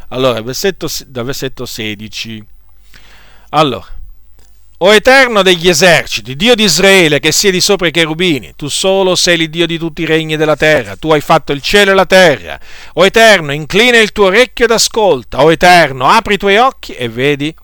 Allora, 0.09 0.43
versetto, 0.43 0.89
dal 1.07 1.25
versetto 1.25 1.65
16. 1.65 2.45
Allora, 3.51 3.87
o 4.87 4.93
Eterno 4.93 5.41
degli 5.41 5.67
eserciti, 5.67 6.37
Dio 6.37 6.55
di 6.55 6.65
Israele 6.65 7.19
che 7.19 7.33
siedi 7.33 7.63
sopra 7.63 7.87
i 7.87 7.91
cherubini, 7.91 8.53
tu 8.55 8.69
solo 8.69 9.15
sei 9.15 9.41
il 9.41 9.49
Dio 9.49 9.67
di 9.67 9.79
tutti 9.79 10.03
i 10.03 10.07
regni 10.07 10.37
della 10.37 10.57
terra, 10.57 10.95
tu 10.95 11.11
hai 11.11 11.23
fatto 11.23 11.53
il 11.53 11.63
cielo 11.63 11.93
e 11.93 11.95
la 11.95 12.05
terra. 12.05 12.61
O 12.95 13.07
Eterno, 13.07 13.53
inclina 13.53 13.97
il 13.97 14.13
tuo 14.13 14.27
orecchio 14.27 14.67
ed 14.67 14.73
ascolta. 14.73 15.43
O 15.43 15.51
Eterno, 15.51 16.07
apri 16.07 16.35
i 16.35 16.37
tuoi 16.37 16.59
occhi 16.59 16.93
e 16.93 17.09
vedi 17.09 17.55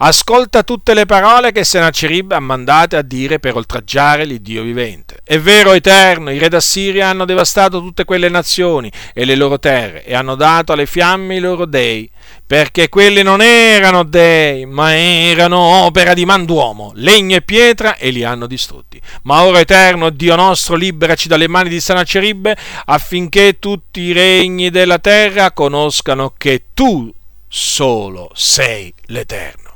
Ascolta 0.00 0.62
tutte 0.62 0.94
le 0.94 1.06
parole 1.06 1.50
che 1.50 1.64
Sennacherib 1.64 2.30
ha 2.30 2.38
mandate 2.38 2.94
a 2.94 3.02
dire 3.02 3.40
per 3.40 3.56
oltraggiare 3.56 4.24
l'Iddio 4.24 4.62
vivente. 4.62 5.22
È 5.24 5.40
vero, 5.40 5.72
eterno, 5.72 6.30
i 6.30 6.38
re 6.38 6.48
d'Assiria 6.48 7.08
hanno 7.08 7.24
devastato 7.24 7.80
tutte 7.80 8.04
quelle 8.04 8.28
nazioni 8.28 8.92
e 9.12 9.24
le 9.24 9.34
loro 9.34 9.58
terre 9.58 10.04
e 10.04 10.14
hanno 10.14 10.36
dato 10.36 10.70
alle 10.70 10.86
fiamme 10.86 11.34
i 11.34 11.40
loro 11.40 11.64
dei, 11.64 12.08
perché 12.46 12.88
quelli 12.88 13.24
non 13.24 13.42
erano 13.42 14.04
dei, 14.04 14.66
ma 14.66 14.94
erano 14.94 15.58
opera 15.58 16.14
di 16.14 16.24
manduomo, 16.24 16.92
legno 16.94 17.34
e 17.34 17.42
pietra 17.42 17.96
e 17.96 18.10
li 18.10 18.22
hanno 18.22 18.46
distrutti. 18.46 19.02
Ma 19.22 19.42
ora, 19.42 19.58
eterno, 19.58 20.10
Dio 20.10 20.36
nostro, 20.36 20.76
liberaci 20.76 21.26
dalle 21.26 21.48
mani 21.48 21.70
di 21.70 21.80
Sennacherib 21.80 22.52
affinché 22.84 23.58
tutti 23.58 24.02
i 24.02 24.12
regni 24.12 24.70
della 24.70 25.00
terra 25.00 25.50
conoscano 25.50 26.34
che 26.38 26.66
tu 26.72 27.12
solo 27.48 28.30
sei 28.34 28.94
l'Eterno 29.06 29.67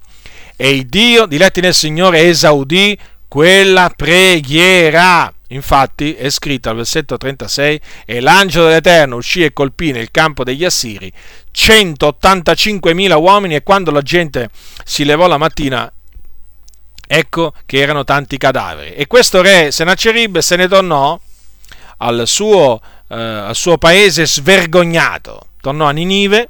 e 0.62 0.70
il 0.70 0.86
Dio, 0.86 1.26
diletti 1.26 1.60
nel 1.60 1.74
Signore, 1.74 2.20
esaudì 2.20 2.97
quella 3.26 3.93
preghiera. 3.97 5.34
Infatti 5.48 6.14
è 6.14 6.30
scritto 6.30 6.68
al 6.68 6.76
versetto 6.76 7.16
36, 7.16 7.80
e 8.06 8.20
l'angelo 8.20 8.66
dell'Eterno 8.66 9.16
uscì 9.16 9.43
e 9.43 9.52
colpì 9.52 9.90
nel 9.90 10.12
campo 10.12 10.44
degli 10.44 10.64
Assiri 10.64 11.12
185.000 11.52 13.20
uomini 13.20 13.56
e 13.56 13.64
quando 13.64 13.90
la 13.90 14.02
gente 14.02 14.51
si 14.84 15.05
levò 15.05 15.26
la 15.26 15.36
mattina, 15.36 15.93
ecco 17.09 17.55
che 17.66 17.78
erano 17.78 18.05
tanti 18.05 18.39
cadaveri. 18.39 18.93
E 18.93 19.09
questo 19.09 19.43
re 19.43 19.72
Senacerib 19.72 20.39
se 20.39 20.55
ne 20.55 20.68
tornò 20.68 21.20
al 21.97 22.22
suo, 22.28 22.80
eh, 23.09 23.16
al 23.16 23.56
suo 23.56 23.78
paese 23.78 24.28
svergognato, 24.28 25.48
tornò 25.60 25.86
a 25.86 25.90
Ninive 25.90 26.48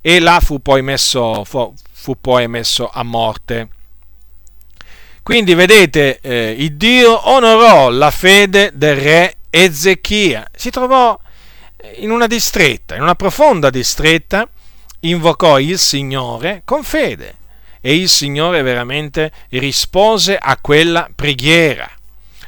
e 0.00 0.18
là 0.18 0.40
fu 0.40 0.60
poi 0.60 0.82
messo, 0.82 1.44
fu, 1.44 1.72
fu 2.00 2.18
poi 2.18 2.48
messo 2.48 2.88
a 2.90 3.02
morte. 3.02 3.68
Quindi 5.22 5.52
vedete, 5.52 6.18
eh, 6.20 6.54
il 6.56 6.76
Dio 6.76 7.28
onorò 7.28 7.90
la 7.90 8.10
fede 8.10 8.70
del 8.72 8.96
re 8.96 9.34
Ezechia, 9.50 10.48
si 10.54 10.70
trovò 10.70 11.18
in 11.96 12.10
una 12.10 12.26
distretta, 12.26 12.94
in 12.94 13.02
una 13.02 13.14
profonda 13.14 13.68
distretta, 13.68 14.48
invocò 15.00 15.58
il 15.58 15.78
Signore 15.78 16.62
con 16.64 16.82
fede 16.82 17.36
e 17.82 17.94
il 17.94 18.08
Signore 18.08 18.62
veramente 18.62 19.30
rispose 19.50 20.38
a 20.38 20.56
quella 20.56 21.06
preghiera. 21.14 21.86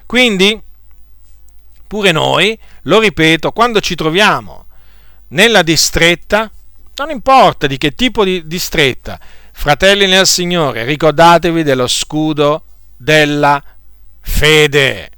Quindi, 0.07 0.59
pure 1.87 2.11
noi, 2.11 2.59
lo 2.85 3.01
ripeto, 3.01 3.53
quando 3.53 3.81
ci 3.81 3.97
troviamo 3.97 4.65
nella 5.29 5.63
distretta, 5.63 6.51
non 6.95 7.11
importa 7.11 7.67
di 7.67 7.79
che 7.79 7.95
tipo 7.95 8.23
di 8.25 8.47
distretta, 8.47 9.19
Fratelli 9.53 10.07
nel 10.07 10.27
Signore, 10.27 10.85
ricordatevi 10.85 11.63
dello 11.63 11.87
scudo 11.87 12.65
della 12.97 13.63
fede. 14.21 15.11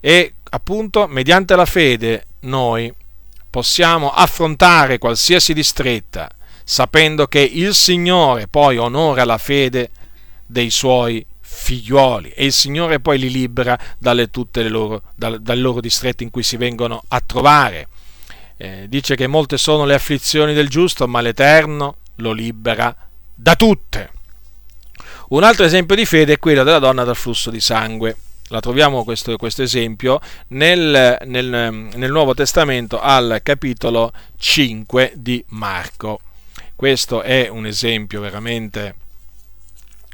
E 0.00 0.34
appunto, 0.50 1.06
mediante 1.06 1.54
la 1.54 1.64
fede, 1.64 2.26
noi 2.40 2.92
possiamo 3.48 4.10
affrontare 4.10 4.98
qualsiasi 4.98 5.54
distretta, 5.54 6.28
sapendo 6.64 7.26
che 7.26 7.40
il 7.40 7.72
Signore 7.74 8.48
poi 8.48 8.78
onora 8.78 9.24
la 9.24 9.38
fede 9.38 9.90
dei 10.44 10.70
suoi 10.70 11.24
figlioli 11.40 12.30
e 12.30 12.46
il 12.46 12.52
Signore 12.52 12.98
poi 12.98 13.18
li 13.18 13.30
libera 13.30 13.78
dalle 13.98 14.28
tutte 14.28 14.62
le 14.62 14.68
loro, 14.68 15.02
dal, 15.14 15.40
dal 15.40 15.60
loro 15.60 15.80
distretti 15.80 16.24
in 16.24 16.30
cui 16.30 16.42
si 16.42 16.56
vengono 16.56 17.02
a 17.08 17.20
trovare. 17.20 17.88
Eh, 18.56 18.86
dice 18.88 19.14
che 19.14 19.26
molte 19.26 19.56
sono 19.56 19.84
le 19.84 19.94
afflizioni 19.94 20.52
del 20.52 20.68
giusto, 20.68 21.06
ma 21.06 21.20
l'Eterno 21.20 21.96
lo 22.16 22.32
libera 22.32 22.94
da 23.34 23.56
tutte. 23.56 24.10
Un 25.28 25.42
altro 25.42 25.64
esempio 25.64 25.96
di 25.96 26.04
fede 26.04 26.34
è 26.34 26.38
quello 26.38 26.62
della 26.62 26.78
donna 26.78 27.04
dal 27.04 27.16
flusso 27.16 27.50
di 27.50 27.60
sangue. 27.60 28.16
La 28.48 28.60
troviamo 28.60 29.04
questo, 29.04 29.36
questo 29.36 29.62
esempio 29.62 30.20
nel, 30.48 31.16
nel, 31.24 31.46
nel 31.46 32.10
Nuovo 32.10 32.34
Testamento 32.34 33.00
al 33.00 33.40
capitolo 33.42 34.12
5 34.36 35.12
di 35.16 35.42
Marco. 35.48 36.20
Questo 36.76 37.22
è 37.22 37.48
un 37.48 37.66
esempio 37.66 38.20
veramente, 38.20 38.94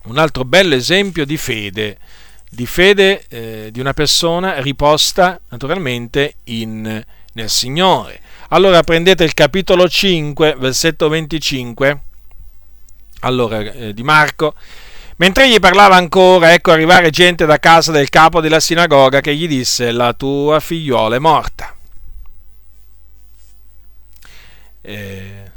un 0.04 0.18
altro 0.18 0.44
bello 0.44 0.74
esempio 0.74 1.26
di 1.26 1.36
fede, 1.36 1.98
di 2.48 2.66
fede 2.66 3.24
eh, 3.28 3.68
di 3.72 3.80
una 3.80 3.94
persona 3.94 4.60
riposta 4.60 5.40
naturalmente 5.48 6.34
in, 6.44 7.04
nel 7.32 7.50
Signore. 7.50 8.20
Allora 8.52 8.82
prendete 8.82 9.22
il 9.22 9.34
capitolo 9.34 9.88
5, 9.88 10.56
versetto 10.58 11.08
25 11.08 12.00
allora, 13.20 13.60
eh, 13.60 13.94
di 13.94 14.02
Marco. 14.02 14.54
Mentre 15.16 15.44
egli 15.44 15.60
parlava 15.60 15.96
ancora, 15.96 16.52
ecco 16.52 16.72
arrivare 16.72 17.10
gente 17.10 17.44
da 17.44 17.58
casa 17.58 17.92
del 17.92 18.08
capo 18.08 18.40
della 18.40 18.60
sinagoga 18.60 19.20
che 19.20 19.36
gli 19.36 19.46
disse: 19.46 19.92
La 19.92 20.14
tua 20.14 20.60
figliuola 20.60 21.16
è 21.16 21.18
morta. 21.18 21.76
Eh, 24.80 25.50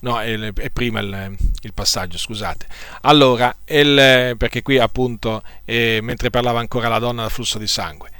no, 0.00 0.20
è, 0.20 0.52
è 0.54 0.70
prima 0.70 1.00
il, 1.00 1.36
il, 1.60 1.72
passaggio, 1.74 2.16
scusate. 2.16 2.66
Allora, 3.02 3.54
il, 3.66 4.34
perché 4.38 4.62
qui 4.62 4.78
appunto, 4.78 5.42
eh, 5.64 6.00
mentre 6.02 6.30
parlava 6.30 6.60
ancora 6.60 6.88
la 6.88 6.98
donna 6.98 7.22
dal 7.22 7.30
flusso 7.30 7.58
di 7.58 7.66
sangue, 7.66 8.10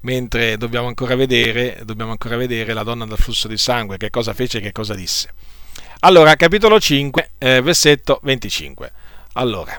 mentre 0.00 0.56
dobbiamo 0.56 0.86
ancora 0.86 1.14
vedere, 1.14 1.80
dobbiamo 1.84 2.10
ancora 2.12 2.36
vedere 2.36 2.72
la 2.72 2.82
donna 2.82 3.04
dal 3.04 3.18
flusso 3.18 3.48
di 3.48 3.56
sangue, 3.56 3.96
che 3.96 4.10
cosa 4.10 4.32
fece 4.32 4.58
e 4.58 4.60
che 4.60 4.72
cosa 4.72 4.94
disse. 4.94 5.30
Allora, 6.00 6.34
capitolo 6.36 6.80
5, 6.80 7.30
eh, 7.38 7.60
versetto 7.60 8.20
25. 8.22 8.92
Allora, 9.34 9.76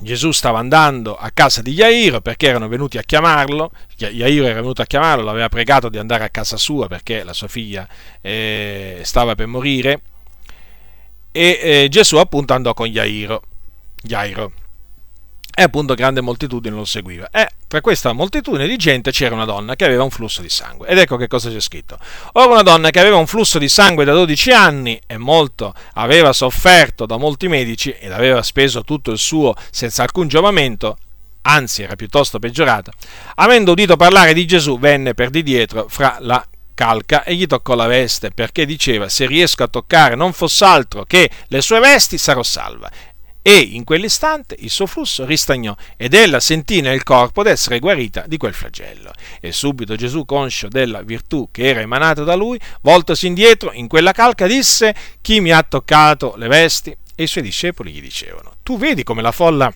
Gesù 0.00 0.30
stava 0.32 0.58
andando 0.58 1.14
a 1.16 1.30
casa 1.32 1.62
di 1.62 1.72
Jairo 1.72 2.20
perché 2.20 2.48
erano 2.48 2.68
venuti 2.68 2.98
a 2.98 3.02
chiamarlo, 3.02 3.70
Jairo 3.96 4.44
era 4.44 4.60
venuto 4.60 4.82
a 4.82 4.84
chiamarlo, 4.84 5.24
l'aveva 5.24 5.48
pregato 5.48 5.88
di 5.88 5.98
andare 5.98 6.24
a 6.24 6.28
casa 6.28 6.56
sua 6.56 6.86
perché 6.86 7.22
la 7.22 7.32
sua 7.32 7.48
figlia 7.48 7.88
eh, 8.20 9.00
stava 9.04 9.34
per 9.34 9.46
morire 9.46 10.02
e 11.32 11.60
eh, 11.62 11.88
Gesù 11.88 12.16
appunto 12.16 12.52
andò 12.52 12.74
con 12.74 12.88
Jairo. 12.88 13.42
Jairo 14.02 14.52
e 15.58 15.62
appunto 15.62 15.94
grande 15.94 16.20
moltitudine 16.20 16.76
lo 16.76 16.84
seguiva. 16.84 17.30
E 17.30 17.48
tra 17.66 17.80
questa 17.80 18.12
moltitudine 18.12 18.68
di 18.68 18.76
gente 18.76 19.10
c'era 19.10 19.34
una 19.34 19.46
donna 19.46 19.74
che 19.74 19.86
aveva 19.86 20.02
un 20.02 20.10
flusso 20.10 20.42
di 20.42 20.50
sangue. 20.50 20.86
Ed 20.86 20.98
ecco 20.98 21.16
che 21.16 21.28
cosa 21.28 21.48
c'è 21.48 21.60
scritto. 21.60 21.98
Ora 22.32 22.52
una 22.52 22.62
donna 22.62 22.90
che 22.90 23.00
aveva 23.00 23.16
un 23.16 23.26
flusso 23.26 23.58
di 23.58 23.70
sangue 23.70 24.04
da 24.04 24.12
12 24.12 24.52
anni 24.52 25.00
e 25.06 25.16
molto 25.16 25.72
aveva 25.94 26.34
sofferto 26.34 27.06
da 27.06 27.16
molti 27.16 27.48
medici 27.48 27.90
ed 27.90 28.12
aveva 28.12 28.42
speso 28.42 28.82
tutto 28.82 29.10
il 29.10 29.16
suo 29.16 29.54
senza 29.70 30.02
alcun 30.02 30.28
giovamento, 30.28 30.98
anzi 31.40 31.82
era 31.82 31.96
piuttosto 31.96 32.38
peggiorata, 32.38 32.92
avendo 33.36 33.72
udito 33.72 33.96
parlare 33.96 34.34
di 34.34 34.46
Gesù, 34.46 34.78
venne 34.78 35.14
per 35.14 35.30
di 35.30 35.42
dietro 35.42 35.86
fra 35.88 36.18
la 36.20 36.46
calca 36.74 37.24
e 37.24 37.34
gli 37.34 37.46
toccò 37.46 37.74
la 37.74 37.86
veste, 37.86 38.30
perché 38.30 38.66
diceva 38.66 39.08
se 39.08 39.26
riesco 39.26 39.62
a 39.62 39.68
toccare 39.68 40.16
non 40.16 40.34
fosse 40.34 40.66
altro 40.66 41.04
che 41.04 41.30
le 41.46 41.62
sue 41.62 41.80
vesti 41.80 42.18
sarò 42.18 42.42
salva 42.42 42.90
e 43.46 43.60
in 43.60 43.84
quell'istante 43.84 44.56
il 44.58 44.70
suo 44.70 44.86
flusso 44.86 45.24
ristagnò 45.24 45.72
ed 45.96 46.14
ella 46.14 46.40
sentì 46.40 46.80
nel 46.80 47.04
corpo 47.04 47.44
d'essere 47.44 47.78
guarita 47.78 48.24
di 48.26 48.38
quel 48.38 48.52
flagello. 48.52 49.12
E 49.40 49.52
subito 49.52 49.94
Gesù, 49.94 50.24
conscio 50.24 50.66
della 50.66 51.02
virtù 51.02 51.48
che 51.52 51.68
era 51.68 51.78
emanata 51.78 52.24
da 52.24 52.34
lui, 52.34 52.58
voltosi 52.80 53.28
indietro 53.28 53.70
in 53.72 53.86
quella 53.86 54.10
calca, 54.10 54.48
disse: 54.48 54.92
Chi 55.20 55.40
mi 55.40 55.52
ha 55.52 55.62
toccato 55.62 56.34
le 56.36 56.48
vesti? 56.48 56.96
E 57.14 57.22
i 57.22 57.28
suoi 57.28 57.44
discepoli 57.44 57.92
gli 57.92 58.00
dicevano: 58.00 58.56
Tu 58.64 58.78
vedi 58.78 59.04
come 59.04 59.22
la 59.22 59.30
folla 59.30 59.72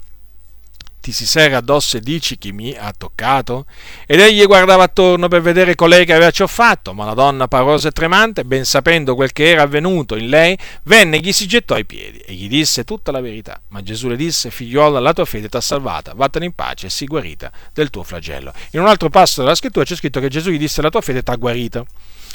ti 1.01 1.13
si 1.13 1.27
serra 1.27 1.59
addosso 1.59 1.97
e 1.97 2.01
dici 2.01 2.37
chi 2.37 2.53
mi 2.53 2.77
ha 2.77 2.93
toccato? 2.97 3.67
Ed 4.07 4.21
egli 4.21 4.45
guardava 4.45 4.85
attorno 4.85 5.29
per 5.29 5.41
vedere 5.41 5.75
colei 5.75 6.05
che 6.05 6.13
aveva 6.13 6.31
ciò 6.31 6.47
fatto, 6.47 6.93
ma 6.93 7.05
la 7.05 7.15
donna 7.15 7.49
parosa 7.49 7.89
e 7.89 7.93
tremante, 7.93 8.45
ben 8.45 8.65
sapendo 8.65 9.15
quel 9.15 9.33
che 9.33 9.49
era 9.49 9.63
avvenuto 9.63 10.17
in 10.17 10.29
lei, 10.29 10.57
venne 10.85 11.17
e 11.17 11.21
gli 11.21 11.33
si 11.33 11.47
gettò 11.47 11.75
ai 11.75 11.87
piedi 11.87 12.19
e 12.19 12.35
gli 12.35 12.49
disse 12.49 12.85
tutta 12.85 13.11
la 13.11 13.21
verità. 13.21 13.61
Ma 13.69 13.83
Gesù 13.83 14.09
le 14.09 14.17
disse, 14.17 14.51
figliuola, 14.51 15.01
la 15.01 15.13
tua 15.13 15.25
fede 15.25 15.49
ti 15.49 15.57
ha 15.57 15.61
salvata, 15.61 16.13
vattene 16.15 16.45
in 16.45 16.53
pace 16.53 16.87
e 16.87 16.91
sii 16.91 17.07
guarita 17.07 17.51
del 17.73 17.91
tuo 17.91 18.03
flagello. 18.03 18.53
In 18.73 18.81
un 18.81 18.87
altro 18.87 19.09
passo 19.09 19.41
della 19.41 19.55
scrittura 19.55 19.85
c'è 19.85 19.97
scritto 19.97 20.21
che 20.21 20.29
Gesù 20.29 20.51
gli 20.51 20.59
disse, 20.59 20.83
la 20.83 20.91
tua 20.91 21.01
fede 21.01 21.23
ti 21.23 21.31
ha 21.31 21.37
guarito. 21.37 21.87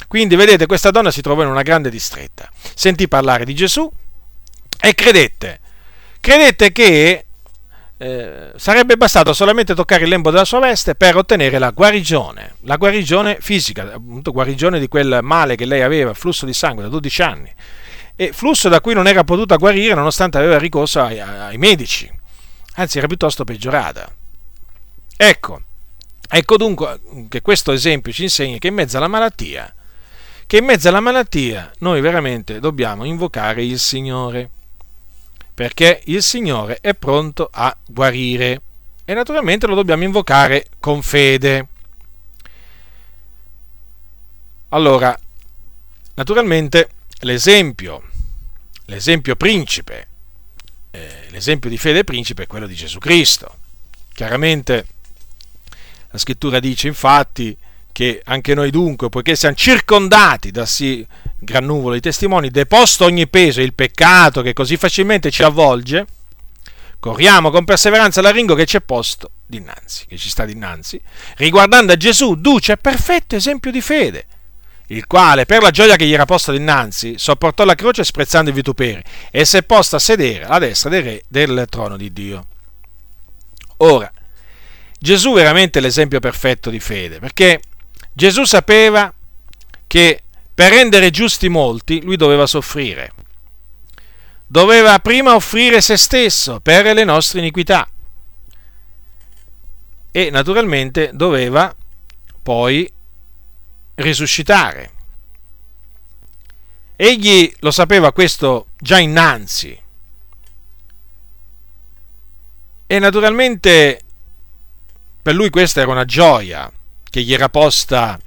Quindi 0.08 0.36
vedete, 0.36 0.66
questa 0.66 0.90
donna 0.90 1.10
si 1.10 1.20
trovò 1.20 1.42
in 1.42 1.48
una 1.48 1.62
grande 1.62 1.90
distretta, 1.90 2.50
sentì 2.74 3.08
parlare 3.08 3.44
di 3.44 3.54
Gesù 3.54 3.90
e 4.80 4.94
credette. 4.94 5.60
Credette 6.20 6.72
che 6.72 7.25
eh, 7.98 8.52
sarebbe 8.56 8.96
bastato 8.96 9.32
solamente 9.32 9.74
toccare 9.74 10.04
il 10.04 10.10
lembo 10.10 10.30
della 10.30 10.44
sua 10.44 10.60
veste 10.60 10.94
per 10.94 11.16
ottenere 11.16 11.58
la 11.58 11.70
guarigione, 11.70 12.56
la 12.62 12.76
guarigione 12.76 13.38
fisica, 13.40 13.94
appunto 13.94 14.32
guarigione 14.32 14.78
di 14.78 14.88
quel 14.88 15.20
male 15.22 15.56
che 15.56 15.64
lei 15.64 15.82
aveva, 15.82 16.12
flusso 16.12 16.44
di 16.44 16.52
sangue 16.52 16.82
da 16.82 16.88
12 16.88 17.22
anni. 17.22 17.54
e 18.18 18.32
flusso 18.32 18.70
da 18.70 18.80
cui 18.80 18.94
non 18.94 19.06
era 19.06 19.24
potuta 19.24 19.56
guarire 19.56 19.94
nonostante 19.94 20.38
aveva 20.38 20.58
ricorso 20.58 21.02
ai, 21.02 21.20
ai 21.20 21.58
medici, 21.58 22.10
anzi 22.76 22.98
era 22.98 23.06
piuttosto 23.06 23.44
peggiorata. 23.44 24.10
Ecco, 25.18 25.62
ecco 26.28 26.56
dunque 26.56 27.00
che 27.28 27.42
questo 27.42 27.72
esempio 27.72 28.12
ci 28.12 28.24
insegna 28.24 28.58
che 28.58 28.68
in 28.68 28.74
mezzo 28.74 28.96
alla 28.96 29.08
malattia, 29.08 29.72
che 30.46 30.58
in 30.58 30.64
mezzo 30.64 30.88
alla 30.88 31.00
malattia 31.00 31.70
noi 31.80 32.00
veramente 32.00 32.58
dobbiamo 32.60 33.04
invocare 33.04 33.64
il 33.64 33.78
Signore, 33.78 34.50
perché 35.56 36.02
il 36.04 36.22
Signore 36.22 36.80
è 36.82 36.92
pronto 36.92 37.48
a 37.50 37.74
guarire 37.86 38.60
e 39.06 39.14
naturalmente 39.14 39.66
lo 39.66 39.74
dobbiamo 39.74 40.04
invocare 40.04 40.66
con 40.78 41.00
fede. 41.00 41.68
Allora, 44.68 45.18
naturalmente 46.12 46.90
l'esempio, 47.20 48.02
l'esempio 48.84 49.34
principe, 49.34 50.08
eh, 50.90 51.28
l'esempio 51.30 51.70
di 51.70 51.78
fede 51.78 52.04
principe 52.04 52.42
è 52.42 52.46
quello 52.46 52.66
di 52.66 52.74
Gesù 52.74 52.98
Cristo. 52.98 53.56
Chiaramente 54.12 54.86
la 56.10 56.18
scrittura 56.18 56.60
dice 56.60 56.86
infatti 56.86 57.56
che 57.92 58.20
anche 58.26 58.52
noi 58.52 58.70
dunque, 58.70 59.08
poiché 59.08 59.34
siamo 59.34 59.54
circondati 59.54 60.50
da 60.50 60.66
sì 60.66 61.06
gran 61.38 61.64
nuvolo 61.64 61.94
di 61.94 62.00
testimoni, 62.00 62.50
deposto 62.50 63.04
ogni 63.04 63.28
peso 63.28 63.60
e 63.60 63.64
il 63.64 63.74
peccato 63.74 64.42
che 64.42 64.52
così 64.52 64.76
facilmente 64.76 65.30
ci 65.30 65.42
avvolge, 65.42 66.06
corriamo 66.98 67.50
con 67.50 67.64
perseveranza 67.64 68.20
l'arringo 68.20 68.54
che 68.54 68.66
ci 68.66 68.76
è 68.76 68.80
posto 68.80 69.30
dinanzi, 69.46 70.06
che 70.06 70.16
ci 70.16 70.28
sta 70.28 70.44
dinanzi, 70.44 71.00
riguardando 71.36 71.92
a 71.92 71.96
Gesù, 71.96 72.34
duce 72.36 72.72
e 72.72 72.76
perfetto 72.76 73.36
esempio 73.36 73.70
di 73.70 73.80
fede, 73.80 74.26
il 74.88 75.06
quale, 75.06 75.46
per 75.46 75.62
la 75.62 75.70
gioia 75.70 75.96
che 75.96 76.06
gli 76.06 76.12
era 76.12 76.24
posta 76.24 76.52
dinanzi, 76.52 77.14
sopportò 77.16 77.64
la 77.64 77.74
croce 77.74 78.04
sprezzando 78.04 78.50
i 78.50 78.52
vituperi 78.52 79.02
e 79.30 79.44
si 79.44 79.56
è 79.56 79.62
posto 79.62 79.96
a 79.96 80.00
sedere 80.00 80.44
alla 80.44 80.58
destra 80.58 80.90
del 80.90 81.02
re 81.02 81.22
del 81.28 81.66
trono 81.68 81.96
di 81.96 82.12
Dio. 82.12 82.46
Ora, 83.78 84.10
Gesù 84.98 85.32
è 85.32 85.34
veramente 85.34 85.80
l'esempio 85.80 86.20
perfetto 86.20 86.70
di 86.70 86.80
fede, 86.80 87.18
perché 87.18 87.60
Gesù 88.12 88.44
sapeva 88.44 89.12
che 89.86 90.22
per 90.56 90.72
rendere 90.72 91.10
giusti 91.10 91.50
molti 91.50 92.00
lui 92.00 92.16
doveva 92.16 92.46
soffrire. 92.46 93.12
Doveva 94.46 94.98
prima 95.00 95.34
offrire 95.34 95.82
se 95.82 95.98
stesso 95.98 96.60
per 96.60 96.94
le 96.94 97.04
nostre 97.04 97.40
iniquità 97.40 97.86
e 100.10 100.30
naturalmente 100.30 101.10
doveva 101.12 101.76
poi 102.42 102.90
risuscitare. 103.96 104.92
Egli 106.96 107.54
lo 107.58 107.70
sapeva 107.70 108.12
questo 108.12 108.68
già 108.78 108.98
innanzi 108.98 109.78
e 112.86 112.98
naturalmente 112.98 114.00
per 115.20 115.34
lui 115.34 115.50
questa 115.50 115.82
era 115.82 115.90
una 115.90 116.06
gioia 116.06 116.72
che 117.04 117.20
gli 117.20 117.34
era 117.34 117.50
posta 117.50 118.18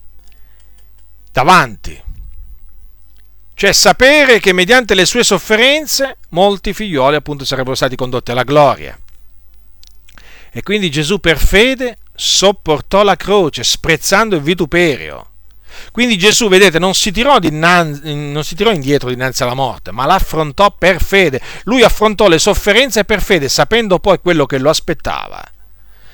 davanti. 1.31 2.03
Cioè 3.59 3.73
sapere 3.73 4.39
che 4.39 4.53
mediante 4.53 4.95
le 4.95 5.03
sue 5.03 5.21
sofferenze 5.21 6.19
molti 6.29 6.71
figlioli 6.71 7.17
appunto 7.17 7.43
sarebbero 7.43 7.75
stati 7.75 7.97
condotti 7.97 8.31
alla 8.31 8.43
gloria. 8.43 8.97
E 10.49 10.63
quindi 10.63 10.89
Gesù 10.89 11.19
per 11.19 11.37
fede 11.37 11.97
sopportò 12.15 13.03
la 13.03 13.17
croce, 13.17 13.65
sprezzando 13.65 14.37
il 14.37 14.43
vituperio. 14.43 15.31
Quindi 15.91 16.17
Gesù, 16.17 16.47
vedete, 16.47 16.79
non 16.79 16.93
si, 16.93 17.11
dinanzi, 17.11 18.15
non 18.31 18.45
si 18.45 18.55
tirò 18.55 18.71
indietro 18.71 19.09
dinanzi 19.09 19.43
alla 19.43 19.55
morte, 19.55 19.91
ma 19.91 20.05
l'affrontò 20.05 20.73
per 20.77 21.03
fede. 21.03 21.41
Lui 21.63 21.83
affrontò 21.83 22.29
le 22.29 22.39
sofferenze 22.39 23.03
per 23.03 23.21
fede, 23.21 23.49
sapendo 23.49 23.99
poi 23.99 24.21
quello 24.21 24.45
che 24.45 24.57
lo 24.57 24.69
aspettava. 24.69 25.43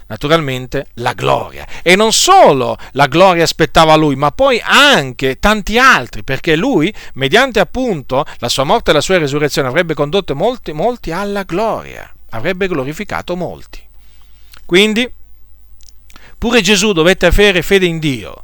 Naturalmente 0.08 0.88
la 0.96 1.14
gloria. 1.14 1.66
E 1.82 1.96
non 1.96 2.14
solo 2.14 2.78
la 2.92 3.08
gloria 3.08 3.44
aspettava 3.44 3.96
lui, 3.96 4.16
ma 4.16 4.32
poi 4.32 4.62
anche 4.64 5.40
tanti 5.40 5.80
altri, 5.80 6.24
perché 6.24 6.56
lui, 6.56 6.94
mediante 7.14 7.60
appunto 7.60 8.24
la 8.38 8.50
sua 8.50 8.66
morte 8.66 8.92
e 8.92 8.94
la 8.94 9.02
sua 9.02 9.18
risurrezione, 9.18 9.68
avrebbe 9.68 9.96
condotto 9.96 10.36
molti, 10.36 10.74
molti 10.74 11.12
alla 11.12 11.44
gloria, 11.44 12.12
avrebbe 12.30 12.68
glorificato 12.68 13.36
molti. 13.36 13.82
Quindi, 14.64 15.12
pure 16.38 16.62
Gesù 16.62 16.92
dovette 16.92 17.26
avere 17.26 17.64
fede 17.64 17.88
in 17.88 17.98
Dio 17.98 18.44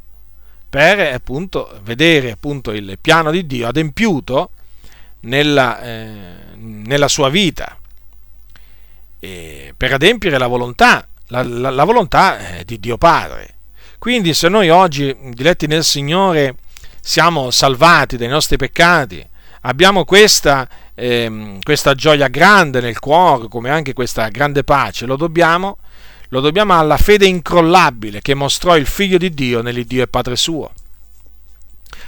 per 0.68 0.98
appunto 1.00 1.78
vedere 1.82 2.30
appunto 2.30 2.72
il 2.72 2.98
piano 2.98 3.30
di 3.30 3.46
Dio 3.46 3.68
adempiuto 3.68 4.50
nella, 5.20 5.80
eh, 5.82 6.34
nella 6.56 7.08
sua 7.08 7.28
vita, 7.28 7.76
per 9.20 9.92
adempiere 9.92 10.38
la 10.38 10.46
volontà, 10.46 11.06
la, 11.32 11.42
la, 11.42 11.70
la 11.70 11.84
volontà 11.84 12.58
eh, 12.58 12.64
di 12.64 12.78
Dio 12.78 12.98
Padre. 12.98 13.54
Quindi 13.98 14.34
se 14.34 14.48
noi 14.48 14.68
oggi, 14.68 15.16
diletti 15.32 15.66
nel 15.66 15.84
Signore, 15.84 16.56
siamo 17.00 17.50
salvati 17.50 18.16
dai 18.16 18.28
nostri 18.28 18.56
peccati, 18.56 19.26
abbiamo 19.62 20.04
questa, 20.04 20.68
eh, 20.94 21.58
questa 21.62 21.94
gioia 21.94 22.28
grande 22.28 22.80
nel 22.80 22.98
cuore, 22.98 23.48
come 23.48 23.70
anche 23.70 23.94
questa 23.94 24.28
grande 24.28 24.62
pace, 24.62 25.06
lo 25.06 25.16
dobbiamo 25.16 25.78
lo 26.32 26.40
dobbiamo 26.40 26.78
alla 26.78 26.96
fede 26.96 27.26
incrollabile 27.26 28.22
che 28.22 28.32
mostrò 28.32 28.74
il 28.78 28.86
Figlio 28.86 29.18
di 29.18 29.28
Dio 29.34 29.60
nell'Iddio 29.60 30.02
e 30.02 30.08
Padre 30.08 30.34
suo. 30.34 30.72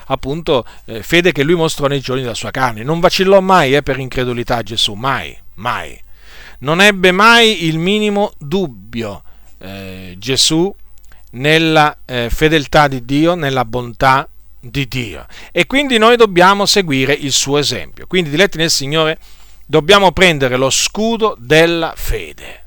Appunto, 0.07 0.65
eh, 0.87 1.03
fede 1.03 1.31
che 1.31 1.43
lui 1.43 1.57
mostrò 1.57 1.89
nei 1.89 2.01
giorni 2.01 2.23
della 2.23 2.33
sua 2.33 2.51
carne. 2.51 2.83
Non 2.83 3.01
vacillò 3.01 3.41
mai 3.41 3.75
eh, 3.75 3.83
per 3.83 3.99
incredulità 3.99 4.63
Gesù, 4.63 4.95
mai, 4.95 5.37
mai. 5.57 6.03
Non 6.65 6.81
ebbe 6.81 7.12
mai 7.12 7.66
il 7.66 7.78
minimo 7.78 8.32
dubbio 8.39 9.23
eh, 9.59 10.15
Gesù 10.19 10.74
nella 11.32 11.97
eh, 12.05 12.28
fedeltà 12.31 12.89
di 12.89 13.05
Dio, 13.05 13.35
nella 13.35 13.65
bontà 13.65 14.27
di 14.59 14.89
Dio. 14.89 15.27
E 15.53 15.66
quindi 15.66 15.99
noi 15.99 16.16
dobbiamo 16.16 16.65
seguire 16.65 17.12
il 17.12 17.32
suo 17.32 17.59
esempio. 17.59 18.07
Quindi, 18.07 18.31
diletti 18.31 18.57
nel 18.57 18.70
Signore, 18.70 19.19
dobbiamo 19.66 20.12
prendere 20.12 20.57
lo 20.57 20.70
scudo 20.70 21.36
della 21.39 21.93
fede 21.95 22.62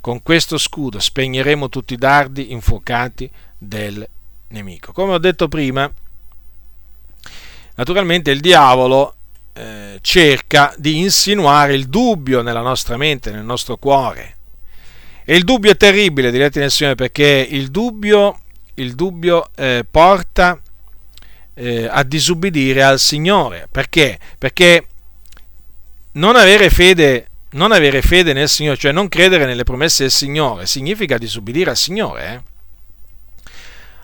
con 0.00 0.22
questo 0.22 0.56
scudo 0.56 1.00
spegneremo 1.00 1.68
tutti 1.68 1.92
i 1.92 1.98
dardi 1.98 2.52
infuocati 2.52 3.30
del 3.58 4.08
nemico. 4.48 4.92
Come 4.92 5.12
ho 5.12 5.18
detto 5.18 5.48
prima, 5.48 5.90
naturalmente 7.74 8.30
il 8.30 8.40
diavolo 8.40 9.16
eh, 9.58 9.98
cerca 10.02 10.72
di 10.76 10.98
insinuare 10.98 11.74
il 11.74 11.88
dubbio 11.88 12.42
nella 12.42 12.60
nostra 12.60 12.96
mente, 12.96 13.32
nel 13.32 13.42
nostro 13.42 13.76
cuore. 13.76 14.36
E 15.24 15.34
il 15.34 15.42
dubbio 15.42 15.72
è 15.72 15.76
terribile, 15.76 16.30
diretti 16.30 16.60
nel 16.60 16.70
Signore, 16.70 16.94
perché 16.94 17.44
il 17.50 17.70
dubbio, 17.70 18.38
il 18.74 18.94
dubbio 18.94 19.50
eh, 19.56 19.84
porta 19.90 20.60
eh, 21.54 21.88
a 21.90 22.04
disubbidire 22.04 22.84
al 22.84 23.00
Signore. 23.00 23.66
Perché? 23.68 24.18
Perché 24.38 24.86
non 26.12 26.36
avere 26.36 26.70
fede 26.70 27.26
non 27.50 27.72
avere 27.72 28.02
fede 28.02 28.32
nel 28.34 28.48
Signore, 28.48 28.76
cioè 28.76 28.92
non 28.92 29.08
credere 29.08 29.46
nelle 29.46 29.64
promesse 29.64 30.02
del 30.02 30.12
Signore, 30.12 30.66
significa 30.66 31.16
disubbidire 31.16 31.70
al 31.70 31.76
Signore. 31.76 32.32
Eh? 32.34 33.50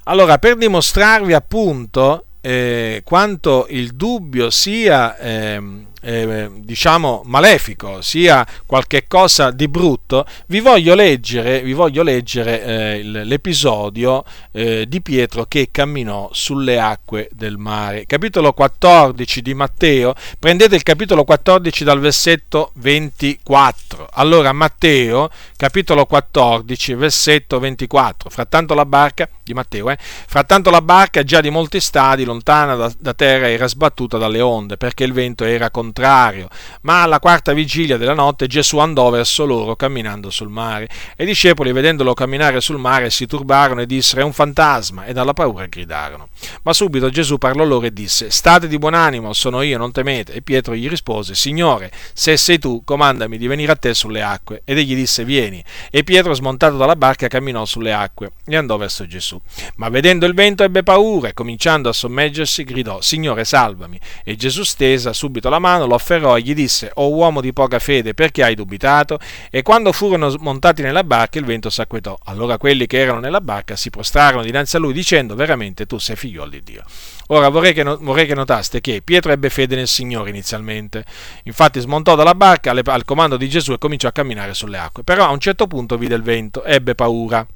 Allora, 0.05 0.39
per 0.39 0.57
dimostrarvi 0.57 1.35
appunto 1.35 2.25
eh, 2.47 3.01
quanto 3.03 3.67
il 3.71 3.95
dubbio 3.95 4.51
sia 4.51 5.17
eh, 5.17 5.63
eh, 6.05 6.51
diciamo 6.53 7.23
malefico, 7.25 8.03
sia 8.03 8.47
qualche 8.67 9.07
cosa 9.09 9.51
di 9.51 9.69
brutto, 9.69 10.27
vi 10.47 10.61
voglio 10.61 10.95
leggere, 10.95 11.63
vi 11.63 11.73
voglio 11.73 12.03
leggere 12.03 12.63
eh, 12.63 13.03
l'episodio 13.03 14.23
eh, 14.53 14.85
di 14.87 15.01
Pietro 15.01 15.47
che 15.47 15.69
camminò 15.71 16.29
sulle 16.33 16.79
acque 16.79 17.29
del 17.33 17.57
mare. 17.57 18.05
Capitolo 18.07 18.53
14 18.53 19.41
di 19.41 19.55
Matteo, 19.55 20.15
prendete 20.39 20.75
il 20.77 20.83
capitolo 20.83 21.25
14 21.25 21.85
dal 21.85 22.01
versetto 22.01 22.73
24. 22.75 24.09
Allora 24.13 24.53
Matteo, 24.53 25.31
capitolo 25.57 26.05
14, 26.05 26.95
versetto 26.95 27.59
24. 27.59 28.29
Frattanto 28.29 28.75
la 28.75 28.85
barca 28.85 29.29
di 29.43 29.55
Matteo, 29.55 29.89
eh, 29.91 29.97
frattanto 29.99 30.69
la 30.71 30.83
barca 30.83 31.23
già 31.23 31.41
di 31.41 31.51
molti 31.51 31.81
stadi 31.81 32.25
lontana 32.25 32.75
da, 32.75 32.93
da 32.99 33.15
terra 33.15 33.49
era 33.49 33.67
sbattuta 33.67 34.19
dalle 34.19 34.41
onde 34.41 34.77
perché 34.77 35.05
il 35.05 35.13
vento 35.13 35.45
era 35.45 35.71
contrario 35.71 35.93
contrario, 35.95 36.49
ma 36.83 37.03
alla 37.03 37.21
quarta 37.21 37.53
vigilia 37.53 37.97
della 37.97 38.15
notte 38.15 38.49
Gesù 38.49 38.79
andò 38.79 39.11
verso 39.11 39.45
loro 39.45 39.77
camminando 39.77 40.29
sul 40.29 40.49
mare. 40.49 40.89
E 41.17 41.23
i 41.23 41.27
discepoli, 41.27 41.71
vedendolo 41.71 42.15
camminare 42.15 42.61
sul 42.61 42.79
mare, 42.79 43.11
si 43.11 43.27
turbarono 43.27 43.81
e 43.81 43.87
dissero 43.87 44.23
è 44.23 44.25
un 44.25 44.33
fantasma, 44.33 45.05
e 45.05 45.13
dalla 45.13 45.33
paura 45.33 45.67
gridarono. 45.67 46.29
Ma 46.63 46.73
subito 46.73 47.11
Gesù 47.11 47.39
parlò 47.39 47.65
loro 47.65 47.87
e 47.87 47.93
disse 47.93 48.31
state 48.31 48.67
di 48.67 48.77
buon 48.77 48.95
animo, 48.95 49.33
sono 49.33 49.63
io, 49.63 49.79
non 49.79 49.93
temete. 49.93 50.33
E 50.33 50.43
Pietro 50.43 50.75
gli 50.75 50.89
rispose 50.89 51.37
Signore, 51.37 51.93
se 52.13 52.37
sei 52.37 52.59
tu, 52.59 52.83
comandami 52.85 53.39
di 53.39 53.47
venire 53.47 53.71
a 53.71 53.77
te 53.77 53.95
sulle 53.95 54.23
acque. 54.23 54.63
Ed 54.65 54.79
egli 54.79 54.97
disse 54.97 55.25
vieni. 55.25 55.63
E 55.91 56.03
Pietro, 56.03 56.35
smontato 56.35 56.77
dalla 56.77 56.97
barca, 56.97 57.29
camminò 57.29 57.65
sulle 57.65 57.93
acque 57.93 58.33
e 58.45 58.57
andò 58.57 58.77
verso 58.77 59.07
Gesù. 59.07 59.41
Ma 59.77 59.89
vedendo 59.89 60.27
il 60.27 60.35
vento 60.35 60.65
ebbe 60.65 60.83
paura 60.83 61.29
e 61.29 61.35
cominciando 61.35 61.89
a 61.89 61.93
sommeggersi 61.93 62.65
gridò 62.65 63.01
Signore 63.01 63.45
salvami. 63.45 64.01
E 64.25 64.35
Gesù 64.35 64.65
stesa 64.65 65.13
subito 65.13 65.49
la 65.49 65.61
mano 65.61 65.84
mano, 65.85 65.87
lo 65.87 65.95
afferrò 65.95 66.37
e 66.37 66.41
gli 66.41 66.55
disse, 66.55 66.91
o 66.95 67.13
uomo 67.15 67.41
di 67.41 67.53
poca 67.53 67.79
fede, 67.79 68.15
perché 68.15 68.43
hai 68.43 68.55
dubitato? 68.55 69.19
E 69.51 69.63
quando 69.63 69.93
furono 69.93 70.35
montati 70.41 70.83
nella 70.83 71.05
barca, 71.05 71.39
il 71.39 71.45
vento 71.45 71.71
s'acquetò. 71.71 72.17
Allora 72.25 72.59
quelli 72.59 72.87
che 72.87 72.99
erano 72.99 73.21
nella 73.21 73.41
barca 73.41 73.77
si 73.77 73.91
prostrarono 73.91 74.43
dinanzi 74.43 74.77
a 74.77 74.79
lui, 74.79 74.93
dicendo, 74.93 75.35
veramente 75.35 75.87
tu 75.87 75.99
sei 75.99 76.17
figlio 76.17 76.47
di 76.47 76.63
Dio. 76.63 76.83
Ora 77.29 77.49
vorrei 77.49 77.73
che, 77.73 77.83
vorrei 77.83 78.27
che, 78.27 78.35
notaste 78.35 78.81
che 78.81 79.01
Pietro 79.03 79.33
ebbe 79.33 79.49
fede 79.49 79.77
nel 79.77 79.89
Signore 79.89 80.31
inizialmente, 80.31 81.05
infatti 81.45 81.81
smontò 81.81 82.15
dalla 82.15 82.35
barca 82.35 82.71
alle, 82.71 82.83
al 82.85 83.05
comando 83.05 83.37
di 83.37 83.49
Gesù 83.49 83.73
e 83.73 83.79
cominciò 83.79 84.09
a 84.09 84.13
camminare 84.13 84.53
sulle 84.53 84.79
acque, 84.79 85.05
però 85.05 85.27
a 85.27 85.31
un 85.31 85.39
certo 85.39 85.67
punto 85.67 85.97
vide 85.97 86.15
il 86.15 86.23
vento, 86.23 86.65
ebbe 86.65 86.95
paura. 86.95 87.47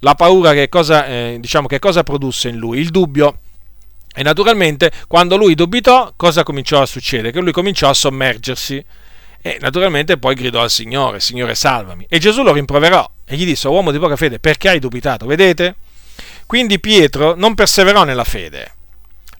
La 0.00 0.14
paura 0.14 0.52
che 0.52 0.68
cosa, 0.68 1.06
eh, 1.06 1.36
diciamo, 1.40 1.66
che 1.66 1.78
cosa 1.78 2.02
produsse 2.02 2.48
in 2.48 2.56
lui? 2.56 2.78
Il 2.78 2.90
dubbio. 2.90 3.38
E 4.14 4.22
naturalmente 4.22 4.92
quando 5.08 5.36
lui 5.36 5.54
dubitò, 5.54 6.12
cosa 6.16 6.42
cominciò 6.42 6.80
a 6.80 6.86
succedere? 6.86 7.32
Che 7.32 7.40
lui 7.40 7.52
cominciò 7.52 7.88
a 7.88 7.94
sommergersi. 7.94 8.84
E 9.42 9.58
naturalmente 9.60 10.16
poi 10.16 10.34
gridò 10.34 10.62
al 10.62 10.70
Signore, 10.70 11.20
Signore 11.20 11.54
salvami. 11.54 12.06
E 12.08 12.18
Gesù 12.18 12.42
lo 12.42 12.52
rimproverò 12.52 13.10
e 13.26 13.36
gli 13.36 13.44
disse, 13.44 13.68
uomo 13.68 13.90
di 13.90 13.98
poca 13.98 14.16
fede, 14.16 14.38
perché 14.38 14.68
hai 14.70 14.78
dubitato? 14.78 15.26
Vedete? 15.26 15.76
Quindi 16.46 16.78
Pietro 16.80 17.34
non 17.34 17.54
perseverò 17.54 18.04
nella 18.04 18.24
fede 18.24 18.72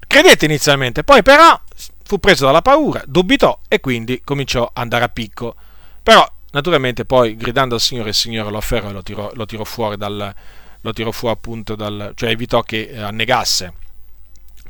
Credette 0.06 0.44
inizialmente, 0.44 1.02
poi 1.02 1.22
però 1.22 1.60
fu 2.04 2.20
preso 2.20 2.44
dalla 2.44 2.62
paura, 2.62 3.02
dubitò 3.04 3.58
e 3.66 3.80
quindi 3.80 4.20
cominciò 4.22 4.62
ad 4.62 4.70
andare 4.74 5.04
a 5.04 5.08
picco. 5.08 5.56
Però 6.02 6.24
naturalmente 6.52 7.04
poi 7.04 7.36
gridando 7.36 7.74
al 7.74 7.80
Signore, 7.80 8.10
il 8.10 8.14
Signore 8.14 8.50
lo 8.50 8.58
afferrò 8.58 8.90
e 8.90 8.92
lo 8.92 9.02
tirò, 9.02 9.30
lo 9.34 9.44
tirò 9.44 9.64
fuori 9.64 9.96
dal, 9.96 10.34
lo 10.80 10.92
tirò 10.92 11.10
fuori 11.10 11.34
appunto 11.34 11.74
dal, 11.74 12.12
cioè 12.14 12.30
evitò 12.30 12.62
che 12.62 12.90
eh, 12.92 13.00
annegasse. 13.00 13.72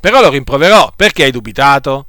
Però 0.04 0.20
lo 0.20 0.28
rimproverò, 0.28 0.92
perché 0.94 1.24
hai 1.24 1.30
dubitato? 1.30 2.04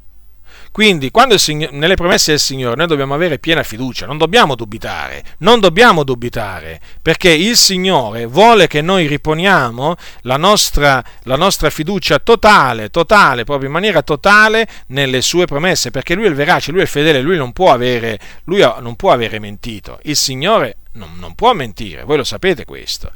Quindi, 0.74 1.10
Signore, 1.38 1.74
nelle 1.78 1.96
promesse 1.96 2.32
del 2.32 2.42
Signore 2.42 2.76
noi 2.76 2.88
dobbiamo 2.88 3.14
avere 3.14 3.40
piena 3.40 3.64
fiducia, 3.64 4.06
non 4.06 4.18
dobbiamo 4.18 4.56
dubitare, 4.56 5.24
non 5.38 5.62
dobbiamo 5.62 6.04
dubitare, 6.04 6.82
perché 7.02 7.30
il 7.30 7.56
Signore 7.56 8.26
vuole 8.26 8.68
che 8.68 8.82
noi 8.82 9.08
riponiamo 9.08 9.96
la 10.24 10.36
nostra, 10.36 11.02
la 11.24 11.38
nostra 11.38 11.70
fiducia 11.70 12.20
totale, 12.20 12.90
totale, 12.90 13.46
proprio 13.46 13.68
in 13.68 13.74
maniera 13.74 14.02
totale 14.02 14.68
nelle 14.88 15.22
sue 15.22 15.46
promesse, 15.46 15.90
perché 15.90 16.16
Lui 16.16 16.26
è 16.26 16.28
il 16.28 16.36
verace, 16.36 16.72
Lui 16.72 16.82
è 16.82 16.84
il 16.84 16.90
fedele, 16.90 17.22
Lui 17.22 17.38
non 17.38 17.54
può 17.54 17.72
avere, 17.72 18.20
non 18.44 18.98
può 18.98 19.14
avere 19.14 19.40
mentito. 19.40 20.00
Il 20.04 20.18
Signore 20.18 20.80
non, 20.96 21.12
non 21.18 21.34
può 21.34 21.54
mentire, 21.54 22.04
voi 22.04 22.18
lo 22.18 22.26
sapete 22.26 22.66
questo. 22.66 23.14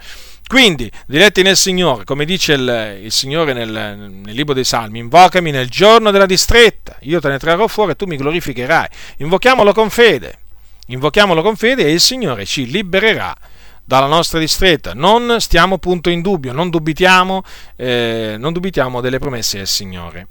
Quindi, 0.50 0.92
diretti 1.06 1.44
nel 1.44 1.56
Signore, 1.56 2.06
come 2.06 2.26
dice 2.26 2.54
il, 2.54 3.02
il 3.04 3.12
Signore 3.12 3.54
nel, 3.54 3.70
nel, 3.70 4.34
libro 4.34 4.56
dei 4.56 4.64
Salmi, 4.64 4.98
invocami 4.98 5.52
nel 5.52 5.70
giorno 5.70 6.10
della 6.10 6.26
distretta, 6.26 6.96
io 7.02 7.20
te 7.20 7.28
ne 7.28 7.38
trarrò 7.38 7.68
fuori 7.68 7.92
e 7.92 7.96
tu 7.96 8.08
mi 8.08 8.18
glorificherai. 8.18 8.88
Invochiamolo 9.18 9.74
con 9.74 9.92
fede, 9.92 10.40
invochiamolo 10.88 11.44
con 11.44 11.56
fede 11.56 11.86
e 11.86 11.92
il 11.92 12.00
Signore 12.00 12.48
ci 12.48 12.66
libererà 12.66 13.38
dalla 13.86 14.08
nostra 14.08 14.40
distretta. 14.40 14.96
Non 14.96 15.40
stiamo 15.40 15.78
punto 15.78 16.10
in 16.10 16.24
dubbio, 16.24 16.52
non 16.52 16.72
dubitiamo, 16.72 17.44
eh, 17.76 18.36
non 18.40 18.52
dubitiamo 18.52 19.02
delle 19.02 19.20
promesse 19.20 19.58
del 19.58 19.68
Signore. 19.68 20.28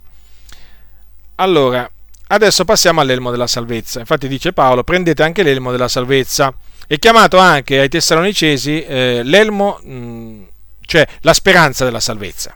Allora, 1.37 1.89
adesso 2.27 2.65
passiamo 2.65 3.01
all'elmo 3.01 3.31
della 3.31 3.47
salvezza. 3.47 4.01
Infatti 4.01 4.27
dice 4.27 4.53
Paolo, 4.53 4.83
prendete 4.83 5.23
anche 5.23 5.45
l'elmo 5.45 5.71
della 5.71 5.87
salvezza 5.87 6.53
è 6.89 6.99
chiamato 6.99 7.37
anche 7.37 7.79
ai 7.79 7.91
Tessalonicesi 7.91 8.83
eh, 8.83 9.21
l'elmo, 9.23 9.79
mh, 9.83 9.93
mm, 9.93 10.43
cioè 10.87 11.07
la 11.21 11.35
speranza 11.35 11.85
della 11.85 12.01
salvezza. 12.01 12.55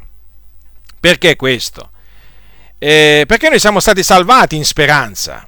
Perché 0.98 1.36
questo? 1.36 1.90
Eh, 2.78 3.24
perché 3.26 3.50
noi 3.50 3.58
siamo 3.60 3.78
stati 3.78 4.02
salvati 4.02 4.56
in 4.56 4.64
speranza. 4.64 5.46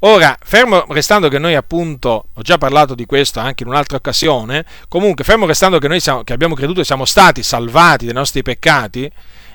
Ora, 0.00 0.36
fermo 0.42 0.84
restando 0.90 1.28
che 1.28 1.38
noi 1.38 1.54
appunto, 1.54 2.26
ho 2.34 2.42
già 2.42 2.58
parlato 2.58 2.94
di 2.94 3.06
questo 3.06 3.40
anche 3.40 3.62
in 3.62 3.70
un'altra 3.70 3.96
occasione, 3.96 4.66
comunque 4.88 5.24
fermo 5.24 5.46
restando 5.46 5.78
che 5.78 5.88
noi 5.88 6.00
siamo, 6.00 6.22
che 6.22 6.34
abbiamo 6.34 6.54
creduto 6.54 6.80
e 6.80 6.84
siamo 6.84 7.06
stati 7.06 7.42
salvati 7.42 8.04
dai 8.04 8.14
nostri 8.14 8.42
peccati 8.42 9.10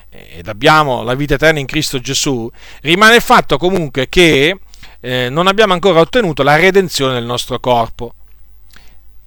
ed 0.08 0.48
abbiamo 0.48 1.02
la 1.02 1.14
vita 1.14 1.34
eterna 1.34 1.60
in 1.60 1.66
Cristo 1.66 2.00
Gesù, 2.00 2.50
rimane 2.80 3.16
il 3.16 3.22
fatto 3.22 3.56
comunque 3.56 4.08
che 4.08 4.58
eh, 5.06 5.28
non 5.30 5.46
abbiamo 5.46 5.72
ancora 5.72 6.00
ottenuto 6.00 6.42
la 6.42 6.56
redenzione 6.56 7.14
del 7.14 7.24
nostro 7.24 7.60
corpo. 7.60 8.14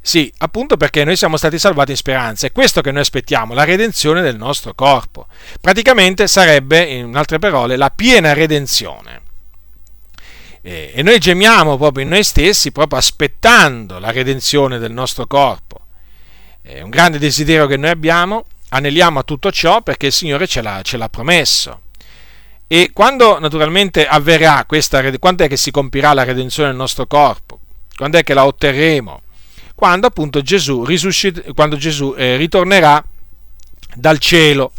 Sì, 0.02 0.32
appunto 0.40 0.76
perché 0.76 1.06
noi 1.06 1.16
siamo 1.16 1.38
stati 1.38 1.58
salvati 1.58 1.92
in 1.92 1.98
speranza, 1.98 2.48
è 2.48 2.52
questo 2.52 2.82
che 2.82 2.92
noi 2.92 3.00
aspettiamo, 3.00 3.54
la 3.54 3.64
redenzione 3.64 4.22
del 4.22 4.36
nostro 4.36 4.74
corpo. 4.74 5.28
Praticamente 5.62 6.28
sarebbe, 6.28 6.84
in 6.84 7.16
altre 7.16 7.40
parole, 7.40 7.78
la 7.78 7.92
piena 7.92 8.34
redenzione. 8.34 9.22
E, 10.62 10.92
e 10.94 11.02
noi 11.02 11.18
gemiamo 11.18 11.78
proprio 11.78 12.04
in 12.04 12.10
noi 12.10 12.26
stessi, 12.26 12.74
proprio 12.74 13.00
aspettando 13.00 14.00
la 14.00 14.12
redenzione 14.12 14.80
del 14.80 14.92
nostro 14.92 15.28
corpo. 15.28 15.80
È 16.62 16.82
un 16.82 16.90
grande 16.90 17.20
desiderio 17.20 17.68
che 17.68 17.78
noi 17.78 17.92
abbiamo, 17.92 18.48
aneliamo 18.70 19.20
a 19.20 19.24
tutto 19.24 19.50
ciò 19.50 19.82
perché 19.82 20.08
il 20.08 20.14
Signore 20.14 20.46
ce 20.46 20.62
l'ha, 20.62 20.82
ce 20.82 20.98
l'ha 20.98 21.08
promesso. 21.08 21.82
E 22.72 22.92
quando 22.94 23.40
naturalmente 23.40 24.08
avverrà 24.08 24.64
questa, 24.66 25.02
quando 25.18 25.44
è 25.44 25.48
che 25.50 25.58
si 25.58 25.72
compirà 25.72 26.14
la 26.14 26.24
redenzione 26.24 26.70
del 26.70 26.78
nostro 26.78 27.08
corpo? 27.08 27.60
Quando 27.96 28.18
è 28.18 28.24
che 28.24 28.34
la 28.34 28.46
otterremo? 28.46 29.22
quando 29.80 30.08
appunto 30.08 30.42
Gesù, 30.42 30.86
quando 31.56 31.78
Gesù 31.78 32.14
eh, 32.18 32.36
ritornerà 32.36 33.02
dal 33.96 34.20
cielo. 34.20 34.74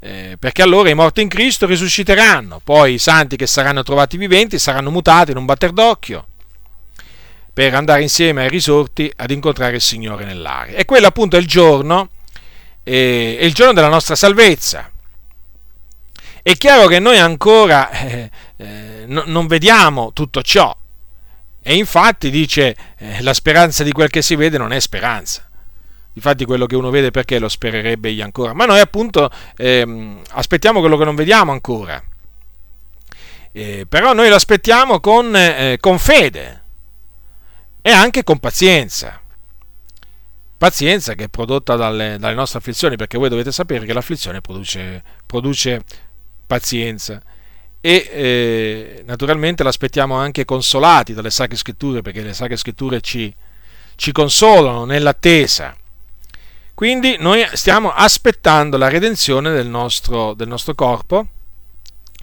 Eh, 0.00 0.36
perché 0.40 0.60
allora 0.60 0.90
i 0.90 0.94
morti 0.94 1.22
in 1.22 1.28
Cristo 1.28 1.66
risusciteranno, 1.66 2.60
poi 2.62 2.94
i 2.94 2.98
santi 2.98 3.36
che 3.36 3.46
saranno 3.46 3.84
trovati 3.84 4.16
viventi 4.16 4.58
saranno 4.58 4.90
mutati 4.90 5.30
in 5.30 5.36
un 5.36 5.44
batter 5.44 5.70
d'occhio 5.70 6.26
per 7.52 7.74
andare 7.76 8.02
insieme 8.02 8.42
ai 8.42 8.48
risorti 8.48 9.10
ad 9.14 9.30
incontrare 9.30 9.76
il 9.76 9.80
Signore 9.80 10.24
nell'aria. 10.24 10.76
E 10.76 10.84
quello 10.84 11.06
appunto 11.06 11.36
è 11.36 11.38
il 11.38 11.46
giorno, 11.46 12.08
eh, 12.82 13.36
è 13.38 13.44
il 13.44 13.54
giorno 13.54 13.72
della 13.72 13.88
nostra 13.88 14.16
salvezza. 14.16 14.90
È 16.46 16.54
chiaro 16.58 16.88
che 16.88 16.98
noi 16.98 17.18
ancora 17.18 17.90
eh, 17.90 18.30
eh 18.58 19.04
no, 19.06 19.22
non 19.24 19.46
vediamo 19.46 20.12
tutto 20.12 20.42
ciò, 20.42 20.76
e 21.66 21.76
infatti 21.76 22.28
dice, 22.28 22.76
eh, 22.98 23.22
la 23.22 23.32
speranza 23.32 23.82
di 23.82 23.90
quel 23.90 24.10
che 24.10 24.20
si 24.20 24.34
vede 24.34 24.58
non 24.58 24.70
è 24.70 24.78
speranza. 24.80 25.48
Infatti 26.12 26.44
quello 26.44 26.66
che 26.66 26.76
uno 26.76 26.90
vede 26.90 27.10
perché 27.10 27.38
lo 27.38 27.48
spererebbe 27.48 28.10
egli 28.10 28.20
ancora? 28.20 28.52
Ma 28.52 28.66
noi 28.66 28.80
appunto 28.80 29.30
ehm, 29.56 30.20
aspettiamo 30.32 30.80
quello 30.80 30.98
che 30.98 31.04
non 31.06 31.14
vediamo 31.14 31.52
ancora. 31.52 32.02
Eh, 33.50 33.86
però 33.88 34.12
noi 34.12 34.28
lo 34.28 34.34
aspettiamo 34.34 35.00
con, 35.00 35.34
eh, 35.34 35.78
con, 35.80 35.98
fede 35.98 36.62
e 37.80 37.90
anche 37.90 38.22
con 38.24 38.38
pazienza. 38.38 39.22
Pazienza 40.58 41.14
che 41.14 41.24
è 41.24 41.28
prodotta 41.28 41.76
dalle, 41.76 42.18
dalle 42.18 42.34
nostre 42.34 42.58
afflizioni, 42.58 42.96
perché 42.96 43.16
voi 43.16 43.30
dovete 43.30 43.50
sapere 43.50 43.86
che 43.86 43.94
l'afflizione 43.94 44.42
produce, 44.42 45.02
produce 45.24 45.82
pazienza 46.46 47.20
e 47.80 48.08
eh, 48.10 49.02
naturalmente 49.04 49.62
l'aspettiamo 49.62 50.14
anche 50.14 50.46
consolati 50.46 51.12
dalle 51.12 51.28
Sacre 51.28 51.56
Scritture 51.56 52.00
perché 52.00 52.22
le 52.22 52.32
Sacre 52.32 52.56
Scritture 52.56 53.02
ci, 53.02 53.32
ci 53.96 54.10
consolano 54.10 54.86
nell'attesa. 54.86 55.76
Quindi 56.72 57.16
noi 57.20 57.46
stiamo 57.52 57.92
aspettando 57.92 58.78
la 58.78 58.88
redenzione 58.88 59.52
del 59.52 59.66
nostro, 59.66 60.32
del 60.32 60.48
nostro 60.48 60.74
corpo, 60.74 61.26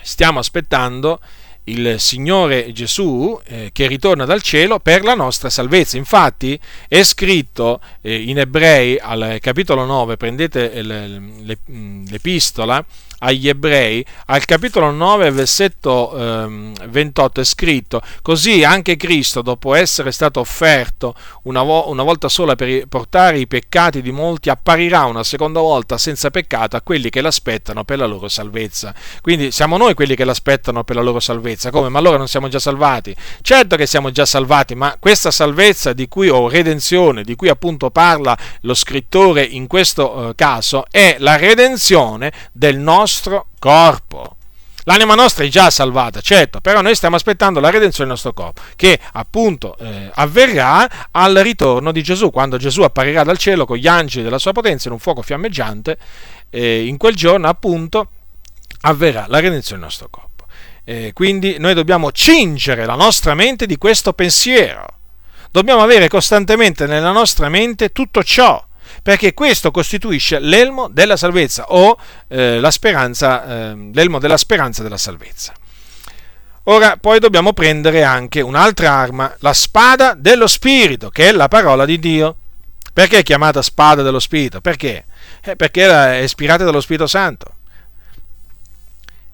stiamo 0.02 0.40
aspettando 0.40 1.20
il 1.66 2.00
Signore 2.00 2.72
Gesù 2.72 3.40
eh, 3.46 3.70
che 3.72 3.86
ritorna 3.86 4.26
dal 4.26 4.42
cielo 4.42 4.80
per 4.80 5.04
la 5.04 5.14
nostra 5.14 5.52
salvezza. 5.52 5.96
Infatti 5.96 6.60
è 6.88 7.04
scritto 7.04 7.80
eh, 8.02 8.20
in 8.20 8.40
Ebrei 8.40 8.98
al 8.98 9.38
capitolo 9.40 9.86
9, 9.86 10.18
prendete 10.18 10.82
l'epistola, 10.82 12.84
agli 13.24 13.48
ebrei, 13.48 14.06
al 14.28 14.46
capitolo 14.46 14.92
9, 14.92 15.32
versetto 15.32 16.16
eh, 16.16 16.72
28 16.88 17.42
è 17.42 17.44
scritto, 17.44 18.02
così 18.22 18.64
anche 18.64 18.98
Cristo, 18.98 19.42
dopo 19.42 19.76
essere 19.76 20.12
stato 20.12 20.40
offerto 20.40 21.14
una, 21.44 21.62
vo- 21.62 21.90
una 21.90 22.04
volta 22.04 22.30
sola 22.30 22.56
per 22.56 22.88
portare 22.88 23.40
i 23.40 23.48
peccati 23.48 24.02
di 24.02 24.12
molti, 24.12 24.50
apparirà 24.50 25.06
una 25.06 25.24
seconda 25.24 25.60
volta 25.60 25.98
senza 25.98 26.32
peccato 26.32 26.76
a 26.76 26.82
quelli 26.82 27.10
che 27.10 27.22
l'aspettano 27.22 27.84
per 27.84 28.00
la 28.00 28.06
loro 28.06 28.28
salvezza. 28.28 28.94
Quindi 29.22 29.52
siamo 29.52 29.78
noi 29.78 29.94
quelli 29.94 30.16
che 30.16 30.26
l'aspettano 30.26 30.84
per 30.84 30.96
la 30.96 31.02
loro 31.04 31.20
salvezza. 31.20 31.70
Come? 31.70 31.90
Ma 31.90 32.00
allora 32.00 32.18
non 32.18 32.28
siamo 32.28 32.48
già 32.48 32.60
salvati? 32.60 33.16
Certo 33.42 33.76
che 33.76 33.86
siamo 33.86 34.10
già 34.10 34.26
salvati, 34.26 34.74
ma 34.74 34.96
questa 35.00 35.30
salvezza 35.30 35.94
di 35.94 36.08
cui 36.08 36.30
o 36.30 36.50
redenzione, 36.50 37.24
di 37.24 37.36
cui 37.36 37.50
appunto 37.50 37.92
parla 37.92 38.38
lo 38.62 38.74
scrittore 38.74 39.44
in 39.44 39.68
questo 39.68 40.30
eh, 40.30 40.36
caso, 40.36 40.86
è 40.90 41.18
la 41.20 41.36
redenzione 41.36 42.32
del 42.52 42.80
nostro 42.80 43.10
nostro 43.12 43.48
corpo. 43.60 44.38
L'anima 44.86 45.14
nostra 45.14 45.44
è 45.44 45.48
già 45.48 45.70
salvata, 45.70 46.22
certo, 46.22 46.60
però 46.60 46.82
noi 46.82 46.96
stiamo 46.96 47.16
aspettando 47.16 47.60
la 47.60 47.70
redenzione 47.70 48.10
del 48.10 48.14
nostro 48.14 48.34
corpo, 48.34 48.62
che 48.76 48.98
appunto 49.12 49.78
eh, 49.78 50.10
avverrà 50.16 50.90
al 51.12 51.36
ritorno 51.36 51.92
di 51.92 52.02
Gesù, 52.02 52.32
quando 52.32 52.58
Gesù 52.58 52.82
apparirà 52.82 53.24
dal 53.24 53.38
cielo 53.38 53.66
con 53.66 53.78
gli 53.78 53.86
angeli 53.86 54.24
della 54.24 54.40
sua 54.40 54.54
potenza 54.54 54.88
in 54.88 54.94
un 54.94 55.00
fuoco 55.00 55.22
fiammeggiante, 55.22 55.98
eh, 56.50 56.86
in 56.86 56.98
quel 56.98 57.16
giorno 57.16 57.48
appunto 57.48 58.10
avverrà 58.82 59.26
la 59.28 59.40
redenzione 59.40 59.82
del 59.82 59.90
nostro 59.90 60.08
corpo. 60.10 60.46
Eh, 60.84 61.12
quindi 61.14 61.58
noi 61.60 61.76
dobbiamo 61.76 62.12
cingere 62.12 62.86
la 62.86 62.96
nostra 62.96 63.36
mente 63.36 63.68
di 63.68 63.78
questo 63.78 64.14
pensiero. 64.14 64.86
Dobbiamo 65.52 65.84
avere 65.84 66.08
costantemente 66.08 66.88
nella 66.88 67.12
nostra 67.12 67.50
mente 67.50 67.92
tutto 67.92 68.24
ciò, 68.24 68.66
perché 69.02 69.34
questo 69.34 69.72
costituisce 69.72 70.40
l'elmo 70.40 70.88
della 70.88 71.18
salvezza 71.18 71.66
o 71.70 71.98
eh, 72.28 72.60
la 72.60 72.72
speranza, 72.72 73.46
eh, 73.46 73.90
l'elmo 73.94 74.20
della 74.20 74.38
speranza 74.38 74.84
della 74.84 74.98
salvezza. 74.98 75.54
Ora 76.66 76.98
poi 76.98 77.20
dobbiamo 77.20 77.54
prendere 77.54 78.04
anche 78.04 78.42
un'altra 78.42 78.92
arma, 78.92 79.34
la 79.40 79.54
spada 79.54 80.14
dello 80.14 80.46
Spirito, 80.46 81.10
che 81.10 81.30
è 81.30 81.32
la 81.32 81.48
parola 81.48 81.86
di 81.86 81.98
Dio. 81.98 82.36
Perché 82.94 83.20
è 83.20 83.24
chiamata 83.24 83.62
spada 83.62 84.02
dello 84.02 84.20
Spirito? 84.20 84.60
Perché? 84.60 85.06
Eh, 85.42 85.56
perché 85.56 85.88
è 85.88 86.18
ispirata 86.18 86.66
dallo 86.66 86.82
Spirito 86.82 87.08
Santo. 87.08 87.56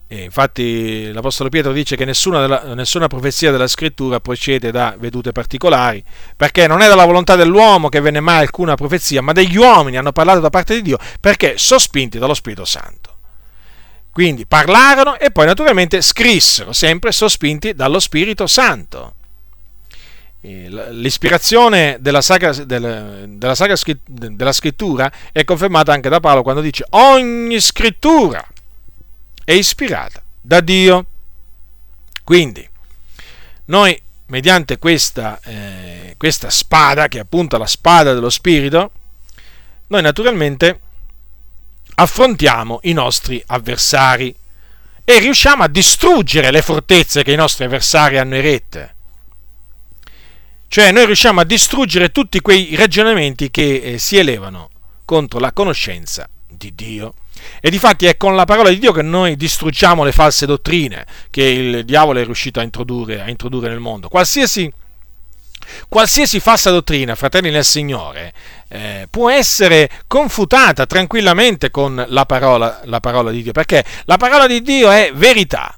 E 0.10 0.24
infatti 0.24 1.12
l'Apostolo 1.12 1.50
Pietro 1.50 1.74
dice 1.74 1.98
che 1.98 2.06
nessuna, 2.06 2.40
della, 2.40 2.74
nessuna, 2.74 3.08
profezia 3.08 3.52
della 3.52 3.68
scrittura 3.68 4.22
procede 4.22 4.72
da 4.72 4.96
vedute 4.98 5.34
particolari, 5.34 6.02
perché 6.38 6.66
non 6.66 6.82
è 6.82 6.88
dalla 6.88 7.04
volontà 7.04 7.36
dell'uomo 7.36 7.90
che 7.90 8.00
venne 8.00 8.22
mai 8.22 8.40
alcuna 8.40 8.76
profezia, 8.76 9.22
ma 9.22 9.34
degli 9.34 9.58
uomini 9.58 9.98
hanno 9.98 10.14
parlato 10.14 10.40
da 10.40 10.50
parte 10.50 10.76
di 10.76 10.82
Dio, 10.82 10.98
perché 11.20 11.58
sospinti 11.58 12.20
dallo 12.20 12.34
Spirito 12.34 12.64
Santo. 12.64 13.16
Quindi 14.10 14.46
parlarono 14.46 15.20
e 15.20 15.30
poi 15.30 15.46
naturalmente 15.46 16.02
scrissero, 16.02 16.72
sempre 16.72 17.12
sospinti 17.12 17.74
dallo 17.74 18.00
Spirito 18.00 18.48
Santo. 18.48 19.14
L'ispirazione 20.40 21.98
della, 22.00 22.22
sacra, 22.22 22.54
della, 22.54 23.56
sacra, 23.56 23.76
della 24.06 24.54
scrittura 24.54 25.12
è 25.34 25.44
confermata 25.44 25.92
anche 25.92 26.08
da 26.08 26.22
Paolo 26.22 26.44
quando 26.44 26.62
dice 26.62 26.86
ogni 26.92 27.60
scrittura 27.60 28.48
è 29.48 29.54
ispirata 29.54 30.22
da 30.42 30.60
Dio. 30.60 31.06
Quindi, 32.26 32.68
noi, 33.68 33.98
mediante 34.26 34.78
questa, 34.78 35.40
eh, 35.42 36.16
questa 36.18 36.50
spada, 36.50 37.08
che 37.08 37.20
è 37.20 37.22
appunto 37.22 37.58
la 37.58 37.66
spada 37.66 38.14
dello 38.14 38.30
Spirito, 38.30 38.92
noi 39.88 40.02
naturalmente 40.02 40.82
affrontiamo 41.96 42.80
i 42.84 42.92
nostri 42.92 43.42
avversari 43.48 44.36
e 45.06 45.20
riusciamo 45.20 45.64
a 45.64 45.70
distruggere 45.70 46.52
le 46.52 46.62
fortezze 46.62 47.24
che 47.24 47.32
i 47.32 47.38
nostri 47.38 47.64
avversari 47.64 48.18
hanno 48.18 48.36
erette. 48.36 48.96
Cioè 50.68 50.92
noi 50.92 51.06
riusciamo 51.06 51.40
a 51.40 51.46
distruggere 51.46 52.12
tutti 52.12 52.42
quei 52.42 52.76
ragionamenti 52.76 53.50
che 53.50 53.78
eh, 53.78 53.98
si 53.98 54.18
elevano 54.18 54.72
contro 55.06 55.40
la 55.40 55.54
conoscenza 55.54 56.28
di 56.46 56.76
Dio. 56.76 57.14
E 57.60 57.70
difatti 57.70 58.06
è 58.06 58.18
con 58.18 58.36
la 58.36 58.46
parola 58.46 58.70
di 58.70 58.80
Dio 58.80 58.92
che 58.92 59.02
noi 59.02 59.36
distruggiamo 59.36 60.04
le 60.04 60.12
false 60.12 60.46
dottrine 60.46 61.06
che 61.30 61.44
il 61.44 61.86
diavolo 61.86 62.20
è 62.20 62.26
riuscito 62.26 62.60
a 62.60 62.64
introdurre, 62.64 63.22
a 63.22 63.30
introdurre 63.30 63.70
nel 63.70 63.80
mondo. 63.80 64.10
Qualsiasi, 64.10 64.72
qualsiasi, 65.88 66.40
falsa 66.40 66.72
dottrina, 66.72 67.16
fratelli 67.16 67.50
nel 67.50 67.66
Signore, 67.66 68.34
eh, 68.70 69.08
può 69.10 69.30
essere 69.30 69.90
confutata 70.08 70.86
tranquillamente 70.86 71.72
con 71.72 72.04
la 72.08 72.26
parola, 72.26 72.82
la 72.86 73.00
parola, 73.00 73.32
di 73.32 73.44
Dio, 73.44 73.52
perché 73.52 73.84
la 74.06 74.18
parola 74.18 74.48
di 74.48 74.62
Dio 74.62 74.90
è 74.92 75.12
verità. 75.14 75.78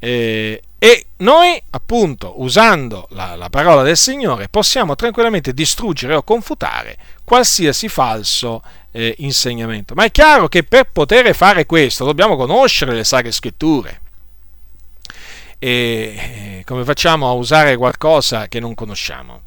Eh, 0.00 0.62
e 0.80 1.06
noi, 1.18 1.60
appunto, 1.70 2.40
usando 2.40 3.08
la, 3.10 3.34
la, 3.34 3.48
parola 3.48 3.82
del 3.82 3.96
Signore, 3.96 4.48
possiamo 4.48 4.94
tranquillamente 4.94 5.52
distruggere 5.52 6.14
o 6.14 6.22
confutare 6.22 6.96
qualsiasi 7.24 7.88
falso 7.88 8.62
eh, 8.92 9.14
insegnamento. 9.18 9.94
Ma 9.94 10.04
è 10.04 10.10
chiaro 10.10 10.48
che 10.48 10.62
per 10.62 10.90
poter 10.92 11.34
fare 11.34 11.66
questo 11.66 12.04
dobbiamo 12.04 12.36
conoscere 12.36 12.94
le 12.94 13.04
sacre 13.04 13.32
scritture. 13.32 14.00
E 15.58 16.58
eh, 16.58 16.62
come 16.64 16.84
facciamo 16.84 17.28
a 17.28 17.32
usare 17.32 17.76
qualcosa 17.76 18.48
che 18.48 18.60
non 18.60 18.74
conosciamo? 18.74 19.42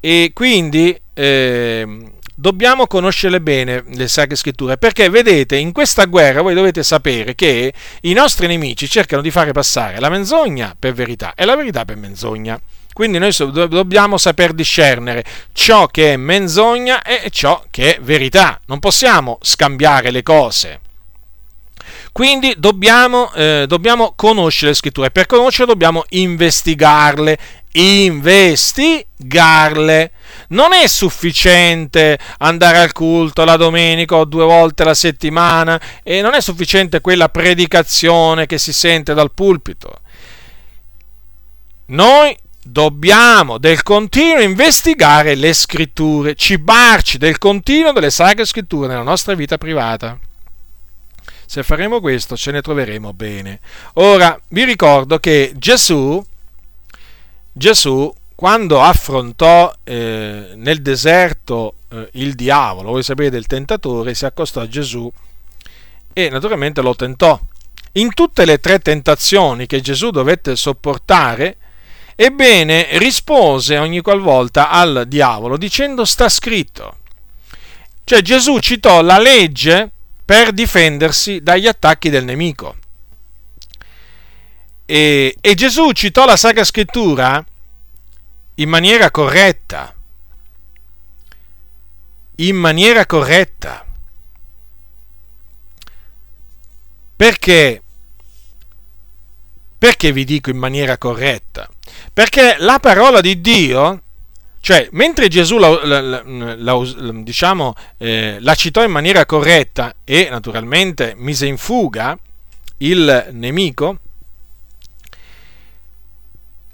E 0.00 0.30
quindi 0.32 0.96
eh, 1.12 2.12
dobbiamo 2.38 2.86
conoscerle 2.86 3.40
bene 3.40 3.82
le 3.94 4.06
sacre 4.06 4.36
scritture, 4.36 4.78
perché 4.78 5.10
vedete, 5.10 5.56
in 5.56 5.72
questa 5.72 6.04
guerra 6.04 6.40
voi 6.40 6.54
dovete 6.54 6.84
sapere 6.84 7.34
che 7.34 7.72
i 8.02 8.12
nostri 8.12 8.46
nemici 8.46 8.88
cercano 8.88 9.22
di 9.22 9.32
fare 9.32 9.50
passare 9.50 9.98
la 9.98 10.08
menzogna 10.08 10.76
per 10.78 10.92
verità 10.92 11.34
e 11.34 11.44
la 11.44 11.56
verità 11.56 11.84
per 11.84 11.96
menzogna. 11.96 12.60
Quindi 12.98 13.18
noi 13.18 13.32
dobbiamo 13.68 14.18
saper 14.18 14.52
discernere 14.52 15.24
ciò 15.52 15.86
che 15.86 16.14
è 16.14 16.16
menzogna 16.16 17.00
e 17.02 17.30
ciò 17.30 17.62
che 17.70 17.94
è 17.94 18.00
verità. 18.00 18.60
Non 18.66 18.80
possiamo 18.80 19.38
scambiare 19.40 20.10
le 20.10 20.24
cose. 20.24 20.80
Quindi 22.10 22.56
dobbiamo, 22.58 23.32
eh, 23.34 23.66
dobbiamo 23.68 24.14
conoscere 24.16 24.72
le 24.72 24.76
scritture. 24.76 25.12
Per 25.12 25.26
conoscere 25.26 25.68
dobbiamo 25.68 26.06
investigarle. 26.08 27.38
Investigarle. 27.70 30.10
Non 30.48 30.72
è 30.72 30.88
sufficiente 30.88 32.18
andare 32.38 32.78
al 32.78 32.90
culto 32.90 33.44
la 33.44 33.56
domenica 33.56 34.16
o 34.16 34.24
due 34.24 34.42
volte 34.42 34.82
la 34.82 34.94
settimana 34.94 35.80
e 36.02 36.20
non 36.20 36.34
è 36.34 36.40
sufficiente 36.40 37.00
quella 37.00 37.28
predicazione 37.28 38.46
che 38.46 38.58
si 38.58 38.72
sente 38.72 39.14
dal 39.14 39.30
pulpito. 39.30 40.00
Noi 41.90 42.36
dobbiamo 42.70 43.58
del 43.58 43.82
continuo 43.82 44.42
investigare 44.42 45.34
le 45.34 45.52
scritture, 45.52 46.34
cibarci 46.34 47.18
del 47.18 47.38
continuo 47.38 47.92
delle 47.92 48.10
sacre 48.10 48.44
scritture 48.44 48.88
nella 48.88 49.02
nostra 49.02 49.34
vita 49.34 49.58
privata. 49.58 50.18
Se 51.46 51.62
faremo 51.62 52.00
questo 52.00 52.36
ce 52.36 52.50
ne 52.50 52.60
troveremo 52.60 53.14
bene. 53.14 53.60
Ora 53.94 54.38
vi 54.48 54.64
ricordo 54.64 55.18
che 55.18 55.52
Gesù, 55.56 56.22
Gesù 57.52 58.12
quando 58.34 58.82
affrontò 58.82 59.74
eh, 59.82 60.52
nel 60.54 60.82
deserto 60.82 61.74
eh, 61.88 62.08
il 62.12 62.34
diavolo, 62.34 62.90
voi 62.90 63.02
sapete 63.02 63.36
il 63.36 63.46
tentatore, 63.46 64.14
si 64.14 64.26
accostò 64.26 64.60
a 64.60 64.68
Gesù 64.68 65.10
e 66.12 66.28
naturalmente 66.28 66.82
lo 66.82 66.94
tentò. 66.94 67.40
In 67.92 68.12
tutte 68.14 68.44
le 68.44 68.60
tre 68.60 68.78
tentazioni 68.78 69.66
che 69.66 69.80
Gesù 69.80 70.10
dovette 70.10 70.54
sopportare, 70.54 71.56
Ebbene, 72.20 72.98
rispose 72.98 73.78
ogni 73.78 74.00
qualvolta 74.00 74.70
al 74.70 75.04
diavolo 75.06 75.56
dicendo 75.56 76.04
sta 76.04 76.28
scritto. 76.28 76.96
Cioè 78.02 78.22
Gesù 78.22 78.58
citò 78.58 79.02
la 79.02 79.20
legge 79.20 79.88
per 80.24 80.50
difendersi 80.50 81.40
dagli 81.44 81.68
attacchi 81.68 82.10
del 82.10 82.24
nemico. 82.24 82.74
E, 84.84 85.36
e 85.40 85.54
Gesù 85.54 85.92
citò 85.92 86.26
la 86.26 86.36
Sacra 86.36 86.64
Scrittura 86.64 87.44
in 88.54 88.68
maniera 88.68 89.12
corretta. 89.12 89.94
In 92.34 92.56
maniera 92.56 93.06
corretta. 93.06 93.86
Perché? 97.14 97.80
Perché 99.78 100.10
vi 100.10 100.24
dico 100.24 100.50
in 100.50 100.56
maniera 100.56 100.98
corretta? 100.98 101.70
Perché 102.12 102.56
la 102.58 102.78
parola 102.78 103.20
di 103.20 103.40
Dio, 103.40 104.02
cioè 104.60 104.88
mentre 104.92 105.28
Gesù 105.28 105.58
la, 105.58 105.78
la, 105.84 106.22
la, 106.56 106.84
diciamo, 107.12 107.74
eh, 107.96 108.38
la 108.40 108.54
citò 108.54 108.82
in 108.82 108.90
maniera 108.90 109.26
corretta 109.26 109.94
e 110.04 110.28
naturalmente 110.30 111.14
mise 111.16 111.46
in 111.46 111.56
fuga 111.56 112.18
il 112.78 113.28
nemico, 113.32 113.98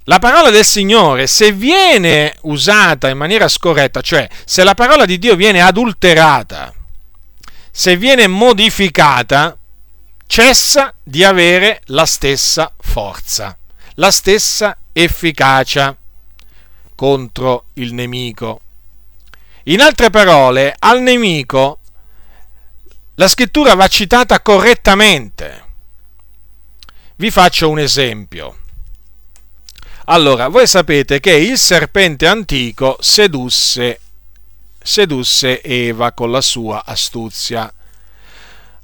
la 0.07 0.19
parola 0.19 0.51
del 0.51 0.67
Signore, 0.67 1.27
se 1.27 1.53
viene 1.53 2.35
usata 2.43 3.09
in 3.09 3.17
maniera 3.17 3.49
scorretta, 3.49 4.03
cioè 4.03 4.29
se 4.45 4.63
la 4.63 4.75
parola 4.75 5.07
di 5.07 5.19
Dio 5.19 5.35
viene 5.35 5.63
adulterata, 5.63 6.73
se 7.71 7.97
viene 7.97 8.27
modificata, 8.27 9.57
cessa 10.27 10.93
di 11.03 11.25
avere 11.25 11.81
la 11.87 12.05
stessa 12.05 12.71
forza, 12.79 13.57
la 13.95 14.11
stessa 14.11 14.77
efficacia 14.95 15.95
contro 16.95 17.67
il 17.75 17.93
nemico. 17.93 18.61
In 19.65 19.81
altre 19.81 20.09
parole, 20.09 20.75
al 20.79 21.03
nemico 21.03 21.81
la 23.17 23.29
scrittura 23.29 23.75
va 23.75 23.87
citata 23.89 24.41
correttamente. 24.41 25.63
Vi 27.17 27.31
faccio 27.31 27.69
un 27.69 27.79
esempio. 27.79 28.59
Allora, 30.07 30.49
voi 30.49 30.67
sapete 30.67 31.21
che 31.21 31.33
il 31.33 31.57
serpente 31.59 32.27
antico 32.27 32.97
sedusse, 33.01 34.01
sedusse 34.83 35.63
Eva 35.63 36.13
con 36.13 36.31
la 36.31 36.41
sua 36.41 36.85
astuzia. 36.85 37.73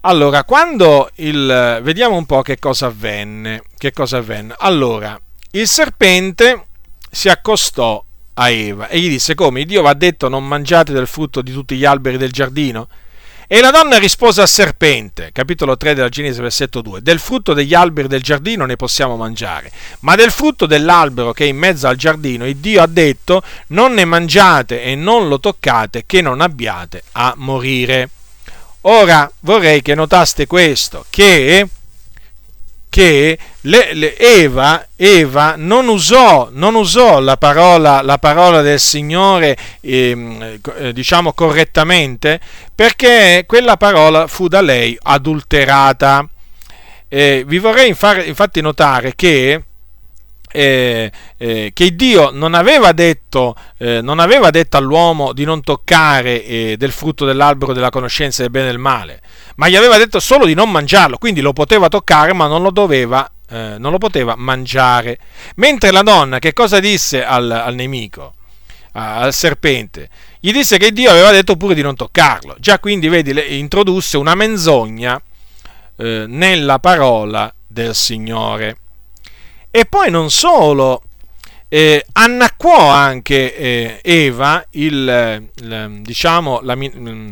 Allora, 0.02 0.44
quando 0.44 1.10
il... 1.16 1.80
vediamo 1.82 2.16
un 2.16 2.24
po' 2.24 2.40
che 2.40 2.58
cosa 2.58 2.86
avvenne. 2.86 3.62
Che 3.76 3.92
cosa 3.92 4.18
avvenne. 4.18 4.54
Allora, 4.58 5.20
il 5.52 5.66
serpente 5.66 6.66
si 7.10 7.28
accostò 7.28 8.04
a 8.34 8.50
Eva 8.50 8.86
e 8.86 9.00
gli 9.00 9.08
disse 9.08 9.34
come 9.34 9.64
Dio 9.64 9.82
va 9.82 9.94
detto 9.94 10.28
non 10.28 10.46
mangiate 10.46 10.92
del 10.92 11.08
frutto 11.08 11.42
di 11.42 11.52
tutti 11.52 11.76
gli 11.76 11.84
alberi 11.84 12.16
del 12.16 12.30
giardino? 12.30 12.88
E 13.52 13.60
la 13.60 13.72
donna 13.72 13.98
rispose 13.98 14.42
al 14.42 14.48
serpente, 14.48 15.30
capitolo 15.32 15.76
3 15.76 15.94
della 15.94 16.08
Genesi, 16.08 16.40
versetto 16.40 16.82
2, 16.82 17.02
del 17.02 17.18
frutto 17.18 17.52
degli 17.52 17.74
alberi 17.74 18.06
del 18.06 18.22
giardino 18.22 18.64
ne 18.64 18.76
possiamo 18.76 19.16
mangiare, 19.16 19.72
ma 20.00 20.14
del 20.14 20.30
frutto 20.30 20.66
dell'albero 20.66 21.32
che 21.32 21.46
è 21.46 21.48
in 21.48 21.56
mezzo 21.56 21.88
al 21.88 21.96
giardino, 21.96 22.46
il 22.46 22.58
Dio 22.58 22.80
ha 22.80 22.86
detto, 22.86 23.42
non 23.68 23.92
ne 23.92 24.04
mangiate 24.04 24.84
e 24.84 24.94
non 24.94 25.26
lo 25.26 25.40
toccate, 25.40 26.04
che 26.06 26.20
non 26.20 26.40
abbiate 26.40 27.02
a 27.10 27.34
morire. 27.38 28.10
Ora 28.82 29.28
vorrei 29.40 29.82
che 29.82 29.96
notaste 29.96 30.46
questo, 30.46 31.04
che 31.10 31.68
che 32.90 33.38
le, 33.62 33.94
le 33.94 34.18
Eva, 34.18 34.84
Eva 34.96 35.54
non, 35.56 35.88
usò, 35.88 36.48
non 36.50 36.74
usò, 36.74 37.20
la, 37.20 37.36
parola, 37.36 38.02
la 38.02 38.18
parola 38.18 38.60
del 38.60 38.80
Signore 38.80 39.56
ehm, 39.80 40.58
eh, 40.76 40.92
diciamo 40.92 41.32
correttamente 41.32 42.40
perché 42.74 43.44
quella 43.46 43.76
parola 43.76 44.26
fu 44.26 44.48
da 44.48 44.60
lei 44.60 44.98
adulterata. 45.00 46.28
Eh, 47.08 47.44
vi 47.46 47.58
vorrei 47.58 47.88
infatti 47.88 48.60
notare 48.60 49.14
che 49.14 49.62
eh, 50.52 51.10
che 51.72 51.94
Dio 51.94 52.30
non 52.30 52.54
aveva, 52.54 52.92
detto, 52.92 53.54
eh, 53.78 54.00
non 54.00 54.18
aveva 54.18 54.50
detto 54.50 54.76
all'uomo 54.76 55.32
di 55.32 55.44
non 55.44 55.62
toccare 55.62 56.44
eh, 56.44 56.76
del 56.76 56.92
frutto 56.92 57.24
dell'albero 57.24 57.72
della 57.72 57.90
conoscenza 57.90 58.42
del 58.42 58.50
bene 58.50 58.66
e 58.66 58.70
del 58.70 58.78
male, 58.78 59.20
ma 59.56 59.68
gli 59.68 59.76
aveva 59.76 59.96
detto 59.96 60.20
solo 60.20 60.46
di 60.46 60.54
non 60.54 60.70
mangiarlo, 60.70 61.18
quindi 61.18 61.40
lo 61.40 61.52
poteva 61.52 61.88
toccare 61.88 62.32
ma 62.32 62.46
non 62.46 62.62
lo 62.62 62.70
doveva, 62.70 63.30
eh, 63.48 63.76
non 63.78 63.92
lo 63.92 63.98
poteva 63.98 64.34
mangiare. 64.36 65.18
Mentre 65.56 65.90
la 65.90 66.02
donna 66.02 66.38
che 66.38 66.52
cosa 66.52 66.80
disse 66.80 67.24
al, 67.24 67.50
al 67.50 67.74
nemico? 67.74 68.34
al 68.92 69.32
serpente, 69.32 70.08
gli 70.40 70.50
disse 70.52 70.76
che 70.76 70.92
Dio 70.92 71.10
aveva 71.10 71.30
detto 71.30 71.56
pure 71.56 71.74
di 71.74 71.82
non 71.82 71.94
toccarlo. 71.94 72.56
Già 72.58 72.80
quindi, 72.80 73.08
vedi, 73.08 73.32
le, 73.32 73.42
introdusse 73.42 74.16
una 74.16 74.34
menzogna 74.34 75.20
eh, 75.96 76.24
nella 76.26 76.78
parola 76.78 77.52
del 77.66 77.94
Signore. 77.94 78.76
E 79.70 79.84
poi 79.84 80.10
non 80.10 80.30
solo, 80.30 81.02
eh, 81.68 82.04
annacquò 82.12 82.88
anche 82.88 83.56
eh, 83.56 84.00
Eva 84.02 84.66
il, 84.70 85.48
il, 85.54 85.98
diciamo, 86.02 86.58
la, 86.62 86.74
mm, 86.74 87.30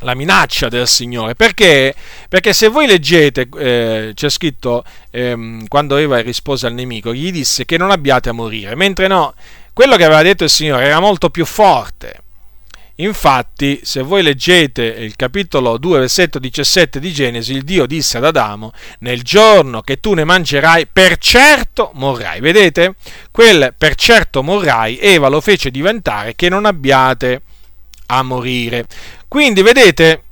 la, 0.00 0.14
minaccia 0.14 0.68
del 0.68 0.86
Signore. 0.86 1.34
Perché? 1.34 1.92
Perché 2.28 2.52
se 2.52 2.68
voi 2.68 2.86
leggete, 2.86 3.48
eh, 3.58 4.12
c'è 4.14 4.30
scritto, 4.30 4.84
ehm, 5.10 5.66
quando 5.66 5.96
Eva 5.96 6.20
rispose 6.20 6.68
al 6.68 6.74
nemico, 6.74 7.12
gli 7.12 7.32
disse 7.32 7.64
che 7.64 7.76
non 7.76 7.90
abbiate 7.90 8.28
a 8.28 8.32
morire, 8.32 8.76
mentre 8.76 9.08
no, 9.08 9.34
quello 9.72 9.96
che 9.96 10.04
aveva 10.04 10.22
detto 10.22 10.44
il 10.44 10.50
Signore 10.50 10.84
era 10.84 11.00
molto 11.00 11.28
più 11.28 11.44
forte. 11.44 12.22
Infatti, 13.00 13.80
se 13.84 14.02
voi 14.02 14.24
leggete 14.24 14.82
il 14.82 15.14
capitolo 15.14 15.78
2, 15.78 16.00
versetto 16.00 16.40
17 16.40 16.98
di 16.98 17.12
Genesi, 17.12 17.52
il 17.52 17.62
Dio 17.62 17.86
disse 17.86 18.16
ad 18.16 18.24
Adamo, 18.24 18.72
nel 19.00 19.22
giorno 19.22 19.82
che 19.82 20.00
tu 20.00 20.14
ne 20.14 20.24
mangerai, 20.24 20.88
per 20.92 21.16
certo 21.18 21.92
morrai. 21.94 22.40
Vedete? 22.40 22.96
Quel 23.30 23.72
per 23.78 23.94
certo 23.94 24.42
morrai, 24.42 24.98
Eva 24.98 25.28
lo 25.28 25.40
fece 25.40 25.70
diventare 25.70 26.34
che 26.34 26.48
non 26.48 26.64
abbiate 26.64 27.42
a 28.06 28.22
morire. 28.24 28.86
Quindi, 29.28 29.62
vedete, 29.62 30.22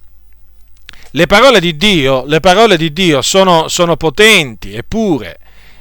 le 1.12 1.26
parole 1.28 1.60
di 1.60 1.76
Dio, 1.76 2.24
le 2.26 2.40
parole 2.40 2.76
di 2.76 2.92
Dio 2.92 3.22
sono, 3.22 3.68
sono 3.68 3.96
potenti 3.96 4.72
e 4.72 4.82
pure, 4.82 5.38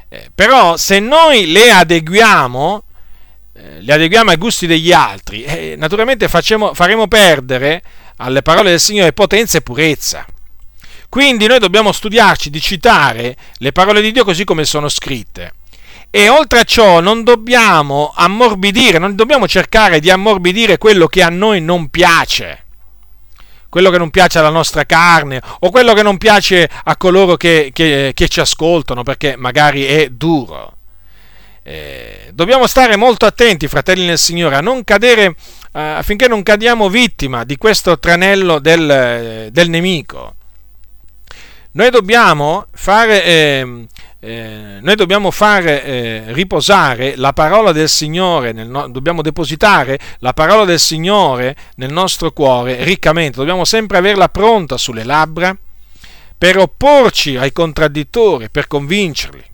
eh, 0.08 0.30
però 0.34 0.78
se 0.78 1.00
noi 1.00 1.52
le 1.52 1.72
adeguiamo, 1.72 2.84
li 3.80 3.92
adeguiamo 3.92 4.32
ai 4.32 4.38
gusti 4.38 4.68
degli 4.68 4.92
altri, 4.92 5.44
eh, 5.44 5.76
naturalmente 5.78 6.28
facciamo, 6.28 6.74
faremo 6.74 7.08
perdere 7.08 7.82
alle 8.18 8.42
parole 8.42 8.70
del 8.70 8.80
Signore 8.80 9.14
potenza 9.14 9.58
e 9.58 9.62
purezza. 9.62 10.26
Quindi 11.08 11.48
noi 11.48 11.60
dobbiamo 11.60 11.92
studiarci 11.92 12.50
di 12.50 12.60
citare 12.60 13.36
le 13.58 13.72
parole 13.72 14.02
di 14.02 14.12
Dio 14.12 14.26
così 14.26 14.44
come 14.44 14.66
sono 14.66 14.90
scritte. 14.90 15.54
E 16.10 16.30
oltre 16.30 16.60
a 16.60 16.64
ciò 16.64 17.00
non 17.00 17.24
dobbiamo 17.24 18.14
ammorbidire, 18.16 18.98
non 18.98 19.16
dobbiamo 19.16 19.48
cercare 19.48 20.00
di 20.00 20.10
ammorbidire 20.10 20.78
quello 20.78 21.08
che 21.08 21.24
a 21.24 21.30
noi 21.30 21.62
non 21.62 21.90
piace 21.90 22.60
quello 23.76 23.90
che 23.90 23.98
non 23.98 24.10
piace 24.10 24.40
alla 24.40 24.48
nostra 24.48 24.86
carne 24.86 25.42
o 25.60 25.70
quello 25.70 25.94
che 25.94 26.02
non 26.02 26.18
piace 26.18 26.70
a 26.86 26.96
coloro 26.96 27.36
che, 27.36 27.72
che, 27.74 28.12
che 28.14 28.28
ci 28.30 28.40
ascoltano 28.40 29.04
perché 29.04 29.36
magari 29.36 29.84
è 29.84 30.08
duro. 30.08 30.78
Eh, 31.68 32.30
dobbiamo 32.32 32.68
stare 32.68 32.96
molto 32.96 33.26
attenti, 33.26 33.68
fratelli 33.68 34.06
nel 34.06 34.20
Signore, 34.20 34.56
a 34.56 34.62
non 34.62 34.84
cadere, 34.84 35.36
eh, 35.74 35.80
affinché 35.80 36.28
non 36.28 36.44
cadiamo 36.44 36.90
vittima 36.90 37.44
di 37.44 37.58
questo 37.58 37.98
tranello 37.98 38.60
del, 38.60 39.50
del 39.52 39.70
nemico. 39.72 40.36
Noi 41.72 41.90
dobbiamo 41.90 42.68
fare, 42.72 43.24
eh, 43.24 43.88
eh, 44.20 44.78
noi 44.80 44.96
dobbiamo 44.96 45.32
fare 45.32 45.84
eh, 45.84 46.24
riposare 46.34 47.16
la 47.16 47.34
parola 47.34 47.72
del 47.72 47.90
Signore, 47.90 48.52
no, 48.54 48.88
dobbiamo 48.88 49.24
depositare 49.24 49.98
la 50.20 50.34
parola 50.34 50.66
del 50.66 50.80
Signore 50.80 51.56
nel 51.78 51.92
nostro 51.92 52.30
cuore 52.32 52.84
riccamente, 52.84 53.40
dobbiamo 53.40 53.66
sempre 53.66 53.98
averla 53.98 54.30
pronta 54.30 54.78
sulle 54.78 55.04
labbra 55.04 55.58
per 56.38 56.60
opporci 56.60 57.38
ai 57.38 57.52
contraddittori, 57.52 58.52
per 58.52 58.68
convincerli 58.68 59.54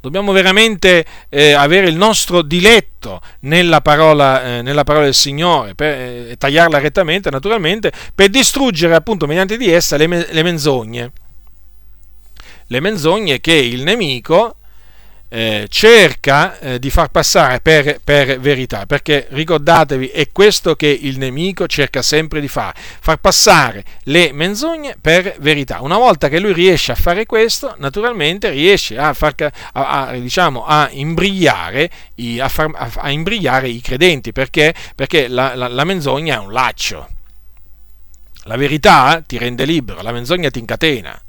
dobbiamo 0.00 0.32
veramente 0.32 1.04
eh, 1.28 1.52
avere 1.52 1.88
il 1.88 1.96
nostro 1.96 2.42
diletto 2.42 3.20
nella 3.40 3.80
parola, 3.80 4.44
eh, 4.44 4.62
nella 4.62 4.84
parola 4.84 5.04
del 5.04 5.14
Signore, 5.14 5.74
per 5.74 5.94
eh, 5.94 6.36
tagliarla 6.38 6.78
rettamente 6.78 7.30
naturalmente, 7.30 7.92
per 8.14 8.28
distruggere 8.28 8.94
appunto 8.94 9.26
mediante 9.26 9.56
di 9.56 9.70
essa 9.70 9.96
le, 9.96 10.06
le 10.30 10.42
menzogne. 10.42 11.12
Le 12.66 12.80
menzogne 12.80 13.40
che 13.40 13.54
il 13.54 13.82
nemico 13.82 14.56
eh, 15.32 15.66
cerca 15.68 16.58
eh, 16.58 16.78
di 16.80 16.90
far 16.90 17.08
passare 17.08 17.60
per, 17.60 18.00
per, 18.02 18.40
verità, 18.40 18.84
perché 18.84 19.28
ricordatevi, 19.30 20.08
è 20.08 20.28
questo 20.32 20.74
che 20.74 20.88
il 20.88 21.18
nemico 21.18 21.68
cerca 21.68 22.02
sempre 22.02 22.40
di 22.40 22.48
fare, 22.48 22.74
far 23.00 23.18
passare 23.18 23.84
le 24.04 24.32
menzogne 24.32 24.96
per 25.00 25.36
verità. 25.38 25.80
Una 25.82 25.96
volta 25.96 26.28
che 26.28 26.40
lui 26.40 26.52
riesce 26.52 26.90
a 26.92 26.96
fare 26.96 27.26
questo, 27.26 27.74
naturalmente 27.78 28.50
riesce 28.50 28.98
a, 28.98 29.14
far, 29.14 29.34
a, 29.38 30.08
a, 30.08 30.12
diciamo, 30.14 30.64
a, 30.66 30.88
imbrigliare, 30.90 31.88
i, 32.16 32.42
far, 32.48 32.70
a 32.74 33.10
imbrigliare, 33.10 33.68
i, 33.68 33.80
credenti, 33.80 34.32
perché, 34.32 34.74
perché 34.96 35.28
la, 35.28 35.54
la, 35.54 35.68
la 35.68 35.84
menzogna 35.84 36.34
è 36.34 36.38
un 36.38 36.52
laccio. 36.52 37.08
La 38.44 38.56
verità 38.56 39.22
ti 39.24 39.38
rende 39.38 39.64
libero, 39.64 40.02
la 40.02 40.10
menzogna 40.10 40.50
ti 40.50 40.58
incatena. 40.58 41.22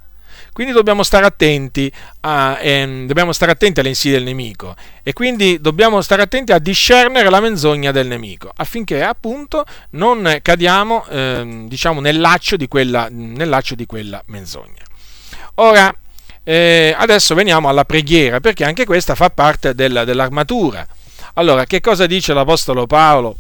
Quindi 0.54 0.74
dobbiamo 0.74 1.04
stare 1.04 1.26
attenti, 1.26 1.92
a, 2.22 2.58
ehm, 2.60 3.08
dobbiamo 3.08 3.32
stare 3.32 3.52
attenti 3.52 3.80
alle 3.80 3.90
insidie 3.90 4.18
del 4.18 4.28
nemico 4.28 4.76
e 5.02 5.14
quindi 5.14 5.62
dobbiamo 5.62 6.02
stare 6.02 6.22
attenti 6.22 6.52
a 6.52 6.60
discernere 6.60 7.30
la 7.30 7.40
menzogna 7.40 7.92
del 7.92 8.08
nemico 8.08 8.52
affinché 8.54 9.02
appunto 9.02 9.64
non 9.92 10.40
cadiamo 10.42 11.06
ehm, 11.08 11.68
diciamo 11.70 12.02
nel 12.02 12.20
laccio, 12.20 12.58
di 12.58 12.68
quella, 12.68 13.08
nel 13.10 13.48
laccio 13.48 13.76
di 13.76 13.86
quella 13.86 14.22
menzogna. 14.28 14.84
Ora, 15.56 15.94
eh, 16.44 16.94
adesso 16.98 17.34
veniamo 17.34 17.70
alla 17.70 17.86
preghiera 17.86 18.40
perché 18.40 18.66
anche 18.66 18.86
questa 18.86 19.16
fa 19.16 19.30
parte 19.30 19.74
del, 19.74 20.04
dell'armatura. 20.06 20.86
Allora, 21.36 21.66
che 21.66 21.80
cosa 21.80 22.08
dice 22.08 22.34
l'Apostolo 22.34 22.88
Paolo 22.88 23.38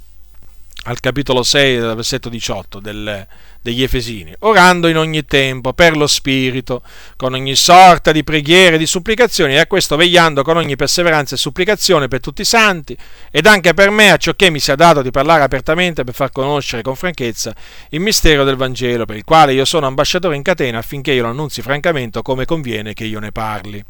al 0.85 0.99
capitolo 0.99 1.43
6, 1.43 1.77
versetto 1.77 2.27
18 2.27 2.79
del, 2.79 3.27
degli 3.61 3.83
Efesini, 3.83 4.33
orando 4.39 4.87
in 4.87 4.97
ogni 4.97 5.25
tempo 5.25 5.73
per 5.73 5.95
lo 5.95 6.07
Spirito, 6.07 6.81
con 7.15 7.33
ogni 7.33 7.55
sorta 7.55 8.11
di 8.11 8.23
preghiere 8.23 8.75
e 8.75 8.79
di 8.79 8.87
supplicazioni, 8.87 9.53
e 9.53 9.59
a 9.59 9.67
questo 9.67 9.95
vegliando 9.95 10.41
con 10.41 10.57
ogni 10.57 10.75
perseveranza 10.75 11.35
e 11.35 11.37
supplicazione 11.37 12.07
per 12.07 12.19
tutti 12.19 12.41
i 12.41 12.45
santi, 12.45 12.97
ed 13.29 13.45
anche 13.45 13.75
per 13.75 13.91
me, 13.91 14.11
a 14.11 14.17
ciò 14.17 14.33
che 14.33 14.49
mi 14.49 14.59
sia 14.59 14.75
dato 14.75 15.03
di 15.03 15.11
parlare 15.11 15.43
apertamente 15.43 16.03
per 16.03 16.15
far 16.15 16.31
conoscere 16.31 16.81
con 16.81 16.95
franchezza 16.95 17.53
il 17.89 17.99
mistero 17.99 18.43
del 18.43 18.55
Vangelo, 18.55 19.05
per 19.05 19.17
il 19.17 19.23
quale 19.23 19.53
io 19.53 19.65
sono 19.65 19.85
ambasciatore 19.85 20.35
in 20.35 20.41
catena 20.41 20.79
affinché 20.79 21.11
io 21.11 21.21
lo 21.21 21.29
annunzi 21.29 21.61
francamente 21.61 22.23
come 22.23 22.45
conviene 22.45 22.93
che 22.93 23.03
io 23.03 23.19
ne 23.19 23.31
parli. 23.31 23.83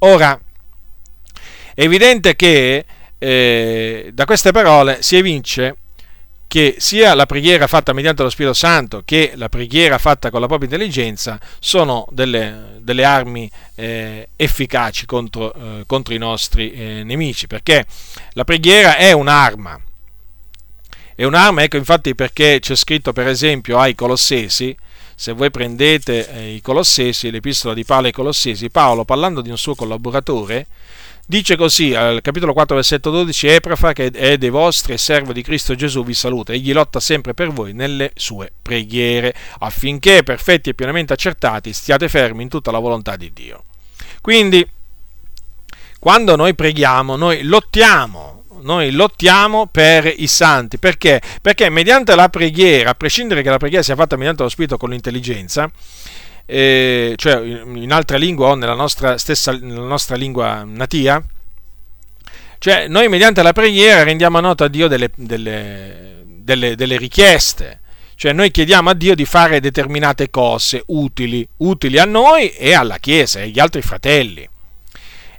Ora, 0.00 0.38
è 1.74 1.82
evidente 1.82 2.36
che 2.36 2.84
eh, 3.16 4.10
da 4.12 4.24
queste 4.26 4.52
parole 4.52 4.98
si 5.00 5.16
evince 5.16 5.76
che 6.54 6.76
sia 6.78 7.14
la 7.14 7.26
preghiera 7.26 7.66
fatta 7.66 7.92
mediante 7.92 8.22
lo 8.22 8.30
Spirito 8.30 8.54
Santo 8.54 9.02
che 9.04 9.32
la 9.34 9.48
preghiera 9.48 9.98
fatta 9.98 10.30
con 10.30 10.40
la 10.40 10.46
propria 10.46 10.70
intelligenza 10.70 11.40
sono 11.58 12.06
delle, 12.12 12.76
delle 12.78 13.02
armi 13.02 13.50
eh, 13.74 14.28
efficaci 14.36 15.04
contro, 15.04 15.52
eh, 15.52 15.82
contro, 15.84 16.14
i 16.14 16.18
nostri 16.18 16.70
eh, 16.70 17.02
nemici, 17.02 17.48
perché 17.48 17.84
la 18.34 18.44
preghiera 18.44 18.94
è 18.94 19.10
un'arma. 19.10 19.80
È 21.16 21.24
un'arma, 21.24 21.64
ecco 21.64 21.76
infatti 21.76 22.14
perché 22.14 22.58
c'è 22.60 22.76
scritto 22.76 23.12
per 23.12 23.26
esempio 23.26 23.80
ai 23.80 23.96
Colossesi, 23.96 24.76
se 25.16 25.32
voi 25.32 25.50
prendete 25.50 26.30
eh, 26.30 26.54
i 26.54 26.60
Colossesi, 26.60 27.32
l'epistola 27.32 27.74
di 27.74 27.84
Paolo 27.84 28.06
ai 28.06 28.12
Colossesi, 28.12 28.70
Paolo 28.70 29.04
parlando 29.04 29.40
di 29.40 29.50
un 29.50 29.58
suo 29.58 29.74
collaboratore, 29.74 30.68
dice 31.26 31.56
così 31.56 31.94
al 31.94 32.20
capitolo 32.20 32.52
4 32.52 32.74
versetto 32.74 33.10
12 33.10 33.46
Eprafa 33.46 33.92
che 33.92 34.10
è 34.10 34.36
dei 34.36 34.50
vostri 34.50 34.92
e 34.92 34.98
servo 34.98 35.32
di 35.32 35.42
Cristo 35.42 35.74
Gesù 35.74 36.04
vi 36.04 36.12
saluta 36.12 36.52
egli 36.52 36.72
lotta 36.72 37.00
sempre 37.00 37.32
per 37.32 37.50
voi 37.50 37.72
nelle 37.72 38.12
sue 38.14 38.52
preghiere 38.60 39.34
affinché 39.60 40.22
perfetti 40.22 40.70
e 40.70 40.74
pienamente 40.74 41.14
accertati 41.14 41.72
stiate 41.72 42.08
fermi 42.08 42.42
in 42.42 42.48
tutta 42.48 42.70
la 42.70 42.78
volontà 42.78 43.16
di 43.16 43.32
Dio 43.32 43.64
quindi 44.20 44.66
quando 45.98 46.36
noi 46.36 46.54
preghiamo 46.54 47.16
noi 47.16 47.42
lottiamo 47.42 48.42
noi 48.64 48.92
lottiamo 48.92 49.66
per 49.66 50.10
i 50.16 50.26
santi. 50.26 50.78
Perché? 50.78 51.20
Perché 51.42 51.68
mediante 51.68 52.14
la 52.14 52.30
preghiera, 52.30 52.90
a 52.90 52.94
prescindere 52.94 53.42
che 53.42 53.50
la 53.50 53.58
preghiera 53.58 53.82
sia 53.82 53.94
fatta 53.94 54.16
mediante 54.16 54.42
lo 54.42 54.48
spirito 54.48 54.78
con 54.78 54.88
l'intelligenza, 54.88 55.70
eh, 56.46 57.14
cioè 57.16 57.40
in 57.42 57.92
altra 57.92 58.16
lingua 58.16 58.48
o 58.48 58.54
nella 58.54 58.74
nostra 58.74 59.18
stessa 59.18 59.52
nella 59.52 59.86
nostra 59.86 60.16
lingua 60.16 60.62
natia, 60.64 61.22
cioè 62.58 62.88
noi 62.88 63.08
mediante 63.08 63.42
la 63.42 63.52
preghiera 63.52 64.04
rendiamo 64.04 64.40
nota 64.40 64.64
a 64.64 64.68
Dio 64.68 64.88
delle, 64.88 65.10
delle, 65.14 66.22
delle, 66.24 66.76
delle 66.76 66.96
richieste. 66.96 67.80
Cioè 68.16 68.32
noi 68.32 68.50
chiediamo 68.50 68.90
a 68.90 68.94
Dio 68.94 69.14
di 69.14 69.24
fare 69.24 69.60
determinate 69.60 70.30
cose 70.30 70.82
utili, 70.86 71.46
utili 71.58 71.98
a 71.98 72.04
noi 72.04 72.48
e 72.50 72.72
alla 72.72 72.98
Chiesa 72.98 73.40
e 73.40 73.42
agli 73.42 73.58
altri 73.58 73.82
fratelli. 73.82 74.48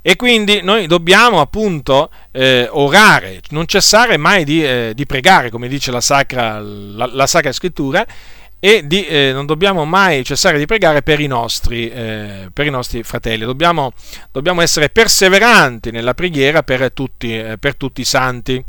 E 0.02 0.14
quindi 0.14 0.60
noi 0.62 0.86
dobbiamo 0.86 1.40
appunto 1.40 2.10
eh, 2.30 2.68
orare, 2.70 3.40
non 3.48 3.66
cessare 3.66 4.16
mai 4.16 4.44
di, 4.44 4.64
eh, 4.64 4.92
di, 4.94 5.04
pregare, 5.04 5.50
come 5.50 5.66
dice 5.66 5.90
la 5.90 6.00
Sacra, 6.00 6.60
la, 6.60 7.06
la 7.12 7.26
sacra 7.26 7.50
Scrittura, 7.50 8.06
e 8.66 8.84
di, 8.84 9.06
eh, 9.06 9.30
non 9.32 9.46
dobbiamo 9.46 9.84
mai 9.84 10.24
cessare 10.24 10.58
di 10.58 10.66
pregare 10.66 11.00
per 11.00 11.20
i 11.20 11.28
nostri, 11.28 11.88
eh, 11.88 12.50
per 12.52 12.66
i 12.66 12.70
nostri 12.70 13.04
fratelli. 13.04 13.44
Dobbiamo, 13.44 13.92
dobbiamo, 14.32 14.60
essere 14.60 14.88
perseveranti 14.88 15.92
nella 15.92 16.14
preghiera 16.14 16.64
per 16.64 16.90
tutti, 16.90 17.38
eh, 17.38 17.58
per 17.58 17.76
tutti 17.76 18.00
i 18.00 18.04
santi. 18.04 18.60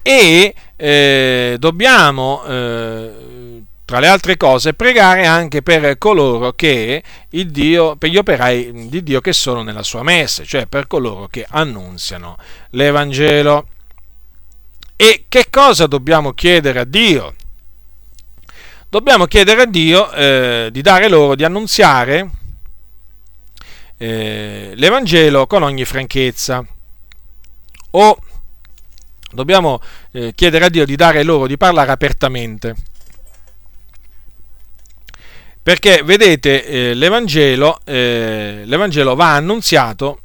E 0.00 0.54
eh, 0.74 1.56
dobbiamo 1.58 2.40
tra 3.84 3.98
le 3.98 4.08
altre 4.08 4.38
cose, 4.38 4.72
pregare 4.72 5.26
anche 5.26 5.60
per 5.60 5.98
coloro 5.98 6.52
che 6.52 7.02
il 7.28 7.50
Dio, 7.50 7.96
per 7.96 8.08
gli 8.08 8.16
operai 8.16 8.88
di 8.88 9.02
Dio 9.02 9.20
che 9.20 9.34
sono 9.34 9.62
nella 9.62 9.82
sua 9.82 10.02
messe, 10.02 10.46
cioè 10.46 10.64
per 10.64 10.86
coloro 10.86 11.26
che 11.26 11.44
annunziano 11.46 12.38
l'Evangelo. 12.70 13.66
E 14.96 15.26
che 15.28 15.48
cosa 15.50 15.86
dobbiamo 15.86 16.32
chiedere 16.32 16.80
a 16.80 16.84
Dio? 16.84 17.34
Dobbiamo 18.96 19.26
chiedere 19.26 19.60
a 19.60 19.66
Dio 19.66 20.10
eh, 20.10 20.70
di 20.72 20.80
dare 20.80 21.10
loro, 21.10 21.34
di 21.34 21.44
annunziare 21.44 22.30
eh, 23.98 24.72
l'Evangelo 24.74 25.46
con 25.46 25.62
ogni 25.62 25.84
franchezza. 25.84 26.64
O 27.90 28.16
dobbiamo 29.32 29.82
eh, 30.12 30.32
chiedere 30.34 30.64
a 30.64 30.68
Dio 30.70 30.86
di 30.86 30.96
dare 30.96 31.24
loro 31.24 31.46
di 31.46 31.58
parlare 31.58 31.90
apertamente 31.90 32.74
perché 35.62 36.00
vedete, 36.02 36.64
eh, 36.64 36.94
l'Evangelo, 36.94 37.80
eh, 37.84 38.62
l'Evangelo, 38.64 39.14
va 39.14 39.34
annunziato, 39.34 40.20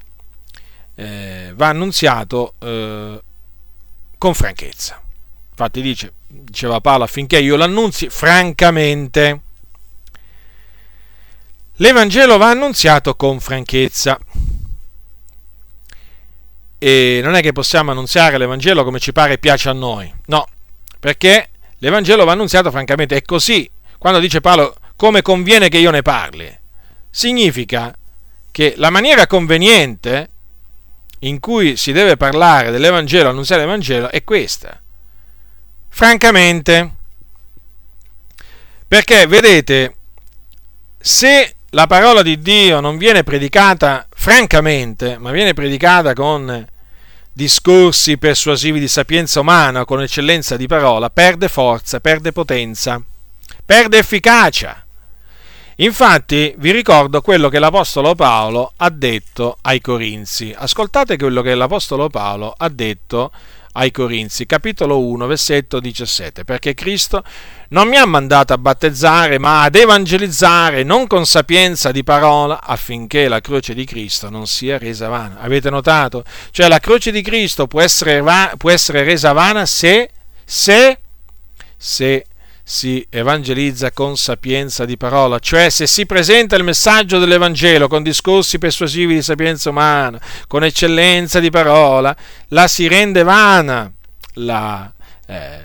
eh, 0.95 1.52
va 1.56 1.68
annunziato 1.68 2.53
con 2.57 4.34
franchezza. 4.34 5.02
Infatti 5.49 5.81
dice, 5.81 6.14
diceva 6.31 6.81
Paolo, 6.81 7.03
affinché 7.03 7.39
io 7.39 7.55
l'annunzi 7.55 8.09
francamente. 8.09 9.41
L'Evangelo 11.75 12.37
va 12.37 12.49
annunziato 12.49 13.15
con 13.15 13.39
franchezza. 13.39 14.19
E 16.77 17.19
non 17.23 17.35
è 17.35 17.41
che 17.41 17.51
possiamo 17.51 17.91
annunziare 17.91 18.37
l'Evangelo 18.37 18.83
come 18.83 18.99
ci 18.99 19.11
pare 19.11 19.33
e 19.33 19.37
piace 19.37 19.69
a 19.69 19.73
noi, 19.73 20.11
no, 20.25 20.47
perché 20.99 21.49
l'Evangelo 21.77 22.25
va 22.25 22.31
annunziato 22.31 22.71
francamente. 22.71 23.15
È 23.15 23.21
così. 23.21 23.69
Quando 23.99 24.19
dice 24.19 24.41
Paolo 24.41 24.75
come 24.95 25.21
conviene 25.21 25.69
che 25.69 25.77
io 25.77 25.91
ne 25.91 26.01
parli. 26.01 26.59
Significa 27.09 27.95
che 28.51 28.73
la 28.77 28.89
maniera 28.89 29.27
conveniente 29.27 30.29
in 31.19 31.39
cui 31.39 31.75
si 31.77 31.91
deve 31.91 32.17
parlare 32.17 32.71
dell'Evangelo, 32.71 33.29
annunziare 33.29 33.61
l'Evangelo, 33.61 34.09
è 34.09 34.23
questa. 34.23 34.80
Francamente, 35.93 36.95
perché 38.88 39.27
vedete, 39.27 39.95
se 40.97 41.55
la 41.72 41.85
parola 41.85 42.23
di 42.23 42.39
Dio 42.39 42.80
non 42.80 42.97
viene 42.97 43.23
predicata 43.23 44.07
francamente, 44.09 45.18
ma 45.18 45.31
viene 45.31 45.53
predicata 45.53 46.13
con 46.13 46.65
discorsi 47.31 48.18
persuasivi 48.18 48.80
di 48.80 48.88
sapienza 48.88 49.41
umana, 49.41 49.85
con 49.85 50.01
eccellenza 50.01 50.57
di 50.57 50.65
parola, 50.65 51.09
perde 51.09 51.49
forza, 51.49 51.99
perde 51.99 52.31
potenza, 52.31 52.99
perde 53.63 53.99
efficacia. 53.99 54.84
Infatti 55.76 56.53
vi 56.57 56.72
ricordo 56.72 57.22
quello 57.22 57.49
che 57.49 57.59
l'Apostolo 57.59 58.15
Paolo 58.15 58.73
ha 58.77 58.89
detto 58.89 59.57
ai 59.61 59.81
Corinzi. 59.81 60.53
Ascoltate 60.55 61.18
quello 61.18 61.41
che 61.41 61.53
l'Apostolo 61.53 62.09
Paolo 62.09 62.53
ha 62.55 62.69
detto 62.69 63.31
ai 63.73 63.91
Corinzi, 63.91 64.45
capitolo 64.45 64.99
1, 64.99 65.27
versetto 65.27 65.80
17, 65.80 66.43
perché 66.43 66.73
Cristo 66.73 67.23
non 67.69 67.88
mi 67.88 67.95
ha 67.95 68.06
mandato 68.06 68.53
a 68.53 68.57
battezzare, 68.57 69.38
ma 69.38 69.64
ad 69.64 69.76
evangelizzare, 69.76 70.84
non 70.84 71.07
con 71.07 71.26
sapienza 71.26 71.91
di 71.91 72.03
parola, 72.03 72.61
affinché 72.61 73.27
la 73.27 73.39
croce 73.39 73.73
di 73.73 73.85
Cristo 73.85 74.30
non 74.30 74.48
sia 74.48 74.77
resa 74.77 75.07
vana. 75.07 75.39
Avete 75.39 75.69
notato? 75.69 76.23
Cioè 76.52 76.68
la 76.68 76.80
croce 76.80 77.11
di 77.11 77.22
Cristo 77.22 77.68
può 77.68 77.81
essere, 77.81 78.22
va- 78.22 78.53
può 78.57 78.69
essere 78.69 79.03
resa 79.03 79.31
vana 79.31 79.65
se, 79.65 80.10
se, 80.43 80.99
se 81.77 82.26
si 82.72 83.06
evangelizza 83.10 83.91
con 83.91 84.15
sapienza 84.15 84.85
di 84.85 84.95
parola, 84.95 85.39
cioè 85.39 85.69
se 85.69 85.88
si 85.88 86.06
presenta 86.06 86.56
il 86.56 86.64
messaggio 86.64 87.19
dell'Evangelo 87.19 87.89
con 87.89 88.02
discorsi 88.02 88.60
persuasivi 88.60 89.14
di 89.14 89.22
sapienza 89.22 89.69
umana, 89.69 90.18
con 90.48 90.64
eccellenza 90.64 91.41
di 91.41 91.49
parola, 91.49 92.15
la 92.48 92.69
si 92.69 92.88
rende 92.88 93.23
vana 93.23 93.91
la, 94.35 94.89
eh, 95.27 95.60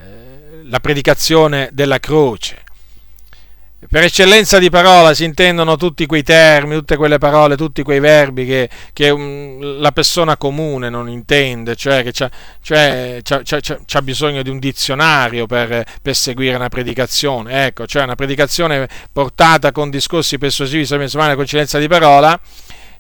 la 0.65 0.81
predicazione 0.81 1.69
della 1.71 2.01
croce. 2.01 2.65
Per 3.89 4.03
eccellenza 4.03 4.59
di 4.59 4.69
parola 4.69 5.15
si 5.15 5.25
intendono 5.25 5.77
tutti 5.77 6.07
quei 6.07 6.25
termini, 6.25 6.77
tutte 6.77 6.97
quelle 6.97 7.19
parole, 7.19 7.57
tutti 7.57 7.83
quei 7.83 8.01
verbi 8.01 8.45
che, 8.45 8.69
che 8.93 9.11
um, 9.11 9.81
la 9.81 9.93
persona 9.93 10.37
comune 10.37 10.89
non 10.89 11.09
intende, 11.09 11.77
cioè 11.77 12.03
che 12.03 12.11
c'ha, 12.11 12.29
cioè, 12.61 13.21
c'ha, 13.23 13.43
c'ha, 13.45 13.61
c'ha 13.61 14.03
bisogno 14.03 14.43
di 14.43 14.51
un 14.51 14.59
dizionario 14.59 15.47
per, 15.47 15.85
per, 16.03 16.17
seguire 16.17 16.57
una 16.57 16.69
predicazione. 16.69 17.67
Ecco, 17.67 17.87
cioè 17.87 18.03
una 18.03 18.17
predicazione 18.17 18.89
portata 19.13 19.71
con 19.71 19.89
discorsi 19.89 20.37
persuasivi, 20.37 20.87
con 20.89 21.41
eccellenza 21.41 21.79
di 21.79 21.87
parola, 21.87 22.39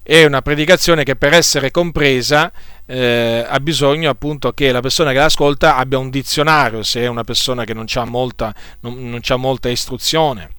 è 0.02 0.24
una 0.24 0.40
predicazione 0.40 1.02
che 1.02 1.16
per 1.16 1.32
essere 1.32 1.72
compresa 1.72 2.52
eh, 2.86 3.44
ha 3.44 3.58
bisogno 3.58 4.08
appunto 4.08 4.52
che 4.52 4.70
la 4.70 4.80
persona 4.80 5.10
che 5.10 5.18
l'ascolta 5.18 5.76
abbia 5.76 5.98
un 5.98 6.10
dizionario, 6.10 6.84
se 6.84 7.00
è 7.00 7.08
una 7.08 7.24
persona 7.24 7.64
che 7.64 7.74
non 7.74 7.86
ha 7.92 8.04
molta, 8.04 8.54
non, 8.80 9.20
non 9.20 9.40
molta 9.40 9.68
istruzione. 9.68 10.54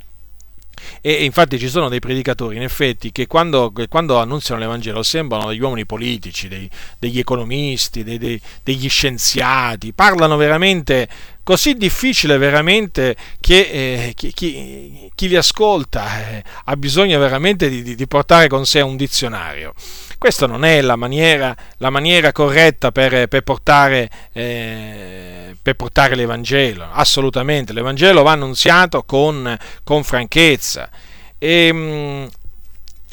E 1.01 1.23
infatti 1.23 1.59
ci 1.59 1.69
sono 1.69 1.89
dei 1.89 1.99
predicatori, 1.99 2.55
in 2.55 2.63
effetti, 2.63 3.11
che 3.11 3.27
quando, 3.27 3.71
quando 3.89 4.17
annunziano 4.17 4.59
l'Evangelo 4.59 5.03
sembrano 5.03 5.49
degli 5.49 5.61
uomini 5.61 5.85
politici, 5.85 6.47
dei, 6.47 6.69
degli 6.99 7.19
economisti, 7.19 8.03
dei, 8.03 8.17
dei, 8.17 8.39
degli 8.63 8.89
scienziati, 8.89 9.93
parlano 9.93 10.37
veramente 10.37 11.07
così 11.47 11.75
difficile 11.75 12.37
veramente 12.37 13.15
che 13.39 13.59
eh, 13.59 14.13
chi, 14.15 14.33
chi, 14.33 15.09
chi, 15.15 15.27
li 15.29 15.37
ascolta 15.37 16.29
eh, 16.29 16.43
ha 16.65 16.75
bisogno 16.75 17.17
veramente 17.19 17.69
di, 17.69 17.95
di, 17.95 18.07
portare 18.07 18.49
con 18.49 18.65
sé 18.65 18.81
un 18.81 18.97
dizionario. 18.97 19.73
Questa 20.17 20.47
non 20.47 20.65
è 20.65 20.81
la 20.81 20.95
maniera, 20.95 21.55
la 21.77 21.89
maniera 21.89 22.31
corretta 22.31 22.91
per, 22.91 23.27
per 23.27 23.41
portare... 23.41 24.09
Eh, 24.33 25.37
per 25.67 25.75
portare 25.75 26.15
l'Evangelo, 26.15 26.87
assolutamente, 26.89 27.73
l'Evangelo 27.73 28.23
va 28.23 28.31
annunziato 28.31 29.03
con, 29.03 29.57
con 29.83 30.01
franchezza. 30.05 30.89
E, 31.37 31.69
mm, 31.73 32.25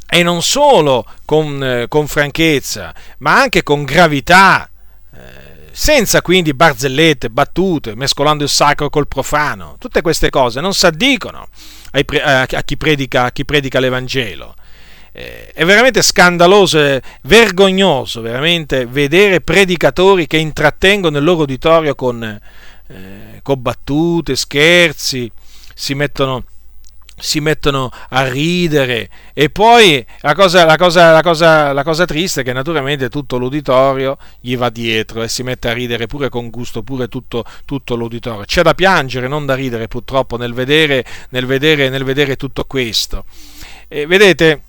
e, 0.09 0.23
non 0.23 0.41
solo 0.41 1.05
con, 1.25 1.87
con, 1.89 2.07
franchezza, 2.07 2.95
ma 3.19 3.41
anche 3.41 3.65
con 3.65 3.83
gravità, 3.83 4.71
eh, 5.13 5.19
senza 5.73 6.23
quindi 6.23 6.55
barzellette, 6.55 7.29
battute, 7.29 7.97
mescolando 7.97 8.45
il 8.45 8.51
sacro 8.51 8.89
col 8.89 9.09
profano. 9.09 9.75
Tutte 9.81 10.01
queste 10.01 10.31
cose 10.31 10.61
non 10.61 10.75
si 10.75 10.87
addicono 10.87 11.49
a 11.91 12.63
chi 12.63 12.77
predica, 12.77 13.25
a 13.25 13.33
chi 13.33 13.45
predica 13.45 13.81
l'Evangelo. 13.81 14.55
eh, 14.55 14.64
è 15.17 15.65
veramente 15.65 16.03
scandaloso 16.03 16.81
e 16.81 17.01
vergognoso 17.23 18.21
veramente 18.21 18.85
vedere 18.85 19.41
predicatori 19.41 20.27
che 20.27 20.39
intrattengono 20.39 21.19
il 21.19 21.23
loro 21.23 21.43
uditorio 21.43 21.95
con, 21.95 22.21
eh, 22.25 23.41
con 23.41 23.63
battute, 23.63 24.35
scherzi, 24.35 25.31
si 25.73 25.95
mettono 25.95 26.43
si 27.17 27.39
mettono 27.39 27.93
a 28.09 28.29
ridere 28.29 29.09
e 29.35 29.49
poi 29.49 30.05
la 30.23 30.35
cosa, 30.35 30.65
la, 30.65 30.77
cosa, 30.77 31.13
la, 31.13 31.23
cosa, 31.23 31.73
la 31.73 31.85
cosa, 31.85 32.05
triste 32.07 32.41
è 32.41 32.45
che 32.45 32.53
naturalmente 32.53 33.09
tutto 33.09 33.39
l'uditorio 33.39 34.19
gli 34.41 34.57
va 34.57 34.69
dietro 34.69 35.23
e 35.23 35.29
si 35.29 35.45
mette 35.45 35.69
a 35.69 35.73
ridere 35.73 36.09
pure 36.09 36.29
con 36.29 36.51
gusto, 36.51 36.83
pure 36.83 37.07
tutto, 37.07 37.45
tutto 37.65 37.95
l'uditorio. 37.95 38.45
C'è 38.45 38.63
da 38.63 38.75
piangere, 38.75 39.29
non 39.29 39.47
da 39.47 39.55
ridere 39.55 39.87
purtroppo 39.87 40.37
nel 40.37 40.55
vedere, 40.55 41.05
nel 41.29 41.47
vedere, 41.47 41.89
nel 41.89 42.03
vedere 42.03 42.35
tutto 42.35 42.65
questo. 42.65 43.25
E 43.87 44.07
vedete, 44.07 44.63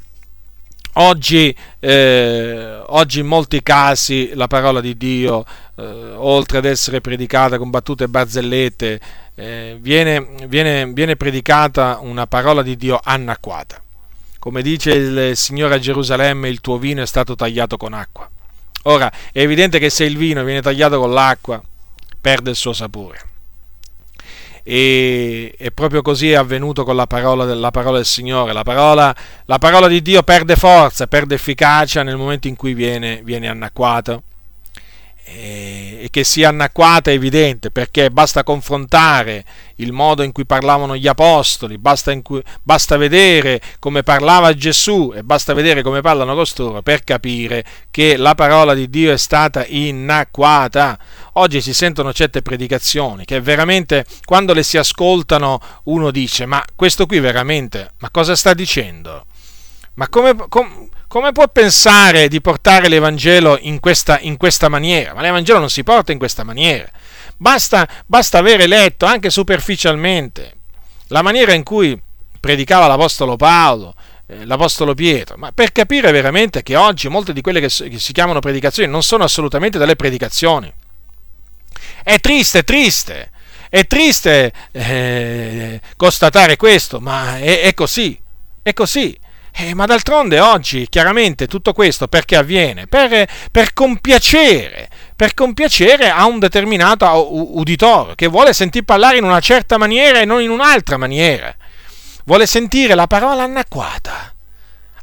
Oggi, 0.97 1.53
eh, 1.79 2.79
oggi, 2.85 3.19
in 3.19 3.25
molti 3.25 3.61
casi 3.61 4.31
la 4.33 4.47
parola 4.47 4.79
di 4.79 4.95
Dio, 4.95 5.43
eh, 5.75 5.83
oltre 5.83 6.59
ad 6.59 6.65
essere 6.65 7.01
predicata 7.01 7.57
con 7.57 7.69
battute 7.69 8.05
e 8.05 8.07
barzellette, 8.07 8.99
eh, 9.35 9.77
viene, 9.81 10.25
viene, 10.47 10.85
viene 10.93 11.17
predicata 11.17 11.99
una 12.01 12.27
parola 12.27 12.61
di 12.61 12.77
Dio 12.77 12.97
anacquata. 13.03 13.81
Come 14.39 14.61
dice 14.61 14.91
il 14.91 15.35
Signore 15.35 15.75
a 15.75 15.79
Gerusalemme, 15.79 16.47
il 16.47 16.61
tuo 16.61 16.77
vino 16.77 17.01
è 17.01 17.07
stato 17.07 17.35
tagliato 17.35 17.75
con 17.75 17.91
acqua. 17.91 18.29
Ora, 18.83 19.11
è 19.33 19.39
evidente 19.41 19.79
che 19.79 19.89
se 19.89 20.05
il 20.05 20.15
vino 20.15 20.45
viene 20.45 20.61
tagliato 20.61 20.99
con 20.99 21.11
l'acqua, 21.11 21.61
perde 22.21 22.51
il 22.51 22.55
suo 22.55 22.71
sapore. 22.71 23.34
E, 24.67 25.53
e 25.55 25.71
proprio 25.71 26.01
così 26.01 26.31
è 26.31 26.35
avvenuto 26.35 26.83
con 26.83 26.95
la 26.95 27.05
parola, 27.05 27.45
la 27.53 27.71
parola 27.71 27.97
del 27.97 28.05
Signore. 28.05 28.51
La 28.51 28.63
parola, 28.63 29.15
la 29.45 29.57
parola, 29.59 29.87
di 29.87 30.01
Dio 30.01 30.23
perde 30.23 30.55
forza, 30.55 31.05
perde 31.05 31.35
efficacia 31.35 32.01
nel 32.01 32.17
momento 32.17 32.47
in 32.47 32.55
cui 32.55 32.73
viene, 32.73 33.21
viene 33.23 33.47
annacquata 33.47 34.19
e 35.27 36.07
che 36.11 36.23
sia 36.23 36.49
anacquata 36.49 37.09
è 37.09 37.15
evidente 37.15 37.71
perché 37.71 38.11
basta 38.11 38.43
confrontare 38.43 39.43
il 39.77 39.91
modo 39.91 40.21
in 40.21 40.31
cui 40.31 40.45
parlavano 40.45 40.95
gli 40.95 41.07
apostoli, 41.07 41.79
basta, 41.79 42.17
cui, 42.21 42.43
basta, 42.61 42.95
vedere 42.95 43.59
come 43.79 44.03
parlava 44.03 44.53
Gesù 44.53 45.11
e 45.15 45.23
basta 45.23 45.53
vedere 45.53 45.81
come 45.81 46.01
parlano 46.01 46.35
costoro 46.35 46.83
per 46.83 47.03
capire 47.03 47.65
che 47.89 48.17
la 48.17 48.35
parola 48.35 48.75
di 48.75 48.87
Dio 48.87 49.11
è 49.11 49.17
stata 49.17 49.65
inacquata. 49.65 50.97
Oggi 51.33 51.59
si 51.59 51.73
sentono 51.73 52.13
certe 52.13 52.43
predicazioni 52.43 53.25
che 53.25 53.41
veramente 53.41 54.05
quando 54.25 54.53
le 54.53 54.63
si 54.63 54.77
ascoltano 54.77 55.59
uno 55.85 56.11
dice 56.11 56.45
ma 56.45 56.63
questo 56.75 57.07
qui 57.07 57.19
veramente, 57.19 57.91
ma 57.97 58.11
cosa 58.11 58.35
sta 58.35 58.53
dicendo? 58.53 59.25
Ma 59.95 60.07
come, 60.07 60.35
com, 60.49 60.89
come 61.15 61.31
può 61.31 61.47
pensare 61.47 62.27
di 62.27 62.41
portare 62.41 62.89
l'Evangelo 62.89 63.57
in 63.61 63.79
questa, 63.79 64.19
in 64.19 64.35
questa, 64.35 64.67
maniera? 64.67 65.13
Ma 65.13 65.21
l'Evangelo 65.21 65.59
non 65.59 65.69
si 65.69 65.81
porta 65.81 66.11
in 66.11 66.17
questa 66.17 66.43
maniera. 66.43 66.89
Basta, 67.37 67.87
basta 68.05 68.37
avere 68.37 68.67
letto 68.67 69.05
anche 69.05 69.29
superficialmente 69.29 70.55
la 71.07 71.21
maniera 71.21 71.53
in 71.53 71.63
cui 71.63 71.97
predicava 72.37 72.87
l'Apostolo 72.87 73.37
Paolo, 73.37 73.95
eh, 74.27 74.43
l'Apostolo 74.43 74.93
Pietro, 74.93 75.37
ma 75.37 75.53
per 75.53 75.71
capire 75.71 76.11
veramente 76.11 76.63
che 76.63 76.75
oggi 76.75 77.07
molte 77.07 77.31
di 77.31 77.39
quelle 77.39 77.61
che, 77.61 77.69
si 77.69 78.11
chiamano 78.11 78.41
predicazioni 78.41 78.91
non 78.91 79.01
sono 79.01 79.23
assolutamente 79.23 79.77
delle 79.77 79.95
predicazioni. 79.95 80.69
È 82.03 82.19
triste, 82.19 82.65
triste, 82.65 83.31
è 83.69 83.87
triste 83.87 84.51
eh, 84.69 85.79
constatare 85.95 86.57
questo, 86.57 86.99
ma 86.99 87.37
è, 87.37 87.61
è 87.61 87.73
così, 87.73 88.19
è 88.61 88.73
così. 88.73 89.17
Eh, 89.57 89.73
ma 89.73 89.85
d'altronde 89.85 90.41
oggi 90.41 90.85
chiaramente 90.89 91.47
tutto 91.47 91.71
questo 91.71 92.09
perché 92.09 92.35
avviene? 92.35 92.87
Per, 92.87 93.25
per, 93.49 93.71
compiacere, 93.71 94.89
per 95.15 95.33
compiacere 95.33 96.09
a 96.09 96.25
un 96.25 96.39
determinato 96.39 97.57
uditorio 97.57 98.15
che 98.15 98.27
vuole 98.27 98.51
sentir 98.51 98.83
parlare 98.83 99.17
in 99.17 99.23
una 99.23 99.39
certa 99.39 99.77
maniera 99.77 100.19
e 100.19 100.25
non 100.25 100.41
in 100.41 100.49
un'altra 100.49 100.97
maniera. 100.97 101.55
Vuole 102.25 102.47
sentire 102.47 102.95
la 102.95 103.07
parola 103.07 103.43
anacquata. 103.43 104.33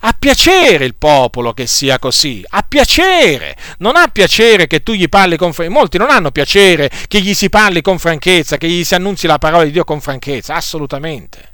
A 0.05 0.15
piacere 0.19 0.85
il 0.85 0.97
popolo 0.97 1.55
che 1.55 1.67
sia 1.67 1.99
così, 1.99 2.45
a 2.47 2.63
piacere, 2.63 3.57
non 3.79 3.97
ha 3.97 4.09
piacere 4.09 4.67
che 4.67 4.83
tu 4.83 4.93
gli 4.93 5.09
parli 5.09 5.39
con 5.39 5.55
franchezza, 5.55 5.79
molti 5.79 5.97
non 5.97 6.11
hanno 6.11 6.31
piacere 6.31 6.91
che 7.09 7.21
gli 7.21 7.33
si 7.33 7.49
parli 7.49 7.81
con 7.81 7.99
franchezza, 7.99 8.59
che 8.59 8.69
gli 8.69 8.85
si 8.85 8.95
annunzi 8.95 9.27
la 9.27 9.39
parola 9.39 9.65
di 9.65 9.71
Dio 9.71 9.85
con 9.85 10.03
franchezza, 10.03 10.55
assolutamente. 10.55 11.52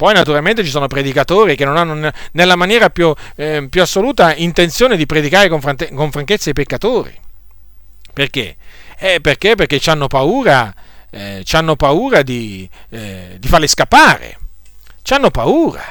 Poi 0.00 0.14
naturalmente 0.14 0.64
ci 0.64 0.70
sono 0.70 0.86
predicatori 0.86 1.56
che 1.56 1.66
non 1.66 1.76
hanno 1.76 2.10
nella 2.32 2.56
maniera 2.56 2.88
più, 2.88 3.12
eh, 3.36 3.66
più 3.68 3.82
assoluta 3.82 4.34
intenzione 4.34 4.96
di 4.96 5.04
predicare 5.04 5.50
con, 5.50 5.60
frante- 5.60 5.92
con 5.92 6.10
franchezza 6.10 6.48
i 6.48 6.54
peccatori. 6.54 7.14
Perché? 8.10 8.56
Eh, 8.98 9.20
perché? 9.20 9.56
Perché 9.56 9.78
hanno 9.90 10.06
paura, 10.06 10.72
eh, 11.10 11.44
hanno 11.50 11.76
paura 11.76 12.22
di, 12.22 12.66
eh, 12.88 13.36
di, 13.38 13.46
farli 13.46 13.68
scappare. 13.68 14.38
Hanno 15.10 15.30
paura. 15.30 15.84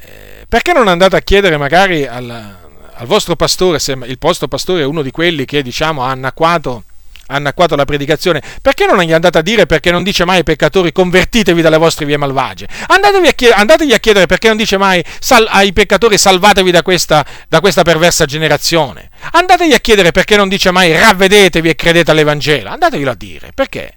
Eh, 0.00 0.46
perché 0.48 0.72
non 0.72 0.88
andate 0.88 1.14
a 1.14 1.20
chiedere 1.20 1.58
magari 1.58 2.06
al, 2.06 2.30
al 2.30 3.06
vostro 3.06 3.36
pastore, 3.36 3.78
se 3.78 3.92
il 3.92 4.16
vostro 4.18 4.48
pastore 4.48 4.80
è 4.80 4.86
uno 4.86 5.02
di 5.02 5.10
quelli 5.10 5.44
che 5.44 5.62
diciamo 5.62 6.02
ha 6.02 6.08
annacquato 6.08 6.84
annacquato 7.26 7.76
la 7.76 7.84
predicazione, 7.84 8.42
perché 8.60 8.86
non 8.86 9.00
gli 9.02 9.12
andate 9.12 9.38
a 9.38 9.42
dire 9.42 9.66
perché 9.66 9.90
non 9.90 10.02
dice 10.02 10.24
mai 10.24 10.38
ai 10.38 10.42
peccatori 10.42 10.92
convertitevi 10.92 11.62
dalle 11.62 11.78
vostre 11.78 12.04
vie 12.04 12.16
malvagie? 12.16 12.68
A 12.86 12.98
chied- 13.34 13.52
andatevi 13.54 13.92
a 13.92 13.98
chiedere 13.98 14.26
perché 14.26 14.48
non 14.48 14.56
dice 14.56 14.76
mai 14.76 15.04
sal- 15.20 15.48
ai 15.48 15.72
peccatori 15.72 16.18
salvatevi 16.18 16.70
da 16.70 16.82
questa, 16.82 17.24
da 17.48 17.60
questa 17.60 17.82
perversa 17.82 18.24
generazione. 18.24 19.10
Andategli 19.32 19.72
a 19.72 19.78
chiedere 19.78 20.10
perché 20.10 20.36
non 20.36 20.48
dice 20.48 20.70
mai 20.70 20.92
ravvedetevi 20.92 21.68
e 21.68 21.74
credete 21.74 22.10
all'Evangelo. 22.10 22.70
Andateglielo 22.70 23.10
a 23.10 23.14
dire, 23.14 23.50
perché? 23.54 23.94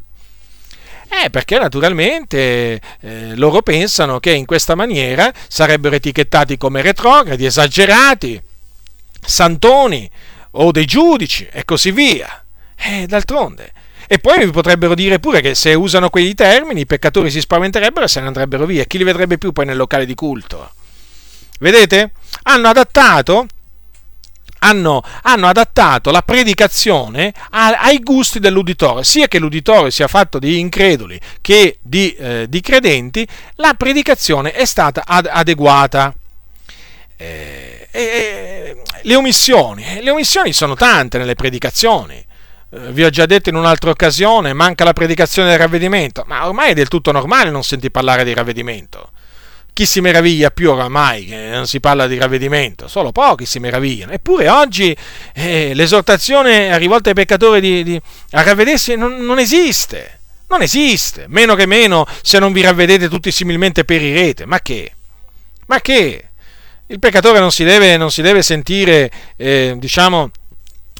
Eh, 1.07 1.29
perché 1.29 1.57
naturalmente 1.59 2.81
eh, 2.99 3.35
loro 3.35 3.61
pensano 3.61 4.19
che 4.19 4.31
in 4.31 4.45
questa 4.45 4.75
maniera 4.75 5.31
sarebbero 5.47 5.95
etichettati 5.95 6.57
come 6.57 6.81
retrogradi, 6.81 7.45
esagerati, 7.45 8.41
santoni 9.21 10.09
o 10.51 10.71
dei 10.71 10.85
giudici 10.85 11.47
e 11.51 11.63
così 11.63 11.91
via. 11.91 12.44
Eh, 12.75 13.05
d'altronde. 13.07 13.71
E 14.07 14.19
poi 14.19 14.45
vi 14.45 14.51
potrebbero 14.51 14.93
dire 14.93 15.19
pure 15.19 15.41
che 15.41 15.55
se 15.55 15.73
usano 15.73 16.09
quei 16.09 16.35
termini 16.35 16.81
i 16.81 16.85
peccatori 16.85 17.31
si 17.31 17.39
spaventerebbero 17.39 18.05
e 18.05 18.07
se 18.07 18.21
ne 18.21 18.27
andrebbero 18.27 18.65
via. 18.65 18.83
Chi 18.83 18.97
li 18.97 19.03
vedrebbe 19.03 19.37
più 19.37 19.51
poi 19.51 19.65
nel 19.65 19.77
locale 19.77 20.05
di 20.05 20.13
culto? 20.13 20.71
Vedete? 21.59 22.11
Hanno 22.43 22.67
adattato, 22.67 23.47
hanno, 24.59 25.01
hanno 25.23 25.47
adattato 25.47 26.11
la 26.11 26.21
predicazione 26.21 27.33
a, 27.51 27.79
ai 27.79 27.99
gusti 27.99 28.39
dell'uditorio, 28.39 29.01
sia 29.01 29.27
che 29.27 29.39
l'uditorio 29.39 29.89
sia 29.89 30.07
fatto 30.07 30.37
di 30.37 30.59
increduli 30.59 31.19
che 31.41 31.79
di, 31.81 32.13
eh, 32.13 32.45
di 32.47 32.61
credenti, 32.61 33.27
la 33.55 33.73
predicazione 33.73 34.51
è 34.51 34.65
stata 34.65 35.03
ad, 35.05 35.27
adeguata. 35.31 36.13
Eh, 37.17 37.87
eh, 37.89 38.81
le 39.01 39.15
omissioni, 39.15 40.01
le 40.01 40.09
omissioni 40.11 40.51
sono 40.51 40.75
tante 40.75 41.17
nelle 41.17 41.33
predicazioni 41.35 42.15
eh, 42.15 42.24
vi 42.91 43.03
ho 43.03 43.09
già 43.09 43.25
detto 43.25 43.49
in 43.49 43.55
un'altra 43.55 43.89
occasione, 43.89 44.53
manca 44.53 44.83
la 44.83 44.93
predicazione 44.93 45.49
del 45.49 45.57
ravvedimento, 45.57 46.23
ma 46.27 46.47
ormai 46.47 46.71
è 46.71 46.73
del 46.73 46.87
tutto 46.87 47.11
normale 47.11 47.49
non 47.49 47.63
sentir 47.63 47.91
parlare 47.91 48.23
di 48.23 48.33
ravvedimento. 48.33 49.11
Chi 49.73 49.85
si 49.85 49.99
meraviglia 49.99 50.51
più 50.51 50.71
oramai 50.71 51.25
che 51.25 51.49
non 51.49 51.67
si 51.67 51.81
parla 51.81 52.07
di 52.07 52.17
ravvedimento? 52.17 52.87
Solo 52.87 53.11
pochi 53.11 53.45
si 53.45 53.59
meravigliano. 53.59 54.13
Eppure 54.13 54.47
oggi 54.47 54.95
eh, 55.33 55.73
l'esortazione 55.73 56.77
rivolta 56.77 57.09
ai 57.09 57.15
peccatori 57.15 57.59
di, 57.59 57.83
di, 57.83 58.01
a 58.31 58.41
ravvedersi 58.41 58.95
non, 58.95 59.17
non 59.17 59.37
esiste. 59.37 60.19
Non 60.47 60.61
esiste. 60.61 61.25
Meno 61.27 61.55
che 61.55 61.65
meno 61.65 62.07
se 62.21 62.39
non 62.39 62.53
vi 62.53 62.61
ravvedete 62.61 63.09
tutti 63.09 63.31
similmente 63.31 63.83
perirete. 63.83 64.45
Ma 64.45 64.61
che? 64.61 64.93
Ma 65.65 65.81
che? 65.81 66.29
Il 66.87 66.99
peccatore 66.99 67.39
non 67.39 67.51
si 67.51 67.65
deve, 67.65 67.97
non 67.97 68.11
si 68.11 68.21
deve 68.21 68.43
sentire, 68.43 69.11
eh, 69.35 69.73
diciamo, 69.77 70.31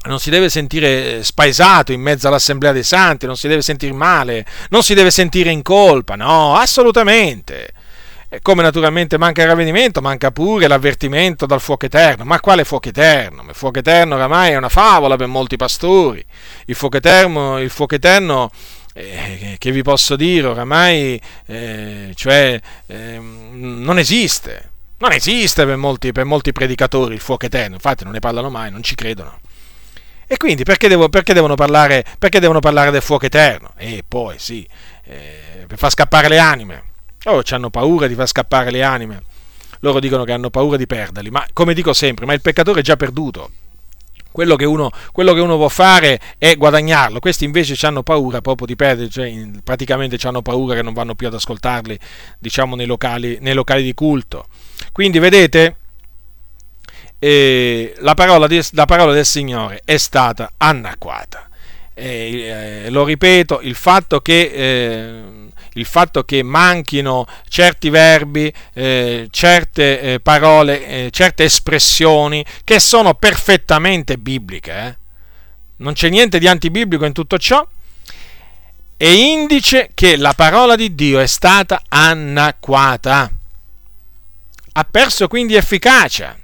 non 0.05 0.19
si 0.19 0.29
deve 0.29 0.49
sentire 0.49 1.23
spaesato 1.23 1.91
in 1.91 2.01
mezzo 2.01 2.27
all'assemblea 2.27 2.71
dei 2.71 2.83
santi, 2.83 3.25
non 3.25 3.37
si 3.37 3.47
deve 3.47 3.61
sentire 3.61 3.93
male, 3.93 4.45
non 4.69 4.83
si 4.83 4.93
deve 4.93 5.11
sentire 5.11 5.49
in 5.51 5.61
colpa, 5.61 6.15
no, 6.15 6.55
assolutamente. 6.55 7.73
E 8.27 8.41
come 8.41 8.63
naturalmente 8.63 9.17
manca 9.17 9.43
il 9.43 9.47
ravvedimento, 9.47 10.01
manca 10.01 10.31
pure 10.31 10.67
l'avvertimento 10.67 11.45
dal 11.45 11.61
fuoco 11.61 11.85
eterno. 11.85 12.25
Ma 12.25 12.39
quale 12.39 12.65
fuoco 12.65 12.89
eterno? 12.89 13.45
Il 13.47 13.55
fuoco 13.55 13.79
eterno 13.79 14.15
oramai 14.15 14.51
è 14.51 14.57
una 14.57 14.69
favola 14.69 15.15
per 15.15 15.27
molti 15.27 15.55
pastori. 15.55 16.25
Il 16.65 16.75
fuoco 16.75 16.97
eterno, 16.97 17.59
il 17.59 17.69
fuoco 17.69 17.95
eterno 17.95 18.51
eh, 18.93 19.55
che 19.57 19.71
vi 19.71 19.83
posso 19.83 20.15
dire 20.15 20.47
oramai, 20.47 21.21
eh, 21.45 22.11
cioè, 22.15 22.59
eh, 22.87 23.19
non 23.19 23.99
esiste. 23.99 24.71
Non 24.97 25.11
esiste 25.11 25.65
per 25.65 25.75
molti, 25.75 26.11
per 26.11 26.23
molti 26.23 26.51
predicatori 26.51 27.15
il 27.15 27.19
fuoco 27.19 27.45
eterno, 27.45 27.75
infatti 27.75 28.05
non 28.05 28.13
ne 28.13 28.19
parlano 28.19 28.49
mai, 28.49 28.71
non 28.71 28.81
ci 28.81 28.95
credono. 28.95 29.39
E 30.27 30.37
quindi 30.37 30.63
perché, 30.63 30.87
devo, 30.87 31.09
perché, 31.09 31.33
devono, 31.33 31.55
parlare, 31.55 32.03
perché 32.17 32.39
devono, 32.39 32.59
parlare, 32.59 32.91
del 32.91 33.01
fuoco 33.01 33.25
eterno? 33.25 33.73
E 33.77 34.03
poi 34.07 34.35
sì, 34.39 34.67
eh, 35.05 35.65
per 35.67 35.77
far 35.77 35.91
scappare 35.91 36.27
le 36.27 36.39
anime. 36.39 36.83
Loro 37.23 37.43
hanno 37.49 37.69
paura 37.69 38.07
di 38.07 38.15
far 38.15 38.27
scappare 38.27 38.71
le 38.71 38.83
anime. 38.83 39.21
Loro 39.79 39.99
dicono 39.99 40.23
che 40.23 40.31
hanno 40.31 40.49
paura 40.49 40.77
di 40.77 40.87
perderli, 40.87 41.29
ma 41.29 41.45
come 41.53 41.73
dico 41.73 41.93
sempre, 41.93 42.25
ma 42.25 42.33
il 42.33 42.41
peccatore 42.41 42.79
è 42.79 42.83
già 42.83 42.95
perduto. 42.95 43.51
quello 44.31 44.55
che, 44.55 44.65
uno, 44.65 44.91
quello 45.11 45.33
che 45.33 45.39
uno 45.39 45.57
può 45.57 45.69
fare 45.69 46.19
è 46.37 46.55
guadagnarlo. 46.55 47.19
Questi 47.19 47.45
invece 47.45 47.83
hanno 47.85 48.03
paura 48.03 48.41
proprio 48.41 48.67
di 48.67 48.75
perdere, 48.75 49.09
cioè 49.09 49.31
praticamente 49.63 50.17
hanno 50.27 50.41
paura 50.41 50.75
che 50.75 50.81
non 50.81 50.93
vanno 50.93 51.13
più 51.15 51.27
ad 51.27 51.35
ascoltarli, 51.35 51.97
diciamo, 52.39 52.75
nei 52.75 52.85
locali, 52.87 53.37
nei 53.41 53.53
locali 53.53 53.83
di 53.83 53.93
culto. 53.93 54.47
Quindi 54.91 55.19
vedete, 55.19 55.77
la, 57.19 58.13
parola 58.13 58.47
di, 58.47 58.61
la, 58.71 58.85
parola 58.85 59.13
del 59.13 59.25
Signore 59.25 59.81
è 59.83 59.97
stata 59.97 60.51
anacquata. 60.57 61.47
Eh, 61.93 62.83
eh, 62.85 62.89
lo 62.89 63.05
ripeto, 63.05 63.61
il 63.61 63.75
fatto 63.75 64.19
che 64.19 64.51
eh, 64.53 65.21
il 65.75 65.85
fatto 65.85 66.23
che 66.23 66.43
manchino 66.43 67.25
certi 67.47 67.89
verbi, 67.89 68.51
eh, 68.73 69.27
certe 69.29 69.99
eh, 69.99 70.19
parole, 70.19 70.87
eh, 70.87 71.09
certe 71.11 71.45
espressioni 71.45 72.45
che 72.63 72.79
sono 72.79 73.13
perfettamente 73.13 74.17
bibliche. 74.17 74.99
Non 75.77 75.93
c'è 75.93 76.09
niente 76.09 76.39
di 76.39 76.47
antibiblico 76.47 77.05
in 77.05 77.13
tutto 77.13 77.37
ciò. 77.37 77.65
È 78.97 79.05
indice 79.05 79.91
che 79.93 80.15
la 80.15 80.33
parola 80.33 80.77
di 80.77 80.95
Dio 80.95 81.19
è 81.19 81.27
stata 81.27 81.81
anacquata. 81.89 83.29
Ha 84.77 84.83
perso 84.89 85.27
quindi 85.27 85.55
efficacia. 85.55 86.37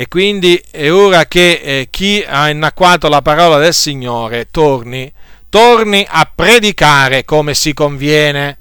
E 0.00 0.08
quindi 0.08 0.58
è 0.70 0.90
ora 0.90 1.26
che 1.26 1.60
eh, 1.62 1.88
chi 1.90 2.24
ha 2.26 2.44
annacquato 2.44 3.10
la 3.10 3.20
parola 3.20 3.58
del 3.58 3.74
Signore 3.74 4.48
torni 4.50 5.12
torni 5.50 6.06
a 6.08 6.30
predicare 6.34 7.26
come 7.26 7.52
si 7.52 7.74
conviene, 7.74 8.60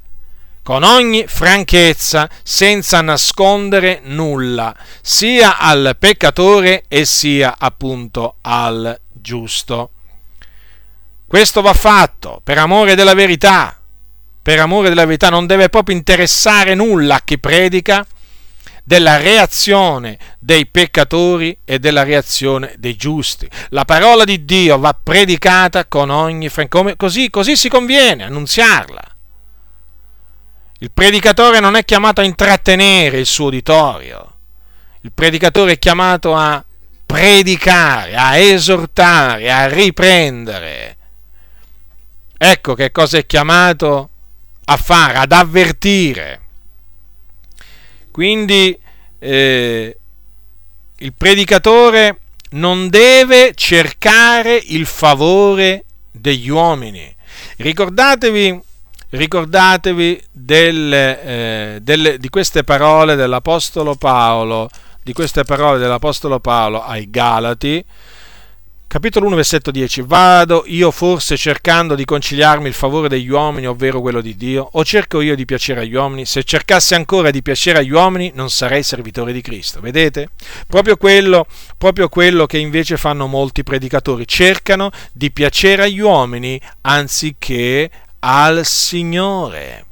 con 0.64 0.84
ogni 0.84 1.24
franchezza, 1.28 2.30
senza 2.44 3.00
nascondere 3.00 4.02
nulla, 4.04 4.76
sia 5.02 5.58
al 5.58 5.96
peccatore 5.98 6.84
e 6.90 7.06
sia 7.06 7.56
appunto 7.58 8.36
al 8.42 9.00
giusto. 9.10 9.92
Questo 11.26 11.62
va 11.62 11.74
fatto 11.74 12.42
per 12.44 12.58
amore 12.58 12.96
della 12.96 13.14
verità, 13.14 13.80
per 14.42 14.60
amore 14.60 14.90
della 14.90 15.06
verità 15.06 15.30
non 15.30 15.48
deve 15.48 15.70
proprio 15.70 15.96
interessare 15.96 16.76
nulla 16.76 17.16
a 17.16 17.22
chi 17.24 17.40
predica, 17.40 18.06
della 18.90 19.18
reazione 19.18 20.18
dei 20.40 20.66
peccatori 20.66 21.56
e 21.64 21.78
della 21.78 22.02
reazione 22.02 22.74
dei 22.80 22.96
giusti. 22.96 23.48
La 23.70 23.86
parola 23.86 24.24
di 24.24 24.46
Dio 24.46 24.80
va 24.80 24.96
predicata 24.96 25.86
con 25.86 26.10
ogni 26.10 26.50
franchezza, 26.50 26.96
così, 26.96 27.30
così 27.30 27.56
si 27.56 27.70
conviene 27.70 28.24
annunziarla. 28.24 29.02
Il 30.80 30.90
predicatore 30.92 31.60
non 31.60 31.76
è 31.76 31.86
chiamato 31.86 32.22
a 32.22 32.24
intrattenere 32.24 33.20
il 33.20 33.28
suo 33.28 33.46
uditorio, 33.46 34.38
il 35.02 35.12
predicatore 35.14 35.74
è 35.74 35.78
chiamato 35.78 36.36
a 36.36 36.66
predicare, 37.06 38.16
a 38.16 38.38
esortare, 38.38 39.52
a 39.52 39.68
riprendere. 39.68 40.98
Ecco 42.36 42.74
che 42.74 42.92
cosa 42.92 43.20
è 43.20 43.26
chiamato 43.28 44.10
a 44.66 44.78
fare, 44.78 45.20
ad 45.20 45.32
avvertire. 45.32 46.48
Quindi 48.20 48.78
eh, 49.18 49.98
il 50.98 51.14
predicatore 51.14 52.18
non 52.50 52.90
deve 52.90 53.54
cercare 53.56 54.62
il 54.62 54.86
favore 54.86 55.86
degli 56.12 56.50
uomini. 56.50 57.16
Ricordatevi, 57.56 58.60
ricordatevi 59.12 60.22
del, 60.34 60.94
eh, 60.94 61.80
del, 61.82 62.18
di 62.20 62.28
queste 62.28 62.66
parole 62.66 63.16
dell'Apostolo 63.16 63.96
Paolo, 63.96 64.70
di 65.02 65.14
queste 65.14 65.46
parole 65.46 65.80
dell'Apostolo 65.80 66.42
Paolo 66.42 66.84
ai 66.84 67.10
Galati, 67.10 67.82
Capitolo 68.90 69.28
1, 69.28 69.36
versetto 69.36 69.70
10. 69.70 70.02
Vado 70.02 70.64
io 70.66 70.90
forse 70.90 71.38
cercando 71.38 71.94
di 71.94 72.06
conciliarmi 72.06 72.68
il 72.68 72.74
favore 72.74 73.08
degli 73.08 73.30
uomini, 73.30 73.68
ovvero 73.68 74.02
quello 74.02 74.20
di 74.20 74.36
Dio, 74.36 74.68
o 74.72 74.84
cerco 74.84 75.22
io 75.22 75.36
di 75.36 75.46
piacere 75.46 75.82
agli 75.82 75.94
uomini? 75.94 76.26
Se 76.26 76.44
cercassi 76.44 76.96
ancora 76.96 77.30
di 77.30 77.44
piacere 77.44 77.78
agli 77.78 77.92
uomini, 77.92 78.32
non 78.34 78.50
sarei 78.50 78.82
servitore 78.82 79.32
di 79.32 79.42
Cristo. 79.42 79.80
Vedete? 79.80 80.30
Proprio 80.66 80.98
quello, 80.98 81.46
proprio 81.78 82.10
quello 82.10 82.48
che 82.48 82.58
invece 82.58 82.98
fanno 82.98 83.28
molti 83.28 83.62
predicatori. 83.62 84.28
Cercano 84.28 84.90
di 85.12 85.30
piacere 85.30 85.84
agli 85.84 86.00
uomini 86.00 86.60
anziché 86.82 87.92
al 88.22 88.66
Signore. 88.66 89.86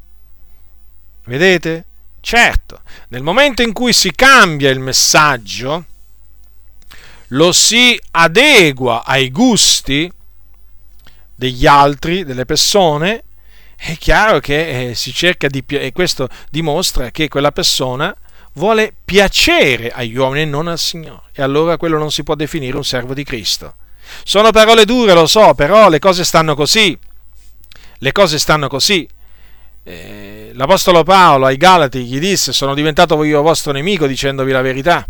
Vedete? 1.25 1.85
Certo, 2.19 2.81
nel 3.09 3.21
momento 3.21 3.61
in 3.61 3.73
cui 3.73 3.93
si 3.93 4.11
cambia 4.11 4.71
il 4.71 4.79
messaggio, 4.79 5.85
lo 7.27 7.51
si 7.51 7.99
adegua 8.11 9.03
ai 9.05 9.29
gusti 9.31 10.11
degli 11.35 11.65
altri, 11.65 12.23
delle 12.23 12.45
persone, 12.45 13.23
è 13.75 13.95
chiaro 13.97 14.39
che 14.39 14.89
eh, 14.89 14.95
si 14.95 15.13
cerca 15.13 15.47
di, 15.47 15.63
e 15.67 15.91
questo 15.91 16.27
dimostra 16.49 17.11
che 17.11 17.27
quella 17.27 17.51
persona 17.51 18.15
vuole 18.53 18.91
piacere 19.05 19.91
agli 19.91 20.17
uomini 20.17 20.41
e 20.41 20.45
non 20.45 20.67
al 20.67 20.79
Signore. 20.79 21.23
E 21.33 21.43
allora 21.43 21.77
quello 21.77 21.97
non 21.97 22.11
si 22.11 22.23
può 22.23 22.33
definire 22.33 22.75
un 22.75 22.83
servo 22.83 23.13
di 23.13 23.23
Cristo. 23.23 23.75
Sono 24.23 24.51
parole 24.51 24.85
dure, 24.85 25.13
lo 25.13 25.27
so, 25.27 25.53
però 25.53 25.89
le 25.89 25.99
cose 25.99 26.23
stanno 26.23 26.55
così. 26.55 26.97
Le 27.99 28.11
cose 28.11 28.39
stanno 28.39 28.67
così. 28.67 29.07
Eh, 29.83 30.51
L'Apostolo 30.53 31.03
Paolo 31.03 31.45
ai 31.45 31.57
Galati 31.57 32.03
gli 32.03 32.19
disse: 32.19 32.51
Sono 32.51 32.73
diventato 32.73 33.21
io 33.23 33.41
vostro 33.43 33.71
nemico 33.71 34.07
dicendovi 34.07 34.51
la 34.51 34.61
verità. 34.61 35.07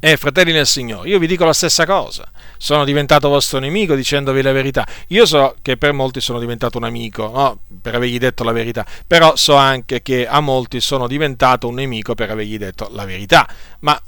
Eh, 0.00 0.16
fratelli 0.16 0.52
nel 0.52 0.66
Signore, 0.66 1.08
io 1.08 1.18
vi 1.18 1.26
dico 1.26 1.44
la 1.44 1.52
stessa 1.52 1.84
cosa. 1.84 2.30
Sono 2.56 2.84
diventato 2.84 3.28
vostro 3.28 3.58
nemico 3.58 3.96
dicendovi 3.96 4.42
la 4.42 4.52
verità. 4.52 4.86
Io 5.08 5.26
so 5.26 5.56
che 5.60 5.76
per 5.76 5.92
molti 5.92 6.20
sono 6.20 6.38
diventato 6.38 6.78
un 6.78 6.84
amico, 6.84 7.28
no? 7.34 7.58
per 7.82 7.96
avergli 7.96 8.18
detto 8.18 8.44
la 8.44 8.52
verità, 8.52 8.86
però 9.06 9.34
so 9.34 9.56
anche 9.56 10.00
che 10.00 10.28
a 10.28 10.38
molti 10.40 10.80
sono 10.80 11.08
diventato 11.08 11.66
un 11.66 11.74
nemico 11.74 12.14
per 12.14 12.30
avergli 12.30 12.58
detto 12.58 12.88
la 12.92 13.04
verità. 13.04 13.48
Ma 13.80 14.00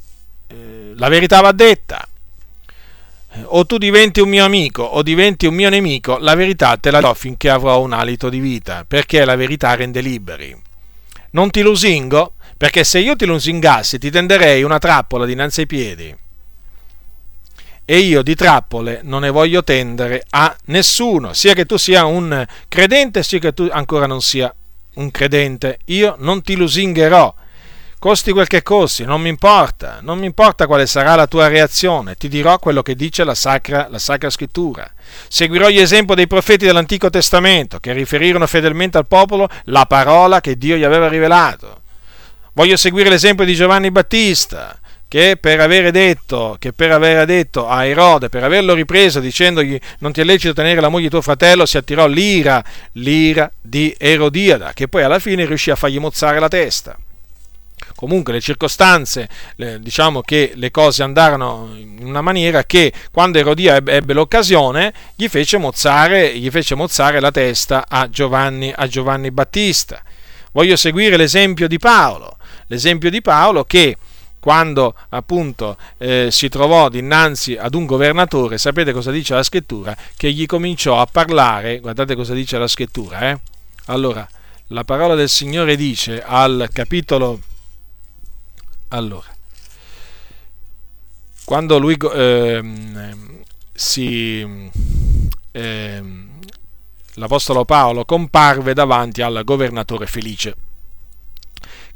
eh, 0.47 0.93
la 0.95 1.09
verità 1.09 1.41
va 1.41 1.51
detta. 1.51 2.07
O 3.43 3.67
tu 3.67 3.77
diventi 3.77 4.21
un 4.21 4.29
mio 4.29 4.45
amico 4.45 4.83
o 4.83 5.03
diventi 5.03 5.47
un 5.47 5.55
mio 5.55 5.71
nemico, 5.71 6.19
la 6.19 6.35
verità 6.37 6.77
te 6.77 6.93
la 6.93 7.01
do 7.01 7.15
finché 7.15 7.49
avrò 7.51 7.81
un 7.81 7.93
alito 7.93 8.29
di 8.29 8.39
vita, 8.39 8.85
perché 8.87 9.25
la 9.25 9.35
verità 9.35 9.75
rende 9.75 10.01
liberi. 10.01 10.57
Non 11.33 11.51
ti 11.51 11.63
lusingo? 11.63 12.35
Perché 12.61 12.85
se 12.85 12.99
io 12.99 13.17
ti 13.17 13.25
lusingassi 13.25 13.99
ti 13.99 14.11
tenderei 14.11 14.63
una 14.63 14.79
trappola 14.79 15.25
dinanzi 15.25 15.61
ai 15.61 15.67
piedi. 15.67 16.15
E 17.87 17.99
io 18.01 18.21
di 18.21 18.35
trappole 18.35 19.01
non 19.03 19.23
ne 19.23 19.31
voglio 19.31 19.65
tendere 19.65 20.27
a 20.29 20.55
nessuno, 20.67 21.33
sia 21.33 21.55
che 21.55 21.65
tu 21.65 21.79
sia 21.79 22.05
un 22.05 22.45
credente, 22.69 23.23
sia 23.23 23.39
che 23.39 23.55
tu 23.55 23.67
ancora 23.73 24.05
non 24.05 24.21
sia 24.21 24.55
un 24.97 25.11
credente. 25.11 25.79
Io 25.87 26.17
non 26.19 26.43
ti 26.43 26.55
lusingherò. 26.55 27.35
Costi 27.99 28.31
quel 28.31 28.47
che 28.47 28.63
costi, 28.63 29.07
non 29.07 29.23
mi 29.23 29.31
importa, 29.31 30.01
non 30.03 30.19
mi 30.19 30.27
importa 30.27 30.67
quale 30.67 30.85
sarà 30.85 31.15
la 31.15 31.27
tua 31.27 31.49
reazione, 31.49 32.15
ti 32.15 32.29
dirò 32.29 32.59
quello 32.59 32.83
che 32.83 32.95
dice 32.95 33.25
la 33.25 33.35
Sacra, 33.35 33.89
la 33.89 33.99
sacra 33.99 34.29
Scrittura. 34.29 34.87
Seguirò 35.29 35.71
gli 35.71 35.81
esempi 35.81 36.15
dei 36.15 36.27
profeti 36.27 36.67
dell'Antico 36.67 37.09
Testamento, 37.09 37.81
che 37.81 37.95
riferirono 37.95 38.47
fedelmente 38.47 38.99
al 38.99 39.07
popolo 39.07 39.49
la 39.65 39.87
parola 39.87 40.43
che 40.43 40.59
Dio 40.59 40.77
gli 40.77 40.85
aveva 40.85 41.09
rivelato. 41.09 41.80
Voglio 42.53 42.77
seguire 42.77 43.09
l'esempio 43.09 43.45
di 43.45 43.55
Giovanni 43.55 43.93
Battista, 43.93 44.77
che 45.07 45.37
per 45.41 45.61
avere 45.61 45.91
detto, 45.93 46.59
per 46.75 46.91
aver 46.91 47.25
detto 47.25 47.69
a 47.69 47.85
Erode, 47.85 48.29
per 48.29 48.43
averlo 48.43 48.75
ripreso 48.75 49.21
dicendogli 49.21 49.79
non 49.99 50.13
ti 50.13 50.21
è 50.21 50.25
lecito 50.25 50.53
tenere 50.53 50.81
la 50.81 50.89
moglie 50.89 51.05
di 51.05 51.11
tuo 51.11 51.21
fratello, 51.21 51.65
si 51.65 51.77
attirò 51.77 52.07
l'ira, 52.07 52.63
l'ira 52.93 53.51
di 53.61 53.95
Erodiada, 53.97 54.73
che 54.73 54.89
poi 54.89 55.05
alla 55.05 55.19
fine 55.21 55.45
riuscì 55.47 55.71
a 55.71 55.77
fargli 55.77 55.99
mozzare 55.99 56.41
la 56.41 56.49
testa. 56.49 56.97
Comunque 57.95 58.33
le 58.33 58.41
circostanze, 58.41 59.29
diciamo 59.79 60.21
che 60.23 60.53
le 60.55 60.71
cose 60.71 61.03
andarono 61.03 61.71
in 61.77 61.99
una 62.03 62.21
maniera 62.21 62.65
che 62.65 62.93
quando 63.13 63.39
Erodia 63.39 63.77
ebbe, 63.77 64.13
l'occasione 64.13 64.93
gli 65.15 65.29
fece, 65.29 65.59
mozzare, 65.59 66.37
gli 66.37 66.51
fece 66.51 66.75
mozzare 66.75 67.21
la 67.21 67.31
testa 67.31 67.85
a 67.87 68.09
Giovanni, 68.09 68.73
a 68.75 68.87
Giovanni 68.87 69.31
Battista. 69.31 70.03
Voglio 70.53 70.77
seguire 70.77 71.17
l'esempio 71.17 71.69
di 71.69 71.79
Paolo 71.79 72.39
l'esempio 72.71 73.11
di 73.11 73.21
Paolo 73.21 73.65
che 73.65 73.97
quando 74.39 74.95
appunto 75.11 75.77
eh, 75.99 76.29
si 76.31 76.49
trovò 76.49 76.89
dinanzi 76.89 77.57
ad 77.57 77.75
un 77.75 77.85
governatore, 77.85 78.57
sapete 78.57 78.93
cosa 78.93 79.11
dice 79.11 79.35
la 79.35 79.43
scrittura? 79.43 79.95
Che 80.17 80.33
gli 80.33 80.47
cominciò 80.47 80.99
a 80.99 81.07
parlare, 81.07 81.81
guardate 81.81 82.15
cosa 82.15 82.33
dice 82.33 82.57
la 82.57 82.67
scrittura, 82.67 83.31
eh? 83.31 83.41
Allora, 83.87 84.27
la 84.69 84.85
parola 84.85 85.15
del 85.15 85.29
Signore 85.29 85.77
dice 85.77 86.23
al 86.23 86.71
capitolo, 86.73 87.41
allora, 88.89 89.29
quando 91.45 91.79
lui 91.79 91.97
eh, 92.15 93.15
si, 93.75 94.71
eh, 95.51 96.03
l'Apostolo 97.15 97.65
Paolo 97.67 98.05
comparve 98.07 98.73
davanti 98.73 99.21
al 99.21 99.43
governatore 99.45 100.07
Felice 100.07 100.55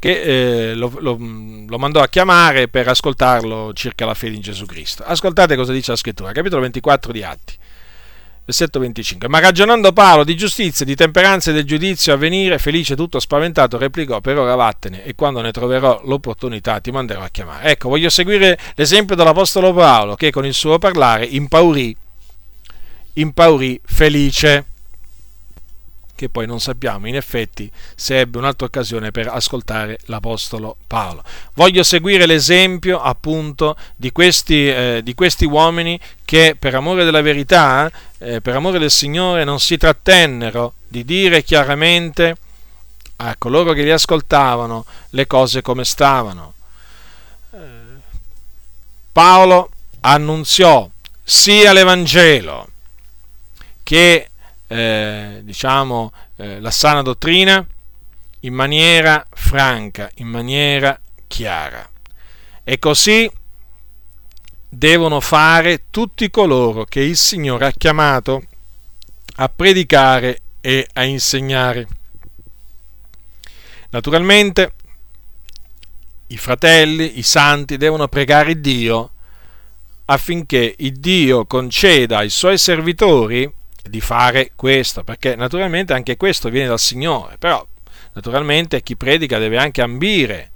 che 0.05 0.21
eh, 0.21 0.75
lo, 0.75 0.93
lo, 0.99 1.17
lo, 1.19 1.79
mandò 1.79 2.03
a 2.03 2.09
chiamare 2.09 2.69
per 2.69 2.87
ascoltarlo 2.87 3.73
circa 3.73 4.05
la 4.05 4.13
fede 4.13 4.35
in 4.35 4.43
Gesù 4.43 4.67
Cristo. 4.67 5.03
Ascoltate 5.03 5.57
cosa 5.57 5.73
dice 5.73 5.93
la 5.93 5.97
scrittura, 5.97 6.31
capitolo 6.33 6.61
24 6.61 7.11
di 7.11 7.23
Atti. 7.23 7.55
Versetto 8.45 8.81
25. 8.81 9.29
Ma 9.29 9.39
ragionando 9.39 9.95
Paolo 9.95 10.23
di 10.23 10.37
giustizia, 10.37 10.85
di 10.85 10.95
temperanza 10.95 11.51
e 11.51 11.55
del 11.55 11.65
giudizio 11.65 12.13
a 12.13 12.17
venire, 12.17 12.59
felice, 12.59 12.97
tutto 12.97 13.19
spaventato, 13.19 13.79
replicò: 13.79 14.21
Per 14.21 14.37
ora 14.37 14.55
vattene, 14.55 15.07
e 15.07 15.15
quando 15.15 15.41
ne 15.41 15.53
troverò 15.53 16.03
l'opportunità 16.05 16.81
ti 16.81 16.91
manderò 16.91 17.23
a 17.23 17.31
chiamare. 17.31 17.71
Ecco, 17.71 17.89
voglio 17.89 18.11
seguire 18.11 18.59
l'esempio 18.75 19.17
dell'Apostolo 19.17 19.73
Paolo, 19.73 20.17
che 20.17 20.31
con 20.31 20.45
il 20.45 20.53
suo 20.53 20.77
parlare 20.77 21.25
impaurì, 21.25 21.97
impaurì 23.15 23.81
felice 23.83 24.67
che 26.15 26.29
poi 26.29 26.47
non 26.47 26.61
sappiamo 26.61 27.09
in 27.09 27.17
effetti 27.17 27.71
se 27.95 28.21
ebbe 28.21 28.39
un'altra 28.39 28.67
occasione 28.67 29.11
per 29.11 29.29
ascoltare 29.29 29.99
l'Apostolo 30.07 30.77
Paolo. 30.87 31.23
Voglio 31.55 31.83
seguire 31.83 32.27
l'esempio 32.27 33.01
appunto 33.01 33.77
di 33.97 34.13
questi, 34.13 34.69
eh, 34.69 35.01
di 35.03 35.15
questi 35.15 35.45
uomini 35.45 35.99
che 36.25 36.57
per 36.59 36.75
amore 36.75 37.05
della 37.05 37.23
verità, 37.23 37.91
eh, 38.19 38.41
per 38.41 38.55
amore 38.55 38.79
del 38.79 38.91
Signore, 38.91 39.45
non 39.45 39.59
si 39.61 39.77
trattennero 39.77 40.75
di 40.89 41.05
dire 41.05 41.43
chiaramente 41.43 42.37
a 43.17 43.35
coloro 43.37 43.73
che 43.73 43.83
li 43.83 43.91
ascoltavano 43.91 44.85
le 45.11 45.27
cose 45.27 45.63
come 45.63 45.85
stavano. 45.85 46.55
Eh, 47.53 47.59
Paolo 49.13 49.71
annunziò 50.01 50.89
sia 51.23 51.73
l'Evangelo 51.73 52.69
che 53.83 54.29
eh, 54.75 55.41
diciamo, 55.45 56.13
eh, 56.35 56.59
la 56.59 56.73
sana 56.73 57.01
dottrina 57.01 57.65
in 58.41 58.53
maniera 58.53 59.25
franca, 59.31 60.11
in 60.17 60.27
maniera 60.27 60.99
chiara. 61.29 61.89
E 62.65 62.79
così 62.81 63.31
devono 64.69 65.21
fare 65.21 65.85
tutti 65.91 66.29
coloro 66.29 66.85
che 66.85 67.01
il 67.01 67.17
Signore 67.17 67.67
ha 67.67 67.71
chiamato 67.71 68.43
a 69.37 69.49
predicare 69.49 70.41
e 70.61 70.89
a 70.95 71.05
insegnare. 71.05 71.87
Naturalmente 73.91 74.73
i 76.29 76.37
fratelli, 76.37 77.17
i 77.19 77.23
santi 77.23 77.77
devono 77.77 78.09
pregare 78.09 78.61
Dio 78.61 79.11
affinché 80.07 80.75
il 80.79 80.95
Dio 80.95 81.47
conceda 81.47 82.19
ai 82.19 82.31
suoi 82.31 82.59
servitori 82.59 83.63
di 83.89 84.01
fare 84.01 84.53
questo, 84.57 85.05
perché 85.05 85.37
naturalmente 85.37 85.93
anche 85.93 86.17
questo 86.17 86.49
viene 86.49 86.69
dal 86.69 86.79
Signore, 86.79 87.37
però 87.39 87.67
naturalmente 88.15 88.83
chi 88.83 88.97
predica 88.97 89.39
deve 89.39 89.59
anche 89.59 89.83
ambire, 89.83 90.51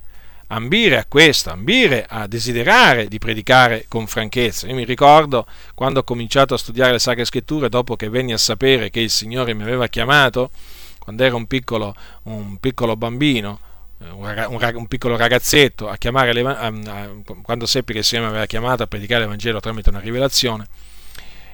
ambire 0.48 0.96
a 0.96 1.04
questo, 1.06 1.50
ambire 1.50 2.06
a 2.08 2.26
desiderare 2.26 3.06
di 3.06 3.18
predicare 3.18 3.84
con 3.88 4.06
franchezza. 4.06 4.66
Io 4.66 4.74
mi 4.74 4.84
ricordo 4.84 5.46
quando 5.74 6.00
ho 6.00 6.04
cominciato 6.04 6.54
a 6.54 6.58
studiare 6.58 6.92
le 6.92 6.98
Sacre 6.98 7.24
Scritture, 7.24 7.68
dopo 7.68 7.96
che 7.96 8.08
venni 8.08 8.32
a 8.32 8.38
sapere 8.38 8.90
che 8.90 9.00
il 9.00 9.10
Signore 9.10 9.54
mi 9.54 9.62
aveva 9.62 9.88
chiamato, 9.88 10.50
quando 10.98 11.24
ero 11.24 11.36
un 11.36 11.46
piccolo, 11.46 11.94
un 12.24 12.56
piccolo 12.58 12.96
bambino, 12.96 13.60
un, 13.98 14.86
piccolo 14.86 15.16
ragazzetto, 15.16 15.88
a 15.88 15.96
chiamare 15.96 16.32
le, 16.32 16.40
a, 16.42 16.66
a, 16.66 17.10
quando 17.42 17.66
seppi 17.66 17.92
che 17.92 17.98
il 18.00 18.04
Signore 18.04 18.26
mi 18.28 18.32
aveva 18.34 18.46
chiamato 18.46 18.82
a 18.82 18.86
predicare 18.86 19.22
l'Evangelo 19.22 19.60
tramite 19.60 19.90
una 19.90 20.00
rivelazione, 20.00 20.66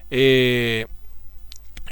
e 0.09 0.87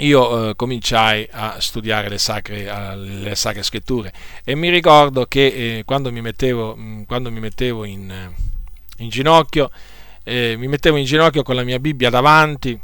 io 0.03 0.51
eh, 0.51 0.57
cominciai 0.57 1.27
a 1.31 1.61
studiare 1.61 2.09
le 2.09 2.19
sacre, 2.19 2.97
le 2.97 3.35
sacre, 3.35 3.63
scritture 3.63 4.13
e 4.45 4.55
mi 4.55 4.69
ricordo 4.69 5.27
che 5.27 5.47
eh, 5.79 5.83
quando 5.85 6.11
mi 6.11 6.21
mettevo, 6.21 6.77
mm, 6.77 7.03
quando 7.05 7.31
mi 7.31 7.41
mettevo 7.41 7.85
in, 7.85 8.31
in, 8.99 9.09
ginocchio, 9.09 9.71
eh, 10.25 10.57
mi 10.59 10.67
mettevo 10.67 10.97
in 10.97 11.05
ginocchio 11.05 11.43
con 11.43 11.55
la 11.55 11.63
mia 11.63 11.79
Bibbia 11.79 12.11
davanti 12.11 12.79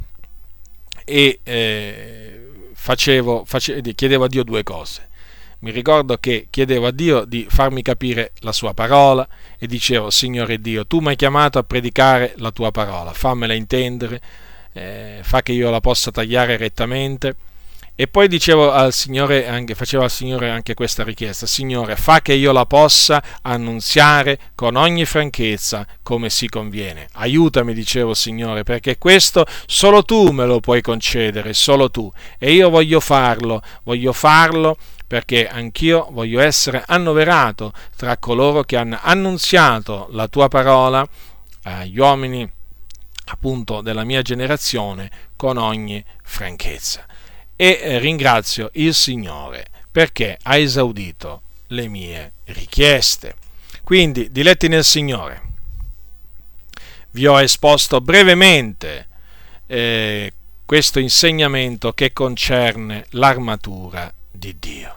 e 1.04 1.40
eh, 1.42 2.50
facevo, 2.72 3.44
facevo, 3.44 3.92
chiedevo 3.94 4.24
a 4.24 4.28
Dio 4.28 4.44
due 4.44 4.62
cose. 4.62 5.06
Mi 5.60 5.72
ricordo 5.72 6.18
che 6.18 6.46
chiedevo 6.50 6.86
a 6.86 6.92
Dio 6.92 7.24
di 7.24 7.44
farmi 7.48 7.82
capire 7.82 8.30
la 8.40 8.52
sua 8.52 8.74
parola 8.74 9.26
e 9.58 9.66
dicevo, 9.66 10.08
Signore 10.10 10.60
Dio, 10.60 10.86
tu 10.86 11.00
mi 11.00 11.08
hai 11.08 11.16
chiamato 11.16 11.58
a 11.58 11.64
predicare 11.64 12.34
la 12.36 12.52
tua 12.52 12.70
parola, 12.70 13.12
fammela 13.12 13.54
intendere 13.54 14.20
eh, 14.78 15.22
fa 15.22 15.42
che 15.42 15.52
io 15.52 15.70
la 15.70 15.80
possa 15.80 16.10
tagliare 16.10 16.56
rettamente. 16.56 17.36
E 18.00 18.06
poi 18.06 18.28
dicevo 18.28 18.70
al 18.70 18.92
Signore, 18.92 19.48
anche, 19.48 19.74
facevo 19.74 20.04
al 20.04 20.10
Signore 20.10 20.50
anche 20.50 20.74
questa 20.74 21.02
richiesta, 21.02 21.46
Signore, 21.46 21.96
fa 21.96 22.20
che 22.20 22.32
io 22.32 22.52
la 22.52 22.64
possa 22.64 23.20
annunziare 23.42 24.38
con 24.54 24.76
ogni 24.76 25.04
franchezza 25.04 25.84
come 26.00 26.30
si 26.30 26.48
conviene. 26.48 27.08
Aiutami, 27.14 27.74
dicevo 27.74 28.14
Signore, 28.14 28.62
perché 28.62 28.98
questo 28.98 29.44
solo 29.66 30.04
tu 30.04 30.30
me 30.30 30.46
lo 30.46 30.60
puoi 30.60 30.80
concedere, 30.80 31.52
solo 31.54 31.90
tu. 31.90 32.08
E 32.38 32.52
io 32.52 32.70
voglio 32.70 33.00
farlo, 33.00 33.60
voglio 33.82 34.12
farlo 34.12 34.76
perché 35.04 35.48
anch'io 35.48 36.06
voglio 36.12 36.38
essere 36.38 36.84
annoverato 36.86 37.72
tra 37.96 38.16
coloro 38.18 38.62
che 38.62 38.76
hanno 38.76 38.98
annunziato 39.02 40.06
la 40.12 40.28
tua 40.28 40.46
parola 40.46 41.04
agli 41.64 41.98
uomini 41.98 42.48
appunto 43.28 43.80
della 43.80 44.04
mia 44.04 44.22
generazione 44.22 45.10
con 45.36 45.56
ogni 45.56 46.04
franchezza. 46.22 47.06
E 47.56 47.78
eh, 47.82 47.98
ringrazio 47.98 48.70
il 48.74 48.94
Signore 48.94 49.66
perché 49.90 50.38
ha 50.42 50.56
esaudito 50.56 51.42
le 51.68 51.88
mie 51.88 52.32
richieste. 52.44 53.34
Quindi, 53.82 54.30
diletti 54.30 54.68
nel 54.68 54.84
Signore, 54.84 55.42
vi 57.12 57.26
ho 57.26 57.40
esposto 57.40 58.00
brevemente 58.00 59.08
eh, 59.66 60.32
questo 60.64 60.98
insegnamento 60.98 61.92
che 61.92 62.12
concerne 62.12 63.06
l'armatura 63.10 64.12
di 64.30 64.56
Dio. 64.58 64.94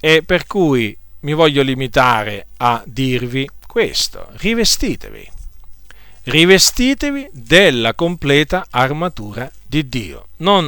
E 0.00 0.22
per 0.22 0.46
cui 0.46 0.96
mi 1.20 1.32
voglio 1.32 1.62
limitare 1.62 2.46
a 2.58 2.82
dirvi 2.86 3.48
questo, 3.66 4.28
rivestitevi 4.36 5.33
rivestitevi 6.24 7.28
della 7.32 7.94
completa 7.94 8.66
armatura 8.70 9.50
di 9.66 9.88
Dio. 9.88 10.28
Non, 10.38 10.66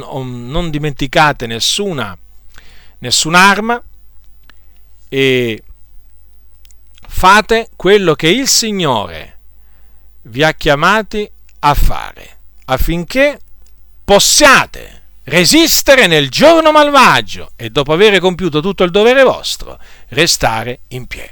non 0.49 0.69
dimenticate 0.69 1.47
nessuna, 1.47 2.17
nessun'arma 2.99 3.81
e 5.09 5.63
fate 7.07 7.69
quello 7.75 8.13
che 8.15 8.27
il 8.27 8.47
Signore 8.47 9.37
vi 10.23 10.43
ha 10.43 10.53
chiamati 10.53 11.29
a 11.59 11.73
fare 11.73 12.37
affinché 12.65 13.39
possiate 14.03 15.01
resistere 15.23 16.07
nel 16.07 16.29
giorno 16.29 16.71
malvagio 16.71 17.51
e 17.55 17.69
dopo 17.69 17.93
aver 17.93 18.19
compiuto 18.19 18.61
tutto 18.61 18.83
il 18.83 18.91
dovere 18.91 19.23
vostro, 19.23 19.79
restare 20.09 20.81
in 20.89 21.05
piedi. 21.07 21.31